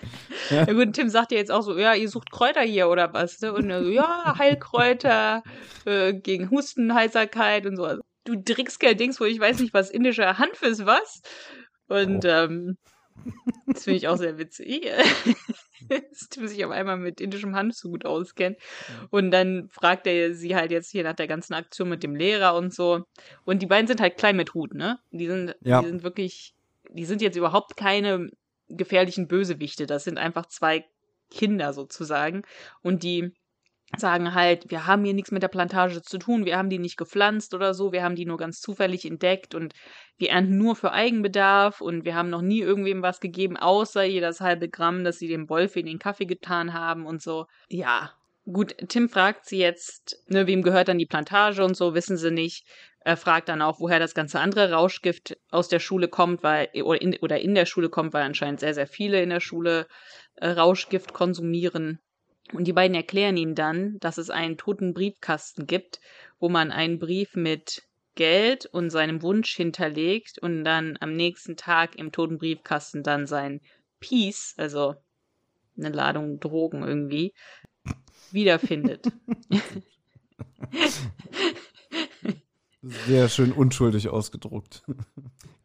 Ja 0.49 0.65
gut, 0.65 0.95
Tim 0.95 1.09
sagt 1.11 1.31
ja 1.31 1.39
jetzt 1.39 1.53
auch 1.53 1.63
so, 1.63 1.79
ja, 1.79 1.95
ihr 1.95 2.09
sucht 2.09 2.33
Kräuter 2.33 2.63
hier 2.63 2.89
oder 2.89 3.13
was, 3.13 3.41
ne? 3.41 3.53
Und 3.53 3.71
er 3.71 3.85
so, 3.85 3.89
ja, 3.89 4.37
Heilkräuter 4.37 5.45
äh, 5.85 6.13
gegen 6.13 6.51
Husten, 6.51 6.93
Heiserkeit 6.93 7.67
und 7.67 7.77
so. 7.77 7.85
Also, 7.85 8.03
Du 8.25 8.35
Dreckskerl-Dings, 8.35 9.21
wo 9.21 9.27
ich 9.27 9.39
weiß 9.39 9.61
nicht, 9.61 9.75
was 9.75 9.91
indischer 9.91 10.39
Hanf 10.39 10.61
ist, 10.63 10.87
was? 10.87 11.23
Und 11.87 12.25
ähm, 12.25 12.79
das 13.67 13.85
finde 13.85 13.97
ich 13.99 14.09
auch 14.09 14.17
sehr 14.17 14.39
witzig. 14.39 14.91
dass 15.89 16.29
Tim 16.29 16.47
sich 16.47 16.65
auf 16.65 16.71
einmal 16.71 16.97
mit 16.97 17.21
indischem 17.21 17.55
gut 17.83 18.05
auskennt. 18.05 18.59
Und 19.11 19.31
dann 19.31 19.69
fragt 19.69 20.07
er 20.07 20.35
sie 20.35 20.55
halt 20.55 20.71
jetzt 20.71 20.91
hier 20.91 21.05
nach 21.05 21.15
der 21.15 21.27
ganzen 21.27 21.55
Aktion 21.55 21.89
mit 21.89 22.03
dem 22.03 22.15
Lehrer 22.15 22.55
und 22.55 22.73
so. 22.73 23.05
Und 23.45 23.63
die 23.63 23.67
beiden 23.67 23.87
sind 23.87 24.01
halt 24.01 24.17
klein 24.17 24.37
mit 24.37 24.55
Hut, 24.55 24.75
ne? 24.75 24.99
Die 25.11 25.27
sind, 25.27 25.55
Ja. 25.63 25.81
die 25.81 25.89
sind 25.89 26.03
wirklich, 26.03 26.55
die 26.91 27.05
sind 27.05 27.23
jetzt 27.23 27.37
überhaupt 27.37 27.77
keine 27.77 28.31
gefährlichen 28.69 29.27
Bösewichte. 29.27 29.87
Das 29.87 30.05
sind 30.05 30.19
einfach 30.19 30.47
zwei 30.47 30.85
Kinder 31.31 31.73
sozusagen. 31.73 32.43
Und 32.83 33.03
die 33.03 33.33
sagen 33.97 34.35
halt, 34.35 34.71
wir 34.71 34.87
haben 34.87 35.05
hier 35.05 35.15
nichts 35.15 35.33
mit 35.33 35.43
der 35.43 35.49
Plantage 35.49 36.03
zu 36.03 36.19
tun, 36.19 36.45
wir 36.45 36.57
haben 36.57 36.71
die 36.71 36.79
nicht 36.79 36.97
gepflanzt 36.97 37.55
oder 37.55 37.75
so, 37.75 37.93
wir 37.93 38.03
haben 38.03 38.15
die 38.15 38.25
nur 38.25 38.37
ganz 38.37 38.61
zufällig 38.61 39.05
entdeckt 39.05 39.55
und 39.55 39.75
wir 40.17 40.31
ernten 40.31 40.59
nur 40.59 40.77
für 40.77 40.93
Eigenbedarf 40.93 41.81
und 41.81 42.05
wir 42.05 42.15
haben 42.15 42.31
noch 42.31 42.43
nie 42.43 42.61
irgendwem 42.61 43.03
was 43.03 43.21
gegeben, 43.21 43.57
außer 43.57 44.03
hier 44.03 44.21
das 44.21 44.41
halbe 44.41 44.69
Gramm, 44.69 45.03
das 45.03 45.19
sie 45.19 45.29
dem 45.29 45.49
Wolf 45.49 45.77
in 45.77 45.87
den 45.87 45.99
Kaffee 45.99 46.27
getan 46.27 46.73
haben 46.73 47.07
und 47.07 47.21
so. 47.21 47.47
Ja. 47.69 48.13
Gut, 48.47 48.75
Tim 48.89 49.09
fragt 49.09 49.47
sie 49.47 49.59
jetzt, 49.59 50.25
ne, 50.29 50.47
wem 50.47 50.63
gehört 50.63 50.89
dann 50.89 50.99
die 50.99 51.07
Plantage 51.07 51.63
und 51.63 51.77
so, 51.77 51.95
wissen 51.95 52.17
sie 52.17 52.31
nicht. 52.31 52.67
Er 53.03 53.17
fragt 53.17 53.49
dann 53.49 53.63
auch, 53.63 53.81
woher 53.81 53.99
das 53.99 54.15
ganze 54.15 54.41
andere 54.41 54.73
Rauschgift 54.73 55.37
aus 55.51 55.69
der 55.69 55.79
Schule 55.79 56.09
kommt, 56.09 56.43
weil, 56.43 56.69
oder 56.83 57.01
in, 57.01 57.17
oder 57.21 57.41
in 57.41 57.55
der 57.55 57.67
Schule 57.67 57.89
kommt, 57.89 58.13
weil 58.13 58.23
anscheinend 58.23 58.61
sehr, 58.61 58.75
sehr 58.75 58.87
viele 58.87 59.23
in 59.23 59.31
der 59.31 59.41
Schule 59.41 59.87
äh, 60.37 60.49
Rauschgift 60.49 61.13
konsumieren. 61.13 62.01
Und 62.53 62.67
die 62.67 62.73
beiden 62.73 62.95
erklären 62.95 63.37
ihm 63.37 63.55
dann, 63.55 63.99
dass 64.01 64.19
es 64.19 64.31
einen 64.31 64.57
toten 64.57 64.93
Briefkasten 64.95 65.67
gibt, 65.67 66.01
wo 66.39 66.49
man 66.49 66.73
einen 66.73 66.99
Brief 66.99 67.37
mit 67.37 67.83
Geld 68.17 68.67
und 68.67 68.91
seinem 68.91 69.23
Wunsch 69.23 69.55
hinterlegt 69.55 70.39
und 70.39 70.65
dann 70.65 70.97
am 71.01 71.15
nächsten 71.15 71.57
Tag 71.57 71.97
im 71.97 72.13
toten 72.13 72.39
Briefkasten 72.39 73.03
dann 73.03 73.27
sein 73.27 73.61
Peace, 74.01 74.55
also 74.57 74.95
eine 75.79 75.91
Ladung 75.91 76.41
Drogen 76.41 76.83
irgendwie, 76.83 77.33
wiederfindet. 78.33 79.07
Sehr 82.83 83.29
schön 83.29 83.53
unschuldig 83.53 84.09
ausgedruckt. 84.09 84.83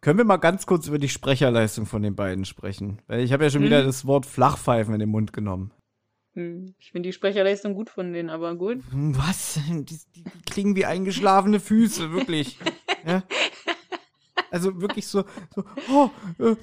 Können 0.01 0.17
wir 0.17 0.25
mal 0.25 0.37
ganz 0.37 0.65
kurz 0.65 0.87
über 0.87 0.99
die 0.99 1.09
Sprecherleistung 1.09 1.85
von 1.85 2.03
den 2.03 2.15
beiden 2.15 2.45
sprechen? 2.45 3.01
Weil 3.07 3.21
ich 3.21 3.31
habe 3.33 3.45
ja 3.45 3.49
schon 3.49 3.61
Mhm. 3.61 3.65
wieder 3.65 3.83
das 3.83 4.05
Wort 4.05 4.25
Flachpfeifen 4.25 4.93
in 4.93 4.99
den 4.99 5.09
Mund 5.09 5.33
genommen. 5.33 5.71
Hm, 6.35 6.75
Ich 6.79 6.91
finde 6.91 7.09
die 7.09 7.13
Sprecherleistung 7.13 7.73
gut 7.73 7.89
von 7.89 8.13
denen, 8.13 8.29
aber 8.29 8.55
gut. 8.55 8.79
Was? 8.91 9.59
Die, 9.67 9.83
die, 9.85 10.23
klingen 10.45 10.75
wie 10.75 10.85
eingeschlafene 10.85 11.59
Füße, 11.59 12.11
wirklich. 12.11 12.59
ja? 13.05 13.23
Also 14.51 14.79
wirklich 14.81 15.07
so, 15.07 15.23
so 15.53 15.63
oh, 15.91 16.09
äh, 16.39 16.55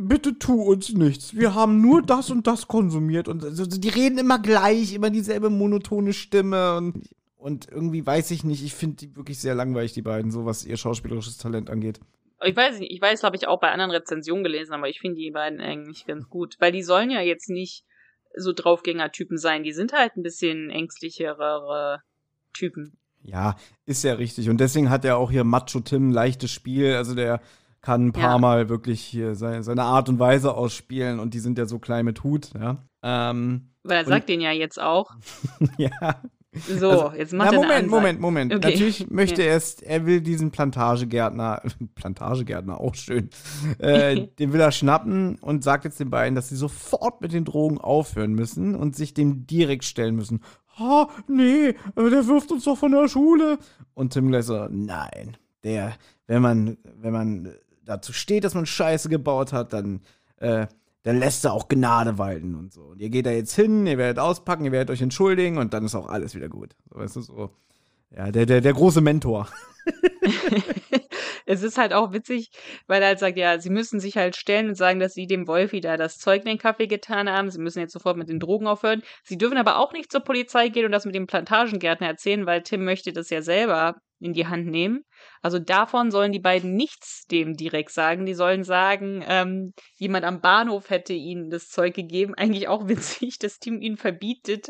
bitte 0.00 0.38
tu 0.38 0.62
uns 0.62 0.92
nichts. 0.92 1.34
Wir 1.34 1.54
haben 1.54 1.80
nur 1.80 2.02
das 2.02 2.30
und 2.30 2.46
das 2.46 2.66
konsumiert. 2.66 3.28
Und 3.28 3.42
so, 3.42 3.66
die 3.66 3.88
reden 3.88 4.18
immer 4.18 4.38
gleich, 4.38 4.94
immer 4.94 5.10
dieselbe 5.10 5.50
monotone 5.50 6.12
Stimme. 6.12 6.76
Und, 6.76 7.08
und 7.36 7.68
irgendwie 7.70 8.04
weiß 8.06 8.30
ich 8.30 8.44
nicht, 8.44 8.64
ich 8.64 8.74
finde 8.74 8.96
die 8.96 9.16
wirklich 9.16 9.38
sehr 9.38 9.54
langweilig, 9.54 9.92
die 9.92 10.02
beiden, 10.02 10.30
so 10.30 10.46
was 10.46 10.64
ihr 10.64 10.76
schauspielerisches 10.76 11.38
Talent 11.38 11.70
angeht. 11.70 12.00
Ich 12.44 12.56
weiß 12.56 12.78
nicht, 12.78 12.92
ich 12.92 13.00
weiß, 13.00 13.22
habe 13.24 13.36
ich 13.36 13.48
auch 13.48 13.60
bei 13.60 13.70
anderen 13.70 13.90
Rezensionen 13.90 14.44
gelesen, 14.44 14.72
aber 14.72 14.88
ich 14.88 15.00
finde 15.00 15.16
die 15.16 15.30
beiden 15.30 15.60
eigentlich 15.60 16.06
ganz 16.06 16.28
gut. 16.28 16.56
Weil 16.58 16.72
die 16.72 16.82
sollen 16.82 17.10
ja 17.10 17.20
jetzt 17.20 17.50
nicht 17.50 17.84
so 18.36 18.52
Draufgänger-Typen 18.52 19.38
sein. 19.38 19.62
Die 19.62 19.72
sind 19.72 19.92
halt 19.92 20.16
ein 20.16 20.22
bisschen 20.22 20.70
ängstlichere 20.70 22.02
Typen. 22.52 22.98
Ja, 23.22 23.56
ist 23.84 24.04
ja 24.04 24.14
richtig. 24.14 24.48
Und 24.48 24.58
deswegen 24.58 24.90
hat 24.90 25.04
er 25.04 25.16
auch 25.16 25.30
hier 25.30 25.44
Macho 25.44 25.80
Tim 25.80 26.08
ein 26.08 26.12
leichtes 26.12 26.50
Spiel. 26.50 26.94
Also 26.94 27.14
der 27.14 27.40
kann 27.80 28.08
ein 28.08 28.12
paar 28.12 28.32
Ja. 28.34 28.38
Mal 28.38 28.68
wirklich 28.68 29.00
hier 29.00 29.34
seine, 29.34 29.62
seine 29.62 29.82
Art 29.82 30.08
und 30.08 30.18
Weise 30.18 30.54
ausspielen 30.54 31.20
und 31.20 31.34
die 31.34 31.38
sind 31.38 31.58
ja 31.58 31.66
so 31.66 31.78
klein 31.78 32.04
mit 32.04 32.24
Hut, 32.24 32.50
ja. 32.58 32.82
Ähm, 33.02 33.70
Weil 33.84 33.98
er 33.98 34.04
sagt 34.04 34.28
denen 34.28 34.42
ja 34.42 34.52
jetzt 34.52 34.80
auch. 34.80 35.14
ja. 35.78 36.22
So, 36.54 36.90
Also, 36.90 37.12
jetzt 37.16 37.32
macht 37.34 37.50
Na, 37.50 37.56
er 37.56 37.62
Moment, 37.62 37.72
Ansage. 37.72 37.90
Moment, 37.90 38.20
Moment. 38.20 38.54
Okay. 38.54 38.70
Natürlich 38.70 39.10
möchte 39.10 39.42
er 39.42 39.56
es, 39.56 39.82
er 39.82 40.06
will 40.06 40.20
diesen 40.20 40.50
Plantagegärtner, 40.50 41.62
Plantagegärtner, 41.94 42.80
auch 42.80 42.94
schön, 42.94 43.28
äh, 43.78 44.26
den 44.38 44.52
will 44.52 44.60
er 44.60 44.72
schnappen 44.72 45.36
und 45.36 45.62
sagt 45.62 45.84
jetzt 45.84 46.00
den 46.00 46.10
beiden, 46.10 46.34
dass 46.34 46.48
sie 46.48 46.56
sofort 46.56 47.20
mit 47.20 47.32
den 47.32 47.44
Drogen 47.44 47.78
aufhören 47.78 48.32
müssen 48.32 48.74
und 48.74 48.96
sich 48.96 49.12
dem 49.12 49.46
direkt 49.46 49.84
stellen 49.84 50.16
müssen. 50.16 50.40
Ha, 50.78 51.08
nee, 51.26 51.74
aber 51.94 52.08
der 52.08 52.26
wirft 52.26 52.50
uns 52.50 52.64
doch 52.64 52.78
von 52.78 52.92
der 52.92 53.08
Schule. 53.08 53.58
Und 53.94 54.12
Tim 54.12 54.28
gleich 54.28 54.44
so, 54.44 54.68
nein, 54.70 55.36
der, 55.64 55.94
wenn 56.26 56.40
man, 56.40 56.78
wenn 57.00 57.12
man 57.12 57.52
dazu 57.84 58.12
steht, 58.12 58.44
dass 58.44 58.54
man 58.54 58.64
Scheiße 58.64 59.08
gebaut 59.08 59.52
hat, 59.52 59.72
dann, 59.72 60.00
äh, 60.36 60.66
dann 61.08 61.18
lässt 61.18 61.46
er 61.46 61.54
auch 61.54 61.68
Gnade 61.68 62.18
walten 62.18 62.54
und 62.54 62.70
so. 62.70 62.82
Und 62.82 63.00
ihr 63.00 63.08
geht 63.08 63.24
da 63.24 63.30
jetzt 63.30 63.54
hin, 63.54 63.86
ihr 63.86 63.96
werdet 63.96 64.18
auspacken, 64.18 64.66
ihr 64.66 64.72
werdet 64.72 64.90
euch 64.90 65.00
entschuldigen 65.00 65.56
und 65.56 65.72
dann 65.72 65.86
ist 65.86 65.94
auch 65.94 66.06
alles 66.06 66.34
wieder 66.34 66.50
gut. 66.50 66.76
Weißt 66.90 67.16
du, 67.16 67.22
so. 67.22 67.50
Ja, 68.14 68.30
der, 68.30 68.44
der, 68.44 68.60
der 68.60 68.72
große 68.74 69.00
Mentor. 69.00 69.48
es 71.48 71.62
ist 71.62 71.78
halt 71.78 71.94
auch 71.94 72.12
witzig, 72.12 72.50
weil 72.86 73.00
er 73.00 73.08
halt 73.08 73.18
sagt, 73.18 73.38
ja, 73.38 73.58
sie 73.58 73.70
müssen 73.70 74.00
sich 74.00 74.18
halt 74.18 74.36
stellen 74.36 74.68
und 74.68 74.74
sagen, 74.74 75.00
dass 75.00 75.14
sie 75.14 75.26
dem 75.26 75.48
Wolfi 75.48 75.80
da 75.80 75.96
das 75.96 76.18
Zeug 76.18 76.42
in 76.42 76.48
den 76.48 76.58
Kaffee 76.58 76.86
getan 76.86 77.30
haben. 77.30 77.50
Sie 77.50 77.58
müssen 77.58 77.80
jetzt 77.80 77.94
sofort 77.94 78.18
mit 78.18 78.28
den 78.28 78.38
Drogen 78.38 78.66
aufhören. 78.66 79.02
Sie 79.24 79.38
dürfen 79.38 79.56
aber 79.56 79.78
auch 79.78 79.92
nicht 79.92 80.12
zur 80.12 80.20
Polizei 80.20 80.68
gehen 80.68 80.84
und 80.84 80.92
das 80.92 81.06
mit 81.06 81.14
dem 81.14 81.26
Plantagengärtner 81.26 82.06
erzählen, 82.06 82.44
weil 82.44 82.62
Tim 82.62 82.84
möchte 82.84 83.14
das 83.14 83.30
ja 83.30 83.40
selber 83.40 83.96
in 84.20 84.34
die 84.34 84.46
Hand 84.46 84.66
nehmen. 84.66 85.04
Also 85.40 85.58
davon 85.58 86.10
sollen 86.10 86.32
die 86.32 86.40
beiden 86.40 86.74
nichts 86.74 87.24
dem 87.30 87.54
direkt 87.54 87.92
sagen. 87.92 88.26
Die 88.26 88.34
sollen 88.34 88.64
sagen, 88.64 89.24
ähm, 89.26 89.72
jemand 89.96 90.26
am 90.26 90.40
Bahnhof 90.42 90.90
hätte 90.90 91.14
ihnen 91.14 91.48
das 91.48 91.68
Zeug 91.68 91.94
gegeben. 91.94 92.34
Eigentlich 92.34 92.68
auch 92.68 92.88
witzig, 92.88 93.38
dass 93.40 93.58
Tim 93.58 93.80
ihnen 93.80 93.96
verbietet, 93.96 94.68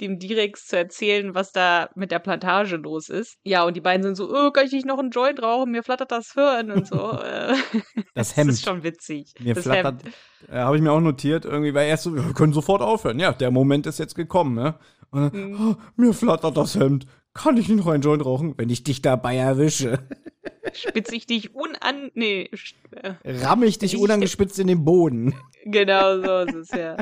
dem 0.00 0.18
Direx 0.18 0.66
zu 0.66 0.76
erzählen, 0.76 1.34
was 1.34 1.52
da 1.52 1.90
mit 1.94 2.10
der 2.10 2.18
Plantage 2.20 2.76
los 2.76 3.08
ist. 3.08 3.36
Ja, 3.44 3.64
und 3.64 3.76
die 3.76 3.80
beiden 3.80 4.02
sind 4.02 4.14
so, 4.16 4.30
oh, 4.32 4.50
kann 4.50 4.66
ich 4.66 4.72
nicht 4.72 4.86
noch 4.86 4.98
einen 4.98 5.10
Joint 5.10 5.42
rauchen? 5.42 5.70
Mir 5.72 5.82
flattert 5.82 6.12
das 6.12 6.32
Hirn 6.34 6.70
und 6.70 6.86
so. 6.86 7.18
Äh, 7.22 7.54
Das 8.14 8.28
Das 8.30 8.36
Hemd. 8.36 8.50
ist 8.50 8.64
schon 8.64 8.82
witzig. 8.82 9.34
Mir 9.40 9.54
das 9.54 9.64
flattert, 9.64 10.02
äh, 10.50 10.58
habe 10.58 10.76
ich 10.76 10.82
mir 10.82 10.92
auch 10.92 11.00
notiert, 11.00 11.44
irgendwie, 11.44 11.74
weil 11.74 11.88
erst 11.88 12.04
so, 12.04 12.14
wir 12.14 12.22
können 12.34 12.52
sofort 12.52 12.82
aufhören. 12.82 13.18
Ja, 13.18 13.32
der 13.32 13.50
Moment 13.50 13.86
ist 13.86 13.98
jetzt 13.98 14.14
gekommen, 14.14 14.54
ne? 14.54 14.78
Und 15.10 15.32
dann, 15.34 15.50
Mhm. 15.50 15.70
oh, 15.70 15.76
mir 15.96 16.12
flattert 16.12 16.56
das 16.56 16.74
Hemd. 16.76 17.06
Kann 17.34 17.56
ich 17.56 17.68
nicht 17.68 17.78
noch 17.78 17.86
einen 17.88 18.02
Joint 18.02 18.24
rauchen, 18.24 18.54
wenn 18.56 18.68
ich 18.70 18.82
dich 18.84 19.00
dabei 19.02 19.36
erwische? 19.36 19.98
Spitze 20.72 21.14
ich 21.16 21.26
dich 21.26 21.54
unan... 21.54 22.10
Nee, 22.14 22.50
äh, 22.92 23.14
Ramme 23.24 23.66
ich 23.66 23.78
dich 23.78 23.94
Ich- 23.94 24.00
unangespitzt 24.00 24.58
in 24.58 24.66
den 24.66 24.84
Boden. 24.84 25.34
genau 25.64 26.20
so 26.20 26.38
ist 26.40 26.54
es, 26.54 26.70
ja. 26.78 26.96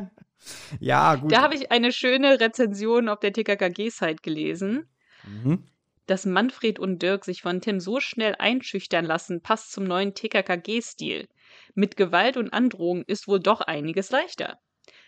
Ja, 0.81 1.17
gut. 1.17 1.33
Da 1.33 1.43
habe 1.43 1.55
ich 1.55 1.71
eine 1.73 1.93
schöne 1.93 2.41
Rezension 2.41 3.09
auf 3.09 3.21
der 3.21 3.33
TKKG-Site 3.33 4.23
gelesen. 4.23 4.89
mhm. 5.25 5.65
Dass 6.07 6.25
Manfred 6.25 6.79
und 6.79 7.03
Dirk 7.03 7.25
sich 7.25 7.43
von 7.43 7.61
Tim 7.61 7.81
so 7.81 7.99
schnell 7.99 8.37
einschüchtern 8.39 9.05
lassen, 9.05 9.43
passt 9.43 9.73
zum 9.73 9.85
neuen 9.85 10.15
TKKG-Stil. 10.15 11.29
Mit 11.75 11.97
Gewalt 11.97 12.37
und 12.37 12.53
Androhung 12.53 13.03
ist 13.07 13.27
wohl 13.27 13.41
doch 13.41 13.61
einiges 13.61 14.11
leichter. 14.11 14.61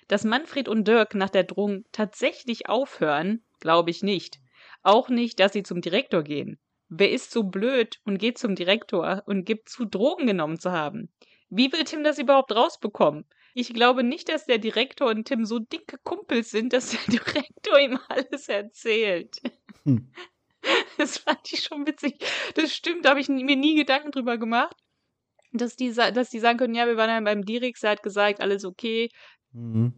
Dass 0.09 0.25
Manfred 0.25 0.69
und 0.69 0.89
Dirk 0.89 1.15
nach 1.15 1.31
der 1.31 1.45
Drohung 1.45 1.85
tatsächlich 1.93 2.69
aufhören, 2.69 3.45
glaube 3.61 3.91
ich 3.91 4.03
nicht. 4.03 4.41
Auch 4.83 5.09
nicht, 5.09 5.39
dass 5.39 5.53
sie 5.53 5.63
zum 5.63 5.81
Direktor 5.81 6.23
gehen. 6.23 6.59
Wer 6.89 7.11
ist 7.11 7.31
so 7.31 7.43
blöd 7.45 8.01
und 8.05 8.19
geht 8.19 8.39
zum 8.39 8.55
Direktor 8.55 9.23
und 9.27 9.45
gibt 9.45 9.69
zu, 9.69 9.85
Drogen 9.85 10.27
genommen 10.27 10.59
zu 10.59 10.73
haben? 10.73 11.11
Wie 11.51 11.71
will 11.73 11.85
Tim 11.85 12.03
das 12.03 12.19
überhaupt 12.19 12.53
rausbekommen? 12.53 13.27
Ich 13.55 13.73
glaube 13.75 14.03
nicht, 14.05 14.29
dass 14.29 14.47
der 14.47 14.59
Direktor 14.59 15.09
und 15.11 15.25
Tim 15.27 15.45
so 15.45 15.59
dicke 15.59 15.99
Kumpels 16.05 16.51
sind, 16.51 16.73
dass 16.73 16.91
der 16.91 17.01
Direktor 17.09 17.79
ihm 17.81 17.99
alles 18.09 18.49
erzählt. 18.49 19.41
Hm. 19.85 20.11
Das 20.99 21.19
fand 21.19 21.39
ich 21.53 21.61
schon 21.63 21.87
witzig. 21.87 22.19
Das 22.57 22.75
stimmt, 22.75 23.05
da 23.05 23.11
habe 23.11 23.21
ich 23.21 23.29
mir 23.29 23.57
nie 23.57 23.77
Gedanken 23.77 24.11
drüber 24.11 24.37
gemacht. 24.39 24.77
Dass 25.53 25.77
die, 25.77 25.93
dass 25.95 26.29
die 26.31 26.41
sagen 26.41 26.59
können, 26.59 26.75
ja, 26.75 26.87
wir 26.87 26.97
waren 26.97 27.09
ja 27.09 27.21
beim 27.21 27.45
Dirix, 27.45 27.83
er 27.85 27.93
hat 27.93 28.03
gesagt, 28.03 28.41
alles 28.41 28.65
okay. 28.65 29.09
Mhm. 29.53 29.95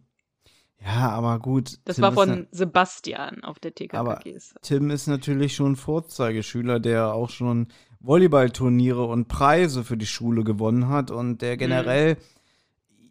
Ja, 0.79 1.09
aber 1.09 1.39
gut. 1.39 1.79
Das 1.85 1.95
Tim 1.97 2.03
war 2.03 2.13
von 2.13 2.47
Sebastian 2.51 3.43
auf 3.43 3.59
der 3.59 3.73
Aber- 3.91 4.19
TKKGs. 4.19 4.53
Tim 4.61 4.91
ist 4.91 5.07
natürlich 5.07 5.55
schon 5.55 5.75
Vorzeigeschüler, 5.75 6.79
der 6.79 7.13
auch 7.13 7.31
schon 7.31 7.67
Volleyballturniere 7.99 9.03
und 9.03 9.27
Preise 9.27 9.83
für 9.83 9.97
die 9.97 10.05
Schule 10.05 10.43
gewonnen 10.43 10.87
hat 10.89 11.09
und 11.11 11.27
Mhm. 11.27 11.37
der 11.39 11.57
generell 11.57 12.17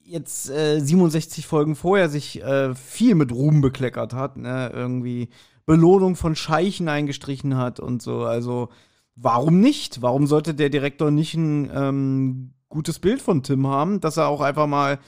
jetzt 0.02 0.50
äh, 0.50 0.80
67 0.80 1.46
Folgen 1.46 1.76
vorher 1.76 2.08
sich 2.08 2.42
äh, 2.42 2.74
viel 2.74 3.14
mit 3.14 3.32
Ruhm 3.32 3.60
bekleckert 3.60 4.12
hat, 4.12 4.36
ne? 4.36 4.70
Irgendwie 4.74 5.28
Belohnung 5.66 6.16
von 6.16 6.34
Scheichen 6.34 6.88
eingestrichen 6.88 7.56
hat 7.56 7.80
und 7.80 8.02
so. 8.02 8.24
Also, 8.24 8.70
warum 9.14 9.60
nicht? 9.60 10.02
Warum 10.02 10.26
sollte 10.26 10.54
der 10.54 10.68
Direktor 10.68 11.10
nicht 11.10 11.34
ein 11.34 11.70
ähm, 11.72 12.54
gutes 12.68 12.98
Bild 12.98 13.22
von 13.22 13.42
Tim 13.42 13.66
haben, 13.66 14.00
dass 14.00 14.16
er 14.16 14.28
auch 14.28 14.40
einfach 14.40 14.66
mal 14.66 14.98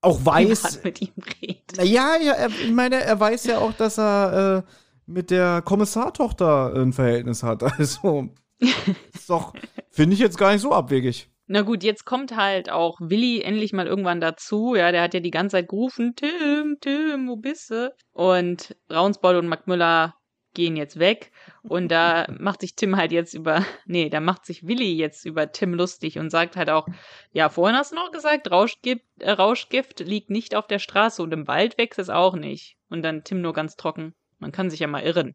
auch 0.00 0.24
weiß, 0.24 0.84
mit 0.84 1.02
ihm 1.02 1.12
redet. 1.42 1.72
na 1.76 1.82
ja, 1.82 2.16
ja 2.20 2.32
er, 2.32 2.48
ich 2.48 2.72
meine, 2.72 3.02
er 3.02 3.18
weiß 3.18 3.46
ja 3.46 3.58
auch, 3.58 3.72
dass 3.72 3.98
er 3.98 4.58
äh, 4.58 4.70
mit 5.06 5.30
der 5.30 5.62
Kommissartochter 5.62 6.72
ein 6.74 6.92
Verhältnis 6.92 7.42
hat. 7.42 7.62
Also, 7.78 8.28
ist 8.60 9.30
doch, 9.30 9.52
finde 9.90 10.14
ich 10.14 10.20
jetzt 10.20 10.36
gar 10.36 10.52
nicht 10.52 10.62
so 10.62 10.72
abwegig. 10.72 11.30
Na 11.50 11.62
gut, 11.62 11.82
jetzt 11.82 12.04
kommt 12.04 12.36
halt 12.36 12.70
auch 12.70 12.98
Willi 13.00 13.40
endlich 13.40 13.72
mal 13.72 13.86
irgendwann 13.86 14.20
dazu. 14.20 14.74
Ja, 14.74 14.92
der 14.92 15.02
hat 15.02 15.14
ja 15.14 15.20
die 15.20 15.30
ganze 15.30 15.56
Zeit 15.56 15.68
gerufen, 15.68 16.14
Tim, 16.14 16.76
Tim, 16.80 17.26
wo 17.26 17.36
bist 17.36 17.70
du? 17.70 17.94
Und 18.12 18.76
Braunsbold 18.86 19.38
und 19.38 19.48
Macmüller 19.48 20.14
gehen 20.52 20.76
jetzt 20.76 20.98
weg. 20.98 21.32
Und 21.62 21.88
da 21.88 22.26
macht 22.38 22.60
sich 22.60 22.74
Tim 22.74 22.96
halt 22.96 23.12
jetzt 23.12 23.32
über, 23.32 23.64
nee, 23.86 24.10
da 24.10 24.20
macht 24.20 24.44
sich 24.44 24.66
Willi 24.66 24.92
jetzt 24.92 25.24
über 25.24 25.50
Tim 25.50 25.72
lustig 25.72 26.18
und 26.18 26.28
sagt 26.28 26.56
halt 26.56 26.68
auch, 26.68 26.86
ja, 27.32 27.48
vorhin 27.48 27.78
hast 27.78 27.92
du 27.92 27.96
noch 27.96 28.10
gesagt, 28.10 28.50
Rauschgift, 28.50 29.02
äh, 29.20 29.30
Rauschgift 29.30 30.00
liegt 30.00 30.28
nicht 30.28 30.54
auf 30.54 30.66
der 30.66 30.78
Straße 30.78 31.22
und 31.22 31.32
im 31.32 31.48
Wald 31.48 31.78
wächst 31.78 31.98
es 31.98 32.10
auch 32.10 32.34
nicht. 32.34 32.76
Und 32.90 33.00
dann 33.00 33.24
Tim 33.24 33.40
nur 33.40 33.54
ganz 33.54 33.76
trocken. 33.76 34.14
Man 34.38 34.52
kann 34.52 34.68
sich 34.68 34.80
ja 34.80 34.86
mal 34.86 35.02
irren. 35.02 35.34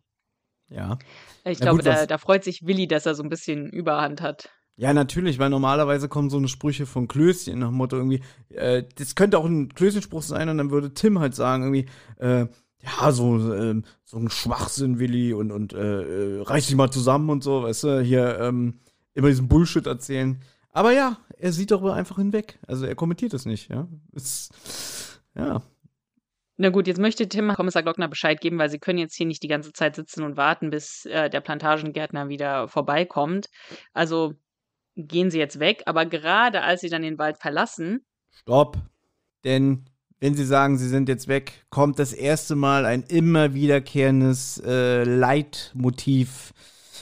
Ja. 0.69 0.99
Ich 1.43 1.59
Na 1.59 1.65
glaube, 1.65 1.77
gut, 1.77 1.87
da, 1.87 2.05
da 2.05 2.17
freut 2.19 2.43
sich 2.43 2.67
Willi, 2.67 2.87
dass 2.87 3.07
er 3.07 3.15
so 3.15 3.23
ein 3.23 3.29
bisschen 3.29 3.69
Überhand 3.71 4.21
hat. 4.21 4.49
Ja, 4.75 4.91
natürlich, 4.93 5.37
weil 5.37 5.51
normalerweise 5.51 6.09
kommen 6.09 6.31
so 6.31 6.37
eine 6.37 6.47
Sprüche 6.47 6.87
von 6.87 7.07
Klößchen 7.07 7.59
nach 7.59 7.67
dem 7.67 7.75
Motto 7.75 7.95
irgendwie, 7.95 8.21
äh, 8.49 8.83
das 8.95 9.13
könnte 9.13 9.37
auch 9.37 9.45
ein 9.45 9.69
Klößchenspruch 9.73 10.23
sein 10.23 10.49
und 10.49 10.57
dann 10.57 10.71
würde 10.71 10.93
Tim 10.93 11.19
halt 11.19 11.35
sagen 11.35 11.63
irgendwie, 11.63 11.85
äh, 12.17 12.47
ja, 12.79 13.11
so, 13.11 13.53
ähm, 13.53 13.83
so 14.03 14.17
ein 14.17 14.29
Schwachsinn, 14.29 14.99
Willi, 14.99 15.33
und, 15.33 15.51
und 15.51 15.73
äh, 15.73 16.37
äh, 16.37 16.41
reiß 16.41 16.67
dich 16.67 16.75
mal 16.75 16.91
zusammen 16.91 17.29
und 17.29 17.43
so, 17.43 17.63
weißt 17.63 17.83
du, 17.83 18.01
hier 18.01 18.39
ähm, 18.39 18.79
immer 19.13 19.29
diesen 19.29 19.47
Bullshit 19.47 19.85
erzählen. 19.85 20.41
Aber 20.71 20.91
ja, 20.91 21.17
er 21.37 21.53
sieht 21.53 21.71
darüber 21.71 21.93
einfach 21.93 22.17
hinweg. 22.17 22.59
Also 22.67 22.85
er 22.85 22.95
kommentiert 22.95 23.33
es 23.33 23.45
nicht, 23.45 23.69
ja. 23.69 23.87
Ist, 24.11 25.21
ja. 25.35 25.61
Na 26.57 26.69
gut, 26.69 26.87
jetzt 26.87 26.99
möchte 26.99 27.27
Tim 27.29 27.53
Kommissar 27.53 27.83
Glockner 27.83 28.07
Bescheid 28.07 28.41
geben, 28.41 28.57
weil 28.57 28.69
sie 28.69 28.79
können 28.79 28.99
jetzt 28.99 29.15
hier 29.15 29.25
nicht 29.25 29.43
die 29.43 29.47
ganze 29.47 29.71
Zeit 29.71 29.95
sitzen 29.95 30.23
und 30.23 30.35
warten, 30.35 30.69
bis 30.69 31.05
äh, 31.05 31.29
der 31.29 31.41
Plantagengärtner 31.41 32.27
wieder 32.27 32.67
vorbeikommt. 32.67 33.47
Also 33.93 34.33
gehen 34.95 35.31
sie 35.31 35.39
jetzt 35.39 35.59
weg, 35.59 35.83
aber 35.85 36.05
gerade 36.05 36.61
als 36.61 36.81
sie 36.81 36.89
dann 36.89 37.01
den 37.01 37.17
Wald 37.17 37.37
verlassen, 37.37 38.05
Stopp. 38.29 38.77
Denn 39.43 39.85
wenn 40.19 40.35
sie 40.35 40.45
sagen, 40.45 40.77
sie 40.77 40.87
sind 40.87 41.09
jetzt 41.09 41.27
weg, 41.27 41.65
kommt 41.69 41.99
das 41.99 42.13
erste 42.13 42.55
Mal 42.55 42.85
ein 42.85 43.03
immer 43.03 43.53
wiederkehrendes 43.53 44.61
äh, 44.65 45.03
Leitmotiv, 45.03 46.53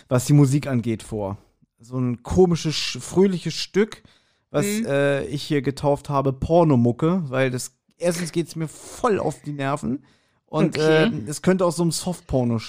was 0.10 0.26
die 0.26 0.34
Musik 0.34 0.68
angeht, 0.68 1.04
vor. 1.04 1.38
So 1.80 1.98
ein 1.98 2.24
komisches, 2.24 2.76
sch- 2.76 3.00
fröhliches 3.00 3.54
Stück, 3.54 4.04
was 4.50 4.66
Mhm. 4.66 4.86
äh, 4.86 5.26
ich 5.26 5.44
hier 5.44 5.62
getauft 5.62 6.10
habe, 6.10 6.34
Pornomucke, 6.34 7.24
weil 7.30 7.50
das 7.52 7.78
erstens 7.98 8.32
geht 8.32 8.48
es 8.48 8.56
mir 8.56 8.68
voll 8.68 9.20
auf 9.20 9.42
die 9.44 9.54
Nerven 9.54 10.04
Und 10.48 10.76
Okay. 10.76 11.04
äh, 11.06 11.30
es 11.30 11.42
könnte 11.42 11.64
aus 11.66 11.78
so 11.78 11.84
einem 11.84 11.92
Softporno 11.92 12.60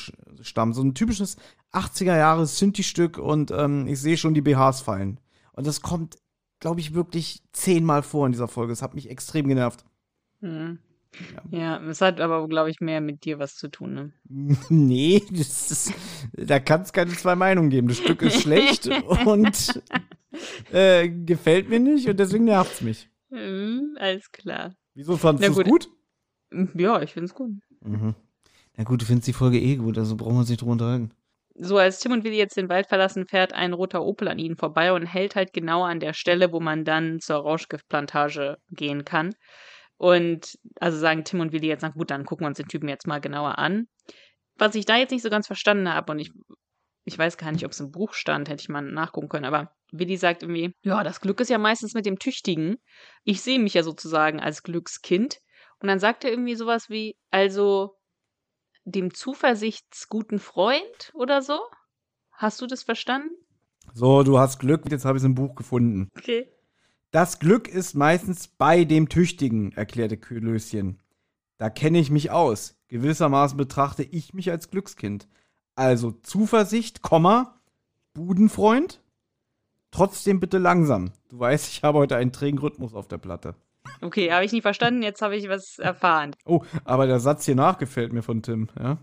stammen. 0.43 0.73
So 0.73 0.83
ein 0.83 0.95
typisches 0.95 1.37
80er 1.73 2.17
Jahre 2.17 2.47
Synthi-Stück 2.47 3.19
und 3.19 3.51
ähm, 3.51 3.87
ich 3.87 4.01
sehe 4.01 4.17
schon 4.17 4.35
die 4.35 4.43
BHs 4.43 4.81
fallen. 4.81 5.19
Und 5.53 5.67
das 5.67 5.81
kommt, 5.81 6.17
glaube 6.61 6.81
ich, 6.81 6.95
wirklich 6.95 7.43
zehnmal 7.53 8.03
vor 8.03 8.27
in 8.27 8.33
dieser 8.33 8.49
Folge. 8.49 8.73
Das 8.73 8.83
hat 8.83 8.95
mich 8.95 9.11
extrem 9.11 9.49
genervt. 9.49 9.85
Hm. 10.41 10.79
Ja, 11.51 11.79
es 11.83 12.01
hat 12.01 12.21
aber, 12.21 12.49
glaube 12.49 12.71
ich, 12.71 12.81
mehr 12.81 13.01
mit 13.01 13.25
dir 13.25 13.39
was 13.39 13.57
zu 13.57 13.69
tun, 13.69 13.95
ne? 13.95 14.13
nee, 14.71 15.23
das 15.31 15.71
ist, 15.71 15.95
da 16.33 16.59
kann 16.59 16.83
es 16.83 16.93
keine 16.93 17.13
zwei 17.13 17.35
Meinungen 17.35 17.71
geben. 17.71 17.89
Das 17.89 17.99
Stück 17.99 18.23
ist 18.23 18.41
schlecht 18.41 18.89
und 19.27 19.83
äh, 20.73 21.09
gefällt 21.09 21.69
mir 21.69 21.81
nicht 21.81 22.09
und 22.09 22.19
deswegen 22.19 22.45
nervt 22.45 22.75
es 22.75 22.81
mich. 22.81 23.11
Hm, 23.31 23.97
alles 24.01 24.33
klar. 24.33 24.75
Wieso 24.95 25.17
fandest 25.17 25.49
du 25.49 25.61
es 25.61 25.69
gut. 25.69 25.89
gut? 26.51 26.81
Ja, 26.81 27.03
ich 27.03 27.13
finde 27.13 27.27
es 27.27 27.35
gut. 27.35 27.53
Mhm. 27.83 28.15
Na 28.77 28.85
gut, 28.85 29.03
du 29.03 29.07
findest 29.07 29.29
die 29.29 29.33
Folge 29.33 29.61
eh 29.61 29.77
gut, 29.77 29.99
also 29.99 30.17
brauchen 30.17 30.35
wir 30.35 30.41
uns 30.41 30.49
nicht 30.49 30.61
drüber 30.61 30.73
unterhalten. 30.73 31.11
So, 31.65 31.79
als 31.79 32.01
Tim 32.01 32.11
und 32.11 32.25
Willi 32.25 32.39
jetzt 32.39 32.57
den 32.57 32.69
Wald 32.69 32.89
verlassen, 32.89 33.29
fährt 33.29 33.53
ein 33.53 33.73
roter 33.73 34.03
Opel 34.03 34.27
an 34.27 34.41
ihnen 34.41 34.57
vorbei 34.57 34.93
und 34.93 35.07
hält 35.07 35.37
halt 35.37 35.53
genau 35.53 35.85
an 35.85 36.01
der 36.01 36.13
Stelle, 36.13 36.51
wo 36.51 36.59
man 36.59 36.85
dann 36.85 37.21
zur 37.21 37.37
Rauschgiftplantage 37.37 38.57
gehen 38.71 39.05
kann. 39.05 39.33
Und 39.97 40.59
also 40.81 40.99
sagen 40.99 41.23
Tim 41.23 41.39
und 41.39 41.53
Willi 41.53 41.69
jetzt, 41.69 41.83
na 41.83 41.91
gut, 41.91 42.11
dann 42.11 42.25
gucken 42.25 42.45
wir 42.45 42.49
uns 42.49 42.57
den 42.57 42.67
Typen 42.67 42.89
jetzt 42.89 43.07
mal 43.07 43.21
genauer 43.21 43.59
an. 43.59 43.87
Was 44.57 44.75
ich 44.75 44.87
da 44.87 44.97
jetzt 44.97 45.13
nicht 45.13 45.23
so 45.23 45.31
ganz 45.31 45.47
verstanden 45.47 45.89
habe 45.89 46.11
und 46.11 46.19
ich, 46.19 46.33
ich 47.05 47.17
weiß 47.17 47.37
gar 47.37 47.53
nicht, 47.53 47.65
ob 47.65 47.71
es 47.71 47.79
im 47.79 47.93
Buch 47.93 48.15
stand, 48.15 48.49
hätte 48.49 48.63
ich 48.63 48.69
mal 48.69 48.83
nachgucken 48.83 49.29
können, 49.29 49.45
aber 49.45 49.71
Willi 49.93 50.17
sagt 50.17 50.43
irgendwie, 50.43 50.75
ja, 50.83 51.05
das 51.05 51.21
Glück 51.21 51.39
ist 51.39 51.51
ja 51.51 51.59
meistens 51.59 51.95
mit 51.95 52.07
dem 52.07 52.19
Tüchtigen. 52.19 52.79
Ich 53.23 53.41
sehe 53.41 53.61
mich 53.61 53.75
ja 53.75 53.85
sozusagen 53.85 54.41
als 54.41 54.65
Glückskind. 54.65 55.39
Und 55.79 55.87
dann 55.87 56.01
sagt 56.01 56.25
er 56.25 56.31
irgendwie 56.31 56.57
sowas 56.57 56.91
wie, 56.91 57.15
also 57.31 57.95
dem 58.85 59.15
zuversichtsguten 59.15 60.39
Freund 60.39 61.13
oder 61.15 61.43
so? 61.43 61.59
Hast 62.31 62.61
du 62.61 62.67
das 62.67 62.83
verstanden? 62.83 63.31
So, 63.95 64.23
du 64.23 64.39
hast 64.39 64.59
Glück, 64.59 64.91
jetzt 64.91 65.05
habe 65.05 65.19
ich 65.19 65.23
es 65.23 65.27
im 65.27 65.35
Buch 65.35 65.55
gefunden. 65.55 66.09
Okay. 66.17 66.49
Das 67.11 67.39
Glück 67.39 67.69
ist 67.69 67.95
meistens 67.95 68.49
bei 68.49 68.85
dem 68.85 69.09
Tüchtigen, 69.09 69.73
erklärte 69.73 70.17
Klößchen. 70.17 71.03
Da 71.59 71.69
kenne 71.69 71.99
ich 71.99 72.11
mich 72.11 72.31
aus. 72.31 72.77
Gewissermaßen 72.89 73.57
betrachte 73.57 74.03
ich 74.03 74.35
mich 74.35 74.51
als 74.51 74.71
Glückskind. 74.71 75.29
Also 75.75 76.11
Zuversicht, 76.11 77.03
Komma, 77.03 77.61
Budenfreund. 78.15 79.03
Trotzdem 79.91 80.41
bitte 80.41 80.59
langsam. 80.59 81.13
Du 81.29 81.39
weißt, 81.39 81.69
ich 81.69 81.83
habe 81.83 81.99
heute 81.99 82.17
einen 82.17 82.33
trägen 82.33 82.59
Rhythmus 82.59 82.95
auf 82.95 83.09
der 83.09 83.19
Platte. 83.19 83.55
Okay, 84.01 84.33
habe 84.33 84.45
ich 84.45 84.53
nicht 84.53 84.63
verstanden, 84.63 85.03
jetzt 85.03 85.23
habe 85.23 85.37
ich 85.37 85.49
was 85.49 85.79
erfahren. 85.79 86.35
Oh, 86.45 86.63
aber 86.85 87.07
der 87.07 87.21
Satz 87.21 87.45
hier 87.45 87.55
nach 87.55 87.79
gefällt 87.79 88.13
mir 88.13 88.23
von 88.23 88.43
Tim, 88.43 88.69
ja. 88.79 88.99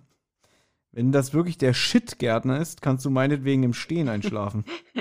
Wenn 0.91 1.11
das 1.11 1.33
wirklich 1.33 1.57
der 1.57 1.73
Shit-Gärtner 1.73 2.59
ist, 2.59 2.81
kannst 2.81 3.05
du 3.05 3.09
meinetwegen 3.11 3.63
im 3.63 3.73
Stehen 3.73 4.09
einschlafen. 4.09 4.65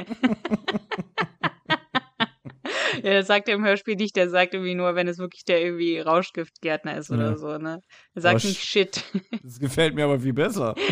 Ja, 3.03 3.13
das 3.15 3.27
sagt 3.29 3.49
er 3.49 3.55
im 3.55 3.65
Hörspiel 3.65 3.95
nicht, 3.95 4.17
der 4.17 4.29
sagt 4.29 4.55
irgendwie 4.55 4.75
nur, 4.75 4.95
wenn 4.97 5.07
es 5.07 5.19
wirklich 5.19 5.45
der 5.45 5.63
irgendwie 5.63 6.01
Rauschgiftgärtner 6.01 6.97
ist 6.97 7.11
oder 7.11 7.31
Ja. 7.31 7.37
so, 7.37 7.57
ne? 7.59 7.81
Er 8.15 8.23
sagt 8.23 8.37
Rausch- 8.37 8.45
nicht 8.49 8.65
Shit. 8.65 9.05
Das 9.45 9.61
gefällt 9.61 9.95
mir 9.95 10.05
aber 10.05 10.21
viel 10.21 10.33
besser. 10.33 10.75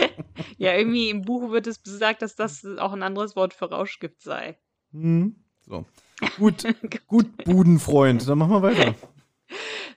Ja, 0.59 0.72
irgendwie 0.74 1.11
im 1.11 1.22
Buch 1.22 1.51
wird 1.51 1.66
es 1.66 1.82
gesagt, 1.82 2.22
dass 2.22 2.34
das 2.34 2.64
auch 2.78 2.93
ein 2.95 3.03
anderes 3.03 3.37
Wort 3.37 3.53
für 3.53 3.66
Rauschgift 3.70 4.22
sei. 4.22 4.57
Hm. 4.93 5.37
So. 5.66 5.84
Gut, 6.38 6.64
gut, 7.06 7.44
Budenfreund. 7.44 8.28
Dann 8.28 8.38
machen 8.38 8.52
wir 8.52 8.62
weiter. 8.62 8.94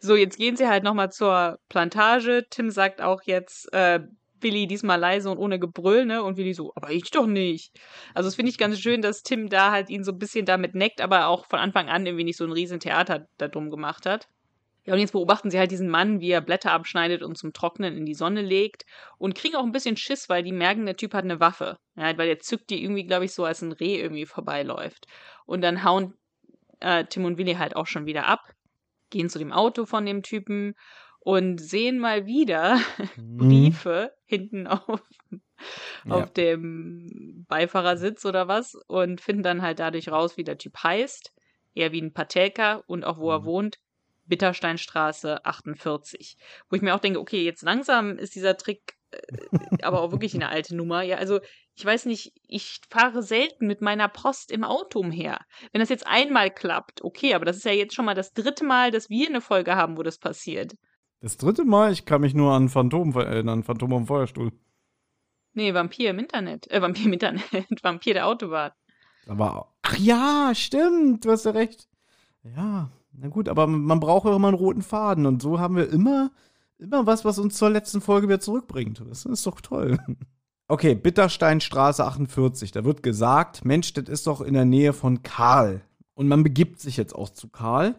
So, 0.01 0.15
jetzt 0.15 0.37
gehen 0.37 0.55
sie 0.55 0.67
halt 0.67 0.83
nochmal 0.83 1.11
zur 1.11 1.59
Plantage. 1.69 2.45
Tim 2.49 2.69
sagt 2.69 3.01
auch 3.01 3.21
jetzt, 3.23 3.71
äh, 3.73 3.99
Willi 4.41 4.67
diesmal 4.67 4.99
leise 4.99 5.29
und 5.29 5.37
ohne 5.37 5.59
Gebrüll, 5.59 6.05
ne? 6.05 6.23
Und 6.23 6.37
Willi 6.37 6.53
so, 6.53 6.71
aber 6.75 6.91
ich 6.91 7.11
doch 7.11 7.25
nicht. 7.25 7.77
Also, 8.13 8.27
das 8.27 8.35
finde 8.35 8.51
ich 8.51 8.57
ganz 8.57 8.79
schön, 8.79 9.01
dass 9.01 9.23
Tim 9.23 9.49
da 9.49 9.71
halt 9.71 9.89
ihn 9.89 10.03
so 10.03 10.11
ein 10.11 10.19
bisschen 10.19 10.45
damit 10.45 10.75
neckt, 10.75 11.01
aber 11.01 11.27
auch 11.27 11.45
von 11.47 11.59
Anfang 11.59 11.89
an 11.89 12.05
irgendwie 12.05 12.23
nicht 12.23 12.37
so 12.37 12.45
ein 12.45 12.51
riesen 12.51 12.79
Theater 12.79 13.27
darum 13.37 13.69
gemacht 13.69 14.05
hat. 14.05 14.29
Ja, 14.89 14.95
und 14.95 15.01
jetzt 15.01 15.11
beobachten 15.11 15.51
sie 15.51 15.59
halt 15.59 15.69
diesen 15.69 15.87
Mann, 15.87 16.19
wie 16.19 16.31
er 16.31 16.41
Blätter 16.41 16.71
abschneidet 16.71 17.21
und 17.21 17.37
zum 17.37 17.53
Trocknen 17.53 17.95
in 17.95 18.07
die 18.07 18.15
Sonne 18.15 18.41
legt 18.41 18.85
und 19.19 19.35
kriegen 19.35 19.55
auch 19.55 19.63
ein 19.63 19.71
bisschen 19.71 19.97
Schiss, 19.97 20.29
weil 20.29 20.41
die 20.41 20.51
merken, 20.51 20.87
der 20.87 20.97
Typ 20.97 21.13
hat 21.13 21.25
eine 21.25 21.39
Waffe. 21.39 21.77
Ja, 21.95 22.17
weil 22.17 22.25
der 22.25 22.39
zückt 22.39 22.71
die 22.71 22.81
irgendwie, 22.83 23.05
glaube 23.05 23.25
ich, 23.25 23.33
so 23.35 23.45
als 23.45 23.61
ein 23.61 23.71
Reh 23.71 24.01
irgendwie 24.01 24.25
vorbeiläuft. 24.25 25.05
Und 25.45 25.61
dann 25.61 25.83
hauen 25.83 26.15
äh, 26.79 27.05
Tim 27.05 27.25
und 27.25 27.37
Willi 27.37 27.53
halt 27.53 27.75
auch 27.75 27.85
schon 27.85 28.07
wieder 28.07 28.25
ab, 28.25 28.41
gehen 29.11 29.29
zu 29.29 29.37
dem 29.37 29.51
Auto 29.51 29.85
von 29.85 30.07
dem 30.07 30.23
Typen 30.23 30.73
und 31.19 31.61
sehen 31.61 31.99
mal 31.99 32.25
wieder 32.25 32.79
Mhm. 33.15 33.37
Briefe 33.37 34.11
hinten 34.25 34.65
auf, 34.65 35.03
Ja. 36.05 36.23
auf 36.23 36.31
dem 36.33 37.45
Beifahrersitz 37.47 38.25
oder 38.25 38.47
was 38.47 38.73
und 38.87 39.21
finden 39.21 39.43
dann 39.43 39.61
halt 39.61 39.77
dadurch 39.79 40.09
raus, 40.09 40.35
wie 40.35 40.43
der 40.43 40.57
Typ 40.57 40.81
heißt. 40.81 41.31
Er 41.75 41.91
wie 41.91 42.01
ein 42.01 42.11
Patelka 42.13 42.81
und 42.87 43.05
auch 43.05 43.19
wo 43.19 43.31
er 43.31 43.41
Mhm. 43.41 43.45
wohnt. 43.45 43.77
Bittersteinstraße 44.29 45.45
48. 45.45 46.37
Wo 46.69 46.75
ich 46.75 46.81
mir 46.81 46.95
auch 46.95 46.99
denke, 46.99 47.19
okay, 47.19 47.43
jetzt 47.43 47.63
langsam 47.63 48.17
ist 48.17 48.35
dieser 48.35 48.55
Trick 48.55 48.95
äh, 49.11 49.17
aber 49.81 50.01
auch 50.01 50.11
wirklich 50.11 50.35
eine 50.35 50.49
alte 50.49 50.75
Nummer. 50.75 51.01
Ja, 51.01 51.17
also 51.17 51.39
ich 51.75 51.85
weiß 51.85 52.05
nicht, 52.05 52.33
ich 52.47 52.81
fahre 52.89 53.23
selten 53.23 53.67
mit 53.67 53.81
meiner 53.81 54.07
Post 54.07 54.51
im 54.51 54.63
Auto 54.63 54.99
umher. 54.99 55.39
Wenn 55.71 55.79
das 55.79 55.89
jetzt 55.89 56.05
einmal 56.05 56.51
klappt, 56.51 57.03
okay, 57.03 57.33
aber 57.33 57.45
das 57.45 57.57
ist 57.57 57.65
ja 57.65 57.71
jetzt 57.71 57.95
schon 57.95 58.05
mal 58.05 58.15
das 58.15 58.33
dritte 58.33 58.65
Mal, 58.65 58.91
dass 58.91 59.09
wir 59.09 59.27
eine 59.27 59.41
Folge 59.41 59.75
haben, 59.75 59.97
wo 59.97 60.03
das 60.03 60.17
passiert. 60.17 60.75
Das 61.21 61.37
dritte 61.37 61.65
Mal, 61.65 61.91
ich 61.91 62.05
kann 62.05 62.21
mich 62.21 62.33
nur 62.33 62.53
an 62.53 62.69
Phantom 62.69 63.13
erinnern, 63.13 63.63
Phantom 63.63 63.93
am 63.93 64.07
Feuerstuhl. 64.07 64.51
Nee, 65.53 65.73
Vampir 65.73 66.11
im 66.11 66.19
Internet. 66.19 66.69
Äh, 66.71 66.81
Vampir 66.81 67.05
im 67.05 67.13
Internet. 67.13 67.43
Vampir 67.83 68.13
der 68.13 68.27
Autobahn. 68.27 68.71
Aber, 69.27 69.73
ach 69.81 69.97
ja, 69.97 70.51
stimmt, 70.53 71.25
du 71.25 71.31
hast 71.31 71.45
ja 71.45 71.51
recht. 71.51 71.87
Ja, 72.43 72.89
na 73.13 73.27
gut, 73.27 73.49
aber 73.49 73.67
man 73.67 73.99
braucht 73.99 74.25
ja 74.25 74.35
immer 74.35 74.47
einen 74.47 74.57
roten 74.57 74.81
Faden 74.81 75.25
und 75.25 75.41
so 75.41 75.59
haben 75.59 75.75
wir 75.75 75.89
immer, 75.89 76.31
immer 76.77 77.05
was, 77.05 77.25
was 77.25 77.39
uns 77.39 77.57
zur 77.57 77.69
letzten 77.69 78.01
Folge 78.01 78.27
wieder 78.27 78.39
zurückbringt. 78.39 79.03
Das 79.09 79.25
ist 79.25 79.45
doch 79.45 79.61
toll. 79.61 79.97
Okay, 80.71 80.93
Bittersteinstraße 80.93 82.05
48. 82.05 82.71
Da 82.71 82.85
wird 82.85 83.01
gesagt, 83.01 83.65
Mensch, 83.65 83.91
das 83.93 84.07
ist 84.07 84.27
doch 84.27 84.39
in 84.39 84.53
der 84.53 84.65
Nähe 84.65 84.93
von 84.93 85.23
Karl. 85.23 85.81
Und 86.13 86.27
man 86.27 86.43
begibt 86.43 86.79
sich 86.79 86.95
jetzt 86.95 87.15
auch 87.15 87.29
zu 87.29 87.47
Karl. 87.47 87.95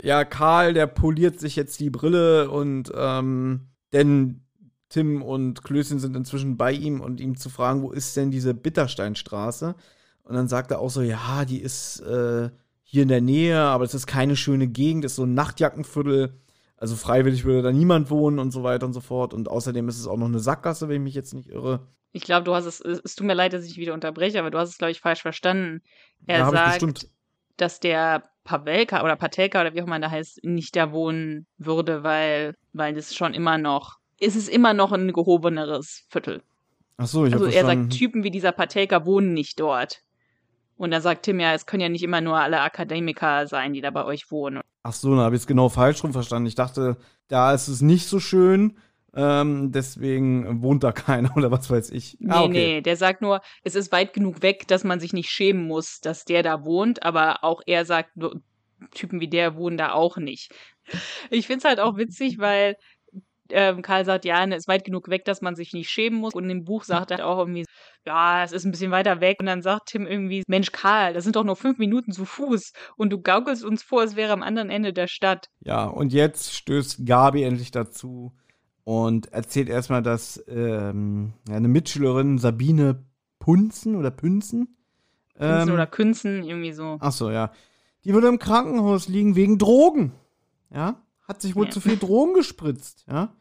Ja, 0.00 0.24
Karl, 0.24 0.74
der 0.74 0.86
poliert 0.86 1.40
sich 1.40 1.56
jetzt 1.56 1.80
die 1.80 1.90
Brille 1.90 2.50
und 2.50 2.92
ähm, 2.94 3.62
denn 3.92 4.44
Tim 4.90 5.22
und 5.22 5.64
Klößchen 5.64 5.98
sind 5.98 6.14
inzwischen 6.14 6.56
bei 6.56 6.70
ihm 6.70 7.00
und 7.00 7.18
ihm 7.18 7.36
zu 7.36 7.50
fragen, 7.50 7.82
wo 7.82 7.90
ist 7.90 8.16
denn 8.16 8.30
diese 8.30 8.54
Bittersteinstraße? 8.54 9.74
Und 10.22 10.34
dann 10.36 10.46
sagt 10.46 10.70
er 10.70 10.78
auch 10.78 10.90
so, 10.90 11.02
ja, 11.02 11.44
die 11.44 11.60
ist 11.60 11.98
äh, 11.98 12.50
hier 12.94 13.02
in 13.02 13.08
der 13.08 13.20
Nähe, 13.20 13.58
aber 13.58 13.82
es 13.82 13.92
ist 13.92 14.06
keine 14.06 14.36
schöne 14.36 14.68
Gegend, 14.68 15.04
ist 15.04 15.16
so 15.16 15.24
ein 15.24 15.34
Nachtjackenviertel. 15.34 16.40
Also 16.76 16.94
freiwillig 16.94 17.44
würde 17.44 17.62
da 17.62 17.72
niemand 17.72 18.08
wohnen 18.08 18.38
und 18.38 18.52
so 18.52 18.62
weiter 18.62 18.86
und 18.86 18.92
so 18.92 19.00
fort. 19.00 19.34
Und 19.34 19.48
außerdem 19.48 19.88
ist 19.88 19.98
es 19.98 20.06
auch 20.06 20.16
noch 20.16 20.28
eine 20.28 20.38
Sackgasse, 20.38 20.88
wenn 20.88 20.98
ich 20.98 21.02
mich 21.02 21.14
jetzt 21.14 21.34
nicht 21.34 21.48
irre. 21.48 21.88
Ich 22.12 22.22
glaube, 22.22 22.44
du 22.44 22.54
hast 22.54 22.66
es, 22.66 22.80
es 22.80 23.16
tut 23.16 23.26
mir 23.26 23.34
leid, 23.34 23.52
dass 23.52 23.64
ich 23.64 23.78
wieder 23.78 23.94
unterbreche, 23.94 24.38
aber 24.38 24.52
du 24.52 24.58
hast 24.58 24.68
es, 24.68 24.78
glaube 24.78 24.92
ich, 24.92 25.00
falsch 25.00 25.22
verstanden. 25.22 25.82
Er 26.26 26.44
ich 26.44 26.50
sagt, 26.52 27.08
dass 27.56 27.80
der 27.80 28.22
Pavelka 28.44 29.02
oder 29.02 29.16
Patelka 29.16 29.60
oder 29.60 29.74
wie 29.74 29.82
auch 29.82 29.86
immer 29.88 29.98
der 29.98 30.12
heißt, 30.12 30.44
nicht 30.44 30.76
da 30.76 30.92
wohnen 30.92 31.46
würde, 31.58 32.04
weil, 32.04 32.54
weil 32.72 32.94
das 32.94 33.12
schon 33.12 33.34
immer 33.34 33.58
noch, 33.58 33.96
es 34.20 34.36
ist 34.36 34.48
immer 34.48 34.72
noch 34.72 34.92
ein 34.92 35.12
gehobeneres 35.12 36.04
Viertel. 36.10 36.42
Ach 36.96 37.08
so, 37.08 37.26
ich 37.26 37.32
Also 37.32 37.46
er 37.46 37.66
sagt, 37.66 37.92
Typen 37.92 38.22
wie 38.22 38.30
dieser 38.30 38.52
Patelka 38.52 39.04
wohnen 39.04 39.34
nicht 39.34 39.58
dort. 39.58 40.04
Und 40.76 40.90
dann 40.90 41.02
sagt 41.02 41.24
Tim 41.24 41.40
ja, 41.40 41.54
es 41.54 41.66
können 41.66 41.82
ja 41.82 41.88
nicht 41.88 42.02
immer 42.02 42.20
nur 42.20 42.36
alle 42.36 42.60
Akademiker 42.60 43.46
sein, 43.46 43.72
die 43.72 43.80
da 43.80 43.90
bei 43.90 44.04
euch 44.04 44.30
wohnen. 44.30 44.60
Ach 44.82 44.92
so, 44.92 45.10
dann 45.10 45.20
habe 45.24 45.36
ich 45.36 45.42
es 45.42 45.46
genau 45.46 45.68
falsch 45.68 46.02
rum 46.02 46.12
verstanden. 46.12 46.46
Ich 46.46 46.56
dachte, 46.56 46.96
da 47.28 47.54
ist 47.54 47.68
es 47.68 47.80
nicht 47.80 48.08
so 48.08 48.20
schön, 48.20 48.76
ähm, 49.14 49.70
deswegen 49.70 50.62
wohnt 50.62 50.82
da 50.82 50.92
keiner 50.92 51.36
oder 51.36 51.50
was 51.50 51.70
weiß 51.70 51.90
ich. 51.90 52.16
Nee, 52.20 52.32
ah, 52.32 52.42
okay. 52.42 52.52
nee, 52.52 52.80
der 52.80 52.96
sagt 52.96 53.22
nur, 53.22 53.40
es 53.62 53.74
ist 53.74 53.92
weit 53.92 54.12
genug 54.12 54.42
weg, 54.42 54.66
dass 54.66 54.84
man 54.84 55.00
sich 55.00 55.12
nicht 55.12 55.30
schämen 55.30 55.66
muss, 55.66 56.00
dass 56.00 56.24
der 56.24 56.42
da 56.42 56.64
wohnt, 56.64 57.02
aber 57.02 57.44
auch 57.44 57.62
er 57.66 57.84
sagt, 57.84 58.10
Typen 58.90 59.20
wie 59.20 59.28
der 59.28 59.56
wohnen 59.56 59.78
da 59.78 59.92
auch 59.92 60.16
nicht. 60.16 60.52
Ich 61.30 61.46
find's 61.46 61.64
halt 61.64 61.80
auch 61.80 61.96
witzig, 61.96 62.38
weil 62.38 62.76
ähm, 63.50 63.82
Karl 63.82 64.04
sagt, 64.04 64.24
ja, 64.24 64.44
ne, 64.46 64.56
ist 64.56 64.68
weit 64.68 64.84
genug 64.84 65.08
weg, 65.08 65.24
dass 65.24 65.40
man 65.40 65.54
sich 65.54 65.72
nicht 65.72 65.90
schämen 65.90 66.18
muss. 66.18 66.34
Und 66.34 66.48
im 66.50 66.64
Buch 66.64 66.84
sagt 66.84 67.10
er 67.10 67.26
auch 67.26 67.38
irgendwie, 67.38 67.64
ja, 68.06 68.44
es 68.44 68.52
ist 68.52 68.64
ein 68.64 68.70
bisschen 68.70 68.90
weiter 68.90 69.20
weg. 69.20 69.38
Und 69.40 69.46
dann 69.46 69.62
sagt 69.62 69.88
Tim 69.90 70.06
irgendwie, 70.06 70.42
Mensch, 70.46 70.72
Karl, 70.72 71.14
das 71.14 71.24
sind 71.24 71.36
doch 71.36 71.44
nur 71.44 71.56
fünf 71.56 71.78
Minuten 71.78 72.12
zu 72.12 72.24
Fuß. 72.24 72.72
Und 72.96 73.10
du 73.10 73.20
gaukelst 73.20 73.64
uns 73.64 73.82
vor, 73.82 74.02
es 74.02 74.16
wäre 74.16 74.32
am 74.32 74.42
anderen 74.42 74.70
Ende 74.70 74.92
der 74.92 75.06
Stadt. 75.06 75.48
Ja, 75.60 75.84
und 75.84 76.12
jetzt 76.12 76.54
stößt 76.54 77.06
Gabi 77.06 77.42
endlich 77.42 77.70
dazu 77.70 78.32
und 78.84 79.32
erzählt 79.32 79.68
erstmal, 79.68 80.02
dass 80.02 80.42
ähm, 80.48 81.32
eine 81.48 81.68
Mitschülerin 81.68 82.38
Sabine 82.38 83.04
Punzen 83.38 83.96
oder 83.96 84.10
Pünzen. 84.10 84.76
Ähm, 85.38 85.70
oder 85.72 85.86
Künzen, 85.86 86.44
irgendwie 86.44 86.72
so. 86.72 86.98
Ach 87.00 87.12
so, 87.12 87.30
ja. 87.30 87.50
Die 88.04 88.12
würde 88.12 88.28
im 88.28 88.38
Krankenhaus 88.38 89.08
liegen 89.08 89.34
wegen 89.36 89.58
Drogen. 89.58 90.12
Ja, 90.70 91.00
hat 91.26 91.40
sich 91.40 91.56
wohl 91.56 91.66
Ja. 91.66 91.70
zu 91.70 91.80
viel 91.80 91.96
Drogen 91.96 92.34
gespritzt. 92.34 93.04
Ja, 93.08 93.32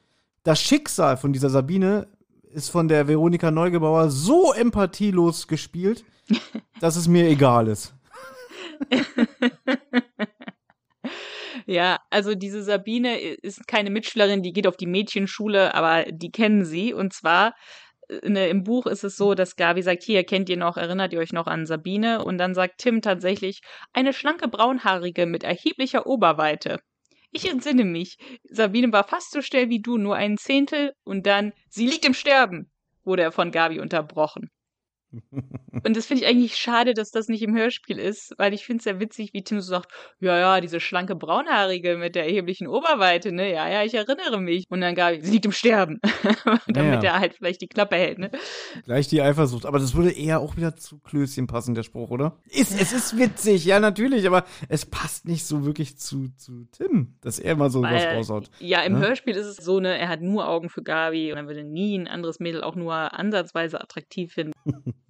das 0.43 0.61
Schicksal 0.61 1.17
von 1.17 1.33
dieser 1.33 1.49
Sabine 1.49 2.07
ist 2.53 2.69
von 2.69 2.87
der 2.87 3.07
Veronika 3.07 3.51
Neugebauer 3.51 4.09
so 4.09 4.53
empathielos 4.53 5.47
gespielt, 5.47 6.05
dass 6.79 6.95
es 6.95 7.07
mir 7.07 7.27
egal 7.27 7.67
ist. 7.67 7.93
Ja, 11.65 11.99
also 12.09 12.35
diese 12.35 12.63
Sabine 12.63 13.19
ist 13.19 13.67
keine 13.67 13.89
Mitschülerin, 13.89 14.41
die 14.43 14.53
geht 14.53 14.67
auf 14.67 14.77
die 14.77 14.85
Mädchenschule, 14.85 15.73
aber 15.73 16.03
die 16.11 16.31
kennen 16.31 16.65
sie. 16.65 16.93
Und 16.93 17.13
zwar 17.13 17.55
äh, 18.09 18.29
ne, 18.29 18.47
im 18.49 18.63
Buch 18.63 18.85
ist 18.85 19.03
es 19.03 19.15
so, 19.15 19.33
dass 19.33 19.55
Gabi 19.55 19.81
sagt, 19.81 20.03
hier, 20.03 20.23
kennt 20.23 20.49
ihr 20.49 20.57
noch, 20.57 20.77
erinnert 20.77 21.13
ihr 21.13 21.19
euch 21.19 21.33
noch 21.33 21.47
an 21.47 21.65
Sabine? 21.65 22.23
Und 22.23 22.37
dann 22.37 22.53
sagt 22.53 22.79
Tim 22.79 23.01
tatsächlich, 23.01 23.61
eine 23.93 24.13
schlanke 24.13 24.47
Braunhaarige 24.47 25.25
mit 25.25 25.43
erheblicher 25.43 26.05
Oberweite. 26.05 26.79
Ich 27.35 27.49
entsinne 27.49 27.83
mich, 27.83 28.17
Sabine 28.43 28.91
war 28.93 29.03
fast 29.03 29.31
so 29.31 29.41
schnell 29.41 29.67
wie 29.69 29.81
du, 29.81 29.97
nur 29.97 30.15
ein 30.15 30.37
Zehntel 30.37 30.93
und 31.03 31.25
dann, 31.25 31.51
sie 31.67 31.87
liegt 31.87 32.05
im 32.05 32.13
Sterben, 32.13 32.71
wurde 33.03 33.23
er 33.23 33.31
von 33.31 33.51
Gabi 33.51 33.79
unterbrochen. 33.79 34.51
Und 35.83 35.97
das 35.97 36.05
finde 36.07 36.23
ich 36.23 36.29
eigentlich 36.29 36.55
schade, 36.55 36.93
dass 36.93 37.11
das 37.11 37.27
nicht 37.27 37.41
im 37.41 37.55
Hörspiel 37.55 37.99
ist, 37.99 38.33
weil 38.37 38.53
ich 38.53 38.65
finde 38.65 38.79
es 38.79 38.83
sehr 38.83 38.99
witzig, 38.99 39.33
wie 39.33 39.43
Tim 39.43 39.61
so 39.61 39.69
sagt, 39.69 39.91
ja, 40.19 40.37
ja, 40.37 40.61
diese 40.61 40.79
schlanke 40.79 41.15
Braunhaarige 41.15 41.97
mit 41.97 42.15
der 42.15 42.25
erheblichen 42.25 42.67
Oberweite, 42.67 43.31
ne, 43.31 43.51
ja, 43.51 43.67
ja, 43.69 43.83
ich 43.83 43.93
erinnere 43.93 44.39
mich. 44.39 44.65
Und 44.69 44.81
dann 44.81 44.95
Gabi, 44.95 45.21
sie 45.21 45.31
liegt 45.31 45.45
im 45.45 45.51
Sterben, 45.51 45.99
damit 46.67 47.03
ja, 47.03 47.13
er 47.13 47.19
halt 47.19 47.35
vielleicht 47.35 47.61
die 47.61 47.67
Klappe 47.67 47.95
hält, 47.95 48.19
ne. 48.19 48.31
Gleich 48.85 49.07
die 49.07 49.21
Eifersucht, 49.21 49.65
aber 49.65 49.79
das 49.79 49.95
würde 49.95 50.11
eher 50.11 50.39
auch 50.39 50.57
wieder 50.57 50.75
zu 50.75 50.99
Klößchen 50.99 51.47
passen, 51.47 51.75
der 51.75 51.83
Spruch, 51.83 52.09
oder? 52.09 52.37
Ist, 52.49 52.79
es 52.79 52.93
ist 52.93 53.17
witzig, 53.17 53.65
ja, 53.65 53.79
natürlich, 53.79 54.25
aber 54.27 54.45
es 54.69 54.85
passt 54.85 55.27
nicht 55.27 55.45
so 55.45 55.65
wirklich 55.65 55.97
zu, 55.97 56.29
zu 56.37 56.65
Tim, 56.71 57.15
dass 57.21 57.39
er 57.39 57.55
mal 57.55 57.69
so 57.69 57.81
weil, 57.81 57.95
was 57.95 58.05
raushaut. 58.05 58.49
Ja, 58.59 58.81
im 58.81 58.93
ne? 58.93 58.99
Hörspiel 58.99 59.35
ist 59.35 59.45
es 59.45 59.57
so, 59.57 59.79
ne, 59.79 59.97
er 59.97 60.09
hat 60.09 60.21
nur 60.21 60.47
Augen 60.47 60.69
für 60.69 60.83
Gabi 60.83 61.31
und 61.31 61.37
er 61.37 61.47
würde 61.47 61.63
nie 61.63 61.97
ein 61.97 62.07
anderes 62.07 62.39
Mädel 62.39 62.63
auch 62.63 62.75
nur 62.75 62.93
ansatzweise 62.93 63.81
attraktiv 63.81 64.33
finden. 64.33 64.53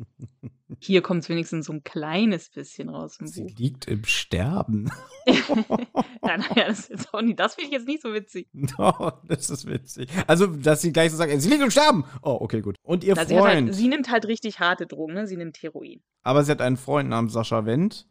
Hier 0.80 1.02
kommt 1.02 1.24
es 1.24 1.30
wenigstens 1.30 1.68
so 1.68 1.74
ein 1.74 1.84
kleines 1.84 2.50
bisschen 2.50 2.90
raus 2.90 3.18
im 3.20 3.28
Sie 3.28 3.44
Buch. 3.44 3.52
liegt 3.58 3.88
im 3.88 4.04
Sterben. 4.04 4.92
ja, 5.26 6.38
naja, 6.38 6.68
das, 6.68 6.90
ist 6.90 7.14
auch 7.14 7.22
nicht, 7.22 7.40
das 7.40 7.56
finde 7.56 7.68
ich 7.68 7.74
jetzt 7.74 7.88
nicht 7.88 8.02
so 8.02 8.14
witzig. 8.14 8.48
Oh, 8.78 9.12
das 9.28 9.50
ist 9.50 9.66
witzig. 9.66 10.10
Also, 10.28 10.48
dass 10.48 10.82
sie 10.82 10.92
gleich 10.92 11.12
so 11.12 11.18
sagt, 11.18 11.32
sie 11.40 11.50
liegt 11.50 11.62
im 11.62 11.72
Sterben. 11.72 12.04
Oh, 12.22 12.38
okay, 12.42 12.62
gut. 12.62 12.76
Und 12.84 13.04
ihr 13.04 13.14
Na, 13.16 13.26
Freund. 13.26 13.30
Sie, 13.30 13.40
halt, 13.40 13.76
sie, 13.76 13.88
nimmt 13.88 14.12
halt 14.12 14.26
richtig 14.26 14.60
harte 14.60 14.86
Drogen, 14.86 15.14
ne? 15.14 15.28
Sie 15.28 15.38
nimmt 15.38 15.62
Heroin. 15.62 16.02
Aber 16.24 16.44
sie 16.44 16.52
hat 16.52 16.62
einen 16.62 16.78
Freund 16.78 17.10
namens 17.10 17.34
Sascha 17.34 17.66
Wendt, 17.66 18.08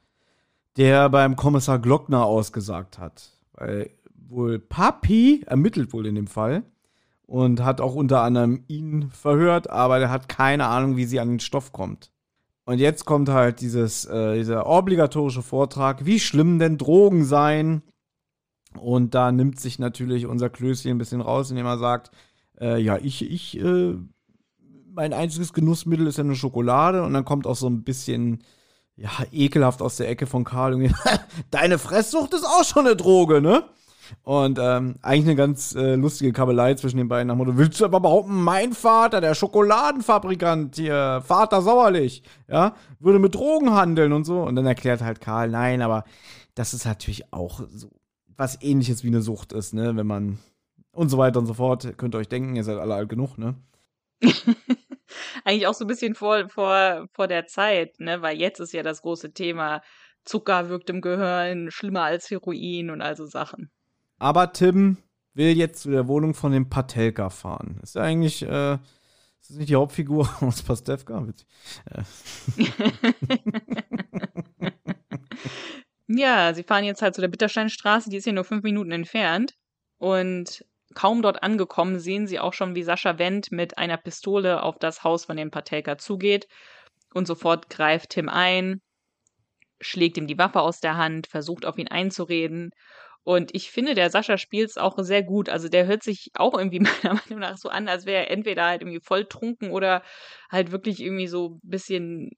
der 0.76 1.10
beim 1.10 1.36
Kommissar 1.36 1.78
Glockner 1.78 2.24
ausgesagt 2.24 2.98
hat. 2.98 3.36
Weil 3.52 3.90
wohl 4.14 4.58
Papi 4.58 5.42
ermittelt 5.46 5.92
wohl 5.92 6.06
in 6.06 6.14
dem 6.14 6.26
Fall 6.26 6.62
und 7.32 7.64
hat 7.64 7.80
auch 7.80 7.94
unter 7.94 8.20
anderem 8.20 8.62
ihn 8.68 9.08
verhört, 9.08 9.70
aber 9.70 9.98
der 9.98 10.10
hat 10.10 10.28
keine 10.28 10.66
Ahnung, 10.66 10.98
wie 10.98 11.06
sie 11.06 11.18
an 11.18 11.30
den 11.30 11.40
Stoff 11.40 11.72
kommt. 11.72 12.12
Und 12.66 12.78
jetzt 12.78 13.06
kommt 13.06 13.30
halt 13.30 13.62
dieses, 13.62 14.04
äh, 14.04 14.34
dieser 14.34 14.66
obligatorische 14.66 15.40
Vortrag, 15.40 16.04
wie 16.04 16.20
schlimm 16.20 16.58
denn 16.58 16.76
Drogen 16.76 17.24
seien. 17.24 17.80
Und 18.78 19.14
da 19.14 19.32
nimmt 19.32 19.58
sich 19.58 19.78
natürlich 19.78 20.26
unser 20.26 20.50
Klößchen 20.50 20.90
ein 20.90 20.98
bisschen 20.98 21.22
raus, 21.22 21.50
indem 21.50 21.64
er 21.64 21.78
sagt, 21.78 22.10
äh, 22.60 22.78
ja, 22.78 22.98
ich, 22.98 23.22
ich, 23.22 23.58
äh, 23.58 23.94
mein 24.92 25.14
einziges 25.14 25.54
Genussmittel 25.54 26.06
ist 26.08 26.18
ja 26.18 26.24
eine 26.24 26.36
Schokolade. 26.36 27.02
Und 27.02 27.14
dann 27.14 27.24
kommt 27.24 27.46
auch 27.46 27.56
so 27.56 27.66
ein 27.66 27.82
bisschen, 27.82 28.44
ja, 28.94 29.08
ekelhaft 29.32 29.80
aus 29.80 29.96
der 29.96 30.10
Ecke 30.10 30.26
von 30.26 30.44
Karl. 30.44 30.78
Deine 31.50 31.78
Fresssucht 31.78 32.34
ist 32.34 32.44
auch 32.44 32.64
schon 32.64 32.84
eine 32.84 32.94
Droge, 32.94 33.40
ne? 33.40 33.64
Und 34.22 34.58
ähm, 34.60 34.96
eigentlich 35.02 35.26
eine 35.26 35.36
ganz 35.36 35.74
äh, 35.74 35.94
lustige 35.94 36.32
Kabelei 36.32 36.74
zwischen 36.74 36.96
den 36.96 37.08
beiden 37.08 37.28
nach 37.28 37.36
Motto, 37.36 37.56
willst 37.56 37.80
du 37.80 37.84
aber 37.84 38.00
behaupten, 38.00 38.42
mein 38.42 38.72
Vater, 38.72 39.20
der 39.20 39.34
Schokoladenfabrikant 39.34 40.76
hier, 40.76 41.22
Vater 41.24 41.62
Sauerlich, 41.62 42.22
ja, 42.48 42.74
würde 42.98 43.18
mit 43.18 43.34
Drogen 43.34 43.74
handeln 43.74 44.12
und 44.12 44.24
so. 44.24 44.42
Und 44.42 44.56
dann 44.56 44.66
erklärt 44.66 45.02
halt 45.02 45.20
Karl, 45.20 45.48
nein, 45.48 45.82
aber 45.82 46.04
das 46.54 46.74
ist 46.74 46.84
natürlich 46.84 47.32
auch 47.32 47.60
so 47.72 47.90
was 48.36 48.60
ähnliches 48.62 49.04
wie 49.04 49.08
eine 49.08 49.22
Sucht 49.22 49.52
ist, 49.52 49.74
ne, 49.74 49.96
wenn 49.96 50.06
man 50.06 50.38
und 50.92 51.08
so 51.08 51.18
weiter 51.18 51.38
und 51.38 51.46
so 51.46 51.54
fort. 51.54 51.96
Könnt 51.96 52.14
ihr 52.14 52.18
euch 52.18 52.28
denken, 52.28 52.56
ihr 52.56 52.64
seid 52.64 52.78
alle 52.78 52.94
alt 52.94 53.08
genug, 53.08 53.38
ne? 53.38 53.54
Eigentlich 55.44 55.66
auch 55.66 55.74
so 55.74 55.84
ein 55.84 55.88
bisschen 55.88 56.14
vor, 56.14 56.48
vor, 56.48 57.06
vor 57.12 57.26
der 57.28 57.46
Zeit, 57.46 57.98
ne? 58.00 58.22
Weil 58.22 58.36
jetzt 58.38 58.60
ist 58.60 58.72
ja 58.72 58.82
das 58.82 59.02
große 59.02 59.32
Thema, 59.32 59.80
Zucker 60.24 60.68
wirkt 60.68 60.90
im 60.90 61.00
Gehirn 61.00 61.70
schlimmer 61.70 62.02
als 62.02 62.30
Heroin 62.30 62.90
und 62.90 63.00
all 63.00 63.16
so 63.16 63.26
Sachen. 63.26 63.70
Aber 64.22 64.52
Tim 64.52 64.98
will 65.34 65.56
jetzt 65.56 65.82
zu 65.82 65.90
der 65.90 66.06
Wohnung 66.06 66.32
von 66.32 66.52
dem 66.52 66.70
Patelka 66.70 67.28
fahren. 67.28 67.80
Ist 67.82 67.96
ja 67.96 68.02
eigentlich, 68.02 68.42
äh, 68.42 68.74
ist 68.74 69.50
das 69.50 69.56
nicht 69.56 69.68
die 69.68 69.74
Hauptfigur 69.74 70.30
aus 70.40 70.62
Pastewka? 70.62 71.26
Äh. 71.90 72.02
ja, 76.06 76.54
sie 76.54 76.62
fahren 76.62 76.84
jetzt 76.84 77.02
halt 77.02 77.16
zu 77.16 77.20
der 77.20 77.26
Bittersteinstraße, 77.26 78.10
die 78.10 78.18
ist 78.18 78.22
hier 78.22 78.32
nur 78.32 78.44
fünf 78.44 78.62
Minuten 78.62 78.92
entfernt. 78.92 79.54
Und 79.98 80.64
kaum 80.94 81.22
dort 81.22 81.42
angekommen, 81.42 81.98
sehen 81.98 82.28
sie 82.28 82.38
auch 82.38 82.52
schon, 82.52 82.76
wie 82.76 82.84
Sascha 82.84 83.18
Wendt 83.18 83.50
mit 83.50 83.76
einer 83.76 83.96
Pistole 83.96 84.62
auf 84.62 84.78
das 84.78 85.02
Haus 85.02 85.24
von 85.24 85.36
dem 85.36 85.50
Patelka 85.50 85.98
zugeht. 85.98 86.46
Und 87.12 87.26
sofort 87.26 87.70
greift 87.70 88.10
Tim 88.10 88.28
ein, 88.28 88.80
schlägt 89.80 90.16
ihm 90.16 90.28
die 90.28 90.38
Waffe 90.38 90.60
aus 90.60 90.78
der 90.78 90.96
Hand, 90.96 91.26
versucht 91.26 91.66
auf 91.66 91.76
ihn 91.76 91.88
einzureden. 91.88 92.70
Und 93.24 93.54
ich 93.54 93.70
finde, 93.70 93.94
der 93.94 94.10
Sascha 94.10 94.36
spielt 94.36 94.70
es 94.70 94.78
auch 94.78 94.98
sehr 94.98 95.22
gut. 95.22 95.48
Also 95.48 95.68
der 95.68 95.86
hört 95.86 96.02
sich 96.02 96.30
auch 96.34 96.56
irgendwie 96.58 96.80
meiner 97.02 97.14
Meinung 97.14 97.38
nach 97.38 97.56
so 97.56 97.68
an, 97.68 97.88
als 97.88 98.06
wäre 98.06 98.26
er 98.26 98.30
entweder 98.30 98.66
halt 98.66 98.82
irgendwie 98.82 99.00
voll 99.00 99.24
trunken 99.26 99.70
oder 99.70 100.02
halt 100.50 100.72
wirklich 100.72 101.00
irgendwie 101.00 101.28
so 101.28 101.50
ein 101.50 101.60
bisschen 101.62 102.30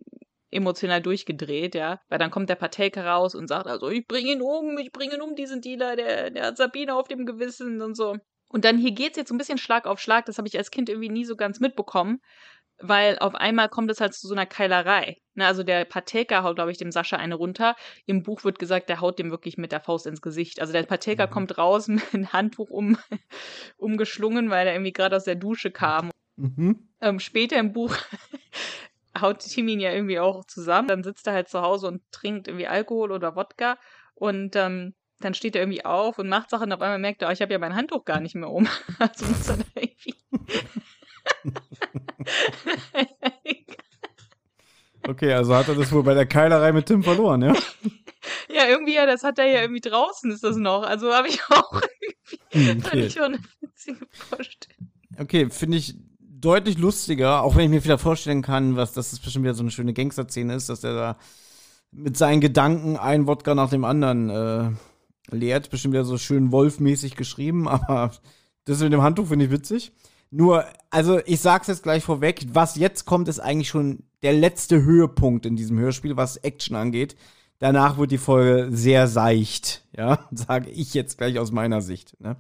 emotional 0.51 1.03
durchgedreht, 1.03 1.75
ja. 1.75 2.01
Weil 2.09 2.19
dann 2.19 2.31
kommt 2.31 2.49
der 2.49 2.55
Patelke 2.55 3.05
raus 3.05 3.35
und 3.35 3.49
sagt, 3.49 3.67
also 3.67 3.89
ich 3.89 4.07
bringe 4.07 4.33
ihn 4.33 4.43
um, 4.43 4.79
ich 4.79 4.93
bringe 4.93 5.15
ihn 5.15 5.23
um, 5.23 5.35
diesen 5.35 5.61
Dealer, 5.61 5.97
der, 5.97 6.31
der 6.31 6.47
hat 6.47 6.57
Sabine 6.57 6.95
auf 6.95 7.09
dem 7.09 7.27
Gewissen 7.27 7.83
und 7.83 7.97
so. 7.97 8.17
Und 8.51 8.65
dann 8.65 8.79
hier 8.79 8.93
geht 8.93 9.13
es 9.13 9.17
jetzt 9.17 9.31
so 9.31 9.35
ein 9.35 9.39
bisschen 9.39 9.59
Schlag 9.59 9.87
auf 9.87 9.99
Schlag, 9.99 10.27
das 10.27 10.39
habe 10.39 10.47
ich 10.47 10.57
als 10.57 10.71
Kind 10.71 10.89
irgendwie 10.89 11.09
nie 11.09 11.25
so 11.25 11.35
ganz 11.35 11.59
mitbekommen 11.59 12.21
weil 12.79 13.19
auf 13.19 13.35
einmal 13.35 13.69
kommt 13.69 13.91
es 13.91 14.01
halt 14.01 14.15
zu 14.15 14.27
so 14.27 14.35
einer 14.35 14.47
Keilerei. 14.47 15.19
Ne, 15.35 15.47
also 15.47 15.63
der 15.63 15.85
Patelka 15.85 16.43
haut, 16.43 16.57
glaube 16.57 16.71
ich, 16.71 16.79
dem 16.79 16.93
Sascha 16.93 17.17
eine 17.17 17.35
runter. 17.35 17.77
Im 18.07 18.23
Buch 18.23 18.45
wird 18.45 18.59
gesagt, 18.59 18.89
der 18.89 19.01
haut 19.01 19.19
dem 19.19 19.31
wirklich 19.31 19.57
mit 19.57 19.73
der 19.73 19.81
Faust 19.81 20.07
ins 20.07 20.23
Gesicht. 20.23 20.61
Also 20.61 20.73
der 20.73 20.85
Patelka 20.85 21.27
mhm. 21.27 21.31
kommt 21.31 21.59
raus 21.59 21.89
mit 21.89 22.03
einem 22.13 22.33
Handtuch 22.33 22.71
um, 22.71 22.99
umgeschlungen, 23.77 24.51
weil 24.51 24.67
er 24.67 24.75
irgendwie 24.75 24.93
gerade 24.93 25.17
aus 25.17 25.25
der 25.25 25.35
Dusche 25.35 25.71
kam. 25.71 26.11
Mhm. 26.37 26.89
Ähm, 27.01 27.21
später 27.21 27.57
im 27.59 27.73
Buch 27.73 27.97
haut 29.21 29.41
Timin 29.41 29.81
ja 29.81 29.93
irgendwie 29.93 30.19
auch 30.19 30.45
zusammen. 30.45 30.89
Dann 30.89 31.03
sitzt 31.03 31.27
er 31.27 31.33
halt 31.33 31.49
zu 31.49 31.63
Hause 31.63 31.89
und 31.89 32.03
trinkt 32.13 32.49
irgendwie 32.49 32.67
Alkohol 32.67 33.13
oder 33.13 33.37
Wodka. 33.37 33.79
Und 34.15 34.57
ähm, 34.57 34.95
dann 35.21 35.35
steht 35.35 35.57
er 35.57 35.63
irgendwie 35.63 35.85
auf 35.85 36.19
und 36.19 36.29
macht 36.29 36.51
Sachen. 36.51 36.65
Und 36.67 36.73
auf 36.75 36.81
einmal 36.81 36.99
merkt 36.99 37.23
er, 37.23 37.29
oh, 37.29 37.33
ich 37.33 37.43
habe 37.43 37.53
ja 37.53 37.59
mein 37.59 37.75
Handtuch 37.75 38.05
gar 38.05 38.21
nicht 38.21 38.35
mehr 38.35 38.51
um. 38.51 38.69
also 38.99 39.27
muss 39.27 39.49
er 39.49 39.57
da 39.59 39.65
irgendwie 39.75 40.15
okay, 45.09 45.33
also 45.33 45.55
hat 45.55 45.69
er 45.69 45.75
das 45.75 45.93
wohl 45.93 46.03
bei 46.03 46.15
der 46.15 46.27
Keilerei 46.27 46.73
mit 46.73 46.87
Tim 46.87 47.03
verloren, 47.03 47.43
ja? 47.43 47.53
ja, 48.49 48.69
irgendwie, 48.69 48.95
ja, 48.95 49.07
das 49.07 49.23
hat 49.23 49.39
er 49.39 49.47
ja 49.47 49.61
irgendwie 49.63 49.81
draußen, 49.81 50.31
ist 50.31 50.45
das 50.45 50.57
noch. 50.57 50.83
Also 50.83 51.13
habe 51.13 51.29
ich 51.29 51.41
auch 51.51 51.81
irgendwie 52.51 52.87
okay. 52.87 53.07
ich 53.07 53.13
schon 53.13 53.25
eine 53.25 53.41
witzige 53.61 54.07
Vorstellung. 54.11 54.91
Okay, 55.19 55.49
finde 55.51 55.79
ich 55.79 55.97
deutlich 56.19 56.79
lustiger, 56.79 57.43
auch 57.43 57.57
wenn 57.57 57.65
ich 57.65 57.71
mir 57.71 57.85
wieder 57.85 57.99
vorstellen 57.99 58.43
kann, 58.43 58.77
was 58.77 58.93
das 58.93 59.13
ist 59.13 59.21
bestimmt 59.21 59.45
wieder 59.45 59.55
so 59.55 59.63
eine 59.63 59.71
schöne 59.71 59.95
Gangster-Szene 59.95 60.55
ist, 60.55 60.69
dass 60.69 60.85
er 60.85 60.95
da 60.95 61.19
mit 61.91 62.17
seinen 62.17 62.41
Gedanken 62.41 62.97
ein 62.97 63.27
Wodka 63.27 63.55
nach 63.55 63.71
dem 63.71 63.85
anderen 63.85 64.31
äh, 64.31 64.71
leert. 65.35 65.71
Bestimmt 65.71 65.95
wieder 65.95 66.05
so 66.05 66.19
schön 66.19 66.53
wolfmäßig 66.53 67.17
geschrieben, 67.17 67.69
aber 67.69 68.13
das 68.65 68.81
mit 68.81 68.93
dem 68.93 69.03
Handtuch 69.03 69.29
finde 69.29 69.47
ich 69.47 69.51
witzig. 69.51 69.93
Nur, 70.37 70.65
also 70.91 71.21
ich 71.27 71.41
sag's 71.41 71.69
jetzt 71.69 71.85
gleich 71.85 72.03
vorweg, 72.03 72.45
was 72.53 72.75
jetzt 72.75 73.05
kommt, 73.05 73.29
ist 73.29 73.39
eigentlich 73.39 73.69
schon 73.69 74.03
der 74.25 74.33
letzte 74.33 74.83
Höhepunkt 74.83 75.47
in 75.47 75.55
diesem 75.55 75.79
Hörspiel, 75.79 76.17
was 76.17 76.39
Action 76.39 76.75
angeht. 76.75 77.15
Danach 77.61 77.99
wird 77.99 78.11
die 78.11 78.19
Folge 78.19 78.77
sehr 78.77 79.07
seicht, 79.07 79.87
ja, 79.97 80.29
sage 80.33 80.71
ich 80.71 80.93
jetzt 80.93 81.19
gleich 81.19 81.39
aus 81.39 81.53
meiner 81.53 81.83
Sicht. 81.83 82.21
Ne? 82.21 82.35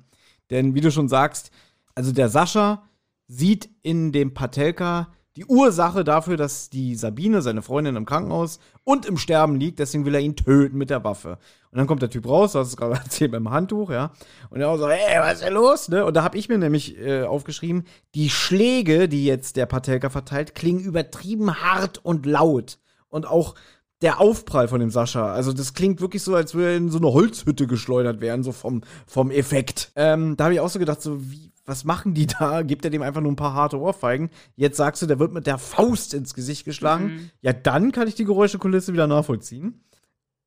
Denn 0.51 0.75
wie 0.75 0.81
du 0.81 0.91
schon 0.91 1.09
sagst, 1.09 1.53
also 1.95 2.11
der 2.11 2.29
Sascha 2.29 2.83
sieht 3.29 3.71
in 3.83 4.11
dem 4.11 4.35
Patelka 4.35 5.13
die 5.37 5.45
Ursache 5.47 6.05
dafür, 6.05 6.37
dass 6.37 6.71
die 6.71 6.95
Sabine, 6.95 7.43
seine 7.43 7.63
Freundin, 7.63 7.97
im 7.97 8.07
Krankenhaus 8.07 8.61
und 8.85 9.05
im 9.05 9.17
Sterben 9.17 9.57
liegt. 9.57 9.81
Deswegen 9.81 10.05
will 10.05 10.15
er 10.15 10.21
ihn 10.21 10.37
töten 10.37 10.79
mit 10.79 10.91
der 10.91 11.03
Waffe. 11.03 11.39
Und 11.73 11.79
dann 11.79 11.89
kommt 11.89 12.03
der 12.03 12.11
Typ 12.11 12.29
raus, 12.29 12.53
das 12.53 12.69
ist 12.69 12.77
gerade 12.77 12.95
erzählt 13.05 13.33
beim 13.33 13.51
Handtuch, 13.51 13.91
ja. 13.91 14.13
Und 14.51 14.61
er 14.61 14.69
auch 14.69 14.77
so, 14.77 14.89
ey, 14.89 15.19
was 15.19 15.35
ist 15.35 15.45
denn 15.45 15.55
los? 15.55 15.89
Ne? 15.89 16.05
Und 16.05 16.15
da 16.15 16.23
habe 16.23 16.39
ich 16.39 16.49
mir 16.49 16.59
nämlich 16.59 16.97
äh, 16.99 17.25
aufgeschrieben, 17.25 17.85
die 18.15 18.31
Schläge, 18.31 19.09
die 19.09 19.25
jetzt 19.25 19.57
der 19.57 19.67
Patelka 19.67 20.09
verteilt, 20.09 20.55
klingen 20.55 20.81
übertrieben 20.81 21.63
hart 21.63 21.99
und 22.05 22.27
laut. 22.27 22.79
Und 23.09 23.27
auch 23.27 23.55
der 24.03 24.21
Aufprall 24.21 24.69
von 24.69 24.81
dem 24.81 24.91
Sascha. 24.91 25.33
Also 25.33 25.53
das 25.53 25.73
klingt 25.73 26.01
wirklich 26.01 26.23
so, 26.23 26.35
als 26.35 26.55
würde 26.55 26.73
er 26.73 26.77
in 26.77 26.91
so 26.91 26.99
eine 26.99 27.13
Holzhütte 27.13 27.67
geschleudert 27.67 28.21
werden, 28.21 28.43
so 28.43 28.53
vom, 28.53 28.83
vom 29.07 29.31
Effekt. 29.31 29.93
Ähm, 29.97 30.37
da 30.37 30.45
habe 30.45 30.55
ich 30.55 30.61
auch 30.61 30.69
so 30.69 30.79
gedacht, 30.79 31.01
so 31.01 31.21
wie, 31.23 31.51
was 31.65 31.85
machen 31.85 32.15
die 32.15 32.27
da? 32.39 32.63
Gibt 32.63 32.85
er 32.85 32.91
dem 32.91 33.03
einfach 33.03 33.21
nur 33.21 33.33
ein 33.33 33.37
paar 33.37 33.55
harte 33.55 33.79
Ohrfeigen? 33.79 34.31
Jetzt 34.57 34.77
sagst 34.77 35.03
du, 35.03 35.07
der 35.07 35.19
wird 35.19 35.33
mit 35.33 35.47
der 35.47 35.59
Faust 35.59 36.15
ins 36.15 36.35
Gesicht 36.35 36.65
geschlagen. 36.65 37.05
Mhm. 37.07 37.31
Ja, 37.41 37.53
dann 37.53 37.93
kann 37.93 38.09
ich 38.09 38.15
die 38.15 38.25
Geräuschekulisse 38.25 38.93
wieder 38.93 39.07
nachvollziehen. 39.07 39.83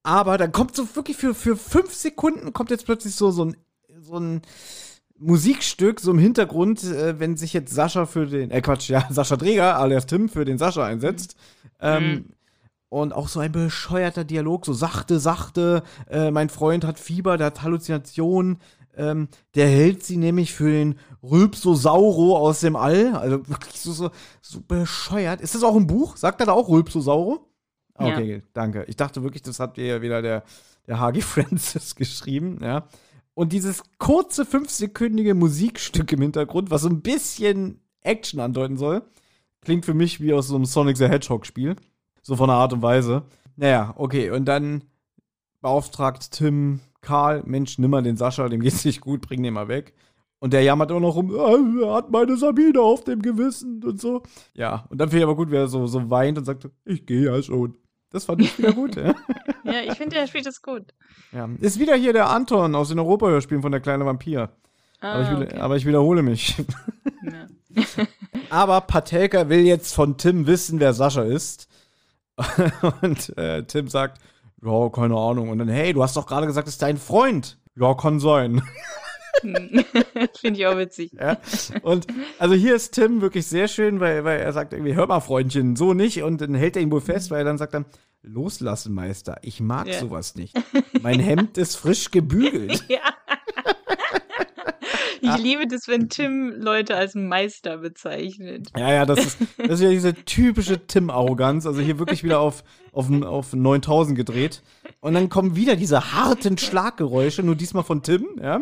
Aber 0.04 0.38
dann 0.38 0.52
kommt 0.52 0.76
so 0.76 0.96
wirklich 0.96 1.18
für, 1.18 1.34
für 1.34 1.58
fünf 1.58 1.94
Sekunden 1.94 2.54
kommt 2.54 2.70
jetzt 2.70 2.86
plötzlich 2.86 3.16
so, 3.16 3.32
so, 3.32 3.46
ein, 3.46 3.58
so 4.00 4.18
ein 4.18 4.42
Musikstück, 5.18 6.00
so 6.00 6.12
im 6.12 6.20
Hintergrund, 6.20 6.84
äh, 6.84 7.20
wenn 7.20 7.36
sich 7.36 7.52
jetzt 7.54 7.74
Sascha 7.74 8.06
für 8.06 8.26
den, 8.28 8.52
äh 8.52 8.62
Quatsch, 8.62 8.90
ja, 8.90 9.06
Sascha 9.10 9.36
Dreger, 9.36 9.78
alias 9.78 10.06
Tim, 10.06 10.30
für 10.30 10.46
den 10.46 10.58
Sascha 10.58 10.86
einsetzt. 10.86 11.36
Ähm, 11.80 12.04
Mhm. 12.04 12.26
Und 12.90 13.12
auch 13.12 13.28
so 13.28 13.42
ein 13.42 13.52
bescheuerter 13.52 14.24
Dialog, 14.24 14.66
so 14.66 14.72
sachte, 14.72 15.20
sachte, 15.20 15.84
äh, 16.10 16.32
mein 16.32 16.48
Freund 16.48 16.86
hat 16.86 17.00
Fieber, 17.00 17.36
der 17.36 17.48
hat 17.48 17.62
Halluzinationen, 17.62 18.62
ähm, 18.98 19.30
der 19.56 19.68
hält 19.68 20.04
sie 20.04 20.18
nämlich 20.18 20.54
für 20.54 20.70
den 20.72 21.00
Rülpsosauro 21.24 22.38
aus 22.38 22.60
dem 22.60 22.76
All. 22.76 23.16
Also 23.16 23.48
wirklich 23.48 23.80
so, 23.80 23.92
so, 23.92 24.10
so 24.42 24.62
bescheuert. 24.62 25.42
Ist 25.42 25.56
das 25.56 25.64
auch 25.64 25.76
ein 25.76 25.88
Buch? 25.88 26.18
Sagt 26.18 26.40
er 26.42 26.48
da 26.48 26.52
auch 26.54 26.70
Rülpsosauro? 26.70 27.48
Ah, 27.96 28.08
Ja. 28.08 28.18
Okay, 28.18 28.44
danke. 28.54 28.84
Ich 28.88 28.96
dachte 28.96 29.24
wirklich, 29.24 29.44
das 29.44 29.60
hat 29.60 29.78
dir 29.78 30.02
wieder 30.02 30.22
der, 30.22 30.44
der 30.88 31.00
Hagi 31.00 31.22
Francis 31.22 31.96
geschrieben, 31.96 32.60
ja. 32.62 32.88
Und 33.34 33.54
dieses 33.54 33.84
kurze, 34.00 34.46
fünfsekündige 34.46 35.36
Musikstück 35.36 36.12
im 36.12 36.22
Hintergrund, 36.24 36.72
was 36.72 36.82
so 36.82 36.90
ein 36.90 37.02
bisschen 37.02 37.82
Action 38.02 38.40
andeuten 38.40 38.78
soll, 38.78 39.04
klingt 39.62 39.86
für 39.86 39.94
mich 39.94 40.20
wie 40.20 40.34
aus 40.34 40.48
so 40.48 40.56
einem 40.56 40.66
Sonic 40.66 40.98
the 40.98 41.08
Hedgehog-Spiel. 41.08 41.76
So 42.24 42.36
von 42.36 42.48
der 42.48 42.58
Art 42.58 42.74
und 42.74 42.82
Weise. 42.82 43.24
Naja, 43.56 43.94
okay, 43.96 44.32
und 44.32 44.46
dann 44.46 44.84
beauftragt 45.62 46.32
Tim 46.32 46.80
Karl, 47.08 47.42
Mensch, 47.46 47.78
nimm 47.80 47.92
mal 47.92 48.04
den 48.04 48.18
Sascha, 48.18 48.50
dem 48.50 48.60
geht's 48.62 48.84
nicht 48.84 49.00
gut, 49.00 49.22
bring 49.22 49.42
den 49.44 49.54
mal 49.54 49.70
weg. 49.70 49.94
Und 50.40 50.52
der 50.54 50.62
jammert 50.62 50.92
auch 50.92 51.00
noch 51.00 51.16
rum, 51.16 51.32
"Ah, 51.34 51.56
er 51.88 51.94
hat 51.96 52.12
meine 52.12 52.36
Sabine 52.38 52.80
auf 52.82 53.04
dem 53.06 53.22
Gewissen 53.22 53.82
und 53.84 54.00
so. 54.02 54.22
Ja, 54.54 54.86
und 54.90 55.00
dann 55.00 55.10
finde 55.10 55.20
ich 55.20 55.24
aber 55.24 55.36
gut, 55.36 55.50
wie 55.50 55.56
er 55.56 55.68
so, 55.68 55.88
so 55.88 56.10
weint 56.10 56.38
und 56.38 56.44
sagt, 56.46 56.68
ich 56.86 57.06
gehe 57.06 57.26
ja 57.26 57.42
schon. 57.42 57.76
Das 58.12 58.26
fand 58.26 58.42
ich 58.42 58.58
wieder 58.58 58.74
gut, 58.74 58.96
ja. 58.96 59.16
Ja, 59.64 59.82
ich 59.84 59.94
finde, 59.98 60.16
der 60.16 60.28
spielt 60.28 60.46
das 60.46 60.62
gut. 60.62 60.84
ja. 61.32 61.50
Ist 61.60 61.80
wieder 61.80 61.96
hier 61.96 62.14
der 62.14 62.30
Anton 62.30 62.76
aus 62.76 62.90
den 62.90 63.00
Europa-Hörspielen 63.00 63.62
von 63.62 63.72
der 63.72 63.82
kleine 63.82 64.06
Vampir. 64.06 64.50
aber, 65.02 65.22
ich 65.22 65.28
Ah, 65.28 65.40
will, 65.40 65.46
okay. 65.48 65.58
aber 65.60 65.76
ich 65.78 65.86
wiederhole 65.86 66.22
mich. 66.24 66.56
Ja. 67.24 67.48
Aber 68.50 68.82
Patelka 68.82 69.50
will 69.50 69.60
jetzt 69.66 69.94
von 69.94 70.18
Tim 70.18 70.48
wissen, 70.48 70.80
wer 70.80 70.94
Sascha 70.94 71.22
ist. 71.24 71.68
Und 73.02 73.38
äh, 73.38 73.64
Tim 73.64 73.88
sagt, 73.88 74.20
ja, 74.64 74.90
keine 74.90 75.16
Ahnung. 75.16 75.50
Und 75.50 75.60
dann, 75.60 75.68
hey, 75.70 75.94
du 75.94 76.04
hast 76.04 76.16
doch 76.18 76.26
gerade 76.26 76.48
gesagt, 76.48 76.68
es 76.68 76.76
ist 76.76 76.82
dein 76.82 76.98
Freund. 76.98 77.58
Ja, 77.76 77.94
kann 77.94 78.20
sein. 78.20 78.62
Finde 79.42 80.60
ich 80.60 80.66
auch 80.66 80.78
witzig. 80.78 81.12
ja. 81.14 81.38
Und 81.84 82.08
also 82.40 82.56
hier 82.56 82.76
ist 82.76 82.92
Tim 82.96 83.22
wirklich 83.22 83.46
sehr 83.46 83.68
schön, 83.68 84.00
weil, 84.00 84.24
weil 84.24 84.40
er 84.40 84.52
sagt 84.52 84.74
irgendwie, 84.74 84.96
hör 84.96 85.06
mal, 85.06 85.20
Freundchen, 85.20 85.76
so 85.76 85.94
nicht. 85.94 86.24
Und 86.24 86.42
dann 86.42 86.56
hält 86.56 86.76
er 86.76 86.82
ihn 86.82 86.92
wohl 86.92 87.02
fest, 87.02 87.30
weil 87.30 87.40
er 87.40 87.44
dann 87.44 87.60
sagt 87.60 87.76
dann, 87.76 87.86
loslassen, 88.24 88.94
Meister. 88.96 89.38
Ich 89.44 89.60
mag 89.62 89.88
Ja. 89.88 90.00
sowas 90.00 90.34
nicht. 90.36 90.56
Mein 91.02 91.20
Hemd 91.20 91.58
ist 91.60 91.76
frisch 91.76 92.10
gebügelt. 92.12 92.84
Ja. 92.90 93.00
Ich 95.22 95.38
liebe 95.38 95.68
das, 95.68 95.88
wenn 95.88 96.10
Tim 96.10 96.54
Leute 96.58 96.96
als 96.96 97.16
Meister 97.16 97.78
bezeichnet. 97.78 98.70
Ja, 98.78 98.92
ja, 98.92 99.06
das 99.06 99.20
ist, 99.20 99.38
das 99.58 99.72
ist 99.72 99.82
ja 99.82 99.90
diese 99.90 100.14
typische 100.14 100.86
Tim-Arroganz. 100.86 101.66
Also 101.66 101.82
hier 101.82 102.00
wirklich 102.00 102.24
wieder 102.24 102.40
auf, 102.40 102.64
auf, 102.92 103.10
auf 103.24 103.54
9000 103.54 104.18
gedreht. 104.18 104.64
Und 105.00 105.14
dann 105.14 105.30
kommen 105.30 105.56
wieder 105.56 105.76
diese 105.76 106.14
harten 106.14 106.58
Schlaggeräusche, 106.58 107.44
nur 107.44 107.56
diesmal 107.56 107.84
von 107.84 108.04
Tim, 108.04 108.26
ja. 108.42 108.62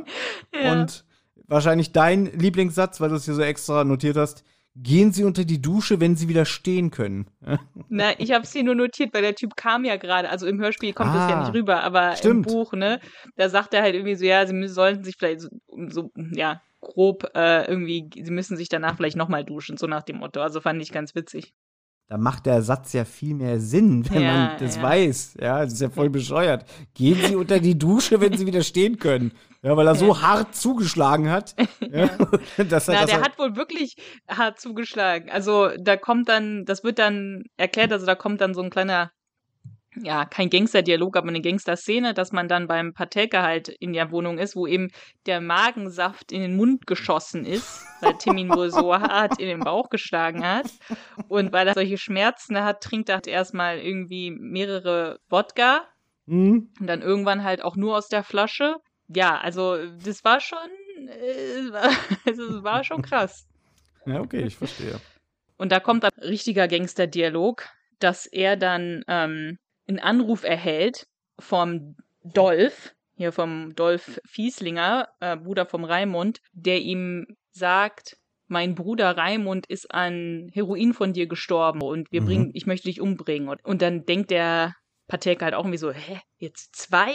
Ja. 0.53 0.72
Und 0.73 1.06
wahrscheinlich 1.48 1.91
dein 1.91 2.26
Lieblingssatz, 2.26 2.99
weil 3.02 3.10
du 3.10 3.15
es 3.15 3.26
hier 3.26 3.36
so 3.36 3.41
extra 3.41 3.84
notiert 3.84 4.18
hast. 4.18 4.44
Gehen 4.77 5.14
Sie 5.14 5.23
unter 5.23 5.45
die 5.45 5.61
Dusche, 5.61 6.02
wenn 6.02 6.18
Sie 6.18 6.27
wieder 6.27 6.43
stehen 6.43 6.91
können. 6.91 7.27
Na, 7.89 8.19
ich 8.19 8.31
habe 8.34 8.43
es 8.43 8.52
hier 8.52 8.64
nur 8.64 8.76
notiert, 8.76 9.14
weil 9.14 9.22
der 9.22 9.35
Typ 9.35 9.56
kam 9.56 9.85
ja 9.85 9.95
gerade. 9.95 10.30
Also 10.30 10.47
im 10.47 10.60
Hörspiel 10.60 10.91
kommt 10.93 11.15
das 11.15 11.30
ja 11.30 11.38
Ah, 11.38 11.43
nicht 11.43 11.53
rüber, 11.53 11.81
aber 11.81 12.15
stimmt. 12.18 12.45
im 12.47 12.53
Buch, 12.53 12.73
ne, 12.73 12.99
da 13.38 13.47
sagt 13.47 13.73
er 13.73 13.81
halt 13.84 13.95
irgendwie 13.95 14.15
so, 14.15 14.26
ja, 14.26 14.45
sie 14.45 14.68
sollten 14.68 15.03
sich 15.06 15.15
vielleicht 15.18 15.39
so, 15.41 15.49
so 15.88 16.11
ja, 16.34 16.61
grob 16.81 17.23
äh, 17.35 17.65
irgendwie, 17.69 18.10
sie 18.22 18.31
müssen 18.31 18.57
sich 18.57 18.68
danach 18.68 18.97
vielleicht 18.97 19.15
nochmal 19.15 19.45
duschen, 19.45 19.77
so 19.77 19.88
nach 19.88 20.03
dem 20.03 20.18
Motto. 20.18 20.41
Also 20.41 20.60
fand 20.60 20.81
ich 20.81 20.91
ganz 20.91 21.15
witzig. 21.15 21.53
Da 22.07 22.18
macht 22.18 22.45
der 22.45 22.61
Satz 22.61 22.94
ja 22.94 23.03
viel 23.03 23.34
mehr 23.34 23.60
Sinn, 23.60 24.07
wenn 24.11 24.22
Ja, 24.22 24.34
man 24.34 24.57
das 24.60 24.76
ja. 24.76 24.84
weiß. 24.84 25.38
Ja, 25.41 25.64
das 25.64 25.73
ist 25.73 25.82
ja 25.82 25.90
voll 25.90 26.10
bescheuert. 26.10 26.65
Gehen 26.94 27.19
Sie 27.26 27.36
unter 27.36 27.60
die 27.60 27.77
Dusche, 27.77 28.22
wenn 28.22 28.38
Sie 28.38 28.45
wieder 28.45 28.61
stehen 28.64 28.98
können. 28.99 29.32
Ja, 29.64 29.76
weil 29.76 29.88
er 29.88 29.95
so 29.95 30.22
hart 30.22 30.56
zugeschlagen 30.56 31.30
hat. 31.32 31.56
Ja, 31.91 32.07
dass 32.69 32.88
er, 32.88 32.95
Na, 33.02 33.06
der 33.06 33.19
er, 33.19 33.23
hat 33.23 33.40
wohl 33.40 33.56
wirklich 33.56 33.95
hart 34.27 34.60
zugeschlagen. 34.60 35.30
Also 35.30 35.69
da 35.80 35.98
kommt 35.98 36.30
dann, 36.30 36.65
das 36.65 36.84
wird 36.84 36.99
dann 36.99 37.44
erklärt, 37.57 37.91
also 37.91 38.06
da 38.06 38.15
kommt 38.15 38.41
dann 38.41 38.53
so 38.53 38.61
ein 38.61 38.69
kleiner, 38.69 39.11
ja, 40.01 40.26
kein 40.26 40.49
Gangster-Dialog, 40.49 41.17
aber 41.17 41.30
eine 41.30 41.41
Gangster-Szene, 41.41 42.13
dass 42.13 42.31
man 42.31 42.47
dann 42.47 42.67
beim 42.67 42.93
Patelka 42.93 43.43
halt 43.43 43.69
in 43.69 43.93
der 43.93 44.11
Wohnung 44.11 44.38
ist, 44.38 44.55
wo 44.55 44.67
eben 44.67 44.89
der 45.26 45.41
Magensaft 45.41 46.31
in 46.31 46.41
den 46.41 46.55
Mund 46.55 46.85
geschossen 46.88 47.45
ist, 47.45 47.85
weil 48.01 48.17
Tim 48.17 48.38
ihn 48.38 48.49
wohl 48.49 48.72
so 48.72 48.93
hart 48.99 49.39
in 49.39 49.47
den 49.47 49.59
Bauch 49.59 49.89
geschlagen 49.89 50.45
hat. 50.45 50.67
Und 51.27 51.53
weil 51.53 51.67
er 51.67 51.73
solche 51.73 51.97
Schmerzen 51.97 52.61
hat, 52.63 52.81
trinkt 52.81 53.09
er 53.09 53.15
halt 53.15 53.27
erstmal 53.27 53.80
irgendwie 53.80 54.31
mehrere 54.31 55.19
Wodka 55.30 55.88
Hm? 56.27 56.72
und 56.80 56.88
dann 56.88 57.01
irgendwann 57.01 57.43
halt 57.43 57.63
auch 57.63 57.76
nur 57.76 57.97
aus 57.97 58.07
der 58.07 58.23
Flasche. 58.23 58.77
Ja, 59.07 59.38
also 59.38 59.77
das 60.03 60.23
war 60.23 60.39
schon, 60.39 60.57
äh, 61.07 61.72
war, 61.72 61.89
also, 62.26 62.57
es 62.57 62.63
war 62.63 62.84
schon 62.84 63.01
krass. 63.01 63.45
Ja, 64.05 64.22
okay, 64.22 64.43
ich 64.43 64.55
verstehe. 64.55 64.99
Und 65.57 65.72
da 65.72 65.80
kommt 65.80 66.03
dann 66.03 66.11
richtiger 66.22 66.67
Gangster-Dialog, 66.67 67.67
dass 67.99 68.26
er 68.26 68.57
dann 68.57 69.03
ähm, 69.07 69.57
einen 69.87 69.99
Anruf 69.99 70.43
erhält 70.43 71.07
vom 71.39 71.95
Dolph, 72.23 72.93
hier 73.15 73.31
vom 73.31 73.75
Dolph 73.75 74.19
Fieslinger, 74.25 75.09
äh, 75.19 75.37
Bruder 75.37 75.65
vom 75.65 75.83
Raimund, 75.83 76.39
der 76.53 76.81
ihm 76.81 77.25
sagt, 77.51 78.17
mein 78.47 78.75
Bruder 78.75 79.17
Raimund 79.17 79.65
ist 79.67 79.91
an 79.91 80.49
Heroin 80.53 80.93
von 80.93 81.13
dir 81.13 81.27
gestorben 81.27 81.81
und 81.81 82.11
wir 82.11 82.21
Mhm. 82.21 82.25
bringen, 82.25 82.51
ich 82.53 82.65
möchte 82.65 82.87
dich 82.87 83.01
umbringen. 83.01 83.49
Und, 83.49 83.63
und 83.65 83.81
dann 83.81 84.05
denkt 84.05 84.31
der 84.31 84.75
Patek 85.07 85.41
halt 85.41 85.53
auch 85.53 85.61
irgendwie 85.61 85.77
so, 85.77 85.91
hä, 85.91 86.19
jetzt 86.37 86.75
zwei? 86.75 87.13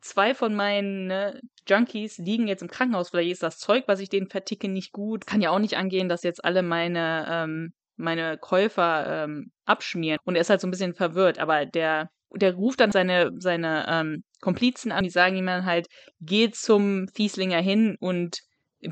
Zwei 0.00 0.34
von 0.34 0.54
meinen 0.54 1.06
ne, 1.08 1.40
Junkies 1.68 2.18
liegen 2.18 2.46
jetzt 2.48 2.62
im 2.62 2.68
Krankenhaus. 2.68 3.10
Vielleicht 3.10 3.32
ist 3.32 3.42
das 3.42 3.58
Zeug, 3.58 3.84
was 3.86 4.00
ich 4.00 4.08
denen 4.08 4.28
verticke, 4.28 4.68
nicht 4.68 4.92
gut. 4.92 5.26
Kann 5.26 5.40
ja 5.42 5.50
auch 5.50 5.58
nicht 5.58 5.76
angehen, 5.76 6.08
dass 6.08 6.22
jetzt 6.22 6.44
alle 6.44 6.62
meine, 6.62 7.26
ähm, 7.30 7.72
meine 7.96 8.38
Käufer 8.38 9.24
ähm, 9.24 9.50
abschmieren. 9.64 10.18
Und 10.24 10.34
er 10.34 10.42
ist 10.42 10.50
halt 10.50 10.60
so 10.60 10.66
ein 10.66 10.70
bisschen 10.70 10.94
verwirrt. 10.94 11.38
Aber 11.38 11.66
der, 11.66 12.10
der 12.34 12.54
ruft 12.54 12.80
dann 12.80 12.92
seine, 12.92 13.32
seine 13.38 13.86
ähm, 13.88 14.24
Komplizen 14.40 14.92
an, 14.92 15.04
die 15.04 15.10
sagen 15.10 15.36
ihm 15.36 15.46
dann 15.46 15.64
halt, 15.64 15.86
geh 16.20 16.50
zum 16.50 17.08
Fieslinger 17.08 17.60
hin 17.60 17.96
und 18.00 18.38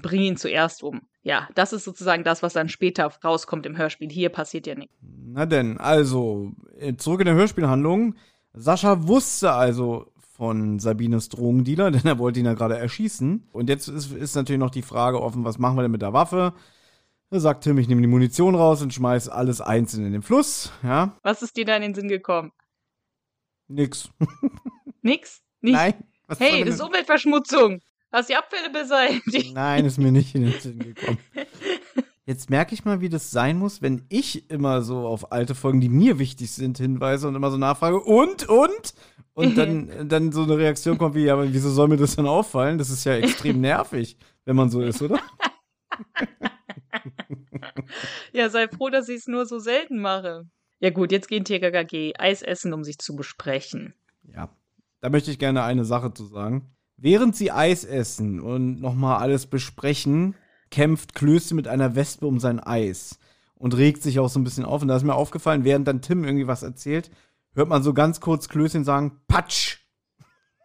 bring 0.01 0.23
ihn 0.23 0.37
zuerst 0.37 0.83
um. 0.83 1.03
Ja, 1.23 1.49
das 1.55 1.73
ist 1.73 1.85
sozusagen 1.85 2.25
das, 2.25 2.43
was 2.43 2.53
dann 2.53 2.69
später 2.69 3.11
rauskommt 3.23 3.67
im 3.67 3.77
Hörspiel. 3.77 4.11
Hier 4.11 4.29
passiert 4.31 4.67
ja 4.67 4.75
nichts. 4.75 4.95
Na 5.01 5.47
denn, 5.47 5.79
also, 5.79 6.53
äh, 6.79 6.97
zurück 6.97 7.21
in 7.21 7.27
der 7.27 7.35
Hörspielhandlung. 7.35 8.17
Sascha 8.55 9.07
wusste 9.07 9.53
also 9.53 10.13
von 10.37 10.81
Sabines 10.81 11.29
Drogendealer, 11.29 11.91
denn 11.93 12.05
er 12.05 12.19
wollte 12.19 12.41
ihn 12.41 12.47
ja 12.47 12.55
gerade 12.55 12.77
erschießen. 12.77 13.49
Und 13.53 13.69
jetzt 13.69 13.89
ist, 13.89 14.13
ist 14.13 14.35
natürlich 14.35 14.61
noch 14.61 14.71
die 14.71 14.83
Frage 14.83 15.23
offen, 15.23 15.45
was 15.45 15.59
machen 15.59 15.77
wir 15.77 15.83
denn 15.83 15.93
mit 15.93 16.03
der 16.03 16.13
Waffe? 16.13 16.55
Da 17.33 17.41
sagt 17.41 17.65
Tim, 17.65 17.79
ich 17.79 17.89
nehme 17.89 18.03
die 18.03 18.09
Munition 18.09 18.55
raus 18.55 18.83
und 18.83 18.93
schmeiß 18.93 19.31
alles 19.31 19.63
einzeln 19.63 20.05
in 20.05 20.13
den 20.13 20.21
Fluss. 20.21 20.71
Ja, 20.83 21.17
Was 21.23 21.41
ist 21.41 21.57
dir 21.57 21.65
da 21.65 21.75
in 21.77 21.81
den 21.81 21.95
Sinn 21.95 22.09
gekommen? 22.09 22.53
nix. 23.69 24.11
Nix? 25.03 25.41
Nicht? 25.63 25.73
Nein. 25.73 25.95
Hey, 26.37 26.63
das 26.63 26.75
ist 26.75 26.83
Umweltverschmutzung. 26.83 27.81
Hast 28.13 28.29
die 28.29 28.37
Abfälle 28.37 28.69
beseitigt. 28.69 29.51
Nein, 29.55 29.87
ist 29.87 29.97
mir 29.97 30.13
nicht 30.13 30.35
in 30.35 30.43
den 30.43 30.61
Sinn 30.61 30.79
gekommen. 30.95 31.17
Jetzt 32.27 32.51
merke 32.51 32.75
ich 32.75 32.85
mal, 32.85 33.01
wie 33.01 33.09
das 33.09 33.31
sein 33.31 33.57
muss, 33.59 33.81
wenn 33.81 34.05
ich 34.11 34.51
immer 34.51 34.83
so 34.83 35.07
auf 35.07 35.33
alte 35.33 35.55
Folgen, 35.55 35.81
die 35.81 35.89
mir 35.89 36.19
wichtig 36.19 36.51
sind, 36.51 36.77
hinweise 36.77 37.29
und 37.29 37.35
immer 37.35 37.51
so 37.51 37.57
nachfrage, 37.57 37.99
und, 37.99 38.47
und? 38.47 38.95
Und 39.33 39.57
dann, 39.57 40.07
dann 40.07 40.33
so 40.33 40.43
eine 40.43 40.59
Reaktion 40.59 40.99
kommt 40.99 41.15
wie, 41.15 41.25
ja, 41.25 41.33
aber 41.33 41.51
wieso 41.51 41.71
soll 41.71 41.89
mir 41.89 41.97
das 41.97 42.15
denn 42.15 42.27
auffallen? 42.27 42.77
Das 42.77 42.91
ist 42.91 43.05
ja 43.05 43.15
extrem 43.15 43.63
nervig, 43.63 44.19
wenn 44.45 44.55
man 44.55 44.69
so 44.69 44.83
ist, 44.83 45.01
oder? 45.01 45.19
Ja, 48.33 48.49
sei 48.49 48.69
froh, 48.69 48.89
dass 48.89 49.09
ich 49.09 49.19
es 49.19 49.27
nur 49.27 49.47
so 49.47 49.59
selten 49.59 50.01
mache. 50.01 50.47
Ja 50.81 50.91
gut, 50.91 51.13
jetzt 51.13 51.29
gehen 51.29 51.45
TKKG 51.45 52.15
Eis 52.19 52.43
essen, 52.43 52.73
um 52.73 52.85
sich 52.85 52.99
zu 52.99 53.15
besprechen. 53.15 53.95
Ja, 54.25 54.49
da 55.01 55.11
möchte 55.11 55.31
ich 55.31 55.39
gerne 55.39 55.63
eine 55.63 55.85
Sache 55.85 56.13
zu 56.13 56.25
sagen. 56.25 56.75
Während 56.97 57.37
sie 57.37 57.51
Eis 57.51 57.85
essen 57.85 58.41
und 58.41 58.81
nochmal 58.81 59.19
alles 59.19 59.47
besprechen, 59.47 60.35
kämpft 60.71 61.15
Klöße 61.15 61.55
mit 61.55 61.69
einer 61.69 61.95
Wespe 61.95 62.27
um 62.27 62.41
sein 62.41 62.61
Eis 62.61 63.19
und 63.55 63.77
regt 63.77 64.03
sich 64.03 64.19
auch 64.19 64.29
so 64.29 64.41
ein 64.41 64.45
bisschen 64.45 64.65
auf. 64.65 64.83
Und 64.83 64.89
da 64.89 64.97
ist 64.97 65.05
mir 65.05 65.15
aufgefallen, 65.15 65.65
während 65.65 65.87
dann 65.87 66.01
Tim 66.03 66.25
irgendwie 66.25 66.47
was 66.47 66.63
erzählt, 66.63 67.11
hört 67.55 67.69
man 67.69 67.83
so 67.83 67.95
ganz 67.95 68.21
kurz 68.21 68.49
Klößchen 68.49 68.85
sagen, 68.85 69.21
Patsch! 69.29 69.79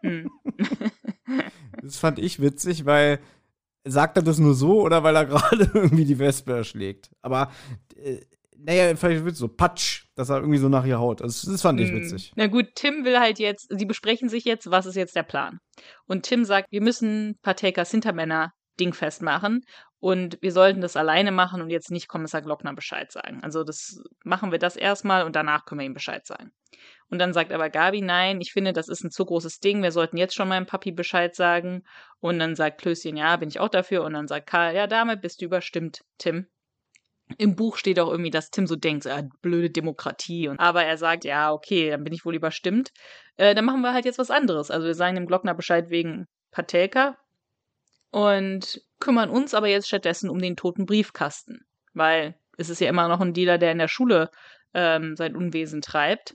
Hm. 0.02 0.30
Das 1.82 1.96
fand 1.96 2.18
ich 2.18 2.40
witzig, 2.40 2.86
weil 2.86 3.20
sagt 3.90 4.16
er 4.16 4.22
das 4.22 4.38
nur 4.38 4.54
so 4.54 4.82
oder 4.82 5.02
weil 5.02 5.16
er 5.16 5.24
gerade 5.26 5.70
irgendwie 5.74 6.04
die 6.04 6.18
Wespe 6.18 6.52
erschlägt? 6.52 7.10
Aber 7.22 7.50
äh, 7.96 8.20
naja, 8.58 8.94
vielleicht 8.96 9.24
wird 9.24 9.36
so 9.36 9.48
Patsch, 9.48 10.06
dass 10.16 10.30
er 10.30 10.38
irgendwie 10.38 10.58
so 10.58 10.68
nach 10.68 10.84
ihr 10.84 10.98
haut. 10.98 11.22
Also, 11.22 11.50
das 11.50 11.62
fand 11.62 11.80
ich 11.80 11.90
hm. 11.90 12.00
witzig. 12.00 12.32
Na 12.34 12.48
gut, 12.48 12.66
Tim 12.74 13.04
will 13.04 13.18
halt 13.18 13.38
jetzt, 13.38 13.68
sie 13.70 13.86
besprechen 13.86 14.28
sich 14.28 14.44
jetzt, 14.44 14.70
was 14.70 14.86
ist 14.86 14.96
jetzt 14.96 15.14
der 15.14 15.22
Plan? 15.22 15.60
Und 16.06 16.24
Tim 16.24 16.44
sagt, 16.44 16.70
wir 16.72 16.82
müssen 16.82 17.38
Partakers 17.42 17.90
Hintermänner 17.90 18.52
dingfest 18.80 19.22
machen 19.22 19.62
und 20.00 20.38
wir 20.40 20.52
sollten 20.52 20.80
das 20.80 20.96
alleine 20.96 21.32
machen 21.32 21.60
und 21.60 21.70
jetzt 21.70 21.90
nicht 21.90 22.08
Kommissar 22.08 22.42
Glockner 22.42 22.74
Bescheid 22.74 23.10
sagen. 23.10 23.40
Also 23.42 23.64
das 23.64 24.00
machen 24.24 24.52
wir 24.52 24.58
das 24.58 24.76
erstmal 24.76 25.24
und 25.24 25.34
danach 25.34 25.64
können 25.64 25.80
wir 25.80 25.86
ihm 25.86 25.94
Bescheid 25.94 26.26
sagen. 26.26 26.50
Und 27.10 27.18
dann 27.18 27.32
sagt 27.32 27.52
aber 27.52 27.70
Gabi, 27.70 28.02
nein, 28.02 28.40
ich 28.40 28.52
finde, 28.52 28.72
das 28.72 28.88
ist 28.88 29.02
ein 29.02 29.10
zu 29.10 29.24
großes 29.24 29.60
Ding, 29.60 29.82
wir 29.82 29.92
sollten 29.92 30.18
jetzt 30.18 30.34
schon 30.34 30.48
meinem 30.48 30.66
Papi 30.66 30.92
Bescheid 30.92 31.34
sagen. 31.34 31.84
Und 32.20 32.38
dann 32.38 32.54
sagt 32.54 32.80
Klößchen, 32.80 33.16
ja, 33.16 33.36
bin 33.36 33.48
ich 33.48 33.60
auch 33.60 33.68
dafür. 33.68 34.04
Und 34.04 34.12
dann 34.12 34.28
sagt 34.28 34.48
Karl, 34.48 34.74
ja, 34.74 34.86
damit 34.86 35.22
bist 35.22 35.40
du 35.40 35.46
überstimmt, 35.46 36.02
Tim. 36.18 36.46
Im 37.36 37.56
Buch 37.56 37.76
steht 37.76 38.00
auch 38.00 38.10
irgendwie, 38.10 38.30
dass 38.30 38.50
Tim 38.50 38.66
so 38.66 38.76
denkt, 38.76 39.06
ah, 39.06 39.22
blöde 39.42 39.70
Demokratie. 39.70 40.48
aber 40.56 40.84
er 40.84 40.96
sagt, 40.96 41.24
ja, 41.24 41.52
okay, 41.52 41.90
dann 41.90 42.04
bin 42.04 42.14
ich 42.14 42.24
wohl 42.24 42.34
überstimmt. 42.34 42.90
Äh, 43.36 43.54
dann 43.54 43.66
machen 43.66 43.82
wir 43.82 43.92
halt 43.92 44.06
jetzt 44.06 44.18
was 44.18 44.30
anderes. 44.30 44.70
Also 44.70 44.86
wir 44.86 44.94
sagen 44.94 45.14
dem 45.16 45.26
Glockner 45.26 45.54
Bescheid 45.54 45.90
wegen 45.90 46.26
Patelka 46.50 47.18
und 48.10 48.80
kümmern 48.98 49.28
uns 49.28 49.52
aber 49.52 49.68
jetzt 49.68 49.88
stattdessen 49.88 50.30
um 50.30 50.38
den 50.38 50.56
toten 50.56 50.86
Briefkasten. 50.86 51.66
Weil 51.92 52.38
es 52.56 52.70
ist 52.70 52.80
ja 52.80 52.88
immer 52.88 53.08
noch 53.08 53.20
ein 53.20 53.34
Dealer, 53.34 53.58
der 53.58 53.72
in 53.72 53.78
der 53.78 53.88
Schule 53.88 54.30
ähm, 54.74 55.14
sein 55.16 55.36
Unwesen 55.36 55.82
treibt. 55.82 56.34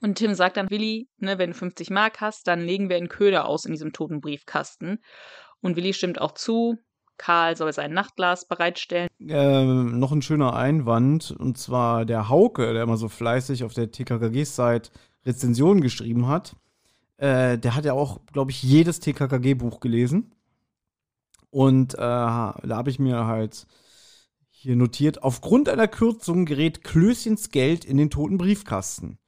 Und 0.00 0.16
Tim 0.16 0.34
sagt 0.34 0.56
dann, 0.56 0.70
Willi, 0.70 1.08
ne, 1.18 1.38
wenn 1.38 1.50
du 1.50 1.56
50 1.56 1.90
Mark 1.90 2.20
hast, 2.20 2.46
dann 2.46 2.60
legen 2.60 2.88
wir 2.88 2.96
einen 2.96 3.08
Köder 3.08 3.46
aus 3.46 3.64
in 3.64 3.72
diesem 3.72 3.92
toten 3.92 4.20
Briefkasten. 4.20 4.98
Und 5.60 5.76
Willi 5.76 5.92
stimmt 5.92 6.20
auch 6.20 6.32
zu. 6.32 6.78
Karl 7.18 7.54
soll 7.54 7.72
sein 7.72 7.92
Nachtglas 7.92 8.48
bereitstellen. 8.48 9.08
Ähm, 9.20 9.98
noch 9.98 10.10
ein 10.10 10.22
schöner 10.22 10.54
Einwand, 10.54 11.32
und 11.32 11.58
zwar 11.58 12.06
der 12.06 12.30
Hauke, 12.30 12.72
der 12.72 12.82
immer 12.82 12.96
so 12.96 13.08
fleißig 13.08 13.62
auf 13.64 13.74
der 13.74 13.90
TKKG-Site 13.90 14.90
Rezensionen 15.26 15.82
geschrieben 15.82 16.28
hat. 16.28 16.56
Äh, 17.18 17.58
der 17.58 17.74
hat 17.74 17.84
ja 17.84 17.92
auch, 17.92 18.20
glaube 18.32 18.52
ich, 18.52 18.62
jedes 18.62 19.00
TKKG-Buch 19.00 19.80
gelesen. 19.80 20.34
Und 21.50 21.94
äh, 21.94 21.98
da 21.98 22.54
habe 22.70 22.88
ich 22.88 22.98
mir 22.98 23.26
halt 23.26 23.66
hier 24.48 24.76
notiert, 24.76 25.22
aufgrund 25.22 25.68
einer 25.68 25.88
Kürzung 25.88 26.46
gerät 26.46 26.84
Klößchens 26.84 27.50
Geld 27.50 27.84
in 27.84 27.98
den 27.98 28.08
toten 28.08 28.38
Briefkasten. 28.38 29.18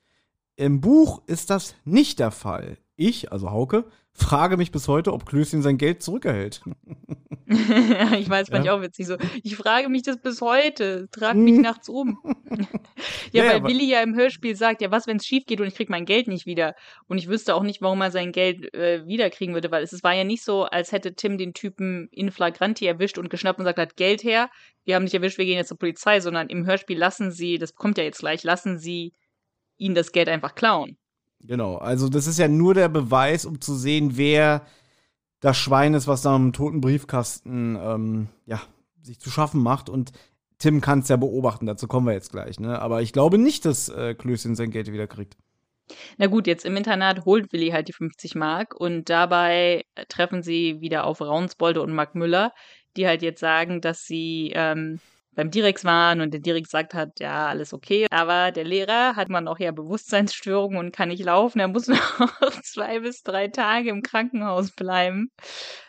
Im 0.57 0.81
Buch 0.81 1.23
ist 1.27 1.51
das 1.51 1.75
nicht 1.85 2.19
der 2.19 2.31
Fall. 2.31 2.79
Ich, 2.97 3.33
also 3.33 3.51
Hauke, 3.51 3.87
frage 4.13 4.57
mich 4.57 4.71
bis 4.71 4.87
heute, 4.89 5.13
ob 5.13 5.27
Klößchen 5.27 5.63
sein 5.63 5.79
Geld 5.79 6.03
zurückerhält. 6.03 6.61
ja, 7.49 8.13
ich 8.19 8.29
weiß, 8.29 8.51
fand 8.51 8.65
ja. 8.65 8.73
ich 8.73 8.79
auch 8.79 8.83
witzig 8.83 9.07
so. 9.07 9.17
Ich 9.43 9.57
frage 9.57 9.89
mich 9.89 10.03
das 10.03 10.21
bis 10.21 10.41
heute. 10.41 11.09
Trag 11.11 11.35
mich 11.35 11.59
nachts 11.59 11.89
um. 11.89 12.19
ja, 13.33 13.45
ja, 13.45 13.51
weil 13.51 13.65
Willi 13.65 13.89
ja 13.91 14.03
im 14.03 14.15
Hörspiel 14.15 14.55
sagt, 14.55 14.83
ja, 14.83 14.91
was, 14.91 15.07
wenn 15.07 15.17
es 15.17 15.27
schief 15.27 15.47
geht 15.47 15.61
und 15.61 15.67
ich 15.67 15.75
krieg 15.75 15.89
mein 15.89 16.05
Geld 16.05 16.29
nicht 16.29 16.45
wieder. 16.45 16.75
Und 17.09 17.17
ich 17.17 17.29
wüsste 17.29 17.55
auch 17.55 17.63
nicht, 17.63 17.81
warum 17.81 18.03
er 18.03 18.11
sein 18.11 18.33
Geld 18.33 18.75
äh, 18.75 19.07
wiederkriegen 19.07 19.55
würde, 19.55 19.71
weil 19.71 19.83
es, 19.83 19.93
es 19.93 20.05
war 20.05 20.15
ja 20.15 20.25
nicht 20.25 20.45
so, 20.45 20.65
als 20.65 20.93
hätte 20.93 21.15
Tim 21.15 21.39
den 21.39 21.55
Typen 21.55 22.09
in 22.13 22.31
Flagranti 22.31 22.87
erwischt 22.87 23.19
und 23.19 23.31
geschnappt 23.31 23.59
und 23.59 23.65
sagt, 23.65 23.79
hat 23.79 23.97
Geld 23.97 24.23
her. 24.23 24.51
Wir 24.85 24.97
haben 24.97 25.07
dich 25.07 25.15
erwischt, 25.15 25.39
wir 25.39 25.47
gehen 25.47 25.57
jetzt 25.57 25.69
zur 25.69 25.79
Polizei, 25.79 26.21
sondern 26.21 26.49
im 26.49 26.67
Hörspiel 26.67 26.99
lassen 26.99 27.31
sie, 27.31 27.59
das 27.59 27.75
kommt 27.75 27.97
ja 27.99 28.05
jetzt 28.05 28.19
gleich, 28.19 28.43
lassen 28.43 28.79
sie 28.79 29.15
ihn 29.83 29.95
das 29.95 30.13
Geld 30.13 30.29
einfach 30.29 30.55
klauen. 30.55 30.97
Genau, 31.41 31.77
also 31.77 32.09
das 32.09 32.27
ist 32.27 32.39
ja 32.39 32.49
nur 32.49 32.75
der 32.75 32.89
Beweis, 32.89 33.45
um 33.45 33.61
zu 33.61 33.75
sehen, 33.75 34.17
wer 34.17 34.65
das 35.41 35.59
Schwein 35.59 35.95
ist, 35.95 36.07
was 36.07 36.23
da 36.23 36.37
im 36.37 36.53
toten 36.53 36.81
Briefkasten 36.81 37.77
ähm, 37.81 38.29
ja, 38.47 38.63
sich 39.03 39.19
zu 39.19 39.29
schaffen 39.29 39.61
macht. 39.61 39.89
Und 39.89 40.13
Tim 40.59 40.81
kann 40.81 41.01
es 41.01 41.09
ja 41.09 41.17
beobachten, 41.17 41.67
dazu 41.67 41.89
kommen 41.89 42.07
wir 42.07 42.13
jetzt 42.13 42.31
gleich. 42.31 42.61
Ne? 42.61 42.81
Aber 42.81 43.03
ich 43.03 43.13
glaube 43.13 43.39
nicht, 43.39 43.65
dass 43.65 43.89
äh, 43.89 44.15
Klößchen 44.15 44.55
sein 44.55 44.71
Geld 44.71 44.93
wieder 44.93 45.09
kriegt. 45.09 45.37
Na 46.17 46.29
gut, 46.29 46.47
jetzt 46.47 46.65
im 46.65 46.77
Internat 46.77 47.25
holt 47.25 47.53
Willi 47.53 47.71
halt 47.71 47.89
die 47.89 47.93
50 47.93 48.37
Mark 48.37 48.75
und 48.75 49.11
dabei 49.11 49.85
treffen 50.09 50.45
sie 50.45 50.81
wieder 50.81 51.05
auf 51.05 51.21
Raunsbolde 51.21 51.83
und 51.83 51.93
Mark 51.93 52.15
Müller, 52.15 52.53
die 52.97 53.07
halt 53.07 53.23
jetzt 53.23 53.41
sagen, 53.41 53.81
dass 53.81 54.05
sie 54.05 54.53
ähm, 54.55 55.01
beim 55.35 55.51
Direx 55.51 55.85
waren 55.85 56.21
und 56.21 56.33
der 56.33 56.41
Direx 56.41 56.71
sagt 56.71 56.95
hat, 56.95 57.21
ja, 57.21 57.47
alles 57.49 57.73
okay. 57.73 58.07
Aber 58.11 58.53
der 58.53 58.65
Lehrer 58.65 59.17
hat 59.17 59.29
man 59.29 59.49
auch 59.49 59.59
ja 59.59 59.73
Bewusstseinsstörungen 59.73 60.79
und 60.79 60.95
kann 60.95 61.09
nicht 61.09 61.25
laufen. 61.25 61.59
Er 61.59 61.69
muss 61.69 61.89
noch 61.89 62.61
zwei 62.63 63.01
bis 63.01 63.23
drei 63.23 63.49
Tage 63.49 63.91
im 63.91 64.03
Krankenhaus 64.03 64.73
bleiben, 64.73 65.31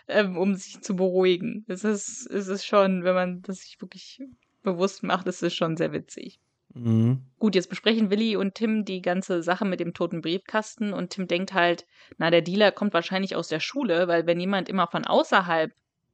ähm, 0.08 0.38
um 0.38 0.56
sich 0.56 0.82
zu 0.82 0.96
beruhigen. 0.96 1.66
Es 1.68 1.84
ist, 1.84 2.30
es 2.30 2.48
ist 2.48 2.66
schon, 2.66 3.04
wenn 3.04 3.16
man 3.16 3.42
das 3.42 3.60
sich 3.60 3.82
wirklich 3.82 4.20
bewusst 4.64 5.04
macht, 5.04 5.28
ist 5.28 5.44
es 5.44 5.54
schon 5.54 5.76
sehr 5.76 5.92
witzig. 5.92 6.40
Mhm. 6.74 7.22
Gut, 7.38 7.54
jetzt 7.54 7.70
besprechen 7.70 8.10
Willi 8.10 8.36
und 8.36 8.56
Tim 8.56 8.84
die 8.86 9.02
ganze 9.02 9.44
Sache 9.44 9.66
mit 9.66 9.80
dem 9.80 9.94
toten 9.94 10.22
Briefkasten 10.22 10.94
und 10.94 11.12
Tim 11.12 11.28
denkt 11.28 11.54
halt, 11.54 11.86
na, 12.18 12.32
der 12.32 12.42
Dealer 12.42 12.72
kommt 12.72 12.94
wahrscheinlich 12.94 13.36
aus 13.36 13.48
der 13.48 13.60
Schule, 13.60 14.08
weil 14.08 14.26
wenn 14.26 14.40
jemand 14.40 14.70
immer 14.70 14.88
von 14.88 15.06
außerhalb 15.06 15.72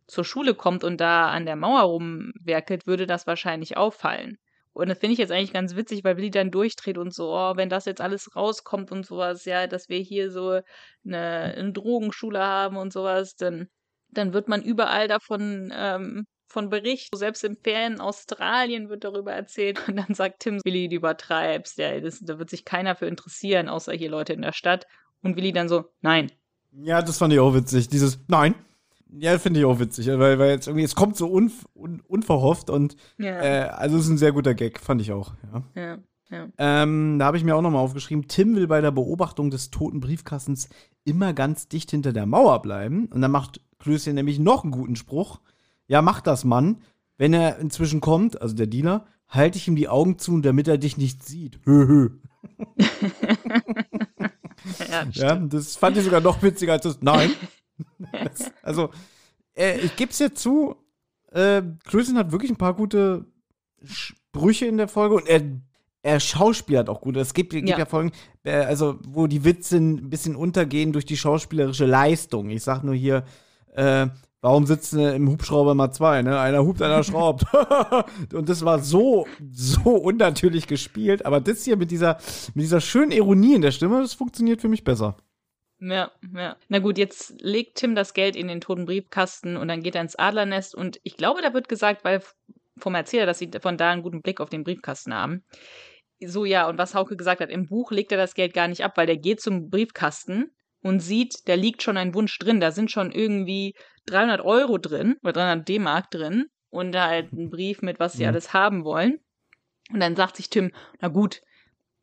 zur 0.10 0.26
Schule 0.26 0.56
kommt 0.56 0.84
und 0.84 1.00
da 1.00 1.30
an 1.30 1.46
der 1.46 1.56
Mauer 1.56 1.82
rumwerkelt, 1.82 2.88
würde 2.88 3.08
das 3.08 3.28
wahrscheinlich 3.28 3.78
auffallen. 3.78 4.38
Und 4.74 4.90
das 4.90 5.00
finde 5.00 5.14
ich 5.14 5.20
jetzt 5.20 5.32
eigentlich 5.32 5.54
ganz 5.54 5.76
witzig, 5.76 6.04
weil 6.04 6.18
Willi 6.18 6.32
dann 6.32 6.52
durchdreht 6.52 6.98
und 6.98 7.14
so, 7.14 7.34
oh, 7.34 7.56
wenn 7.56 7.70
das 7.70 7.86
jetzt 7.86 8.02
alles 8.02 8.36
rauskommt 8.36 8.92
und 8.92 9.06
sowas, 9.06 9.46
ja, 9.46 9.68
dass 9.68 9.90
wir 9.90 10.00
hier 10.00 10.32
so 10.32 10.62
eine, 11.06 11.54
eine 11.58 11.74
Drogenschule 11.74 12.40
haben 12.40 12.78
und 12.78 12.94
sowas, 12.94 13.36
dann, 13.36 13.68
dann 14.10 14.34
wird 14.34 14.48
man 14.48 14.62
überall 14.62 15.08
davon 15.08 15.74
ähm, 15.76 16.26
von 16.48 16.70
berichten. 16.70 17.18
Selbst 17.18 17.44
im 17.44 17.58
fernen 17.58 18.00
Australien 18.00 18.90
wird 18.90 19.04
darüber 19.04 19.34
erzählt. 19.34 19.88
Und 19.88 19.98
dann 19.98 20.14
sagt 20.14 20.42
Tim, 20.42 20.60
Willi, 20.64 20.88
du 20.88 20.96
übertreibst. 20.96 21.78
Ja, 21.78 22.00
das, 22.00 22.20
da 22.20 22.40
wird 22.40 22.50
sich 22.50 22.66
keiner 22.66 22.96
für 22.96 23.08
interessieren, 23.08 23.70
außer 23.70 23.94
hier 23.94 24.10
Leute 24.10 24.34
in 24.34 24.42
der 24.42 24.54
Stadt. 24.54 24.88
Und 25.22 25.36
Willi 25.36 25.52
dann 25.52 25.68
so, 25.68 25.86
nein. 26.02 26.32
Ja, 26.72 27.02
das 27.02 27.18
fand 27.18 27.34
ich 27.34 27.40
auch 27.40 27.54
witzig. 27.54 27.90
Dieses 27.90 28.20
Nein. 28.28 28.56
Ja, 29.18 29.40
finde 29.40 29.60
ich 29.60 29.66
auch 29.66 29.80
witzig, 29.80 30.08
weil, 30.08 30.38
weil 30.38 30.52
jetzt 30.52 30.68
irgendwie, 30.68 30.84
es 30.84 30.96
kommt 30.96 31.18
so 31.18 31.32
un, 31.32 31.52
un, 31.74 32.02
unverhofft 32.02 32.70
und 32.70 32.96
ja. 33.18 33.42
äh, 33.42 33.70
also 33.70 33.98
es 33.98 34.04
ist 34.04 34.10
ein 34.10 34.18
sehr 34.18 34.32
guter 34.32 34.54
Gag, 34.54 34.80
fand 34.80 35.02
ich 35.02 35.12
auch, 35.12 35.34
ja. 35.52 35.64
ja, 35.76 35.98
ja. 36.30 36.48
Ähm, 36.58 37.18
da 37.18 37.26
habe 37.26 37.38
ich 37.38 37.44
mir 37.44 37.56
auch 37.56 37.62
nochmal 37.62 37.82
aufgeschrieben, 37.82 38.28
Tim 38.28 38.56
will 38.56 38.68
bei 38.68 38.82
der 38.82 38.92
Beobachtung 38.92 39.50
des 39.50 39.72
toten 39.72 40.00
Briefkastens 40.00 40.70
immer 41.04 41.34
ganz 41.34 41.68
dicht 41.68 41.90
hinter 41.92 42.14
der 42.14 42.28
Mauer 42.28 42.62
bleiben. 42.62 43.08
Und 43.08 43.22
dann 43.22 43.32
macht 43.32 43.62
Klößchen 43.80 44.14
nämlich 44.14 44.38
noch 44.40 44.64
einen 44.64 44.72
guten 44.72 44.96
Spruch. 44.96 45.42
Ja, 45.88 46.02
mach 46.02 46.22
das, 46.22 46.46
Mann. 46.46 46.82
Wenn 47.18 47.34
er 47.34 47.58
inzwischen 47.58 48.00
kommt, 48.00 48.42
also 48.42 48.56
der 48.56 48.68
Diener, 48.68 49.06
halte 49.28 49.58
ich 49.58 49.68
ihm 49.68 49.76
die 49.76 49.90
Augen 49.90 50.20
zu, 50.20 50.40
damit 50.40 50.68
er 50.68 50.78
dich 50.78 50.98
nicht 50.98 51.26
sieht. 51.26 51.60
Hö, 51.66 51.88
hö. 51.88 52.10
ja, 54.90 55.08
ja, 55.12 55.36
das 55.36 55.76
fand 55.76 55.98
ich 55.98 56.04
sogar 56.04 56.22
noch 56.22 56.42
witziger 56.44 56.74
als 56.74 56.84
das. 56.84 57.02
Nein. 57.02 57.32
das, 58.12 58.52
also, 58.64 58.90
äh, 59.56 59.80
ich 59.80 59.96
gebe 59.96 60.12
es 60.12 60.20
ja 60.20 60.34
zu, 60.34 60.76
äh, 61.32 61.62
Klößchen 61.86 62.18
hat 62.18 62.32
wirklich 62.32 62.52
ein 62.52 62.58
paar 62.58 62.74
gute 62.74 63.26
Sprüche 63.84 64.66
in 64.66 64.78
der 64.78 64.88
Folge 64.88 65.16
und 65.16 65.28
er, 65.28 65.42
er 66.02 66.20
schauspielert 66.20 66.90
auch 66.90 67.02
gut. 67.02 67.18
Es 67.18 67.34
gibt, 67.34 67.52
gibt 67.52 67.70
ja. 67.70 67.78
ja, 67.78 67.86
Folgen, 67.86 68.12
äh, 68.44 68.54
also, 68.54 69.00
wo 69.08 69.28
die 69.28 69.44
Witze 69.44 69.78
ein 69.78 70.10
bisschen 70.10 70.36
untergehen 70.36 70.94
durch 70.94 71.06
die 71.06 71.18
schauspielerische 71.18 71.86
Leistung. 71.86 72.50
Ich 72.50 72.64
sag 72.64 72.84
nur 72.84 72.96
hier, 72.96 73.24
äh, 73.74 74.08
Warum 74.42 74.66
sitzen 74.66 75.00
im 75.00 75.30
Hubschrauber 75.30 75.76
mal 75.76 75.92
zwei, 75.92 76.22
ne? 76.22 76.40
Einer 76.40 76.64
hupt, 76.64 76.82
einer 76.82 77.04
schraubt. 77.04 77.44
und 78.34 78.48
das 78.48 78.64
war 78.64 78.80
so, 78.80 79.28
so 79.52 79.92
unnatürlich 79.92 80.66
gespielt. 80.66 81.26
Aber 81.26 81.42
das 81.42 81.66
hier 81.66 81.76
mit 81.76 81.92
dieser, 81.92 82.18
mit 82.54 82.64
dieser 82.64 82.80
schönen 82.80 83.12
Ironie 83.12 83.56
in 83.56 83.62
der 83.62 83.72
Stimme, 83.72 84.00
das 84.00 84.14
funktioniert 84.14 84.62
für 84.62 84.70
mich 84.70 84.86
besser. 84.86 85.18
Ja, 85.80 86.12
ja. 86.36 86.58
Na 86.68 86.80
gut, 86.80 86.98
jetzt 86.98 87.36
legt 87.40 87.78
Tim 87.78 87.96
das 87.96 88.14
Geld 88.14 88.36
in 88.36 88.48
den 88.48 88.60
toten 88.60 88.86
Briefkasten 88.86 89.56
und 89.56 89.70
dann 89.70 89.82
geht 89.82 89.96
er 89.96 90.02
ins 90.02 90.18
Adlernest 90.18 90.76
und 90.76 91.00
ich 91.04 91.16
glaube, 91.16 91.42
da 91.42 91.54
wird 91.54 91.70
gesagt, 91.70 92.04
weil 92.04 92.22
vom 92.78 92.96
Erzähler, 92.96 93.26
dass 93.26 93.40
sie 93.40 93.50
von 93.62 93.78
da 93.78 93.92
einen 93.92 94.04
guten 94.04 94.22
Blick 94.22 94.42
auf 94.42 94.50
den 94.50 94.64
Briefkasten 94.64 95.14
haben. 95.14 95.44
So 96.22 96.44
ja, 96.44 96.68
und 96.68 96.78
was 96.78 96.96
Hauke 96.96 97.16
gesagt 97.16 97.40
hat, 97.40 97.50
im 97.50 97.66
Buch 97.66 97.92
legt 97.92 98.12
er 98.12 98.18
das 98.18 98.34
Geld 98.34 98.54
gar 98.54 98.68
nicht 98.68 98.84
ab, 98.84 98.98
weil 98.98 99.08
der 99.08 99.18
geht 99.18 99.40
zum 99.40 99.70
Briefkasten 99.70 100.52
und 100.82 101.00
sieht, 101.00 101.48
da 101.48 101.54
liegt 101.54 101.82
schon 101.82 101.98
ein 101.98 102.14
Wunsch 102.14 102.38
drin, 102.40 102.60
da 102.60 102.72
sind 102.72 102.92
schon 102.92 103.12
irgendwie 103.12 103.74
300 104.08 104.42
Euro 104.42 104.78
drin 104.78 105.16
oder 105.24 105.34
300 105.34 105.68
D-Mark 105.68 106.12
drin 106.12 106.48
und 106.70 106.92
da 106.92 107.08
halt 107.08 107.32
ein 107.32 107.50
Brief 107.50 107.82
mit, 107.82 108.00
was 108.00 108.14
sie 108.14 108.24
ja. 108.24 108.30
alles 108.30 108.54
haben 108.54 108.84
wollen. 108.84 109.20
Und 109.92 110.02
dann 110.02 110.16
sagt 110.16 110.36
sich 110.36 110.50
Tim, 110.50 110.72
na 111.00 111.08
gut, 111.08 111.42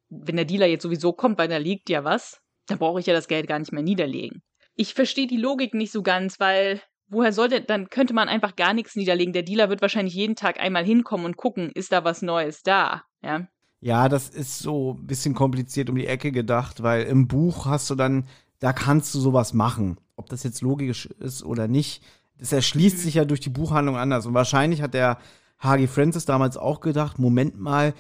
wenn 0.09 0.37
der 0.37 0.45
Dealer 0.45 0.67
jetzt 0.67 0.83
sowieso 0.83 1.13
kommt, 1.13 1.39
weil 1.39 1.49
da 1.49 1.59
liegt 1.59 1.89
ja 1.91 2.05
was, 2.05 2.41
da 2.67 2.77
brauche 2.77 3.01
ich 3.01 3.07
ja 3.07 3.15
das 3.15 3.29
Geld 3.29 3.49
gar 3.49 3.59
nicht 3.59 3.73
mehr 3.73 3.83
niederlegen. 3.83 4.43
Ich 4.75 4.95
verstehe 4.95 5.27
die 5.27 5.37
Logik 5.37 5.75
nicht 5.75 5.93
so 5.93 6.03
ganz, 6.03 6.39
weil 6.39 6.81
woher 7.09 7.33
sollte, 7.33 7.61
dann 7.61 7.89
könnte 7.89 8.15
man 8.15 8.29
einfach 8.29 8.57
gar 8.57 8.75
nichts 8.75 8.97
niederlegen. 8.97 9.33
Der 9.33 9.43
Dealer 9.43 9.69
wird 9.69 9.81
wahrscheinlich 9.81 10.15
jeden 10.15 10.37
Tag 10.37 10.61
einmal 10.61 10.85
hinkommen 10.85 11.27
und 11.27 11.37
gucken, 11.37 11.71
ist 11.75 11.93
da 11.93 12.05
was 12.05 12.23
Neues 12.23 12.63
da, 12.63 13.05
ja. 13.23 13.47
Ja, 13.81 14.09
das 14.09 14.29
ist 14.31 14.59
so 14.59 14.95
ein 14.95 15.07
bisschen 15.07 15.35
kompliziert 15.35 15.91
um 15.91 15.97
die 15.97 16.07
Ecke 16.07 16.33
gedacht, 16.33 16.83
weil 16.83 17.05
im 17.05 17.29
Buch 17.29 17.67
hast 17.67 17.89
du 17.91 17.95
dann, 17.95 18.27
da 18.59 18.73
kannst 18.73 19.15
du 19.15 19.21
sowas 19.21 19.53
machen. 19.53 19.99
Ob 20.17 20.29
das 20.29 20.43
jetzt 20.43 20.63
logisch 20.63 21.07
ist 21.07 21.45
oder 21.45 21.69
nicht, 21.69 22.03
das 22.39 22.53
erschließt 22.53 22.99
sich 22.99 23.15
ja 23.15 23.25
durch 23.25 23.41
die 23.41 23.51
Buchhandlung 23.51 23.97
anders. 23.97 24.27
Und 24.27 24.35
wahrscheinlich 24.35 24.83
hat 24.83 24.95
der 24.95 25.19
Hagi 25.59 25.87
Francis 25.87 26.25
damals 26.25 26.57
auch 26.57 26.81
gedacht, 26.81 27.19
Moment 27.19 27.59
mal, 27.61 27.95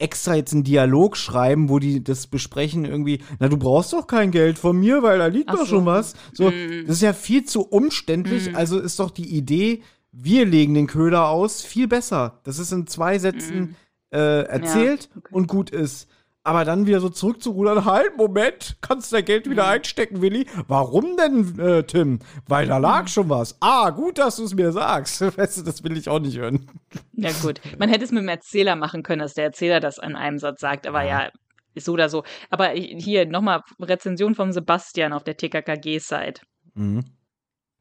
extra 0.00 0.34
jetzt 0.34 0.52
einen 0.52 0.64
Dialog 0.64 1.16
schreiben, 1.16 1.68
wo 1.68 1.78
die 1.78 2.02
das 2.02 2.26
besprechen 2.26 2.84
irgendwie, 2.84 3.20
na, 3.38 3.48
du 3.48 3.56
brauchst 3.56 3.92
doch 3.92 4.06
kein 4.06 4.30
Geld 4.30 4.58
von 4.58 4.78
mir, 4.78 5.02
weil 5.02 5.18
da 5.18 5.26
liegt 5.26 5.48
Ach 5.48 5.54
doch 5.54 5.60
so. 5.60 5.66
schon 5.66 5.86
was. 5.86 6.14
So, 6.32 6.50
Mm. 6.50 6.86
das 6.86 6.96
ist 6.96 7.02
ja 7.02 7.12
viel 7.12 7.44
zu 7.44 7.62
umständlich. 7.62 8.50
Mm. 8.52 8.56
Also 8.56 8.78
ist 8.80 8.98
doch 8.98 9.10
die 9.10 9.28
Idee, 9.36 9.82
wir 10.12 10.44
legen 10.46 10.74
den 10.74 10.86
Köder 10.86 11.28
aus, 11.28 11.62
viel 11.62 11.86
besser. 11.86 12.40
Das 12.44 12.58
ist 12.58 12.72
in 12.72 12.86
zwei 12.86 13.18
Sätzen 13.18 13.76
äh, 14.12 14.42
erzählt 14.44 15.08
Mm. 15.14 15.18
okay. 15.18 15.28
und 15.34 15.46
gut 15.48 15.70
ist. 15.70 16.08
Aber 16.50 16.64
dann 16.64 16.84
wieder 16.88 16.98
so 16.98 17.08
zurückzurudern, 17.08 17.84
halt, 17.84 18.16
Moment, 18.16 18.76
kannst 18.80 19.12
dein 19.12 19.24
Geld 19.24 19.48
wieder 19.48 19.62
Mhm. 19.62 19.68
einstecken, 19.70 20.20
Willi? 20.20 20.46
Warum 20.66 21.16
denn, 21.16 21.56
äh, 21.60 21.84
Tim? 21.84 22.18
Weil 22.48 22.66
da 22.66 22.78
Mhm. 22.78 22.82
lag 22.82 23.06
schon 23.06 23.28
was. 23.28 23.56
Ah, 23.60 23.90
gut, 23.90 24.18
dass 24.18 24.34
du 24.34 24.42
es 24.42 24.52
mir 24.52 24.72
sagst. 24.72 25.20
Weißt 25.38 25.58
du, 25.58 25.62
das 25.62 25.84
will 25.84 25.96
ich 25.96 26.08
auch 26.08 26.18
nicht 26.18 26.36
hören. 26.38 26.66
Ja, 27.12 27.30
gut. 27.40 27.60
Man 27.78 27.88
hätte 27.88 28.02
es 28.04 28.10
mit 28.10 28.22
dem 28.22 28.28
Erzähler 28.28 28.74
machen 28.74 29.04
können, 29.04 29.20
dass 29.20 29.34
der 29.34 29.44
Erzähler 29.44 29.78
das 29.78 30.00
an 30.00 30.16
einem 30.16 30.38
Satz 30.38 30.60
sagt, 30.60 30.88
aber 30.88 31.04
Ja. 31.04 31.22
ja, 31.26 31.30
ist 31.74 31.84
so 31.86 31.92
oder 31.92 32.08
so. 32.08 32.24
Aber 32.50 32.70
hier 32.70 33.26
nochmal 33.26 33.62
Rezension 33.78 34.34
von 34.34 34.52
Sebastian 34.52 35.12
auf 35.12 35.22
der 35.22 35.36
TKKG-Site. 35.36 36.40
Mhm. 36.74 37.04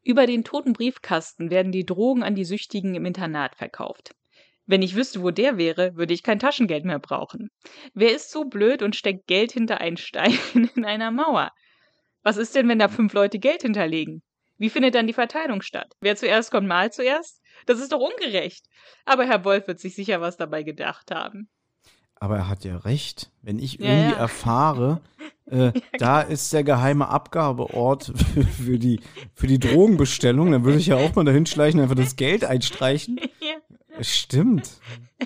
Über 0.04 0.28
den 0.28 0.44
toten 0.44 0.74
Briefkasten 0.74 1.50
werden 1.50 1.72
die 1.72 1.88
Drogen 1.88 2.22
an 2.22 2.36
die 2.36 2.46
Süchtigen 2.46 2.94
im 2.94 3.06
Internat 3.08 3.56
verkauft. 3.56 4.12
Wenn 4.70 4.84
ich 4.84 4.96
wüsste, 4.96 5.24
wo 5.24 5.32
der 5.32 5.58
wäre, 5.58 5.96
würde 5.96 6.14
ich 6.14 6.22
kein 6.22 6.38
Taschengeld 6.38 6.86
mehr 6.86 7.00
brauchen. 7.00 7.50
Wer 7.96 8.16
ist 8.16 8.30
so 8.30 8.46
blöd 8.46 8.84
und 8.84 8.96
steckt 8.96 9.26
Geld 9.26 9.52
hinter 9.52 9.82
einen 9.82 9.98
Stein 9.98 10.38
in 10.54 10.86
einer 10.86 11.10
Mauer? 11.10 11.52
Was 12.22 12.38
ist 12.38 12.54
denn, 12.54 12.70
wenn 12.70 12.78
da 12.78 12.88
fünf 12.88 13.14
Leute 13.14 13.40
Geld 13.40 13.64
hinterlegen? 13.64 14.22
Wie 14.60 14.70
findet 14.70 14.94
dann 14.94 15.08
die 15.08 15.14
Verteilung 15.14 15.64
statt? 15.64 15.96
Wer 16.02 16.16
zuerst 16.18 16.52
kommt, 16.52 16.68
mal 16.68 16.92
zuerst? 16.92 17.42
Das 17.66 17.80
ist 17.80 17.92
doch 17.92 18.00
ungerecht. 18.00 18.68
Aber 19.06 19.26
Herr 19.26 19.44
Wolf 19.44 19.68
wird 19.68 19.80
sich 19.80 19.96
sicher 19.96 20.22
was 20.22 20.38
dabei 20.38 20.62
gedacht 20.62 21.10
haben. 21.10 21.50
Aber 22.14 22.36
er 22.36 22.48
hat 22.48 22.64
ja 22.64 22.78
recht. 22.78 23.32
Wenn 23.42 23.58
ich 23.58 23.80
Ja, 23.80 23.88
irgendwie 23.88 24.12
ja. 24.12 24.18
erfahre, 24.20 25.02
äh, 25.48 25.72
da 25.98 26.22
ist 26.22 26.54
der 26.54 26.64
geheime 26.64 27.08
Abgabeort 27.08 28.14
für, 28.36 28.44
für, 28.44 28.78
die, 28.78 29.00
für 29.34 29.48
die 29.48 29.58
Drogenbestellung, 29.58 30.52
dann 30.52 30.64
würde 30.64 30.78
ich 30.78 30.86
ja 30.86 30.98
auch 30.98 31.16
mal 31.16 31.26
dahin 31.26 31.48
schleichen, 31.48 31.80
einfach 31.80 31.96
das 31.96 32.18
Geld 32.18 32.46
einstreichen. 32.46 33.20
Stimmt. 34.02 34.70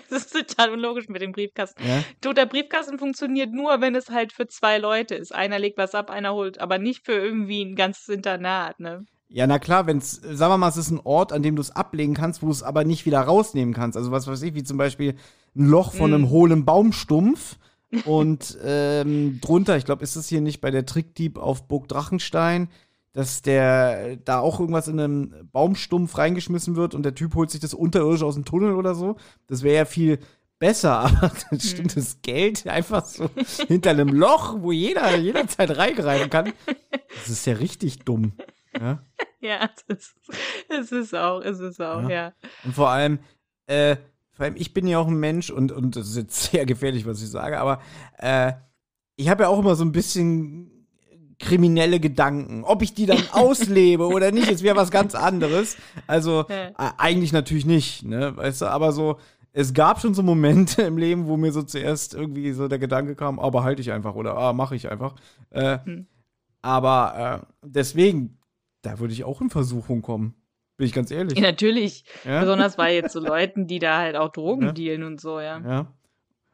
Es 0.09 0.11
ist 0.25 0.33
total 0.33 0.71
unlogisch 0.71 1.07
mit 1.07 1.21
dem 1.21 1.33
Briefkasten. 1.33 1.83
Ja. 1.87 2.03
Du, 2.19 2.33
der 2.33 2.47
Briefkasten 2.47 2.97
funktioniert 2.97 3.51
nur, 3.51 3.79
wenn 3.79 3.93
es 3.93 4.09
halt 4.09 4.33
für 4.33 4.47
zwei 4.47 4.79
Leute 4.79 5.13
ist. 5.13 5.35
Einer 5.35 5.59
legt 5.59 5.77
was 5.77 5.93
ab, 5.93 6.09
einer 6.09 6.33
holt, 6.33 6.59
aber 6.59 6.79
nicht 6.79 7.05
für 7.05 7.13
irgendwie 7.13 7.63
ein 7.63 7.75
ganzes 7.75 8.09
Internat, 8.09 8.79
ne? 8.79 9.05
Ja, 9.29 9.45
na 9.45 9.59
klar, 9.59 9.85
wenn's, 9.85 10.13
sagen 10.13 10.51
wir 10.53 10.57
mal, 10.57 10.69
es 10.69 10.77
ist 10.77 10.89
ein 10.89 10.99
Ort, 11.03 11.31
an 11.31 11.43
dem 11.43 11.55
du 11.55 11.61
es 11.61 11.69
ablegen 11.69 12.15
kannst, 12.15 12.41
wo 12.41 12.47
du 12.47 12.51
es 12.51 12.63
aber 12.63 12.83
nicht 12.85 13.05
wieder 13.05 13.21
rausnehmen 13.21 13.73
kannst. 13.75 13.95
Also 13.95 14.11
was 14.11 14.25
weiß 14.25 14.41
ich, 14.41 14.55
wie 14.55 14.63
zum 14.63 14.77
Beispiel 14.77 15.15
ein 15.55 15.67
Loch 15.67 15.93
von 15.93 16.11
einem 16.11 16.23
Mm. 16.23 16.29
hohlen 16.29 16.65
Baumstumpf 16.65 17.57
und 18.05 18.57
ähm, 18.63 19.39
drunter, 19.41 19.77
ich 19.77 19.85
glaube, 19.85 20.03
ist 20.03 20.15
es 20.15 20.27
hier 20.27 20.41
nicht 20.41 20.59
bei 20.59 20.71
der 20.71 20.85
Trickdieb 20.87 21.37
auf 21.37 21.67
Burg 21.67 21.87
Drachenstein, 21.87 22.69
dass 23.13 23.41
der 23.41 24.17
da 24.17 24.39
auch 24.39 24.59
irgendwas 24.59 24.87
in 24.87 24.99
einem 24.99 25.49
Baumstumpf 25.51 26.17
reingeschmissen 26.17 26.75
wird 26.75 26.95
und 26.95 27.03
der 27.03 27.15
Typ 27.15 27.35
holt 27.35 27.51
sich 27.51 27.59
das 27.61 27.73
unterirdisch 27.73 28.23
aus 28.23 28.35
dem 28.35 28.45
Tunnel 28.45 28.73
oder 28.73 28.95
so. 28.95 29.15
Das 29.47 29.61
wäre 29.63 29.75
ja 29.77 29.85
viel 29.85 30.19
besser, 30.59 30.99
aber 30.99 31.31
dann 31.49 31.59
stimmt 31.59 31.95
das 31.95 32.21
Geld 32.21 32.67
einfach 32.67 33.05
so 33.05 33.29
hinter 33.67 33.91
einem 33.91 34.09
Loch, 34.09 34.55
wo 34.59 34.71
jeder 34.71 35.15
jederzeit 35.17 35.77
reingreifen 35.77 36.29
kann. 36.29 36.53
Das 37.15 37.29
ist 37.29 37.45
ja 37.45 37.53
richtig 37.53 37.99
dumm. 37.99 38.33
Ja? 38.79 39.03
Ja, 39.41 39.69
es 39.87 39.97
ist, 39.97 40.15
es 40.69 40.91
ist 40.93 41.13
auch, 41.13 41.41
es 41.41 41.59
ist 41.59 41.81
auch, 41.81 42.03
Ja. 42.03 42.09
ja. 42.09 42.33
Und 42.63 42.75
vor 42.75 42.87
allem, 42.87 43.19
äh, 43.67 43.97
vor 44.31 44.45
allem, 44.45 44.55
ich 44.55 44.73
bin 44.73 44.87
ja 44.87 44.99
auch 44.99 45.07
ein 45.09 45.19
Mensch 45.19 45.49
und, 45.49 45.73
und 45.73 45.97
das 45.97 46.07
ist 46.07 46.15
jetzt 46.15 46.43
sehr 46.51 46.65
gefährlich, 46.65 47.05
was 47.05 47.21
ich 47.21 47.29
sage, 47.29 47.59
aber 47.59 47.81
äh, 48.19 48.53
ich 49.17 49.27
habe 49.27 49.43
ja 49.43 49.49
auch 49.49 49.59
immer 49.59 49.75
so 49.75 49.83
ein 49.83 49.91
bisschen 49.91 50.72
kriminelle 51.43 51.99
Gedanken. 51.99 52.63
Ob 52.63 52.81
ich 52.81 52.93
die 52.93 53.05
dann 53.05 53.21
auslebe 53.31 54.07
oder 54.07 54.31
nicht, 54.31 54.49
ist 54.49 54.63
wieder 54.63 54.75
was 54.75 54.89
ganz 54.91 55.13
anderes. 55.15 55.77
Also 56.07 56.45
äh, 56.49 56.71
eigentlich 56.97 57.31
natürlich 57.33 57.65
nicht, 57.65 58.03
ne? 58.03 58.35
Weißt 58.35 58.61
du, 58.61 58.65
aber 58.65 58.91
so, 58.91 59.19
es 59.51 59.73
gab 59.73 60.01
schon 60.01 60.13
so 60.15 60.23
Momente 60.23 60.81
im 60.81 60.97
Leben, 60.97 61.27
wo 61.27 61.37
mir 61.37 61.51
so 61.51 61.61
zuerst 61.61 62.13
irgendwie 62.15 62.51
so 62.53 62.67
der 62.67 62.79
Gedanke 62.79 63.15
kam, 63.15 63.39
ah, 63.39 63.49
behalte 63.49 63.81
ich 63.81 63.91
einfach 63.91 64.15
oder 64.15 64.35
ah, 64.37 64.53
mache 64.53 64.75
ich 64.75 64.89
einfach. 64.91 65.15
Äh, 65.51 65.77
Hm. 65.83 66.07
Aber 66.65 67.41
äh, 67.43 67.45
deswegen, 67.67 68.37
da 68.83 68.97
würde 68.99 69.13
ich 69.13 69.25
auch 69.25 69.41
in 69.41 69.49
Versuchung 69.49 70.01
kommen. 70.01 70.33
Bin 70.77 70.87
ich 70.87 70.93
ganz 70.93 71.11
ehrlich. 71.11 71.37
ja 71.37 71.43
natürlich. 71.43 72.05
Ja? 72.25 72.39
Besonders 72.39 72.77
bei 72.77 72.95
jetzt 72.95 73.11
so 73.13 73.19
Leuten, 73.19 73.67
die 73.67 73.79
da 73.79 73.97
halt 73.97 74.15
auch 74.15 74.29
Drogen 74.29 74.67
Ja. 74.67 74.71
dealen 74.71 75.03
und 75.03 75.19
so, 75.21 75.39
ja. 75.41 75.59
Ja. 75.59 75.87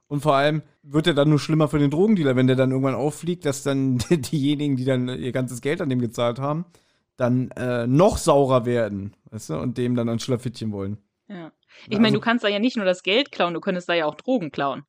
Und 0.09 0.21
vor 0.21 0.35
allem 0.35 0.63
wird 0.83 1.07
er 1.07 1.13
dann 1.13 1.29
nur 1.29 1.39
schlimmer 1.39 1.67
für 1.69 1.79
den 1.79 1.91
Drogendealer, 1.91 2.35
wenn 2.35 2.47
der 2.47 2.55
dann 2.57 2.71
irgendwann 2.71 2.95
auffliegt, 2.95 3.45
dass 3.45 3.63
dann 3.63 3.97
diejenigen, 4.09 4.75
die 4.75 4.83
dann 4.83 5.07
ihr 5.07 5.31
ganzes 5.31 5.61
Geld 5.61 5.79
an 5.81 5.89
dem 5.89 5.99
gezahlt 6.01 6.39
haben, 6.39 6.65
dann 7.15 7.51
äh, 7.51 7.85
noch 7.87 8.17
saurer 8.17 8.65
werden, 8.65 9.15
weißt 9.31 9.51
du, 9.51 9.59
und 9.59 9.77
dem 9.77 9.95
dann 9.95 10.09
ein 10.09 10.19
Schlafittchen 10.19 10.71
wollen. 10.73 10.97
ja. 11.29 11.51
Ich 11.87 11.97
meine, 11.97 12.07
Also- 12.07 12.15
du 12.17 12.21
kannst 12.21 12.43
da 12.43 12.49
ja 12.49 12.59
nicht 12.59 12.75
nur 12.75 12.85
das 12.85 13.03
Geld 13.03 13.31
klauen, 13.31 13.53
du 13.53 13.61
könntest 13.61 13.87
da 13.87 13.93
ja 13.93 14.05
auch 14.07 14.15
Drogen 14.15 14.51
klauen. 14.51 14.83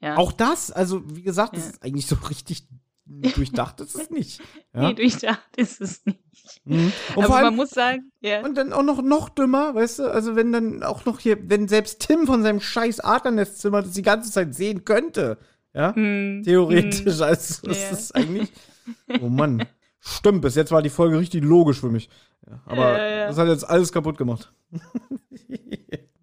Ja. 0.00 0.16
Auch 0.18 0.32
das, 0.32 0.70
also 0.72 1.02
wie 1.16 1.22
gesagt, 1.22 1.56
das 1.56 1.64
Ja. 1.64 1.70
ist 1.70 1.82
eigentlich 1.84 2.06
so 2.06 2.16
richtig 2.28 2.66
durchdacht, 3.06 3.80
ist 3.80 3.94
es 3.94 4.10
nicht. 4.10 4.40
Ja? 4.74 4.88
Nee, 4.88 4.94
durchdacht 4.94 5.40
ist 5.56 5.80
es 5.80 6.04
nicht. 6.04 6.20
Mhm. 6.64 6.92
Und 7.14 7.24
Aber 7.24 7.26
vor 7.26 7.34
man 7.36 7.44
allem, 7.46 7.56
muss 7.56 7.70
sagen, 7.70 8.12
ja. 8.20 8.44
und 8.44 8.56
dann 8.56 8.72
auch 8.74 8.82
noch, 8.82 9.00
noch 9.00 9.28
dümmer, 9.30 9.74
weißt 9.74 10.00
du, 10.00 10.12
also 10.12 10.36
wenn 10.36 10.52
dann 10.52 10.82
auch 10.82 11.06
noch 11.06 11.18
hier, 11.18 11.38
wenn 11.48 11.66
selbst 11.66 12.00
Tim 12.00 12.26
von 12.26 12.42
seinem 12.42 12.60
scheiß 12.60 13.00
Adlernestzimmer 13.00 13.82
das 13.82 13.92
die 13.92 14.02
ganze 14.02 14.30
Zeit 14.30 14.54
sehen 14.54 14.84
könnte, 14.84 15.38
ja, 15.72 15.94
Hm, 15.94 16.42
theoretisch, 16.44 17.16
hm. 17.16 17.22
also 17.22 17.66
das 17.66 17.80
Ja. 17.82 17.90
ist 17.90 18.14
eigentlich, 18.14 18.52
oh 19.20 19.28
Mann, 19.28 19.64
stimmt, 20.00 20.42
bis 20.42 20.54
jetzt 20.56 20.72
war 20.72 20.82
die 20.82 20.90
Folge 20.90 21.18
richtig 21.18 21.42
logisch 21.42 21.80
für 21.80 21.90
mich, 21.90 22.10
ja, 22.46 22.60
aber 22.66 22.98
das 22.98 23.38
hat 23.38 23.48
jetzt 23.48 23.68
alles 23.68 23.92
kaputt 23.92 24.18
gemacht. 24.18 24.52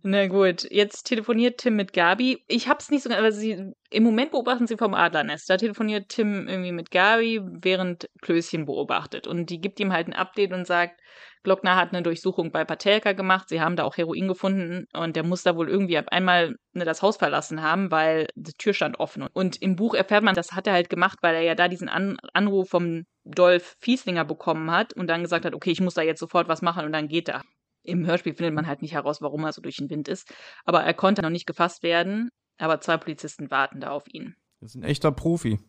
Na 0.06 0.28
gut, 0.28 0.70
jetzt 0.70 1.04
telefoniert 1.04 1.60
Tim 1.60 1.78
mit 1.78 1.94
Gabi. 1.94 2.44
Ich 2.50 2.68
hab's 2.68 2.92
nicht 2.92 3.04
so 3.04 3.10
aber 3.10 3.32
sie, 3.32 3.72
im 3.90 4.04
Moment 4.04 4.32
beobachten 4.32 4.68
sie 4.68 4.76
vom 4.76 4.94
Adlernest. 4.94 5.50
Da 5.50 5.56
telefoniert 5.56 6.10
Tim 6.10 6.46
irgendwie 6.50 6.74
mit 6.74 6.92
Gabi, 6.92 7.40
während 7.42 8.10
Klößchen 8.22 8.66
beobachtet. 8.66 9.28
Und 9.28 9.50
die 9.50 9.62
gibt 9.62 9.80
ihm 9.80 9.94
halt 9.94 10.08
ein 10.08 10.14
Update 10.14 10.52
und 10.52 10.68
sagt, 10.68 11.00
Glockner 11.44 11.78
hat 11.78 11.94
eine 11.94 12.04
Durchsuchung 12.04 12.52
bei 12.52 12.66
Patelka 12.66 13.14
gemacht. 13.14 13.48
Sie 13.48 13.62
haben 13.62 13.78
da 13.78 13.86
auch 13.86 13.96
Heroin 13.96 14.28
gefunden 14.28 14.88
und 14.94 15.16
der 15.16 15.24
muss 15.24 15.44
da 15.44 15.56
wohl 15.56 15.70
irgendwie 15.70 15.98
ab 15.98 16.08
einmal 16.10 16.56
ne, 16.74 16.84
das 16.84 17.02
Haus 17.02 17.16
verlassen 17.16 17.62
haben, 17.62 17.90
weil 17.90 18.28
die 18.36 18.54
Tür 18.58 18.74
stand 18.74 19.00
offen. 19.00 19.26
Und 19.32 19.62
im 19.62 19.78
Buch 19.78 19.94
erfährt 19.94 20.24
man, 20.24 20.36
das 20.36 20.52
hat 20.52 20.68
er 20.68 20.74
halt 20.74 20.90
gemacht, 20.90 21.20
weil 21.22 21.36
er 21.36 21.44
ja 21.44 21.56
da 21.56 21.70
diesen 21.70 21.88
An 21.88 22.18
Anruf 22.34 22.70
vom 22.70 23.06
Dolph 23.24 23.78
Fieslinger 23.80 24.26
bekommen 24.26 24.70
hat 24.70 24.92
und 24.94 25.08
dann 25.08 25.22
gesagt 25.22 25.46
hat, 25.46 25.54
okay, 25.54 25.72
ich 25.72 25.80
muss 25.80 25.94
da 25.94 26.02
jetzt 26.02 26.20
sofort 26.20 26.50
was 26.50 26.62
machen 26.62 26.84
und 26.86 26.92
dann 26.92 27.08
geht 27.08 27.30
er. 27.30 27.42
Im 27.84 28.06
Hörspiel 28.06 28.34
findet 28.34 28.54
man 28.56 28.68
halt 28.68 28.82
nicht 28.82 28.94
heraus, 28.94 29.22
warum 29.22 29.44
er 29.44 29.54
so 29.54 29.62
durch 29.62 29.78
den 29.78 29.90
Wind 29.90 30.08
ist. 30.08 30.34
Aber 30.66 30.84
er 30.84 30.94
konnte 30.94 31.22
noch 31.22 31.30
nicht 31.30 31.46
gefasst 31.46 31.84
werden. 31.84 32.30
Aber 32.58 32.80
zwei 32.82 32.98
Polizisten 32.98 33.52
warten 33.52 33.80
da 33.82 33.92
auf 33.92 34.04
ihn. 34.12 34.36
Das 34.62 34.72
ist 34.72 34.76
ein 34.76 34.84
echter 34.84 35.12
Profi. 35.12 35.60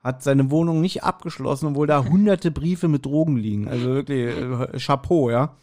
Hat 0.00 0.22
seine 0.22 0.50
Wohnung 0.50 0.80
nicht 0.80 1.02
abgeschlossen, 1.02 1.68
obwohl 1.68 1.86
da 1.86 2.04
hunderte 2.04 2.50
Briefe 2.50 2.88
mit 2.88 3.04
Drogen 3.06 3.36
liegen. 3.36 3.66
Also 3.68 3.86
wirklich, 3.94 4.36
äh, 4.36 4.78
Chapeau, 4.78 5.30
ja. 5.30 5.56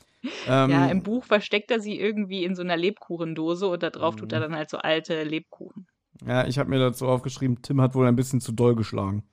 Ähm, 0.47 0.71
ja, 0.71 0.87
im 0.87 1.03
Buch 1.03 1.23
versteckt 1.25 1.69
er 1.71 1.79
sie 1.79 1.99
irgendwie 1.99 2.43
in 2.43 2.55
so 2.55 2.63
einer 2.63 2.77
Lebkuchendose 2.77 3.67
und 3.67 3.83
da 3.83 3.91
drauf 3.91 4.15
tut 4.15 4.33
er 4.33 4.39
Mhm. 4.39 4.43
dann 4.43 4.55
halt 4.55 4.69
so 4.69 4.77
alte 4.77 5.23
Lebkuchen. 5.23 5.87
Ja, 6.25 6.47
ich 6.47 6.57
habe 6.57 6.69
mir 6.69 6.79
dazu 6.79 7.07
aufgeschrieben, 7.07 7.61
Tim 7.61 7.79
hat 7.81 7.93
wohl 7.93 8.07
ein 8.07 8.15
bisschen 8.15 8.41
zu 8.41 8.51
doll 8.51 8.75
geschlagen. 8.75 9.23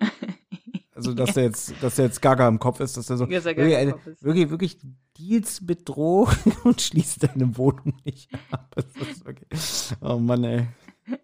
Also, 0.98 1.14
dass 1.14 1.34
der 1.34 1.44
jetzt, 1.44 1.72
dass 1.80 1.94
der 1.94 2.06
jetzt 2.06 2.20
gaga 2.20 2.48
im 2.48 2.58
Kopf 2.58 2.80
ist, 2.80 2.96
dass 2.96 3.06
der 3.06 3.16
so 3.16 3.26
Dass 3.26 3.46
er 3.46 3.56
wirklich, 3.56 3.76
eine, 3.76 3.94
wirklich, 4.20 4.50
wirklich 4.50 4.78
Deals 5.16 5.60
mit 5.60 5.88
Drogen 5.88 6.34
und 6.64 6.80
schließt 6.80 7.22
deine 7.22 7.56
Wohnung 7.56 7.94
nicht 8.04 8.28
ab. 8.50 8.74
Wirklich, 8.74 9.94
oh 10.00 10.18
Mann, 10.18 10.42
ey. 10.42 10.66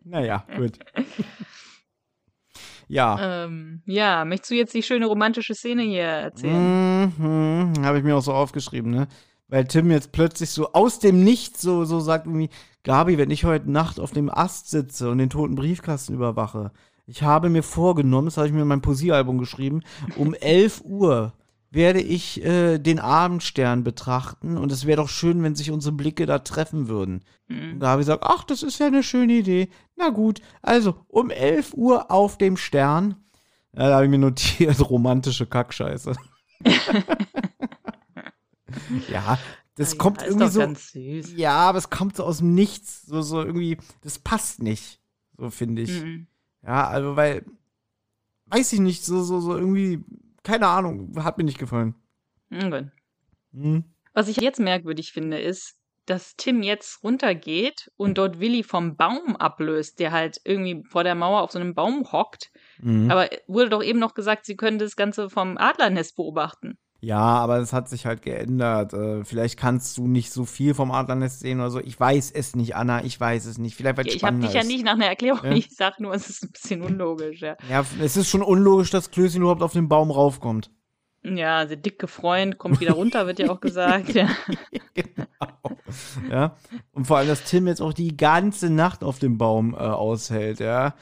Naja, 0.04 0.46
gut. 0.56 0.78
Ja. 2.86 3.44
Ähm, 3.44 3.80
ja, 3.86 4.26
möchtest 4.26 4.50
du 4.50 4.56
jetzt 4.56 4.74
die 4.74 4.82
schöne 4.82 5.06
romantische 5.06 5.54
Szene 5.54 5.82
hier 5.82 6.02
erzählen? 6.02 7.14
Mhm, 7.16 7.82
habe 7.82 7.96
ich 7.96 8.04
mir 8.04 8.14
auch 8.14 8.22
so 8.22 8.34
aufgeschrieben, 8.34 8.90
ne? 8.90 9.08
Weil 9.48 9.64
Tim 9.64 9.90
jetzt 9.90 10.12
plötzlich 10.12 10.50
so 10.50 10.72
aus 10.74 10.98
dem 10.98 11.24
Nichts 11.24 11.62
so, 11.62 11.86
so 11.86 12.00
sagt 12.00 12.26
irgendwie, 12.26 12.50
Gabi, 12.82 13.16
wenn 13.16 13.30
ich 13.30 13.44
heute 13.44 13.70
Nacht 13.70 13.98
auf 13.98 14.12
dem 14.12 14.28
Ast 14.28 14.68
sitze 14.68 15.10
und 15.10 15.16
den 15.16 15.30
toten 15.30 15.54
Briefkasten 15.54 16.12
überwache, 16.12 16.72
ich 17.06 17.22
habe 17.22 17.48
mir 17.50 17.62
vorgenommen, 17.62 18.26
das 18.26 18.36
habe 18.36 18.46
ich 18.48 18.52
mir 18.52 18.62
in 18.62 18.68
meinem 18.68 18.82
Poesiealbum 18.82 19.38
geschrieben, 19.38 19.82
um 20.16 20.34
11 20.40 20.82
Uhr 20.84 21.32
werde 21.70 22.00
ich 22.00 22.44
äh, 22.44 22.78
den 22.78 23.00
Abendstern 23.00 23.82
betrachten 23.82 24.56
und 24.56 24.70
es 24.70 24.86
wäre 24.86 24.98
doch 25.02 25.08
schön, 25.08 25.42
wenn 25.42 25.56
sich 25.56 25.72
unsere 25.72 25.92
Blicke 25.94 26.24
da 26.24 26.38
treffen 26.38 26.86
würden. 26.86 27.24
Mhm. 27.48 27.80
Gabi 27.80 28.04
sagt, 28.04 28.22
ach, 28.24 28.44
das 28.44 28.62
ist 28.62 28.78
ja 28.78 28.86
eine 28.86 29.02
schöne 29.02 29.32
Idee. 29.32 29.68
Na 29.96 30.10
gut, 30.10 30.40
also 30.62 30.94
um 31.08 31.30
11 31.30 31.74
Uhr 31.74 32.12
auf 32.12 32.38
dem 32.38 32.56
Stern. 32.56 33.16
Ja, 33.76 33.88
da 33.88 33.94
habe 33.96 34.04
ich 34.04 34.10
mir 34.10 34.18
notiert, 34.18 34.78
romantische 34.88 35.46
Kackscheiße. 35.46 36.12
ja, 39.10 39.38
das 39.74 39.90
Ah 39.90 39.92
ja, 39.94 39.98
kommt 39.98 40.22
irgendwie 40.22 40.48
so. 40.48 40.60
ganz 40.60 40.92
süß. 40.92 41.32
Ja, 41.36 41.56
aber 41.56 41.78
es 41.78 41.90
kommt 41.90 42.16
so 42.16 42.24
aus 42.24 42.38
dem 42.38 42.54
Nichts. 42.54 43.02
So, 43.02 43.20
so 43.22 43.42
irgendwie, 43.42 43.78
das 44.02 44.20
passt 44.20 44.62
nicht. 44.62 45.00
So 45.36 45.50
finde 45.50 45.82
ich. 45.82 46.02
Mhm. 46.02 46.28
Ja, 46.66 46.88
also, 46.88 47.16
weil, 47.16 47.44
weiß 48.46 48.72
ich 48.72 48.80
nicht, 48.80 49.04
so, 49.04 49.22
so, 49.22 49.40
so 49.40 49.56
irgendwie, 49.56 50.02
keine 50.42 50.68
Ahnung, 50.68 51.12
hat 51.22 51.38
mir 51.38 51.44
nicht 51.44 51.58
gefallen. 51.58 51.94
Mhm, 52.48 52.70
gut. 52.70 52.90
Hm. 53.52 53.84
Was 54.12 54.28
ich 54.28 54.36
jetzt 54.36 54.60
merkwürdig 54.60 55.12
finde, 55.12 55.40
ist, 55.40 55.76
dass 56.06 56.36
Tim 56.36 56.62
jetzt 56.62 57.02
runtergeht 57.02 57.90
und 57.96 58.18
dort 58.18 58.38
Willi 58.38 58.62
vom 58.62 58.96
Baum 58.96 59.36
ablöst, 59.36 59.98
der 59.98 60.12
halt 60.12 60.40
irgendwie 60.44 60.84
vor 60.88 61.02
der 61.02 61.14
Mauer 61.14 61.42
auf 61.42 61.50
so 61.50 61.58
einem 61.58 61.74
Baum 61.74 62.10
hockt. 62.12 62.50
Mhm. 62.78 63.10
Aber 63.10 63.28
wurde 63.46 63.70
doch 63.70 63.82
eben 63.82 63.98
noch 63.98 64.14
gesagt, 64.14 64.44
sie 64.44 64.56
können 64.56 64.78
das 64.78 64.96
Ganze 64.96 65.30
vom 65.30 65.56
Adlernest 65.56 66.16
beobachten. 66.16 66.78
Ja, 67.04 67.18
aber 67.18 67.58
es 67.58 67.74
hat 67.74 67.88
sich 67.90 68.06
halt 68.06 68.22
geändert. 68.22 68.94
Äh, 68.94 69.24
vielleicht 69.24 69.58
kannst 69.58 69.98
du 69.98 70.06
nicht 70.06 70.32
so 70.32 70.46
viel 70.46 70.72
vom 70.72 70.90
Adlernest 70.90 71.40
sehen 71.40 71.60
oder 71.60 71.70
so. 71.70 71.80
Ich 71.80 72.00
weiß 72.00 72.30
es 72.30 72.56
nicht, 72.56 72.76
Anna. 72.76 73.04
Ich 73.04 73.20
weiß 73.20 73.44
es 73.44 73.58
nicht. 73.58 73.76
Vielleicht, 73.76 73.98
weil 73.98 74.08
es 74.08 74.14
ich 74.14 74.24
habe 74.24 74.38
dich 74.38 74.54
ja 74.54 74.64
nicht 74.64 74.84
nach 74.84 74.94
einer 74.94 75.06
Erklärung. 75.06 75.44
Ja. 75.44 75.52
Ich 75.52 75.68
sag 75.76 76.00
nur, 76.00 76.14
es 76.14 76.30
ist 76.30 76.44
ein 76.44 76.52
bisschen 76.52 76.82
unlogisch. 76.82 77.42
Ja, 77.42 77.56
Ja, 77.68 77.84
es 78.00 78.16
ist 78.16 78.30
schon 78.30 78.42
unlogisch, 78.42 78.90
dass 78.90 79.10
Klößchen 79.10 79.42
überhaupt 79.42 79.62
auf 79.62 79.74
den 79.74 79.88
Baum 79.88 80.10
raufkommt. 80.10 80.70
ja 81.22 81.66
der 81.66 81.76
dicke 81.76 82.08
Freund 82.08 82.56
kommt 82.56 82.80
wieder 82.80 82.92
runter, 82.94 83.26
wird 83.26 83.38
ja 83.38 83.50
auch 83.50 83.60
gesagt. 83.60 84.14
Ja. 84.14 84.30
genau. 84.94 85.26
Ja. 86.30 86.56
Und 86.92 87.06
vor 87.06 87.18
allem, 87.18 87.28
dass 87.28 87.44
Tim 87.44 87.66
jetzt 87.66 87.82
auch 87.82 87.92
die 87.92 88.16
ganze 88.16 88.70
Nacht 88.70 89.04
auf 89.04 89.18
dem 89.18 89.36
Baum 89.36 89.74
äh, 89.74 89.76
aushält, 89.76 90.60
ja. 90.60 90.94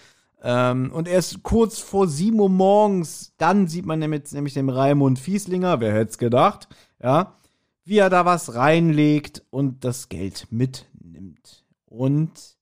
Ähm, 0.44 0.90
und 0.92 1.06
erst 1.06 1.44
kurz 1.44 1.78
vor 1.78 2.08
7 2.08 2.38
Uhr 2.38 2.48
morgens, 2.48 3.32
dann 3.38 3.68
sieht 3.68 3.86
man 3.86 4.00
nämlich, 4.00 4.32
nämlich 4.32 4.54
den 4.54 4.68
Raimund 4.68 5.20
Fieslinger, 5.20 5.80
wer 5.80 5.92
hätte 5.92 6.10
es 6.10 6.18
gedacht, 6.18 6.68
ja, 7.00 7.36
wie 7.84 7.98
er 7.98 8.10
da 8.10 8.24
was 8.24 8.54
reinlegt 8.54 9.44
und 9.50 9.84
das 9.84 10.08
Geld 10.08 10.48
mitnimmt. 10.50 11.64
Und 11.86 12.56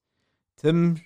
Tim 0.57 1.01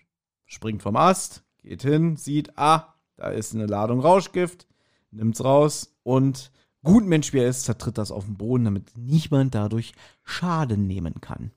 springt 0.46 0.82
vom 0.82 0.96
Ast, 0.96 1.44
geht 1.59 1.82
hin, 1.82 2.16
sieht, 2.16 2.59
ah, 2.59 2.94
da 3.16 3.28
ist 3.28 3.55
eine 3.55 3.66
Ladung 3.66 4.01
Rauschgift, 4.01 4.66
nimmt's 5.12 5.44
raus 5.44 5.96
und 6.02 6.51
gut 6.82 7.05
Mensch 7.05 7.32
wie 7.32 7.38
er 7.38 7.48
ist, 7.48 7.64
zertritt 7.64 7.98
das 7.98 8.10
auf 8.10 8.24
den 8.24 8.36
Boden, 8.36 8.64
damit 8.64 8.96
niemand 8.96 9.55
dadurch 9.55 9.92
Schaden 10.24 10.88
nehmen 10.88 11.20
kann. 11.20 11.52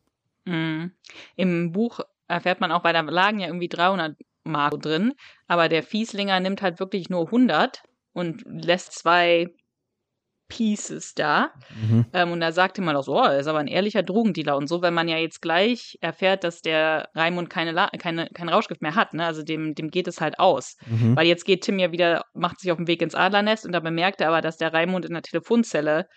Mhm. 0.45 0.91
Im 1.35 1.71
Buch 1.71 2.01
erfährt 2.27 2.61
man 2.61 2.71
auch, 2.71 2.83
weil 2.83 2.93
da 2.93 3.01
lagen 3.01 3.39
ja 3.39 3.47
irgendwie 3.47 3.67
300 3.67 4.15
Mark 4.47 4.81
drin, 4.81 5.13
aber 5.47 5.69
der 5.69 5.83
Fieslinger 5.83 6.39
nimmt 6.39 6.61
halt 6.61 6.79
wirklich 6.79 7.09
nur 7.09 7.25
100 7.25 7.81
und 8.13 8.43
lässt 8.45 8.93
zwei 8.93 9.47
Pieces 10.49 11.13
da. 11.13 11.51
Mhm. 11.75 12.05
Ähm, 12.13 12.31
und 12.31 12.39
da 12.39 12.51
sagte 12.51 12.81
man 12.81 12.95
auch 12.95 13.03
so, 13.03 13.15
oh, 13.15 13.25
er 13.25 13.39
ist 13.39 13.47
aber 13.47 13.59
ein 13.59 13.67
ehrlicher 13.67 14.03
Drogendealer 14.03 14.55
und 14.55 14.67
so, 14.67 14.81
wenn 14.81 14.93
man 14.93 15.07
ja 15.07 15.17
jetzt 15.17 15.41
gleich 15.41 15.97
erfährt, 16.01 16.43
dass 16.43 16.61
der 16.61 17.09
Raimund 17.15 17.49
keine, 17.49 17.71
La 17.71 17.89
keine, 17.99 18.29
kein 18.33 18.49
Rauschgift 18.49 18.81
mehr 18.81 18.95
hat, 18.95 19.13
ne? 19.13 19.25
Also 19.25 19.43
dem, 19.43 19.75
dem 19.75 19.89
geht 19.89 20.07
es 20.07 20.21
halt 20.21 20.39
aus. 20.39 20.77
Mhm. 20.87 21.15
Weil 21.15 21.27
jetzt 21.27 21.45
geht 21.45 21.63
Tim 21.63 21.79
ja 21.79 21.91
wieder, 21.91 22.23
macht 22.33 22.59
sich 22.59 22.71
auf 22.71 22.77
den 22.77 22.87
Weg 22.87 23.01
ins 23.01 23.15
Adlernest 23.15 23.65
und 23.65 23.73
da 23.73 23.79
bemerkt 23.79 24.21
er 24.21 24.29
aber, 24.29 24.41
dass 24.41 24.57
der 24.57 24.73
Raimund 24.73 25.05
in 25.05 25.13
der 25.13 25.23
Telefonzelle 25.23 26.07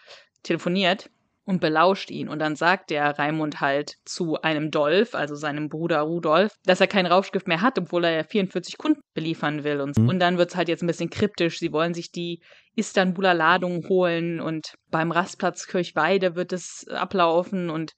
telefoniert 0.43 1.11
und 1.51 1.61
belauscht 1.61 2.13
ihn. 2.13 2.29
Und 2.29 2.39
dann 2.39 2.55
sagt 2.55 2.91
der 2.91 3.19
Raimund 3.19 3.61
halt 3.61 3.97
zu 4.05 4.41
einem 4.41 4.71
Dolph, 4.71 5.17
also 5.17 5.35
seinem 5.35 5.69
Bruder 5.69 5.99
Rudolf, 6.03 6.55
dass 6.65 6.81
er 6.81 6.87
kein 6.87 7.07
Rauschgift 7.07 7.49
mehr 7.49 7.61
hat, 7.61 7.77
obwohl 7.77 8.05
er 8.05 8.13
ja 8.13 8.23
44 8.23 8.79
Kunden 8.79 9.01
beliefern 9.15 9.65
will. 9.65 9.81
Und, 9.81 9.99
Mhm. 9.99 10.09
und 10.09 10.21
dann 10.21 10.39
wird 10.39 10.51
es 10.51 10.57
halt 10.57 10.69
jetzt 10.69 10.85
ein 10.85 10.87
bisschen 10.87 11.11
kryptisch. 11.11 11.59
Sie 11.59 11.73
wollen 11.73 11.93
sich 11.93 12.13
die 12.13 12.41
Istanbuler 12.77 13.35
Ladung 13.35 13.85
holen 13.89 14.41
und 14.41 14.75
beim 14.93 15.11
Rastplatz 15.11 15.67
Kirchweide 15.67 16.37
wird 16.37 16.53
es 16.53 16.87
ablaufen 16.89 17.69
und 17.69 17.95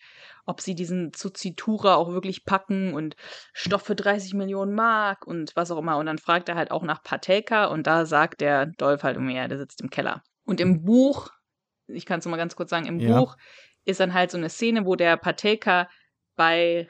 ob 0.47 0.63
sie 0.63 0.75
diesen 0.75 1.13
Zuzitura 1.13 1.97
auch 1.97 2.11
wirklich 2.11 2.47
packen 2.47 2.95
und 2.95 3.17
Stoff 3.53 3.83
für 3.83 3.95
30 3.95 4.33
Millionen 4.33 4.75
Mark 4.75 5.27
und 5.27 5.53
was 5.55 5.71
auch 5.71 5.79
immer. 5.79 5.99
Und 5.99 6.07
dann 6.07 6.17
fragt 6.17 6.49
er 6.49 6.55
halt 6.55 6.71
auch 6.71 6.85
nach 6.85 7.03
Patelka 7.03 7.67
und 7.67 7.87
da 7.87 8.07
sagt 8.07 8.41
der 8.41 8.67
Dolph 8.79 9.03
halt 9.03 9.19
immer, 9.19 9.31
ja, 9.31 9.47
der 9.47 9.59
sitzt 9.59 9.83
im 9.83 9.91
Keller. 9.91 10.23
Und 10.47 10.59
im 10.59 10.83
Buch, 10.83 11.29
ich 11.89 12.07
kann 12.07 12.21
es 12.21 12.27
mal 12.27 12.37
ganz 12.37 12.57
kurz 12.57 12.71
sagen, 12.71 12.87
im 12.87 13.01
Ja. 13.01 13.21
Buch 13.21 13.37
ist 13.85 14.01
dann 14.01 14.15
halt 14.15 14.31
so 14.31 14.39
eine 14.39 14.49
Szene, 14.49 14.87
wo 14.87 14.97
der 14.97 15.17
Patelka 15.17 15.89
bei 16.37 16.89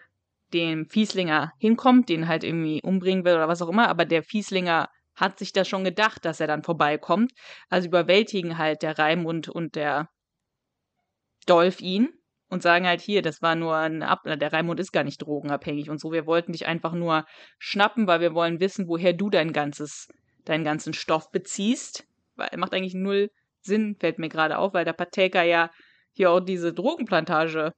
dem 0.52 0.86
Fieslinger 0.86 1.52
hinkommt, 1.59 2.09
den 2.09 2.28
halt 2.28 2.44
irgendwie 2.44 2.82
umbringen 2.82 3.24
will 3.24 3.35
oder 3.35 3.48
was 3.48 3.62
auch 3.62 3.69
immer, 3.69 3.89
aber 3.89 4.05
der 4.05 4.23
Fieslinger 4.23 4.89
hat 5.14 5.39
sich 5.39 5.52
da 5.52 5.64
schon 5.64 5.85
gedacht, 5.85 6.24
dass 6.24 6.40
er 6.40 6.47
dann 6.47 6.62
vorbeikommt. 6.62 7.32
Also 7.69 7.89
überwältigen 7.89 8.59
halt 8.59 8.82
der 8.82 8.98
Raimund 8.98 9.48
und 9.48 9.74
der 9.74 10.09
Dolph 11.47 11.81
ihn 11.81 12.09
und 12.48 12.62
sagen 12.62 12.86
halt 12.86 13.01
hier, 13.01 13.23
das 13.23 13.43
war 13.43 13.55
nur 13.55 13.77
ein 13.77 14.02
Ab 14.02 14.20
der 14.24 14.52
Raimund 14.52 14.81
ist 14.81 14.93
gar 14.93 15.05
nicht 15.05 15.23
drogenabhängig 15.23 15.90
und 15.90 16.01
so, 16.01 16.12
wir 16.12 16.27
wollten 16.27 16.52
dich 16.52 16.66
einfach 16.66 16.93
nur 16.93 17.24
schnappen, 17.59 18.06
weil 18.06 18.20
wir 18.20 18.35
wollen 18.35 18.60
wissen, 18.60 18.89
woher 18.89 19.12
du 19.12 19.31
dein 19.31 19.52
ganzes, 19.52 20.09
deinen 20.44 20.64
ganzen 20.64 20.93
Stoff 20.93 21.31
beziehst. 21.31 22.06
Weil 22.36 22.51
macht 22.56 22.73
eigentlich 22.73 22.94
null 22.94 23.31
Sinn, 23.64 23.97
fällt 23.98 24.18
mir 24.18 24.28
gerade 24.28 24.59
auf, 24.59 24.74
weil 24.74 24.84
der 24.84 24.93
Pateka 24.93 25.43
ja 25.43 25.70
hier 26.12 26.30
auch 26.30 26.40
diese 26.40 26.72
Drogenplantage. 26.72 27.72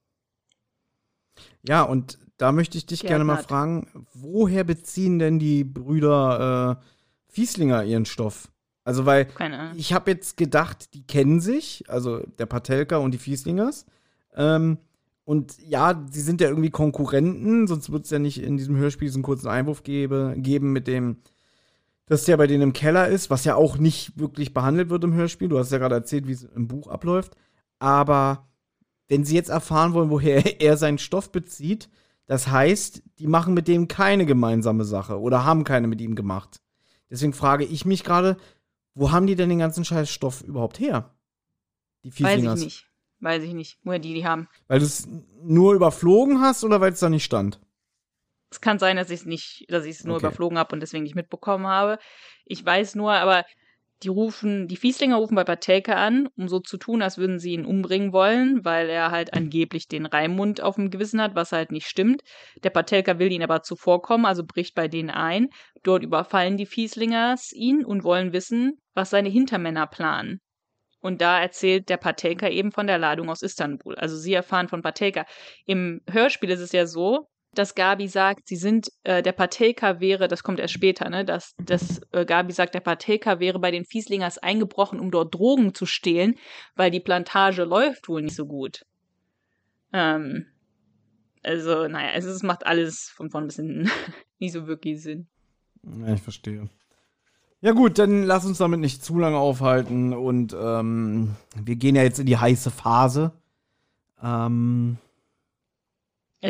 Ja, 1.62 1.82
und 1.82 2.18
da 2.36 2.52
möchte 2.52 2.78
ich 2.78 2.86
dich 2.86 3.02
gerne 3.02 3.24
mal 3.24 3.38
hat- 3.38 3.46
fragen, 3.46 4.06
woher 4.12 4.64
beziehen 4.64 5.18
denn 5.18 5.38
die 5.38 5.64
Brüder 5.64 6.80
äh, 6.80 7.32
Fieslinger 7.32 7.84
ihren 7.84 8.06
Stoff? 8.06 8.48
Also, 8.84 9.06
weil 9.06 9.28
ich 9.76 9.94
habe 9.94 10.10
jetzt 10.10 10.36
gedacht, 10.36 10.92
die 10.92 11.06
kennen 11.06 11.40
sich, 11.40 11.84
also 11.88 12.18
der 12.38 12.44
Patelka 12.46 12.98
und 12.98 13.12
die 13.12 13.18
Fieslingers. 13.18 13.86
Ähm, 14.34 14.76
und 15.24 15.56
ja, 15.66 16.04
sie 16.10 16.20
sind 16.20 16.42
ja 16.42 16.48
irgendwie 16.48 16.68
Konkurrenten, 16.70 17.66
sonst 17.66 17.90
wird 17.90 18.04
es 18.04 18.10
ja 18.10 18.18
nicht 18.18 18.42
in 18.42 18.58
diesem 18.58 18.76
Hörspiel 18.76 19.08
diesen 19.08 19.22
kurzen 19.22 19.48
Einwurf 19.48 19.84
gebe, 19.84 20.34
geben 20.36 20.72
mit 20.72 20.86
dem, 20.86 21.16
dass 22.06 22.24
der 22.24 22.36
bei 22.36 22.46
denen 22.46 22.62
im 22.62 22.72
Keller 22.72 23.08
ist, 23.08 23.30
was 23.30 23.44
ja 23.44 23.54
auch 23.54 23.78
nicht 23.78 24.18
wirklich 24.18 24.52
behandelt 24.52 24.90
wird 24.90 25.04
im 25.04 25.14
Hörspiel. 25.14 25.48
Du 25.48 25.58
hast 25.58 25.72
ja 25.72 25.78
gerade 25.78 25.94
erzählt, 25.94 26.26
wie 26.26 26.32
es 26.32 26.42
im 26.42 26.68
Buch 26.68 26.88
abläuft. 26.88 27.36
Aber 27.78 28.48
wenn 29.08 29.24
sie 29.24 29.34
jetzt 29.34 29.50
erfahren 29.50 29.94
wollen, 29.94 30.10
woher 30.10 30.60
er 30.60 30.76
seinen 30.76 30.98
Stoff 30.98 31.32
bezieht, 31.32 31.88
das 32.26 32.48
heißt, 32.48 33.02
die 33.18 33.26
machen 33.26 33.54
mit 33.54 33.68
dem 33.68 33.88
keine 33.88 34.26
gemeinsame 34.26 34.84
Sache 34.84 35.20
oder 35.20 35.44
haben 35.44 35.64
keine 35.64 35.86
mit 35.86 36.00
ihm 36.00 36.14
gemacht. 36.14 36.60
Deswegen 37.10 37.32
frage 37.32 37.64
ich 37.64 37.84
mich 37.84 38.02
gerade, 38.02 38.36
wo 38.94 39.12
haben 39.12 39.26
die 39.26 39.36
denn 39.36 39.48
den 39.48 39.58
ganzen 39.58 39.84
scheiß 39.84 40.10
Stoff 40.10 40.42
überhaupt 40.42 40.80
her? 40.80 41.14
Die 42.02 42.10
Weiß 42.10 42.16
Fieslingers. 42.16 42.60
ich 42.60 42.64
nicht. 42.64 42.90
Weiß 43.20 43.42
ich 43.42 43.54
nicht, 43.54 43.78
woher 43.84 43.98
die 43.98 44.14
die 44.14 44.26
haben. 44.26 44.48
Weil 44.68 44.80
du 44.80 44.84
es 44.84 45.08
nur 45.42 45.74
überflogen 45.74 46.40
hast 46.40 46.64
oder 46.64 46.80
weil 46.80 46.92
es 46.92 47.00
da 47.00 47.08
nicht 47.08 47.24
stand? 47.24 47.60
Es 48.54 48.60
kann 48.60 48.78
sein, 48.78 48.96
dass 48.96 49.10
ich 49.10 49.20
es 49.20 49.26
nicht, 49.26 49.64
dass 49.68 49.84
ich 49.84 49.96
es 49.96 50.04
nur 50.04 50.16
Okay. 50.16 50.26
überflogen 50.26 50.58
habe 50.58 50.74
und 50.74 50.80
deswegen 50.80 51.02
nicht 51.02 51.16
mitbekommen 51.16 51.66
habe. 51.66 51.98
Ich 52.44 52.64
weiß 52.64 52.94
nur, 52.94 53.12
aber 53.12 53.44
die 54.04 54.08
rufen, 54.08 54.68
die 54.68 54.76
Fieslinger 54.76 55.16
rufen 55.16 55.34
bei 55.34 55.42
Patelka 55.42 55.94
an, 55.94 56.28
um 56.36 56.46
so 56.48 56.60
zu 56.60 56.76
tun, 56.76 57.02
als 57.02 57.18
würden 57.18 57.40
sie 57.40 57.52
ihn 57.54 57.64
umbringen 57.66 58.12
wollen, 58.12 58.64
weil 58.64 58.88
er 58.90 59.10
halt 59.10 59.34
angeblich 59.34 59.88
den 59.88 60.06
Raimund 60.06 60.60
auf 60.60 60.76
dem 60.76 60.90
Gewissen 60.90 61.20
hat, 61.20 61.34
was 61.34 61.50
halt 61.50 61.72
nicht 61.72 61.88
stimmt. 61.88 62.22
Der 62.62 62.70
Patelka 62.70 63.18
will 63.18 63.32
ihn 63.32 63.42
aber 63.42 63.62
zuvorkommen, 63.62 64.24
also 64.26 64.44
bricht 64.44 64.74
bei 64.76 64.86
denen 64.86 65.10
ein. 65.10 65.48
Dort 65.82 66.04
überfallen 66.04 66.56
die 66.56 66.66
Fieslingers 66.66 67.50
ihn 67.52 67.84
und 67.84 68.04
wollen 68.04 68.32
wissen, 68.32 68.78
was 68.94 69.10
seine 69.10 69.30
Hintermänner 69.30 69.88
planen. 69.88 70.40
Und 71.00 71.20
da 71.20 71.40
erzählt 71.40 71.88
der 71.88 71.96
Patelka 71.98 72.48
eben 72.48 72.72
von 72.72 72.86
der 72.86 72.98
Ladung 72.98 73.30
aus 73.30 73.42
Istanbul. 73.42 73.96
Also 73.96 74.16
sie 74.16 74.34
erfahren 74.34 74.68
von 74.68 74.82
Patelka. 74.82 75.24
Im 75.66 76.00
Hörspiel 76.08 76.50
ist 76.50 76.60
es 76.60 76.72
ja 76.72 76.86
so, 76.86 77.26
dass 77.58 77.74
Gabi 77.74 78.08
sagt, 78.08 78.48
sie 78.48 78.56
sind, 78.56 78.90
äh, 79.04 79.22
der 79.22 79.32
Patelka 79.32 80.00
wäre, 80.00 80.28
das 80.28 80.42
kommt 80.42 80.60
erst 80.60 80.74
später, 80.74 81.08
ne, 81.10 81.24
dass, 81.24 81.54
dass 81.58 82.00
äh, 82.12 82.24
Gabi 82.24 82.52
sagt, 82.52 82.74
der 82.74 82.80
Patelka 82.80 83.40
wäre 83.40 83.58
bei 83.58 83.70
den 83.70 83.84
Fieslingers 83.84 84.38
eingebrochen, 84.38 85.00
um 85.00 85.10
dort 85.10 85.34
Drogen 85.34 85.74
zu 85.74 85.86
stehlen, 85.86 86.36
weil 86.74 86.90
die 86.90 87.00
Plantage 87.00 87.64
läuft 87.64 88.08
wohl 88.08 88.22
nicht 88.22 88.36
so 88.36 88.46
gut. 88.46 88.84
Ähm, 89.92 90.46
also, 91.42 91.88
naja, 91.88 92.10
es, 92.14 92.24
ist, 92.24 92.36
es 92.36 92.42
macht 92.42 92.66
alles 92.66 93.10
von 93.14 93.30
vorn 93.30 93.46
bis 93.46 93.56
hinten 93.56 93.90
nicht 94.38 94.52
so 94.52 94.66
wirklich 94.66 95.02
Sinn. 95.02 95.26
Ja, 95.82 96.14
ich 96.14 96.22
verstehe. 96.22 96.68
Ja 97.60 97.72
gut, 97.72 97.98
dann 97.98 98.24
lass 98.24 98.44
uns 98.44 98.58
damit 98.58 98.80
nicht 98.80 99.02
zu 99.02 99.18
lange 99.18 99.38
aufhalten 99.38 100.12
und 100.12 100.54
ähm, 100.58 101.34
wir 101.56 101.76
gehen 101.76 101.96
ja 101.96 102.02
jetzt 102.02 102.18
in 102.18 102.26
die 102.26 102.36
heiße 102.36 102.70
Phase. 102.70 103.32
Ähm, 104.22 104.98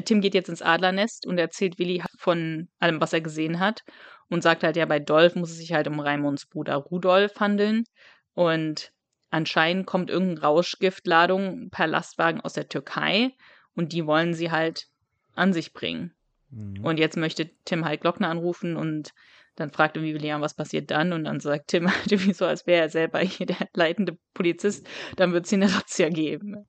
Tim 0.03 0.21
geht 0.21 0.35
jetzt 0.35 0.49
ins 0.49 0.63
Adlernest 0.63 1.27
und 1.27 1.39
erzählt 1.39 1.79
Willi 1.79 2.03
von 2.19 2.69
allem, 2.79 3.01
was 3.01 3.13
er 3.13 3.21
gesehen 3.21 3.61
hat. 3.61 3.83
Und 4.29 4.43
sagt 4.43 4.65
halt, 4.65 4.77
ja, 4.77 4.87
bei 4.87 4.99
Dolph 4.99 5.37
muss 5.37 5.51
es 5.51 5.59
sich 5.59 5.73
halt 5.73 5.87
um 5.87 6.01
Raimunds 6.01 6.47
Bruder 6.47 6.77
Rudolf 6.77 7.39
handeln. 7.39 7.85
Und 8.33 8.93
anscheinend 9.31 9.87
kommt 9.87 10.11
irgendeine 10.11 10.41
Rauschgiftladung 10.41 11.69
per 11.71 11.87
Lastwagen 11.87 12.41
aus 12.41 12.55
der 12.55 12.69
Türkei. 12.69 13.31
Und 13.75 13.93
die 13.93 14.07
wollen 14.07 14.35
sie 14.35 14.51
halt 14.51 14.87
an 15.35 15.53
sich 15.53 15.73
bringen. 15.73 16.15
Mhm. 16.51 16.85
Und 16.85 16.99
jetzt 16.99 17.17
möchte 17.17 17.51
Tim 17.65 17.85
halt 17.85 18.01
Glockner 18.01 18.29
anrufen 18.29 18.77
und 18.77 19.13
dann 19.57 19.71
fragt 19.71 19.97
irgendwie 19.97 20.15
William, 20.15 20.41
was 20.41 20.55
passiert 20.55 20.91
dann? 20.91 21.13
Und 21.13 21.25
dann 21.25 21.41
sagt 21.41 21.69
Tim 21.69 21.87
halt 21.95 22.11
irgendwie 22.11 22.33
so, 22.33 22.47
als 22.47 22.67
wäre 22.67 22.83
er 22.83 22.89
selber 22.89 23.21
hier 23.21 23.47
der 23.47 23.69
leitende 23.75 24.17
Polizist, 24.33 24.87
dann 25.17 25.33
wird 25.33 25.45
es 25.45 25.51
hier 25.51 25.63
eine 25.63 25.75
Razzia 25.75 26.09
geben. 26.09 26.67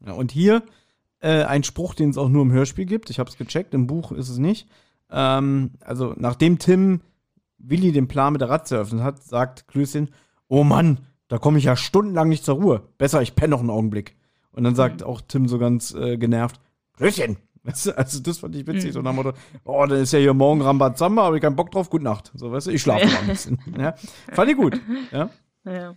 Ja, 0.00 0.12
und 0.12 0.32
hier 0.32 0.62
äh, 1.26 1.44
ein 1.44 1.64
Spruch, 1.64 1.94
den 1.94 2.10
es 2.10 2.18
auch 2.18 2.28
nur 2.28 2.42
im 2.42 2.52
Hörspiel 2.52 2.86
gibt. 2.86 3.10
Ich 3.10 3.18
habe 3.18 3.28
es 3.28 3.36
gecheckt, 3.36 3.74
im 3.74 3.88
Buch 3.88 4.12
ist 4.12 4.28
es 4.28 4.38
nicht. 4.38 4.68
Ähm, 5.10 5.72
also, 5.80 6.14
nachdem 6.16 6.58
Tim 6.58 7.00
Willi 7.58 7.90
den 7.90 8.06
Plan 8.06 8.32
mit 8.32 8.42
der 8.42 8.50
Ratze 8.50 8.76
eröffnet 8.76 9.02
hat, 9.02 9.22
sagt 9.22 9.66
Klößchen: 9.66 10.10
Oh 10.48 10.62
Mann, 10.62 11.00
da 11.28 11.38
komme 11.38 11.58
ich 11.58 11.64
ja 11.64 11.76
stundenlang 11.76 12.28
nicht 12.28 12.44
zur 12.44 12.56
Ruhe. 12.56 12.82
Besser, 12.96 13.22
ich 13.22 13.34
penne 13.34 13.50
noch 13.50 13.60
einen 13.60 13.70
Augenblick. 13.70 14.14
Und 14.52 14.64
dann 14.64 14.76
sagt 14.76 15.00
mhm. 15.00 15.06
auch 15.06 15.20
Tim 15.20 15.48
so 15.48 15.58
ganz 15.58 15.92
äh, 15.94 16.16
genervt: 16.16 16.60
Klößchen, 16.96 17.38
also 17.96 18.20
das 18.20 18.38
fand 18.38 18.54
ich 18.54 18.66
witzig, 18.66 18.90
mhm. 18.90 18.92
so 18.92 19.02
nach 19.02 19.10
dem 19.10 19.16
Motto, 19.16 19.32
oh, 19.64 19.84
dann 19.84 20.00
ist 20.00 20.12
ja 20.12 20.20
hier 20.20 20.34
morgen 20.34 20.62
Rambazamba, 20.62 21.26
aber 21.26 21.36
ich 21.36 21.42
keinen 21.42 21.56
Bock 21.56 21.72
drauf, 21.72 21.90
gute 21.90 22.04
Nacht. 22.04 22.30
So, 22.34 22.52
weißt 22.52 22.68
du, 22.68 22.70
ich 22.70 22.82
schlafe 22.82 23.06
mal 23.06 23.18
ein 23.18 23.26
bisschen. 23.26 23.58
Ja. 23.76 23.94
Fand 24.32 24.50
ich 24.50 24.56
gut. 24.56 24.80
Ja. 25.10 25.30
ja. 25.64 25.94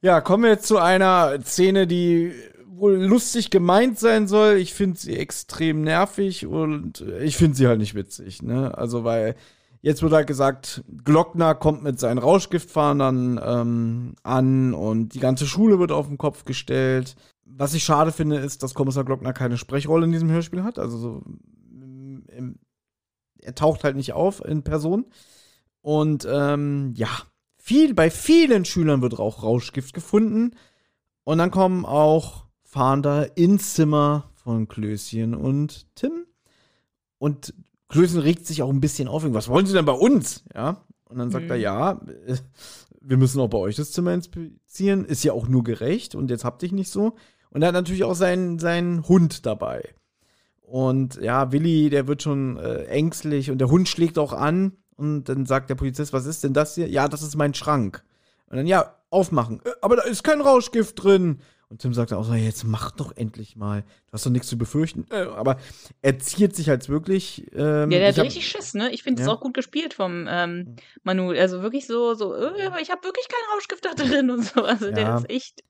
Ja, 0.00 0.20
kommen 0.20 0.44
wir 0.44 0.50
jetzt 0.50 0.68
zu 0.68 0.78
einer 0.78 1.40
Szene, 1.42 1.88
die 1.88 2.32
wohl 2.78 2.94
lustig 2.94 3.50
gemeint 3.50 3.98
sein 3.98 4.26
soll. 4.26 4.56
Ich 4.56 4.74
finde 4.74 4.98
sie 4.98 5.16
extrem 5.16 5.82
nervig 5.82 6.46
und 6.46 7.00
ich 7.20 7.36
finde 7.36 7.56
sie 7.56 7.66
halt 7.66 7.78
nicht 7.78 7.94
witzig. 7.94 8.42
Ne? 8.42 8.76
Also, 8.76 9.04
weil 9.04 9.34
jetzt 9.80 10.02
wird 10.02 10.12
halt 10.12 10.26
gesagt, 10.26 10.82
Glockner 11.04 11.54
kommt 11.54 11.82
mit 11.82 11.98
seinen 11.98 12.18
Rauschgiftfahrern 12.18 13.40
ähm, 13.42 14.14
an 14.22 14.74
und 14.74 15.10
die 15.14 15.20
ganze 15.20 15.46
Schule 15.46 15.78
wird 15.78 15.92
auf 15.92 16.08
den 16.08 16.18
Kopf 16.18 16.44
gestellt. 16.44 17.16
Was 17.44 17.74
ich 17.74 17.84
schade 17.84 18.12
finde, 18.12 18.36
ist, 18.36 18.62
dass 18.62 18.74
Kommissar 18.74 19.04
Glockner 19.04 19.32
keine 19.32 19.56
Sprechrolle 19.56 20.04
in 20.04 20.12
diesem 20.12 20.30
Hörspiel 20.30 20.62
hat. 20.62 20.78
Also, 20.78 20.98
so, 20.98 21.22
im, 22.36 22.58
er 23.40 23.54
taucht 23.54 23.84
halt 23.84 23.96
nicht 23.96 24.12
auf 24.12 24.44
in 24.44 24.62
Person. 24.62 25.06
Und 25.80 26.26
ähm, 26.30 26.92
ja, 26.96 27.08
viel, 27.56 27.94
bei 27.94 28.10
vielen 28.10 28.64
Schülern 28.64 29.02
wird 29.02 29.18
auch 29.18 29.42
Rauschgift 29.42 29.94
gefunden. 29.94 30.54
Und 31.24 31.38
dann 31.38 31.50
kommen 31.50 31.84
auch 31.84 32.47
Fahnder 32.68 33.38
ins 33.38 33.72
Zimmer 33.72 34.30
von 34.34 34.68
Klößchen 34.68 35.34
und 35.34 35.86
Tim. 35.94 36.26
Und 37.16 37.54
Klößchen 37.88 38.20
regt 38.20 38.46
sich 38.46 38.62
auch 38.62 38.68
ein 38.68 38.82
bisschen 38.82 39.08
auf. 39.08 39.24
Was 39.24 39.48
wollen 39.48 39.64
Sie 39.64 39.72
denn 39.72 39.86
bei 39.86 39.92
uns? 39.92 40.44
Ja. 40.54 40.84
Und 41.06 41.16
dann 41.16 41.30
sagt 41.30 41.46
mhm. 41.46 41.52
er, 41.52 41.56
ja, 41.56 42.00
wir 43.00 43.16
müssen 43.16 43.40
auch 43.40 43.48
bei 43.48 43.56
euch 43.56 43.76
das 43.76 43.92
Zimmer 43.92 44.12
inspizieren. 44.12 45.06
Ist 45.06 45.24
ja 45.24 45.32
auch 45.32 45.48
nur 45.48 45.64
gerecht. 45.64 46.14
Und 46.14 46.28
jetzt 46.28 46.44
habt 46.44 46.62
ihr 46.62 46.70
nicht 46.70 46.90
so. 46.90 47.16
Und 47.48 47.62
er 47.62 47.68
hat 47.68 47.74
natürlich 47.74 48.04
auch 48.04 48.14
seinen, 48.14 48.58
seinen 48.58 49.08
Hund 49.08 49.46
dabei. 49.46 49.94
Und 50.60 51.16
ja, 51.22 51.50
Willi, 51.52 51.88
der 51.88 52.06
wird 52.06 52.22
schon 52.22 52.58
äh, 52.58 52.84
ängstlich 52.84 53.50
und 53.50 53.56
der 53.56 53.70
Hund 53.70 53.88
schlägt 53.88 54.18
auch 54.18 54.34
an. 54.34 54.76
Und 54.94 55.24
dann 55.30 55.46
sagt 55.46 55.70
der 55.70 55.74
Polizist, 55.74 56.12
was 56.12 56.26
ist 56.26 56.44
denn 56.44 56.52
das 56.52 56.74
hier? 56.74 56.88
Ja, 56.88 57.08
das 57.08 57.22
ist 57.22 57.34
mein 57.34 57.54
Schrank. 57.54 58.04
Und 58.50 58.58
dann, 58.58 58.66
ja, 58.66 58.94
aufmachen. 59.08 59.62
Äh, 59.64 59.70
aber 59.80 59.96
da 59.96 60.02
ist 60.02 60.22
kein 60.22 60.42
Rauschgift 60.42 61.02
drin. 61.02 61.40
Und 61.70 61.82
Tim 61.82 61.92
sagt 61.92 62.14
auch 62.14 62.24
so, 62.24 62.32
jetzt 62.32 62.64
mach 62.64 62.92
doch 62.92 63.14
endlich 63.14 63.54
mal. 63.54 63.82
Du 63.82 64.12
hast 64.12 64.24
doch 64.24 64.30
nichts 64.30 64.48
zu 64.48 64.56
befürchten. 64.56 65.04
Äh, 65.10 65.24
aber 65.24 65.58
er 66.00 66.18
ziert 66.18 66.56
sich 66.56 66.70
halt 66.70 66.88
wirklich. 66.88 67.46
Ähm, 67.52 67.90
ja, 67.90 67.98
der 67.98 68.08
hat 68.08 68.18
richtig 68.18 68.48
Schiss, 68.48 68.72
ne? 68.72 68.90
Ich 68.90 69.02
finde 69.02 69.20
es 69.20 69.28
ja. 69.28 69.34
auch 69.34 69.40
gut 69.40 69.52
gespielt 69.52 69.92
vom 69.92 70.26
ähm, 70.30 70.76
Manu. 71.02 71.30
Also 71.32 71.60
wirklich 71.60 71.86
so, 71.86 72.14
so, 72.14 72.34
äh, 72.34 72.80
ich 72.80 72.90
habe 72.90 73.04
wirklich 73.04 73.28
kein 73.28 73.54
Rauschgift 73.54 73.84
da 73.84 73.92
drin 73.94 74.30
und 74.30 74.44
so. 74.44 74.62
Also 74.62 74.86
ja. 74.86 74.92
der 74.92 75.16
ist 75.16 75.30
echt. 75.30 75.64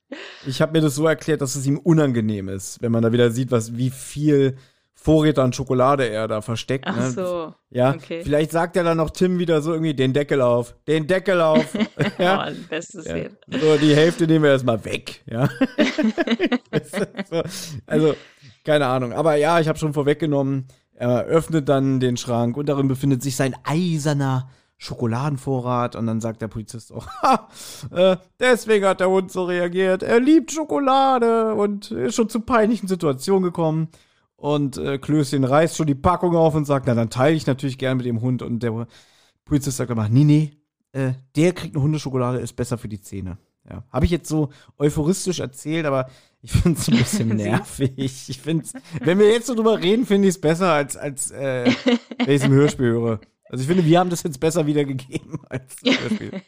Ich 0.46 0.62
habe 0.62 0.72
mir 0.72 0.80
das 0.80 0.94
so 0.94 1.06
erklärt, 1.06 1.40
dass 1.40 1.56
es 1.56 1.66
ihm 1.66 1.78
unangenehm 1.78 2.48
ist, 2.48 2.80
wenn 2.80 2.92
man 2.92 3.02
da 3.02 3.10
wieder 3.12 3.32
sieht, 3.32 3.50
was 3.50 3.76
wie 3.76 3.90
viel 3.90 4.56
Vorräte 5.00 5.42
an 5.44 5.52
Schokolade 5.52 6.08
er 6.08 6.26
da 6.26 6.42
versteckt. 6.42 6.84
Ach 6.88 6.96
ne? 6.96 7.10
so. 7.10 7.54
Ja, 7.70 7.94
okay. 7.94 8.22
vielleicht 8.24 8.50
sagt 8.50 8.76
er 8.76 8.82
dann 8.82 8.96
noch 8.96 9.10
Tim 9.10 9.38
wieder 9.38 9.62
so 9.62 9.72
irgendwie 9.72 9.94
den 9.94 10.12
Deckel 10.12 10.42
auf, 10.42 10.74
den 10.88 11.06
Deckel 11.06 11.40
auf. 11.40 11.72
ja. 12.18 12.48
oh, 12.48 12.54
bestes 12.68 13.06
ja. 13.06 13.28
So, 13.46 13.76
die 13.76 13.94
Hälfte 13.94 14.26
nehmen 14.26 14.42
wir 14.42 14.50
erstmal 14.50 14.84
weg, 14.84 15.22
ja. 15.26 15.48
so, 17.30 17.42
also, 17.86 18.14
keine 18.64 18.86
Ahnung. 18.86 19.12
Aber 19.12 19.36
ja, 19.36 19.60
ich 19.60 19.68
habe 19.68 19.78
schon 19.78 19.94
vorweggenommen, 19.94 20.66
er 20.94 21.24
öffnet 21.26 21.68
dann 21.68 22.00
den 22.00 22.16
Schrank 22.16 22.56
und 22.56 22.68
darin 22.68 22.88
befindet 22.88 23.22
sich 23.22 23.36
sein 23.36 23.54
eiserner 23.62 24.50
Schokoladenvorrat 24.78 25.94
und 25.94 26.08
dann 26.08 26.20
sagt 26.20 26.42
der 26.42 26.48
Polizist 26.48 26.92
auch, 26.92 27.06
ha, 27.22 27.48
äh, 27.92 28.16
deswegen 28.40 28.84
hat 28.84 28.98
der 28.98 29.10
Hund 29.10 29.30
so 29.30 29.44
reagiert. 29.44 30.02
Er 30.02 30.18
liebt 30.18 30.50
Schokolade 30.50 31.54
und 31.54 31.92
ist 31.92 32.16
schon 32.16 32.28
zu 32.28 32.40
peinlichen 32.40 32.88
Situationen 32.88 33.44
gekommen. 33.44 33.88
Und 34.39 34.77
äh, 34.77 34.98
Klößchen 34.98 35.43
reißt 35.43 35.77
schon 35.77 35.89
die 35.89 35.97
Packung 35.97 36.36
auf 36.36 36.55
und 36.55 36.65
sagt, 36.65 36.86
na, 36.86 36.94
dann 36.94 37.10
teile 37.10 37.35
ich 37.35 37.48
natürlich 37.48 37.77
gerne 37.77 37.97
mit 37.97 38.06
dem 38.06 38.20
Hund. 38.20 38.40
Und 38.40 38.62
der 38.62 38.86
Polizist 39.44 39.78
sagt 39.78 39.90
aber, 39.90 40.09
nee, 40.09 40.23
nee, 40.23 40.52
äh, 40.93 41.15
der 41.35 41.52
kriegt 41.52 41.74
eine 41.74 41.82
Hundeschokolade, 41.82 42.39
ist 42.39 42.52
besser 42.52 42.78
für 42.78 42.89
die 42.89 43.01
Zähne. 43.01 43.39
Ja. 43.69 43.82
Habe 43.90 44.05
ich 44.05 44.12
jetzt 44.12 44.28
so 44.28 44.51
euphoristisch 44.78 45.40
erzählt, 45.40 45.86
aber 45.86 46.09
ich 46.40 46.52
finde 46.52 46.78
es 46.78 46.89
ein 46.89 46.98
bisschen 46.98 47.28
nervig. 47.36 48.28
Ich 48.28 48.40
finde 48.40 48.65
wenn 49.01 49.19
wir 49.19 49.28
jetzt 49.28 49.48
so 49.48 49.56
drüber 49.56 49.82
reden, 49.82 50.06
finde 50.06 50.28
ich 50.28 50.36
es 50.36 50.40
besser, 50.40 50.73
als, 50.73 50.97
als 50.97 51.32
äh, 51.32 51.70
wenn 52.19 52.28
ich 52.28 52.40
es 52.40 52.44
im 52.44 52.52
Hörspiel 52.52 52.86
höre. 52.86 53.20
Also 53.51 53.62
ich 53.62 53.66
finde, 53.66 53.85
wir 53.85 53.98
haben 53.98 54.10
das 54.10 54.23
jetzt 54.23 54.39
besser 54.39 54.66
wiedergegeben 54.66 55.40
als 55.48 55.77
das 55.82 56.01
Hörspiel. 56.01 56.43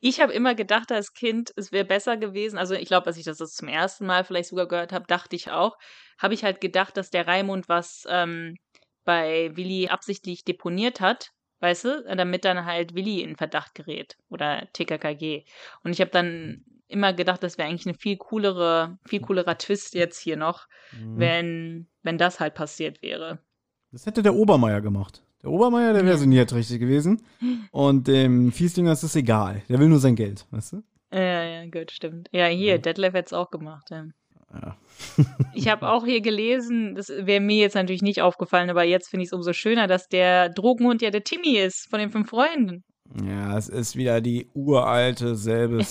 Ich 0.00 0.20
habe 0.20 0.32
immer 0.32 0.54
gedacht 0.54 0.92
als 0.92 1.12
Kind, 1.12 1.52
es 1.56 1.72
wäre 1.72 1.84
besser 1.84 2.16
gewesen. 2.16 2.58
Also 2.58 2.74
ich 2.74 2.86
glaube, 2.86 3.06
als 3.06 3.16
ich 3.16 3.24
das, 3.24 3.38
zum 3.38 3.68
ersten 3.68 4.06
Mal 4.06 4.24
vielleicht 4.24 4.48
sogar 4.48 4.66
gehört 4.66 4.92
habe, 4.92 5.06
dachte 5.06 5.36
ich 5.36 5.50
auch, 5.50 5.76
habe 6.18 6.34
ich 6.34 6.44
halt 6.44 6.60
gedacht, 6.60 6.96
dass 6.96 7.10
der 7.10 7.26
Raimund 7.26 7.68
was 7.68 8.04
ähm, 8.08 8.56
bei 9.04 9.50
Willi 9.54 9.88
absichtlich 9.88 10.44
deponiert 10.44 11.00
hat, 11.00 11.32
weißt 11.60 11.84
du, 11.84 12.04
damit 12.16 12.44
dann 12.44 12.64
halt 12.64 12.94
Willi 12.94 13.22
in 13.22 13.36
Verdacht 13.36 13.74
gerät 13.74 14.16
oder 14.28 14.68
TKKG. 14.72 15.44
Und 15.82 15.92
ich 15.92 16.00
habe 16.00 16.10
dann 16.10 16.64
immer 16.88 17.12
gedacht, 17.12 17.42
das 17.42 17.58
wäre 17.58 17.68
eigentlich 17.68 17.86
eine 17.86 17.98
viel 17.98 18.16
coolere, 18.16 18.98
viel 19.06 19.20
coolerer 19.20 19.58
Twist 19.58 19.94
jetzt 19.94 20.18
hier 20.18 20.36
noch, 20.36 20.66
mhm. 20.92 21.18
wenn, 21.18 21.88
wenn 22.02 22.18
das 22.18 22.40
halt 22.40 22.54
passiert 22.54 23.02
wäre. 23.02 23.38
Das 23.92 24.06
hätte 24.06 24.22
der 24.22 24.34
Obermeier 24.34 24.80
gemacht. 24.80 25.22
Der 25.46 25.52
Obermeier, 25.52 25.92
der 25.92 26.04
wäre 26.04 26.18
so 26.18 26.26
nie 26.26 26.40
richtig 26.40 26.80
gewesen. 26.80 27.22
Und 27.70 28.08
dem 28.08 28.50
Fieslinger 28.50 28.90
ist 28.90 29.04
es 29.04 29.14
egal. 29.14 29.62
Der 29.68 29.78
will 29.78 29.88
nur 29.88 30.00
sein 30.00 30.16
Geld, 30.16 30.44
weißt 30.50 30.72
du? 30.72 30.82
Ja, 31.12 31.44
ja, 31.44 31.64
gut, 31.70 31.92
stimmt. 31.92 32.28
Ja, 32.32 32.46
hier, 32.46 32.72
ja. 32.72 32.78
Detlef 32.78 33.14
hätte 33.14 33.26
es 33.26 33.32
auch 33.32 33.52
gemacht. 33.52 33.86
Ja. 33.90 34.06
ja. 34.52 34.76
ich 35.54 35.68
habe 35.68 35.88
auch 35.88 36.04
hier 36.04 36.20
gelesen, 36.20 36.96
das 36.96 37.10
wäre 37.10 37.38
mir 37.38 37.58
jetzt 37.58 37.76
natürlich 37.76 38.02
nicht 38.02 38.22
aufgefallen, 38.22 38.70
aber 38.70 38.82
jetzt 38.82 39.08
finde 39.08 39.22
ich 39.22 39.28
es 39.28 39.32
umso 39.32 39.52
schöner, 39.52 39.86
dass 39.86 40.08
der 40.08 40.48
Drogenhund 40.48 41.00
ja 41.00 41.10
der 41.10 41.22
Timmy 41.22 41.58
ist 41.58 41.88
von 41.90 42.00
den 42.00 42.10
fünf 42.10 42.28
Freunden. 42.28 42.82
Ja, 43.24 43.56
es 43.56 43.68
ist 43.68 43.94
wieder 43.94 44.20
die 44.20 44.50
uralte, 44.52 45.36
selbe 45.36 45.84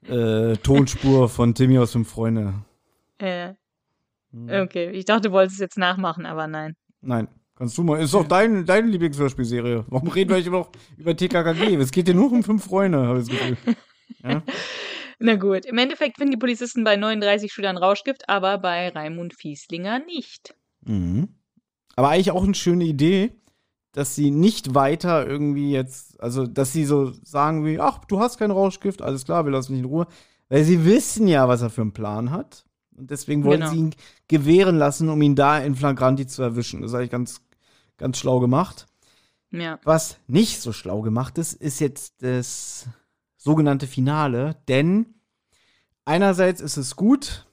Sample-Tonspur 0.00 1.24
äh, 1.24 1.28
von 1.28 1.54
Timmy 1.54 1.78
aus 1.78 1.92
Fünf 1.92 2.10
Freunde. 2.10 2.54
Äh. 3.18 3.52
Okay, 4.34 4.90
ich 4.90 5.04
dachte, 5.04 5.28
du 5.28 5.34
wolltest 5.34 5.58
es 5.58 5.60
jetzt 5.60 5.78
nachmachen, 5.78 6.26
aber 6.26 6.48
nein. 6.48 6.74
Nein. 7.00 7.28
Kannst 7.62 7.78
du 7.78 7.84
mal. 7.84 8.02
Ist 8.02 8.12
doch 8.12 8.26
dein, 8.26 8.66
deine 8.66 8.88
Lieblingshörspielserie. 8.88 9.84
Warum 9.86 10.08
reden 10.08 10.34
wir 10.34 10.50
noch 10.50 10.72
über 10.96 11.16
TKKG? 11.16 11.76
Es 11.76 11.92
geht 11.92 12.08
dir 12.08 12.14
nur 12.14 12.32
um 12.32 12.42
fünf 12.42 12.64
Freunde, 12.64 13.06
habe 13.06 13.20
ich 13.20 13.28
das 13.28 13.38
Gefühl. 13.38 13.76
Ja? 14.24 14.42
Na 15.20 15.36
gut. 15.36 15.64
Im 15.66 15.78
Endeffekt 15.78 16.16
finden 16.16 16.32
die 16.32 16.38
Polizisten 16.38 16.82
bei 16.82 16.96
39 16.96 17.52
Schülern 17.52 17.76
Rauschgift, 17.76 18.28
aber 18.28 18.58
bei 18.58 18.88
Raimund 18.88 19.34
Fieslinger 19.34 20.00
nicht. 20.00 20.56
Mhm. 20.84 21.36
Aber 21.94 22.08
eigentlich 22.08 22.32
auch 22.32 22.42
eine 22.42 22.56
schöne 22.56 22.82
Idee, 22.82 23.30
dass 23.92 24.16
sie 24.16 24.32
nicht 24.32 24.74
weiter 24.74 25.24
irgendwie 25.24 25.70
jetzt, 25.70 26.20
also 26.20 26.48
dass 26.48 26.72
sie 26.72 26.84
so 26.84 27.12
sagen 27.22 27.64
wie, 27.64 27.78
ach, 27.78 28.04
du 28.06 28.18
hast 28.18 28.38
kein 28.38 28.50
Rauschgift, 28.50 29.02
alles 29.02 29.24
klar, 29.24 29.44
wir 29.44 29.52
lassen 29.52 29.74
dich 29.74 29.82
in 29.82 29.88
Ruhe. 29.88 30.08
Weil 30.48 30.64
sie 30.64 30.84
wissen 30.84 31.28
ja, 31.28 31.46
was 31.46 31.62
er 31.62 31.70
für 31.70 31.82
einen 31.82 31.92
Plan 31.92 32.32
hat. 32.32 32.64
Und 32.96 33.12
deswegen 33.12 33.44
wollen 33.44 33.60
genau. 33.60 33.72
sie 33.72 33.78
ihn 33.78 33.94
gewähren 34.26 34.78
lassen, 34.78 35.08
um 35.08 35.22
ihn 35.22 35.36
da 35.36 35.58
in 35.58 35.76
Flagranti 35.76 36.26
zu 36.26 36.42
erwischen. 36.42 36.82
Das 36.82 36.90
ist 36.90 36.96
eigentlich 36.96 37.10
ganz 37.10 37.40
ganz 38.02 38.18
schlau 38.18 38.40
gemacht. 38.40 38.88
Ja. 39.52 39.78
Was 39.84 40.18
nicht 40.26 40.60
so 40.60 40.72
schlau 40.72 41.02
gemacht 41.02 41.38
ist, 41.38 41.52
ist 41.52 41.78
jetzt 41.78 42.20
das 42.20 42.88
sogenannte 43.36 43.86
Finale, 43.86 44.56
denn 44.66 45.06
einerseits 46.04 46.60
ist 46.60 46.76
es 46.76 46.96
gut, 46.96 47.46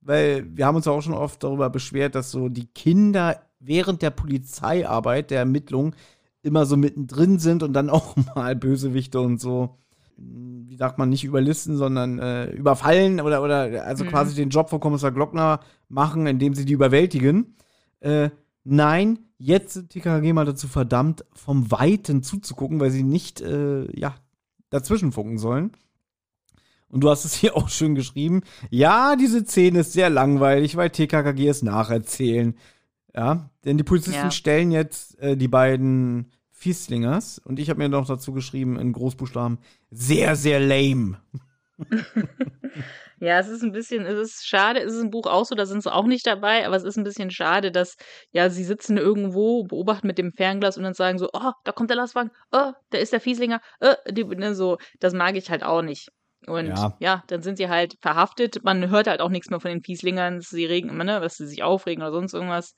weil 0.00 0.46
wir 0.56 0.64
haben 0.64 0.76
uns 0.76 0.86
auch 0.86 1.00
schon 1.00 1.12
oft 1.12 1.42
darüber 1.42 1.70
beschwert, 1.70 2.14
dass 2.14 2.30
so 2.30 2.48
die 2.48 2.66
Kinder 2.66 3.42
während 3.58 4.00
der 4.00 4.10
Polizeiarbeit, 4.10 5.32
der 5.32 5.40
Ermittlung, 5.40 5.96
immer 6.42 6.66
so 6.66 6.76
mittendrin 6.76 7.40
sind 7.40 7.64
und 7.64 7.72
dann 7.72 7.90
auch 7.90 8.14
mal 8.36 8.54
Bösewichte 8.54 9.20
und 9.20 9.40
so, 9.40 9.76
wie 10.16 10.76
sagt 10.76 10.98
man, 10.98 11.08
nicht 11.08 11.24
überlisten, 11.24 11.76
sondern 11.76 12.20
äh, 12.20 12.50
überfallen 12.52 13.20
oder, 13.20 13.42
oder 13.42 13.84
also 13.84 14.04
mhm. 14.04 14.08
quasi 14.10 14.36
den 14.36 14.50
Job 14.50 14.70
von 14.70 14.78
Kommissar 14.78 15.10
Glockner 15.10 15.58
machen, 15.88 16.28
indem 16.28 16.54
sie 16.54 16.64
die 16.64 16.74
überwältigen. 16.74 17.56
Äh, 17.98 18.30
nein, 18.62 19.25
Jetzt 19.38 19.74
sind 19.74 19.90
TKG 19.90 20.32
mal 20.32 20.46
dazu 20.46 20.66
verdammt, 20.66 21.24
vom 21.34 21.70
Weiten 21.70 22.22
zuzugucken, 22.22 22.80
weil 22.80 22.90
sie 22.90 23.02
nicht, 23.02 23.40
äh, 23.40 23.84
ja, 23.98 24.14
dazwischen 24.70 25.12
funken 25.12 25.38
sollen. 25.38 25.72
Und 26.88 27.02
du 27.02 27.10
hast 27.10 27.24
es 27.24 27.34
hier 27.34 27.56
auch 27.56 27.68
schön 27.68 27.94
geschrieben. 27.94 28.42
Ja, 28.70 29.16
diese 29.16 29.44
Szene 29.44 29.80
ist 29.80 29.92
sehr 29.92 30.10
langweilig, 30.10 30.76
weil 30.76 30.90
TKKG 30.90 31.48
es 31.48 31.62
nacherzählen. 31.62 32.54
Ja, 33.14 33.50
denn 33.64 33.78
die 33.78 33.84
Polizisten 33.84 34.26
ja. 34.26 34.30
stellen 34.30 34.70
jetzt 34.70 35.18
äh, 35.18 35.36
die 35.36 35.48
beiden 35.48 36.30
Fieslingers 36.50 37.38
und 37.38 37.58
ich 37.58 37.70
habe 37.70 37.78
mir 37.78 37.88
noch 37.88 38.06
dazu 38.06 38.32
geschrieben 38.32 38.78
in 38.78 38.92
Großbuchstaben 38.92 39.58
sehr, 39.90 40.36
sehr 40.36 40.60
lame. 40.60 41.20
Ja, 43.18 43.38
es 43.38 43.48
ist 43.48 43.62
ein 43.62 43.72
bisschen, 43.72 44.04
es 44.04 44.18
ist 44.18 44.46
schade, 44.46 44.80
es 44.80 44.92
ist 44.92 45.02
im 45.02 45.10
Buch 45.10 45.26
auch 45.26 45.44
so, 45.44 45.54
da 45.54 45.64
sind 45.64 45.82
sie 45.82 45.92
auch 45.92 46.04
nicht 46.04 46.26
dabei, 46.26 46.66
aber 46.66 46.76
es 46.76 46.84
ist 46.84 46.98
ein 46.98 47.04
bisschen 47.04 47.30
schade, 47.30 47.72
dass, 47.72 47.96
ja, 48.30 48.50
sie 48.50 48.64
sitzen 48.64 48.98
irgendwo, 48.98 49.64
beobachten 49.64 50.06
mit 50.06 50.18
dem 50.18 50.32
Fernglas 50.32 50.76
und 50.76 50.84
dann 50.84 50.92
sagen 50.92 51.18
so, 51.18 51.30
oh, 51.32 51.52
da 51.64 51.72
kommt 51.72 51.88
der 51.88 51.96
Lastwagen, 51.96 52.30
oh, 52.52 52.72
da 52.90 52.98
ist 52.98 53.14
der 53.14 53.20
Fieslinger, 53.20 53.60
oh, 53.80 53.94
die, 54.10 54.24
ne, 54.24 54.54
so, 54.54 54.76
das 55.00 55.14
mag 55.14 55.36
ich 55.36 55.50
halt 55.50 55.62
auch 55.62 55.80
nicht. 55.82 56.08
Und 56.46 56.66
ja. 56.68 56.96
ja. 57.00 57.24
dann 57.26 57.42
sind 57.42 57.56
sie 57.56 57.68
halt 57.68 57.96
verhaftet. 58.00 58.62
Man 58.62 58.88
hört 58.90 59.08
halt 59.08 59.20
auch 59.20 59.30
nichts 59.30 59.50
mehr 59.50 59.58
von 59.58 59.70
den 59.70 59.82
Fieslingern. 59.82 60.40
Sie 60.40 60.64
regen 60.64 60.90
immer, 60.90 61.02
ne, 61.02 61.18
dass 61.18 61.36
sie 61.36 61.46
sich 61.46 61.62
aufregen 61.62 62.02
oder 62.02 62.12
sonst 62.12 62.34
irgendwas. 62.34 62.74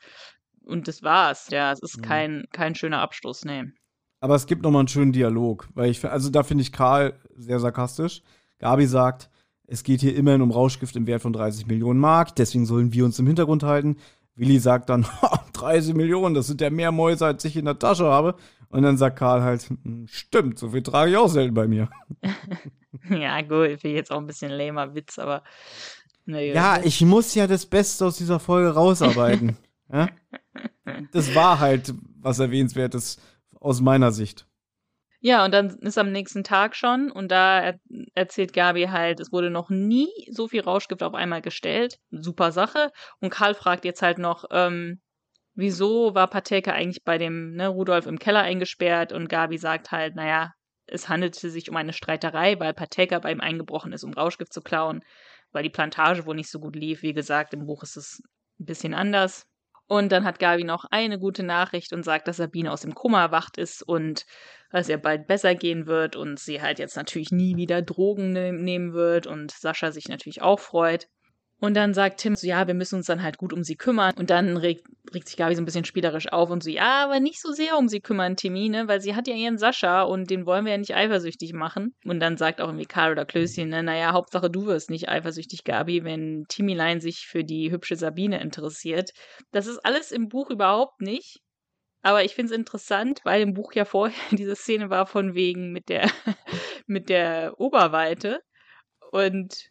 Und 0.65 0.89
das 0.89 1.03
war's. 1.03 1.49
Ja, 1.51 1.73
es 1.73 1.83
ist 1.83 1.99
mhm. 1.99 2.03
kein, 2.03 2.45
kein 2.53 2.75
schöner 2.75 3.01
Abschluss, 3.01 3.45
nee. 3.45 3.65
Aber 4.21 4.35
es 4.35 4.47
gibt 4.47 4.63
nochmal 4.63 4.81
einen 4.81 4.89
schönen 4.89 5.13
Dialog, 5.13 5.69
weil 5.75 5.91
ich, 5.91 6.05
also 6.05 6.31
da 6.31 6.43
finde 6.43 6.63
ich 6.63 6.73
Karl 6.73 7.21
sehr 7.37 7.61
sarkastisch. 7.61 8.23
Gabi 8.59 8.87
sagt, 8.87 9.31
es 9.69 9.85
geht 9.85 10.01
hier 10.01 10.17
immerhin 10.17 10.41
um 10.41 10.51
Rauschgift 10.51 10.97
im 10.97 11.07
Wert 11.07 11.23
von 11.23 11.33
30 11.33 11.67
Millionen 11.67 12.01
Mark, 12.01 12.35
deswegen 12.35 12.65
sollen 12.65 12.93
wir 12.93 13.05
uns 13.05 13.19
im 13.19 13.27
Hintergrund 13.27 13.63
halten. 13.63 13.99
Willi 14.35 14.59
sagt 14.59 14.89
dann, 14.89 15.07
30 15.53 15.95
Millionen, 15.95 16.35
das 16.35 16.47
sind 16.47 16.61
ja 16.61 16.71
mehr 16.71 16.91
Mäuse, 16.91 17.27
als 17.27 17.45
ich 17.45 17.57
in 17.57 17.67
der 17.67 17.79
Tasche 17.79 18.07
habe. 18.07 18.35
Und 18.71 18.83
dann 18.83 18.97
sagt 18.97 19.19
Karl 19.19 19.43
halt, 19.43 19.63
hm, 19.63 20.07
stimmt, 20.09 20.59
so 20.59 20.71
viel 20.71 20.83
trage 20.83 21.11
ich 21.11 21.17
auch 21.17 21.29
selten 21.29 21.55
bei 21.55 21.67
mir. 21.67 21.91
ja, 23.11 23.41
gut, 23.43 23.67
finde 23.67 23.89
ich 23.89 23.95
jetzt 23.95 24.11
auch 24.11 24.19
ein 24.19 24.27
bisschen 24.27 24.51
lämer 24.51 24.95
Witz, 24.95 25.19
aber. 25.19 25.43
Nee, 26.25 26.53
ja, 26.53 26.81
ich 26.83 27.01
muss 27.03 27.35
ja 27.35 27.47
das 27.47 27.67
Beste 27.67 28.07
aus 28.07 28.19
dieser 28.19 28.39
Folge 28.39 28.71
rausarbeiten. 28.71 29.57
ja? 29.93 30.09
Das 31.13 31.35
war 31.35 31.61
halt 31.61 31.95
was 32.21 32.39
Erwähnenswertes 32.39 33.19
aus 33.59 33.81
meiner 33.81 34.13
Sicht. 34.13 34.47
Ja, 35.21 35.45
und 35.45 35.53
dann 35.53 35.79
ist 35.81 35.99
am 35.99 36.13
nächsten 36.13 36.45
Tag 36.45 36.77
schon 36.77 37.11
und 37.11 37.29
da 37.33 37.61
er 37.61 37.81
erzählt 38.15 38.53
Gabi 38.53 38.85
halt, 38.85 39.19
es 39.19 39.33
wurde 39.33 39.51
noch 39.51 39.69
nie 39.69 40.09
so 40.31 40.47
viel 40.47 40.61
Rauschgift 40.61 41.03
auf 41.03 41.15
einmal 41.15 41.43
gestellt. 41.43 41.99
Super 42.11 42.53
Sache. 42.53 42.91
Und 43.21 43.31
Karl 43.31 43.55
fragt 43.55 43.85
jetzt 43.85 44.01
halt 44.01 44.19
noch, 44.19 44.45
ähm, 44.53 45.01
wieso 45.55 46.15
war 46.15 46.29
Pateka 46.29 46.73
eigentlich 46.73 47.03
bei 47.05 47.19
dem 47.19 47.55
ne, 47.55 47.67
Rudolf 47.67 48.07
im 48.07 48.21
Keller 48.21 48.43
eingesperrt? 48.43 49.13
Und 49.13 49.29
Gabi 49.29 49.59
sagt 49.59 49.91
halt, 49.91 50.15
naja, 50.15 50.53
es 50.87 51.09
handelte 51.09 51.51
sich 51.51 51.69
um 51.69 51.77
eine 51.77 51.93
Streiterei, 51.93 52.59
weil 52.61 52.73
Pateka 52.73 53.19
bei 53.19 53.33
ihm 53.33 53.41
eingebrochen 53.41 53.93
ist, 53.93 54.05
um 54.05 54.13
Rauschgift 54.13 54.53
zu 54.53 54.63
klauen, 54.63 55.03
weil 55.51 55.65
die 55.65 55.71
Plantage 55.71 56.27
wohl 56.27 56.37
nicht 56.37 56.51
so 56.51 56.61
gut 56.61 56.77
lief. 56.77 57.03
Wie 57.03 57.13
gesagt, 57.13 57.55
im 57.55 57.67
Buch 57.67 57.83
ist 57.83 57.97
es 57.97 58.23
ein 58.61 58.67
bisschen 58.67 58.95
anders. 58.95 59.47
Und 59.89 60.13
dann 60.13 60.25
hat 60.25 60.39
Gabi 60.39 60.65
noch 60.65 60.85
eine 60.91 61.19
gute 61.19 61.43
Nachricht 61.43 61.93
und 61.93 62.05
sagt, 62.05 62.29
dass 62.29 62.37
Sabine 62.37 62.71
aus 62.71 62.83
dem 62.83 62.95
Koma 62.95 63.23
erwacht 63.23 63.57
ist 63.59 63.83
und 63.83 64.27
dass 64.71 64.89
ihr 64.89 64.99
bald 64.99 65.27
besser 65.27 65.55
gehen 65.55 65.87
wird 65.87 66.17
und 66.17 66.39
sie 66.39 66.61
halt 66.61 66.79
jetzt 66.79 66.97
natürlich 66.97 67.31
nie 67.31 67.57
wieder 67.57 67.83
Drogen 67.83 68.33
ne 68.33 68.53
nehmen 68.53 68.93
wird 68.93 69.27
und 69.27 69.51
Sascha 69.51 69.93
sich 69.93 70.09
natürlich 70.09 70.43
auch 70.43 70.61
freut. 70.61 71.09
Und 71.61 71.75
dann 71.75 71.93
sagt 71.93 72.21
Tim 72.21 72.37
so, 72.37 72.47
ja, 72.47 72.69
wir 72.69 72.75
müssen 72.75 72.97
uns 72.97 73.07
dann 73.07 73.23
halt 73.23 73.37
gut 73.37 73.53
um 73.53 73.65
sie 73.65 73.75
kümmern. 73.75 74.15
Und 74.17 74.31
dann 74.31 74.57
regt, 74.57 74.87
regt 75.13 75.27
sich 75.27 75.37
Gabi 75.37 75.57
so 75.57 75.63
ein 75.63 75.65
bisschen 75.65 75.85
spielerisch 75.85 76.33
auf 76.33 76.51
und 76.51 76.63
so, 76.63 76.71
ja, 76.71 77.05
aber 77.05 77.19
nicht 77.19 77.41
so 77.41 77.51
sehr 77.51 77.77
um 77.77 77.89
sie 77.89 78.01
kümmern, 78.01 78.37
Timmy, 78.37 78.69
ne? 78.69 78.87
Weil 78.87 79.01
sie 79.01 79.17
hat 79.17 79.27
ja 79.27 79.35
ihren 79.35 79.59
Sascha 79.59 80.03
und 80.03 80.31
den 80.31 80.47
wollen 80.47 80.65
wir 80.65 80.73
ja 80.73 80.79
nicht 80.79 80.95
eifersüchtig 80.95 81.53
machen. 81.55 81.95
Und 82.05 82.21
dann 82.21 82.37
sagt 82.37 82.61
auch 82.61 82.69
irgendwie 82.69 82.87
Karl 82.87 83.13
oder 83.13 83.27
Klößchen, 83.27 83.69
ne, 83.69 83.83
naja, 83.83 84.13
Hauptsache 84.13 84.51
du 84.51 84.67
wirst 84.67 84.91
nicht 84.91 85.09
eifersüchtig, 85.09 85.65
Gabi, 85.65 86.05
wenn 86.05 86.45
Timmylein 86.49 87.01
sich 87.01 87.27
für 87.27 87.43
die 87.43 87.73
hübsche 87.73 87.97
Sabine 87.97 88.41
interessiert. 88.41 89.11
Das 89.51 89.67
ist 89.67 89.79
alles 89.85 90.13
im 90.13 90.29
Buch 90.29 90.51
überhaupt 90.51 91.01
nicht. 91.01 91.41
Aber 92.03 92.25
ich 92.25 92.35
finde 92.35 92.53
es 92.53 92.59
interessant, 92.59 93.21
weil 93.25 93.43
im 93.43 93.55
Buch 93.55 93.73
ja 93.73 93.85
vorher 93.85 94.17
diese 94.31 94.57
Szene 94.57 94.91
war 94.91 95.07
von 95.07 95.35
wegen 95.35 95.73
mit 95.73 95.89
der, 95.89 96.11
mit 96.87 97.09
der 97.09 97.55
Oberweite. 97.59 98.41
Und 99.11 99.71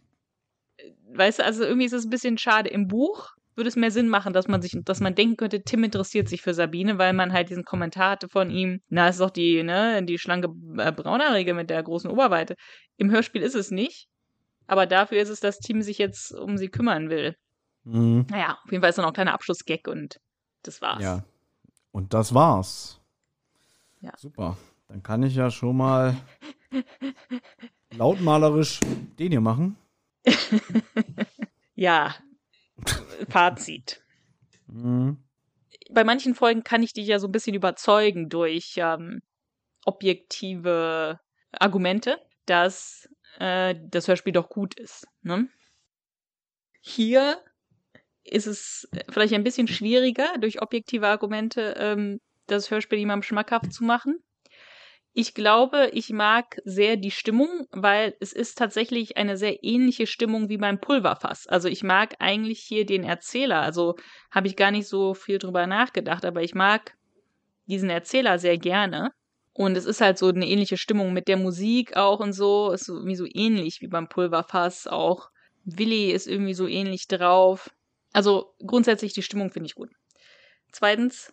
weißt 1.13 1.39
du, 1.39 1.45
also 1.45 1.63
irgendwie 1.63 1.85
ist 1.85 1.93
es 1.93 2.05
ein 2.05 2.09
bisschen 2.09 2.37
schade. 2.37 2.69
Im 2.69 2.87
Buch 2.87 3.29
würde 3.55 3.69
es 3.69 3.75
mehr 3.75 3.91
Sinn 3.91 4.07
machen, 4.07 4.33
dass 4.33 4.47
man 4.47 4.61
sich, 4.61 4.77
dass 4.85 4.99
man 4.99 5.15
denken 5.15 5.35
könnte, 5.35 5.63
Tim 5.63 5.83
interessiert 5.83 6.29
sich 6.29 6.43
für 6.43 6.53
Sabine, 6.53 6.99
weil 6.99 7.13
man 7.13 7.33
halt 7.33 7.49
diesen 7.49 7.63
Kommentar 7.63 8.11
hatte 8.11 8.29
von 8.29 8.51
ihm, 8.51 8.81
na, 8.87 9.09
ist 9.09 9.19
doch 9.19 9.31
die, 9.31 9.63
ne, 9.63 10.03
die 10.03 10.19
schlanke 10.19 10.49
äh, 10.77 10.91
Braunhaarige 10.91 11.55
mit 11.55 11.71
der 11.71 11.81
großen 11.81 12.09
Oberweite. 12.09 12.55
Im 12.97 13.09
Hörspiel 13.09 13.41
ist 13.41 13.55
es 13.55 13.71
nicht. 13.71 14.07
Aber 14.67 14.85
dafür 14.85 15.19
ist 15.19 15.29
es, 15.29 15.39
dass 15.39 15.59
Tim 15.59 15.81
sich 15.81 15.97
jetzt 15.97 16.33
um 16.33 16.57
sie 16.57 16.67
kümmern 16.67 17.09
will. 17.09 17.35
Mhm. 17.83 18.27
Naja, 18.29 18.57
auf 18.63 18.71
jeden 18.71 18.81
Fall 18.81 18.89
ist 18.89 18.97
dann 18.97 19.05
auch 19.05 19.11
ein 19.11 19.15
kleiner 19.15 19.33
Abschlussgag 19.33 19.87
und 19.87 20.17
das 20.63 20.81
war's. 20.81 21.01
Ja. 21.01 21.23
Und 21.97 22.13
das 22.13 22.35
war's. 22.35 23.01
Ja. 24.01 24.11
Super. 24.17 24.55
Dann 24.87 25.01
kann 25.01 25.23
ich 25.23 25.33
ja 25.33 25.49
schon 25.49 25.75
mal 25.75 26.15
lautmalerisch 27.89 28.79
den 29.17 29.31
hier 29.31 29.41
machen. 29.41 29.77
ja, 31.73 32.13
Fazit. 33.29 34.03
Mhm. 34.67 35.17
Bei 35.89 36.03
manchen 36.03 36.35
Folgen 36.35 36.63
kann 36.63 36.83
ich 36.83 36.93
dich 36.93 37.07
ja 37.07 37.17
so 37.17 37.27
ein 37.27 37.31
bisschen 37.31 37.55
überzeugen 37.55 38.29
durch 38.29 38.75
ähm, 38.77 39.23
objektive 39.83 41.19
Argumente, 41.51 42.21
dass 42.45 43.09
äh, 43.39 43.73
das 43.89 44.07
Hörspiel 44.07 44.33
doch 44.33 44.49
gut 44.49 44.75
ist. 44.75 45.07
Ne? 45.23 45.49
Hier 46.79 47.43
ist 48.29 48.47
es 48.47 48.87
vielleicht 49.09 49.33
ein 49.33 49.43
bisschen 49.43 49.67
schwieriger, 49.67 50.27
durch 50.39 50.61
objektive 50.61 51.07
Argumente 51.07 51.75
ähm, 51.77 52.19
das 52.47 52.71
Hörspiel 52.71 52.99
jemandem 52.99 53.23
schmackhaft 53.23 53.73
zu 53.73 53.83
machen. 53.83 54.19
Ich 55.13 55.33
glaube, 55.33 55.89
ich 55.93 56.11
mag 56.11 56.61
sehr 56.63 56.95
die 56.95 57.09
Stimmung, 57.09 57.65
weil 57.71 58.15
es 58.19 58.33
ist 58.33 58.55
tatsächlich 58.57 59.17
eine 59.17 59.35
sehr 59.35 59.63
ähnliche 59.63 60.05
Stimmung 60.05 60.47
wie 60.47 60.57
beim 60.57 60.79
Pulverfass. 60.79 61.47
Also 61.47 61.67
ich 61.69 61.83
mag 61.83 62.13
eigentlich 62.19 62.59
hier 62.59 62.85
den 62.85 63.03
Erzähler. 63.03 63.61
Also 63.61 63.95
habe 64.29 64.45
ich 64.45 64.55
gar 64.55 64.69
nicht 64.69 64.87
so 64.87 65.15
viel 65.15 65.39
drüber 65.39 65.65
nachgedacht, 65.65 66.23
aber 66.23 66.43
ich 66.43 66.53
mag 66.53 66.95
diesen 67.65 67.89
Erzähler 67.89 68.37
sehr 68.37 68.59
gerne. 68.59 69.09
Und 69.53 69.75
es 69.75 69.85
ist 69.85 70.01
halt 70.01 70.19
so 70.19 70.27
eine 70.27 70.47
ähnliche 70.47 70.77
Stimmung 70.77 71.13
mit 71.13 71.27
der 71.27 71.37
Musik 71.37 71.97
auch 71.97 72.19
und 72.19 72.33
so. 72.33 72.69
Ist 72.69 72.87
irgendwie 72.87 73.15
so 73.15 73.25
ähnlich 73.25 73.81
wie 73.81 73.87
beim 73.87 74.07
Pulverfass 74.07 74.85
auch. 74.85 75.31
Willi 75.65 76.11
ist 76.11 76.27
irgendwie 76.27 76.53
so 76.53 76.67
ähnlich 76.67 77.07
drauf. 77.07 77.71
Also 78.17 78.55
grundsätzlich 78.65 79.13
die 79.13 79.21
Stimmung 79.21 79.51
finde 79.51 79.67
ich 79.67 79.75
gut. 79.75 79.91
Zweitens, 80.71 81.31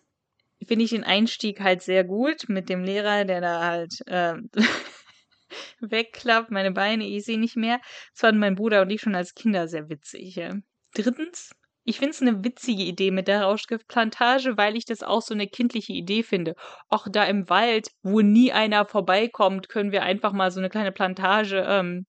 finde 0.63 0.85
ich 0.85 0.91
den 0.91 1.03
Einstieg 1.03 1.59
halt 1.59 1.81
sehr 1.81 2.03
gut 2.03 2.47
mit 2.47 2.69
dem 2.69 2.83
Lehrer, 2.83 3.25
der 3.25 3.41
da 3.41 3.63
halt 3.63 4.01
äh, 4.05 4.35
wegklappt, 5.79 6.51
meine 6.51 6.69
Beine, 6.69 7.07
ich 7.07 7.25
sehe 7.25 7.39
nicht 7.39 7.55
mehr. 7.55 7.79
Das 8.11 8.19
fanden 8.19 8.39
mein 8.39 8.53
Bruder 8.53 8.83
und 8.83 8.91
ich 8.91 9.01
schon 9.01 9.15
als 9.15 9.33
Kinder 9.33 9.67
sehr 9.67 9.89
witzig. 9.89 10.35
Ja. 10.35 10.53
Drittens, 10.93 11.55
ich 11.85 11.97
finde 11.97 12.11
es 12.11 12.21
eine 12.21 12.43
witzige 12.43 12.83
Idee 12.83 13.09
mit 13.09 13.27
der 13.27 13.41
Rauschgiftplantage, 13.41 14.55
weil 14.55 14.77
ich 14.77 14.85
das 14.85 15.01
auch 15.01 15.23
so 15.23 15.33
eine 15.33 15.47
kindliche 15.47 15.93
Idee 15.93 16.21
finde. 16.21 16.53
Auch 16.89 17.07
da 17.09 17.23
im 17.23 17.49
Wald, 17.49 17.89
wo 18.03 18.21
nie 18.21 18.51
einer 18.51 18.85
vorbeikommt, 18.85 19.69
können 19.69 19.91
wir 19.91 20.03
einfach 20.03 20.33
mal 20.33 20.51
so 20.51 20.59
eine 20.59 20.69
kleine 20.69 20.91
Plantage 20.91 21.65
ähm, 21.67 22.05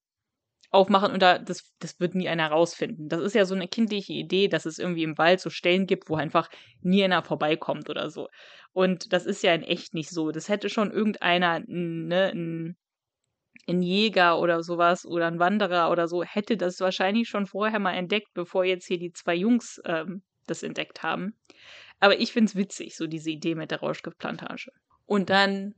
aufmachen 0.70 1.12
und 1.12 1.20
da, 1.22 1.38
das, 1.38 1.72
das 1.78 1.98
wird 2.00 2.14
nie 2.14 2.28
einer 2.28 2.48
rausfinden. 2.48 3.08
Das 3.08 3.20
ist 3.20 3.34
ja 3.34 3.44
so 3.44 3.54
eine 3.54 3.68
kindliche 3.68 4.12
Idee, 4.12 4.48
dass 4.48 4.66
es 4.66 4.78
irgendwie 4.78 5.04
im 5.04 5.18
Wald 5.18 5.40
so 5.40 5.50
Stellen 5.50 5.86
gibt, 5.86 6.08
wo 6.08 6.16
einfach 6.16 6.48
nie 6.80 7.04
einer 7.04 7.22
vorbeikommt 7.22 7.88
oder 7.88 8.10
so. 8.10 8.28
Und 8.72 9.12
das 9.12 9.26
ist 9.26 9.42
ja 9.42 9.54
in 9.54 9.62
echt 9.62 9.94
nicht 9.94 10.10
so. 10.10 10.32
Das 10.32 10.48
hätte 10.48 10.68
schon 10.68 10.90
irgendeiner, 10.90 11.60
ne, 11.66 12.32
ein, 12.34 12.76
ein 13.66 13.82
Jäger 13.82 14.38
oder 14.38 14.62
sowas 14.62 15.06
oder 15.06 15.26
ein 15.26 15.38
Wanderer 15.38 15.90
oder 15.90 16.08
so, 16.08 16.22
hätte 16.22 16.56
das 16.56 16.80
wahrscheinlich 16.80 17.28
schon 17.28 17.46
vorher 17.46 17.78
mal 17.78 17.94
entdeckt, 17.94 18.28
bevor 18.34 18.64
jetzt 18.64 18.86
hier 18.86 18.98
die 18.98 19.12
zwei 19.12 19.34
Jungs 19.34 19.80
ähm, 19.84 20.22
das 20.46 20.62
entdeckt 20.62 21.02
haben. 21.02 21.36
Aber 22.00 22.20
ich 22.20 22.32
finde 22.32 22.50
es 22.50 22.56
witzig, 22.56 22.96
so 22.96 23.06
diese 23.06 23.30
Idee 23.30 23.54
mit 23.54 23.70
der 23.70 23.80
Rauschgiftplantage. 23.80 24.70
Und 25.06 25.30
dann 25.30 25.74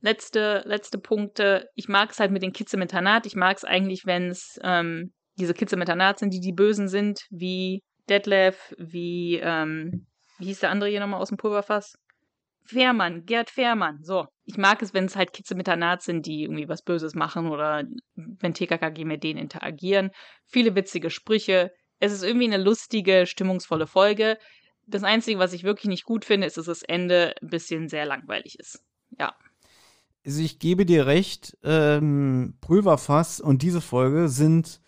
letzte, 0.00 0.62
letzte 0.64 0.98
Punkte. 0.98 1.68
Ich 1.74 1.88
mag 1.88 2.10
es 2.10 2.20
halt 2.20 2.30
mit 2.30 2.42
den 2.42 2.52
Kids 2.52 2.72
im 2.74 2.82
Internat. 2.82 3.26
Ich 3.26 3.36
mag 3.36 3.56
es 3.56 3.64
eigentlich, 3.64 4.06
wenn 4.06 4.28
es 4.28 4.58
ähm, 4.62 5.12
diese 5.38 5.54
Kids 5.54 5.72
im 5.72 5.80
Internat 5.80 6.18
sind, 6.18 6.32
die 6.32 6.40
die 6.40 6.52
Bösen 6.52 6.88
sind, 6.88 7.26
wie 7.30 7.82
Detlef, 8.08 8.74
wie, 8.78 9.40
ähm, 9.42 10.06
wie 10.38 10.46
hieß 10.46 10.60
der 10.60 10.70
andere 10.70 10.90
hier 10.90 11.00
nochmal 11.00 11.20
aus 11.20 11.28
dem 11.28 11.38
Pulverfass? 11.38 11.94
Fährmann, 12.64 13.24
Gerd 13.24 13.50
Fährmann. 13.50 14.02
So. 14.02 14.26
Ich 14.44 14.56
mag 14.56 14.82
es, 14.82 14.94
wenn 14.94 15.04
es 15.04 15.16
halt 15.16 15.32
Kids 15.32 15.50
im 15.50 15.58
Internat 15.58 16.02
sind, 16.02 16.26
die 16.26 16.42
irgendwie 16.42 16.68
was 16.68 16.82
Böses 16.82 17.14
machen 17.14 17.48
oder 17.48 17.84
wenn 18.14 18.54
TKKG 18.54 19.04
mit 19.04 19.22
denen 19.24 19.40
interagieren. 19.40 20.10
Viele 20.46 20.74
witzige 20.74 21.10
Sprüche. 21.10 21.72
Es 21.98 22.12
ist 22.12 22.22
irgendwie 22.22 22.46
eine 22.46 22.62
lustige, 22.62 23.26
stimmungsvolle 23.26 23.86
Folge. 23.86 24.38
Das 24.86 25.04
Einzige, 25.04 25.38
was 25.38 25.52
ich 25.52 25.64
wirklich 25.64 25.88
nicht 25.88 26.04
gut 26.04 26.24
finde, 26.24 26.46
ist, 26.46 26.56
dass 26.56 26.66
das 26.66 26.82
Ende 26.82 27.34
ein 27.40 27.48
bisschen 27.48 27.88
sehr 27.88 28.06
langweilig 28.06 28.58
ist. 28.58 28.82
Ja 29.18 29.34
also 30.24 30.42
ich 30.42 30.58
gebe 30.58 30.86
dir 30.86 31.06
recht, 31.06 31.56
ähm, 31.62 32.54
Pulverfass 32.60 33.40
und 33.40 33.62
diese 33.62 33.80
Folge 33.80 34.28
sind, 34.28 34.80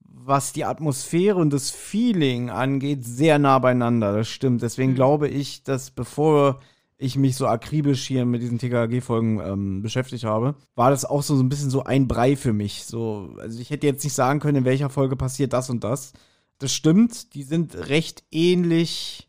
was 0.00 0.52
die 0.52 0.64
Atmosphäre 0.64 1.38
und 1.38 1.52
das 1.52 1.70
Feeling 1.70 2.50
angeht, 2.50 3.04
sehr 3.04 3.38
nah 3.38 3.58
beieinander. 3.58 4.16
Das 4.16 4.28
stimmt. 4.28 4.62
Deswegen 4.62 4.92
mhm. 4.92 4.96
glaube 4.96 5.28
ich, 5.28 5.62
dass 5.62 5.90
bevor 5.90 6.60
ich 6.98 7.16
mich 7.16 7.36
so 7.36 7.46
akribisch 7.46 8.06
hier 8.06 8.24
mit 8.24 8.40
diesen 8.40 8.58
TKG-Folgen 8.58 9.40
ähm, 9.40 9.82
beschäftigt 9.82 10.24
habe, 10.24 10.54
war 10.74 10.90
das 10.90 11.04
auch 11.04 11.22
so, 11.22 11.36
so 11.36 11.42
ein 11.42 11.48
bisschen 11.48 11.70
so 11.70 11.84
ein 11.84 12.08
Brei 12.08 12.36
für 12.36 12.52
mich. 12.52 12.84
So, 12.84 13.36
also 13.38 13.60
ich 13.60 13.70
hätte 13.70 13.86
jetzt 13.86 14.02
nicht 14.02 14.14
sagen 14.14 14.40
können, 14.40 14.58
in 14.58 14.64
welcher 14.64 14.88
Folge 14.88 15.16
passiert 15.16 15.52
das 15.52 15.68
und 15.68 15.84
das. 15.84 16.12
Das 16.58 16.72
stimmt, 16.72 17.34
die 17.34 17.42
sind 17.42 17.88
recht 17.88 18.24
ähnlich 18.30 19.28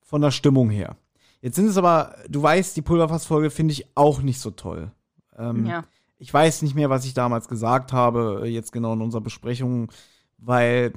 von 0.00 0.20
der 0.20 0.32
Stimmung 0.32 0.68
her. 0.68 0.96
Jetzt 1.40 1.56
sind 1.56 1.66
es 1.66 1.76
aber, 1.76 2.16
du 2.28 2.42
weißt, 2.42 2.76
die 2.76 2.82
Pulverfass-Folge 2.82 3.50
finde 3.50 3.72
ich 3.72 3.96
auch 3.96 4.20
nicht 4.20 4.40
so 4.40 4.50
toll. 4.50 4.90
Ähm, 5.38 5.66
ja. 5.66 5.84
Ich 6.18 6.32
weiß 6.32 6.62
nicht 6.62 6.74
mehr, 6.74 6.90
was 6.90 7.06
ich 7.06 7.14
damals 7.14 7.48
gesagt 7.48 7.92
habe, 7.92 8.42
jetzt 8.46 8.72
genau 8.72 8.92
in 8.92 9.00
unserer 9.00 9.22
Besprechung, 9.22 9.90
weil 10.36 10.92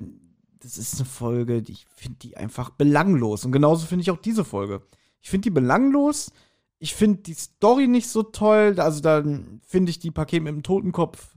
das 0.60 0.78
ist 0.78 0.96
eine 0.96 1.06
Folge, 1.06 1.62
die 1.62 1.74
ich 1.74 1.86
finde 1.96 2.20
die 2.20 2.38
einfach 2.38 2.70
belanglos. 2.72 3.46
Und 3.46 3.52
genauso 3.52 3.86
finde 3.86 4.02
ich 4.02 4.12
auch 4.12 4.18
diese 4.18 4.44
Folge. 4.44 4.82
Ich 5.22 5.30
finde 5.30 5.44
die 5.44 5.52
belanglos. 5.52 6.32
Ich 6.80 6.94
finde 6.96 7.22
die 7.22 7.34
Story 7.34 7.88
nicht 7.88 8.10
so 8.10 8.24
toll. 8.24 8.76
Also 8.78 9.02
dann 9.02 9.62
finde 9.66 9.92
ich 9.92 10.00
die 10.00 10.12
Paket 10.12 10.44
mit 10.44 10.54
dem 10.54 10.64
Totenkopf 10.64 11.34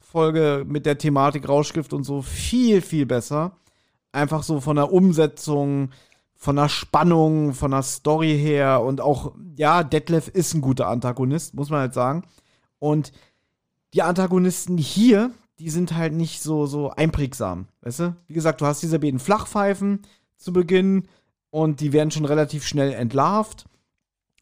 Folge 0.00 0.64
mit 0.66 0.86
der 0.86 0.96
Thematik 0.96 1.48
Rauschgift 1.48 1.92
und 1.92 2.04
so 2.04 2.22
viel, 2.22 2.80
viel 2.80 3.04
besser. 3.04 3.52
Einfach 4.10 4.42
so 4.42 4.60
von 4.60 4.76
der 4.76 4.90
Umsetzung, 4.90 5.90
von 6.38 6.56
der 6.56 6.70
Spannung, 6.70 7.52
von 7.52 7.72
der 7.72 7.82
Story 7.82 8.38
her 8.38 8.80
und 8.82 9.02
auch, 9.02 9.34
ja, 9.56 9.84
Detlef 9.84 10.28
ist 10.28 10.54
ein 10.54 10.62
guter 10.62 10.88
Antagonist, 10.88 11.54
muss 11.54 11.68
man 11.68 11.80
halt 11.80 11.94
sagen. 11.94 12.22
Und 12.78 13.12
die 13.92 14.02
Antagonisten 14.02 14.78
hier, 14.78 15.32
die 15.58 15.68
sind 15.68 15.94
halt 15.94 16.14
nicht 16.14 16.40
so, 16.40 16.64
so 16.66 16.90
einprägsam, 16.90 17.66
weißt 17.82 18.00
du? 18.00 18.16
Wie 18.26 18.34
gesagt, 18.34 18.60
du 18.60 18.66
hast 18.66 18.82
diese 18.82 18.98
beiden 18.98 19.18
Flachpfeifen 19.18 20.02
zu 20.36 20.52
Beginn, 20.52 21.08
und 21.50 21.80
die 21.80 21.92
werden 21.92 22.10
schon 22.10 22.24
relativ 22.24 22.66
schnell 22.66 22.92
entlarvt. 22.92 23.66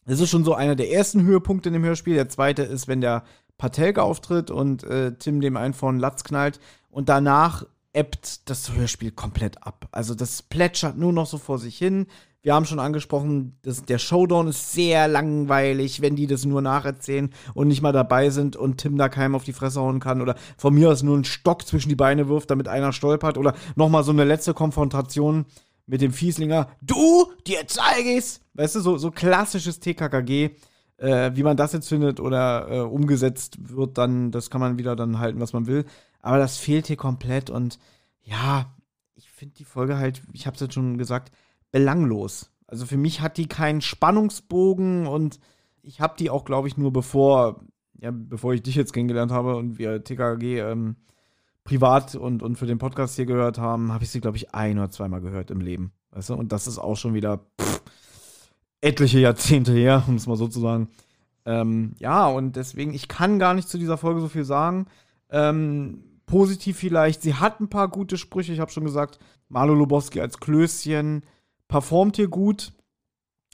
Das 0.07 0.21
ist 0.21 0.31
schon 0.31 0.45
so 0.45 0.55
einer 0.55 0.77
der 0.77 0.91
ersten 0.91 1.23
Höhepunkte 1.23 1.69
in 1.69 1.73
dem 1.73 1.85
Hörspiel. 1.85 2.15
Der 2.15 2.29
zweite 2.29 2.63
ist, 2.63 2.89
wenn 2.89 3.01
der 3.01 3.25
Patelka 3.59 4.03
auftritt 4.03 4.51
und 4.51 4.85
äh, 4.85 5.15
Tim 5.17 5.41
dem 5.41 5.57
einen 5.57 5.75
von 5.75 5.99
Latz 5.99 6.25
knallt. 6.25 6.61
Und 6.91 7.09
danach 7.09 7.65
ebbt 7.97 8.51
das 8.51 8.75
Hörspiel 8.75 9.11
komplett 9.11 9.63
ab. 9.67 9.89
Also 9.91 10.15
das 10.15 10.43
plätschert 10.43 10.99
nur 10.99 11.15
noch 11.15 11.27
so 11.27 11.39
vor 11.39 11.59
sich 11.59 11.79
hin. 11.79 12.07
Wir 12.43 12.55
haben 12.55 12.67
schon 12.67 12.79
angesprochen, 12.79 13.59
dass 13.63 13.85
der 13.85 13.99
Showdown 13.99 14.49
ist 14.49 14.73
sehr 14.73 15.09
langweilig, 15.09 16.03
wenn 16.03 16.15
die 16.15 16.27
das 16.27 16.45
nur 16.45 16.61
nacherzählen 16.61 17.33
und 17.55 17.69
nicht 17.69 17.83
mal 17.83 17.93
dabei 17.93 18.31
sind 18.31 18.55
und 18.55 18.79
Tim 18.79 18.99
da 18.99 19.09
keinem 19.09 19.35
auf 19.35 19.45
die 19.45 19.55
Fresse 19.55 19.81
hauen 19.81 19.99
kann 19.99 20.21
oder 20.21 20.37
von 20.59 20.75
mir 20.75 20.91
aus 20.91 21.03
nur 21.03 21.15
einen 21.15 21.25
Stock 21.25 21.67
zwischen 21.67 21.89
die 21.89 21.97
Beine 21.97 22.29
wirft, 22.29 22.51
damit 22.51 22.69
einer 22.69 22.93
stolpert 22.93 23.39
oder 23.39 23.55
noch 23.75 23.89
mal 23.89 24.05
so 24.05 24.13
eine 24.13 24.25
letzte 24.25 24.55
Konfrontation 24.55 25.47
mit 25.87 26.03
dem 26.03 26.13
Fieslinger, 26.13 26.69
du, 26.83 27.33
dir 27.47 27.67
zeige 27.67 28.17
ich's. 28.17 28.41
Weißt 28.55 28.77
du, 28.77 28.81
so, 28.81 28.99
so 28.99 29.11
klassisches 29.11 29.81
TKKG. 29.81 30.51
Äh, 30.99 31.33
wie 31.35 31.43
man 31.43 31.59
das 31.59 31.75
jetzt 31.75 31.89
findet 31.89 32.21
oder 32.21 32.69
äh, 32.71 32.81
umgesetzt 32.81 33.57
wird, 33.59 33.99
dann, 33.99 34.31
das 34.31 34.49
kann 34.49 34.63
man 34.63 34.79
wieder 34.79 34.97
dann 34.97 35.19
halten, 35.19 35.41
was 35.41 35.53
man 35.53 35.67
will. 35.67 35.85
Aber 36.21 36.39
das 36.39 36.57
fehlt 36.57 36.87
hier 36.87 36.97
komplett 36.97 37.51
und 37.51 37.79
ja, 38.23 38.75
ich 39.15 39.31
finde 39.31 39.55
die 39.55 39.65
Folge 39.65 39.97
halt, 39.97 40.23
ich 40.33 40.47
habe 40.47 40.55
es 40.55 40.61
jetzt 40.61 40.75
schon 40.75 40.99
gesagt, 40.99 41.33
belanglos. 41.71 42.51
Also 42.67 42.87
für 42.87 42.97
mich 42.97 43.21
hat 43.21 43.37
die 43.37 43.47
keinen 43.47 43.81
Spannungsbogen 43.81 45.07
und 45.07 45.39
ich 45.83 46.01
habe 46.01 46.17
die 46.19 46.31
auch, 46.31 46.45
glaube 46.45 46.69
ich, 46.69 46.77
nur 46.77 46.93
bevor, 46.93 47.61
ja, 48.01 48.11
bevor 48.13 48.55
ich 48.55 48.63
dich 48.63 48.75
jetzt 48.75 48.93
kennengelernt 48.93 49.31
habe 49.31 49.57
und 49.57 49.79
wir 49.79 50.03
TKG 50.03 50.59
ähm, 50.61 50.97
privat 51.63 52.15
und, 52.15 52.43
und 52.43 52.57
für 52.57 52.67
den 52.67 52.79
Podcast 52.79 53.17
hier 53.17 53.27
gehört 53.27 53.59
haben, 53.59 53.93
habe 53.93 54.05
ich 54.05 54.11
sie, 54.11 54.21
glaube 54.21 54.37
ich, 54.37 54.55
ein 54.55 54.79
oder 54.79 54.91
zweimal 54.91 55.21
gehört 55.21 55.51
im 55.51 55.61
Leben. 55.61 55.93
Weißt 56.11 56.31
du? 56.31 56.35
Und 56.35 56.53
das 56.53 56.67
ist 56.67 56.79
auch 56.79 56.97
schon 56.97 57.15
wieder 57.15 57.47
pff, 57.61 57.83
etliche 58.81 59.21
Jahrzehnte 59.21 59.73
her, 59.73 60.05
um 60.07 60.17
es 60.17 60.27
mal 60.27 60.37
so 60.37 60.49
zu 60.49 60.61
sagen. 60.61 60.89
Ähm, 61.45 61.95
ja, 61.99 62.27
und 62.27 62.57
deswegen, 62.57 62.93
ich 62.93 63.07
kann 63.07 63.39
gar 63.39 63.55
nicht 63.55 63.69
zu 63.69 63.79
dieser 63.79 63.99
Folge 63.99 64.21
so 64.21 64.29
viel 64.29 64.45
sagen. 64.45 64.87
Ähm, 65.31 66.21
positiv 66.27 66.77
vielleicht, 66.79 67.23
sie 67.23 67.35
hat 67.35 67.61
ein 67.61 67.69
paar 67.69 67.89
gute 67.89 68.17
Sprüche. 68.17 68.53
Ich 68.53 68.61
habe 68.61 68.71
schon 68.71 68.85
gesagt, 68.85 69.19
Marlo 69.49 69.75
Lobowski 69.75 70.21
als 70.21 70.39
Klößchen 70.39 71.23
performt 71.69 72.17
hier 72.17 72.29
gut. 72.29 72.73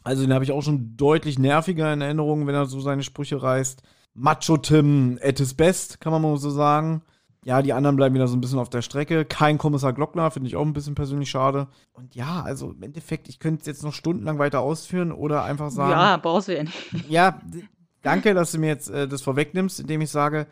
Also 0.05 0.23
den 0.23 0.35
habe 0.35 0.44
ich 0.44 0.53
auch 0.53 0.62
schon 0.62 0.97
deutlich 0.97 1.39
nerviger 1.39 1.93
in 1.93 2.01
Erinnerung, 2.01 2.47
wenn 2.47 2.55
er 2.55 2.66
so 2.66 2.81
seine 2.81 3.03
Sprüche 3.03 3.43
reißt. 3.43 3.82
Macho 4.15 4.57
Tim 4.57 5.19
at 5.23 5.39
his 5.39 5.55
best, 5.55 6.01
kann 6.01 6.12
man 6.12 6.23
mal 6.23 6.36
so 6.36 6.51
sagen. 6.51 7.03
Ja, 7.44 7.61
die 7.61 7.73
anderen 7.73 7.97
bleiben 7.97 8.15
wieder 8.15 8.28
so 8.28 8.36
ein 8.36 8.40
bisschen 8.40 8.59
auf 8.59 8.70
der 8.70 8.82
Strecke. 8.82 9.24
Kein 9.24 9.59
Kommissar 9.59 9.93
Glockner, 9.93 10.31
finde 10.31 10.49
ich 10.49 10.57
auch 10.57 10.65
ein 10.65 10.73
bisschen 10.73 10.94
persönlich 10.94 11.28
schade. 11.28 11.66
Und 11.93 12.15
ja, 12.15 12.43
also 12.43 12.70
im 12.70 12.82
Endeffekt, 12.82 13.28
ich 13.28 13.40
könnte 13.40 13.62
es 13.62 13.66
jetzt 13.66 13.82
noch 13.82 13.94
stundenlang 13.94 14.39
weiter 14.39 14.61
ausführen 14.61 15.11
oder 15.11 15.43
einfach 15.43 15.70
sagen. 15.70 15.90
Ja, 15.90 16.16
brauchst 16.19 16.49
du 16.49 16.57
ja 16.57 16.62
nicht. 16.62 17.09
Ja, 17.09 17.40
danke, 18.03 18.35
dass 18.35 18.53
du 18.53 18.59
mir 18.59 18.69
jetzt 18.69 18.90
äh, 18.90 19.09
das 19.09 19.23
vorwegnimmst, 19.23 19.81
indem 19.81 20.03
ich 20.03 20.11
sage, 20.11 20.47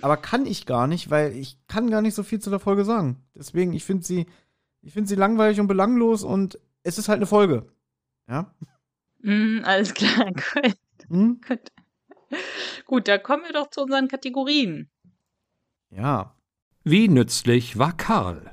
aber 0.00 0.16
kann 0.16 0.46
ich 0.46 0.66
gar 0.66 0.86
nicht, 0.86 1.10
weil 1.10 1.36
ich 1.36 1.58
kann 1.68 1.90
gar 1.90 2.02
nicht 2.02 2.14
so 2.14 2.22
viel 2.22 2.40
zu 2.40 2.50
der 2.50 2.58
Folge 2.58 2.84
sagen. 2.84 3.22
Deswegen, 3.34 3.72
ich 3.72 3.84
finde 3.84 4.04
sie, 4.04 4.26
ich 4.80 4.92
finde 4.92 5.08
sie 5.08 5.14
langweilig 5.14 5.60
und 5.60 5.68
belanglos 5.68 6.24
und 6.24 6.58
es 6.82 6.98
ist 6.98 7.08
halt 7.08 7.18
eine 7.18 7.26
Folge. 7.26 7.66
Ja? 8.28 8.54
Mm, 9.20 9.60
alles 9.64 9.94
klar, 9.94 10.26
gut. 10.54 10.76
Hm? 11.08 11.40
Gut. 11.46 11.72
Gut, 12.86 13.08
da 13.08 13.18
kommen 13.18 13.44
wir 13.44 13.52
doch 13.52 13.70
zu 13.70 13.82
unseren 13.82 14.08
Kategorien. 14.08 14.90
Ja. 15.90 16.34
Wie 16.84 17.08
nützlich 17.08 17.78
war 17.78 17.96
Karl? 17.96 18.50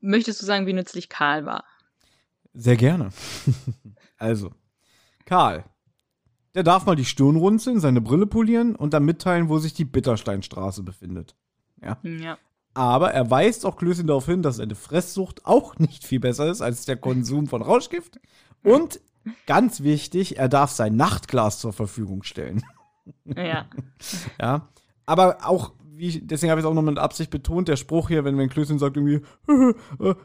Möchtest 0.00 0.40
du 0.40 0.46
sagen, 0.46 0.66
wie 0.66 0.72
nützlich 0.72 1.08
Karl 1.08 1.44
war? 1.44 1.64
Sehr 2.54 2.76
gerne. 2.76 3.10
also, 4.16 4.52
Karl, 5.26 5.64
der 6.54 6.62
darf 6.62 6.86
mal 6.86 6.96
die 6.96 7.04
Stirn 7.04 7.36
runzeln, 7.36 7.80
seine 7.80 8.00
Brille 8.00 8.26
polieren 8.26 8.74
und 8.74 8.94
dann 8.94 9.04
mitteilen, 9.04 9.48
wo 9.48 9.58
sich 9.58 9.74
die 9.74 9.84
Bittersteinstraße 9.84 10.82
befindet. 10.82 11.34
Ja. 11.82 11.98
Ja. 12.02 12.38
Aber 12.74 13.12
er 13.12 13.30
weist 13.30 13.66
auch 13.66 13.76
Klößchen 13.76 14.06
darauf 14.06 14.26
hin, 14.26 14.42
dass 14.42 14.60
eine 14.60 14.74
Fresssucht 14.74 15.44
auch 15.44 15.78
nicht 15.78 16.04
viel 16.04 16.20
besser 16.20 16.50
ist 16.50 16.60
als 16.60 16.84
der 16.84 16.96
Konsum 16.96 17.46
von 17.46 17.62
Rauschgift. 17.62 18.20
Und 18.62 19.00
ganz 19.46 19.82
wichtig, 19.82 20.38
er 20.38 20.48
darf 20.48 20.70
sein 20.70 20.96
Nachtglas 20.96 21.58
zur 21.58 21.72
Verfügung 21.72 22.22
stellen. 22.22 22.62
Ja. 23.24 23.66
ja. 24.40 24.68
Aber 25.06 25.38
auch 25.42 25.72
wie, 26.00 26.20
deswegen 26.20 26.50
habe 26.50 26.60
ich 26.60 26.64
es 26.64 26.70
auch 26.70 26.74
noch 26.74 26.82
mit 26.82 26.98
Absicht 26.98 27.30
betont, 27.30 27.68
der 27.68 27.76
Spruch 27.76 28.08
hier, 28.08 28.24
wenn, 28.24 28.38
wenn 28.38 28.48
Klößchen 28.48 28.78
sagt 28.78 28.96
irgendwie, 28.96 29.20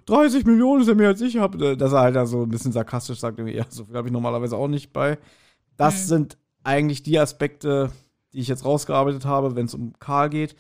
30 0.06 0.46
äh, 0.46 0.50
Millionen 0.50 0.82
ist 0.82 0.88
ja 0.88 0.96
mehr 0.96 1.10
als 1.10 1.20
ich 1.20 1.38
habe, 1.38 1.72
äh, 1.72 1.76
dass 1.76 1.92
er 1.92 2.00
halt 2.00 2.16
da 2.16 2.26
so 2.26 2.44
ein 2.44 2.50
bisschen 2.50 2.72
sarkastisch 2.72 3.20
sagt, 3.20 3.40
irgendwie, 3.40 3.58
ja, 3.58 3.66
so 3.68 3.84
viel 3.84 3.96
habe 3.96 4.08
ich 4.08 4.14
normalerweise 4.14 4.56
auch 4.56 4.70
nicht 4.70 4.94
bei. 4.94 5.18
Das 5.78 6.04
mhm. 6.04 6.08
sind 6.08 6.38
eigentlich 6.64 7.04
die 7.04 7.20
Aspekte, 7.20 7.92
die 8.34 8.40
ich 8.40 8.48
jetzt 8.48 8.66
rausgearbeitet 8.66 9.26
habe, 9.26 9.56
wenn 9.56 9.66
es 9.66 9.74
um 9.74 9.94
Karl 10.00 10.30
geht. 10.30 10.56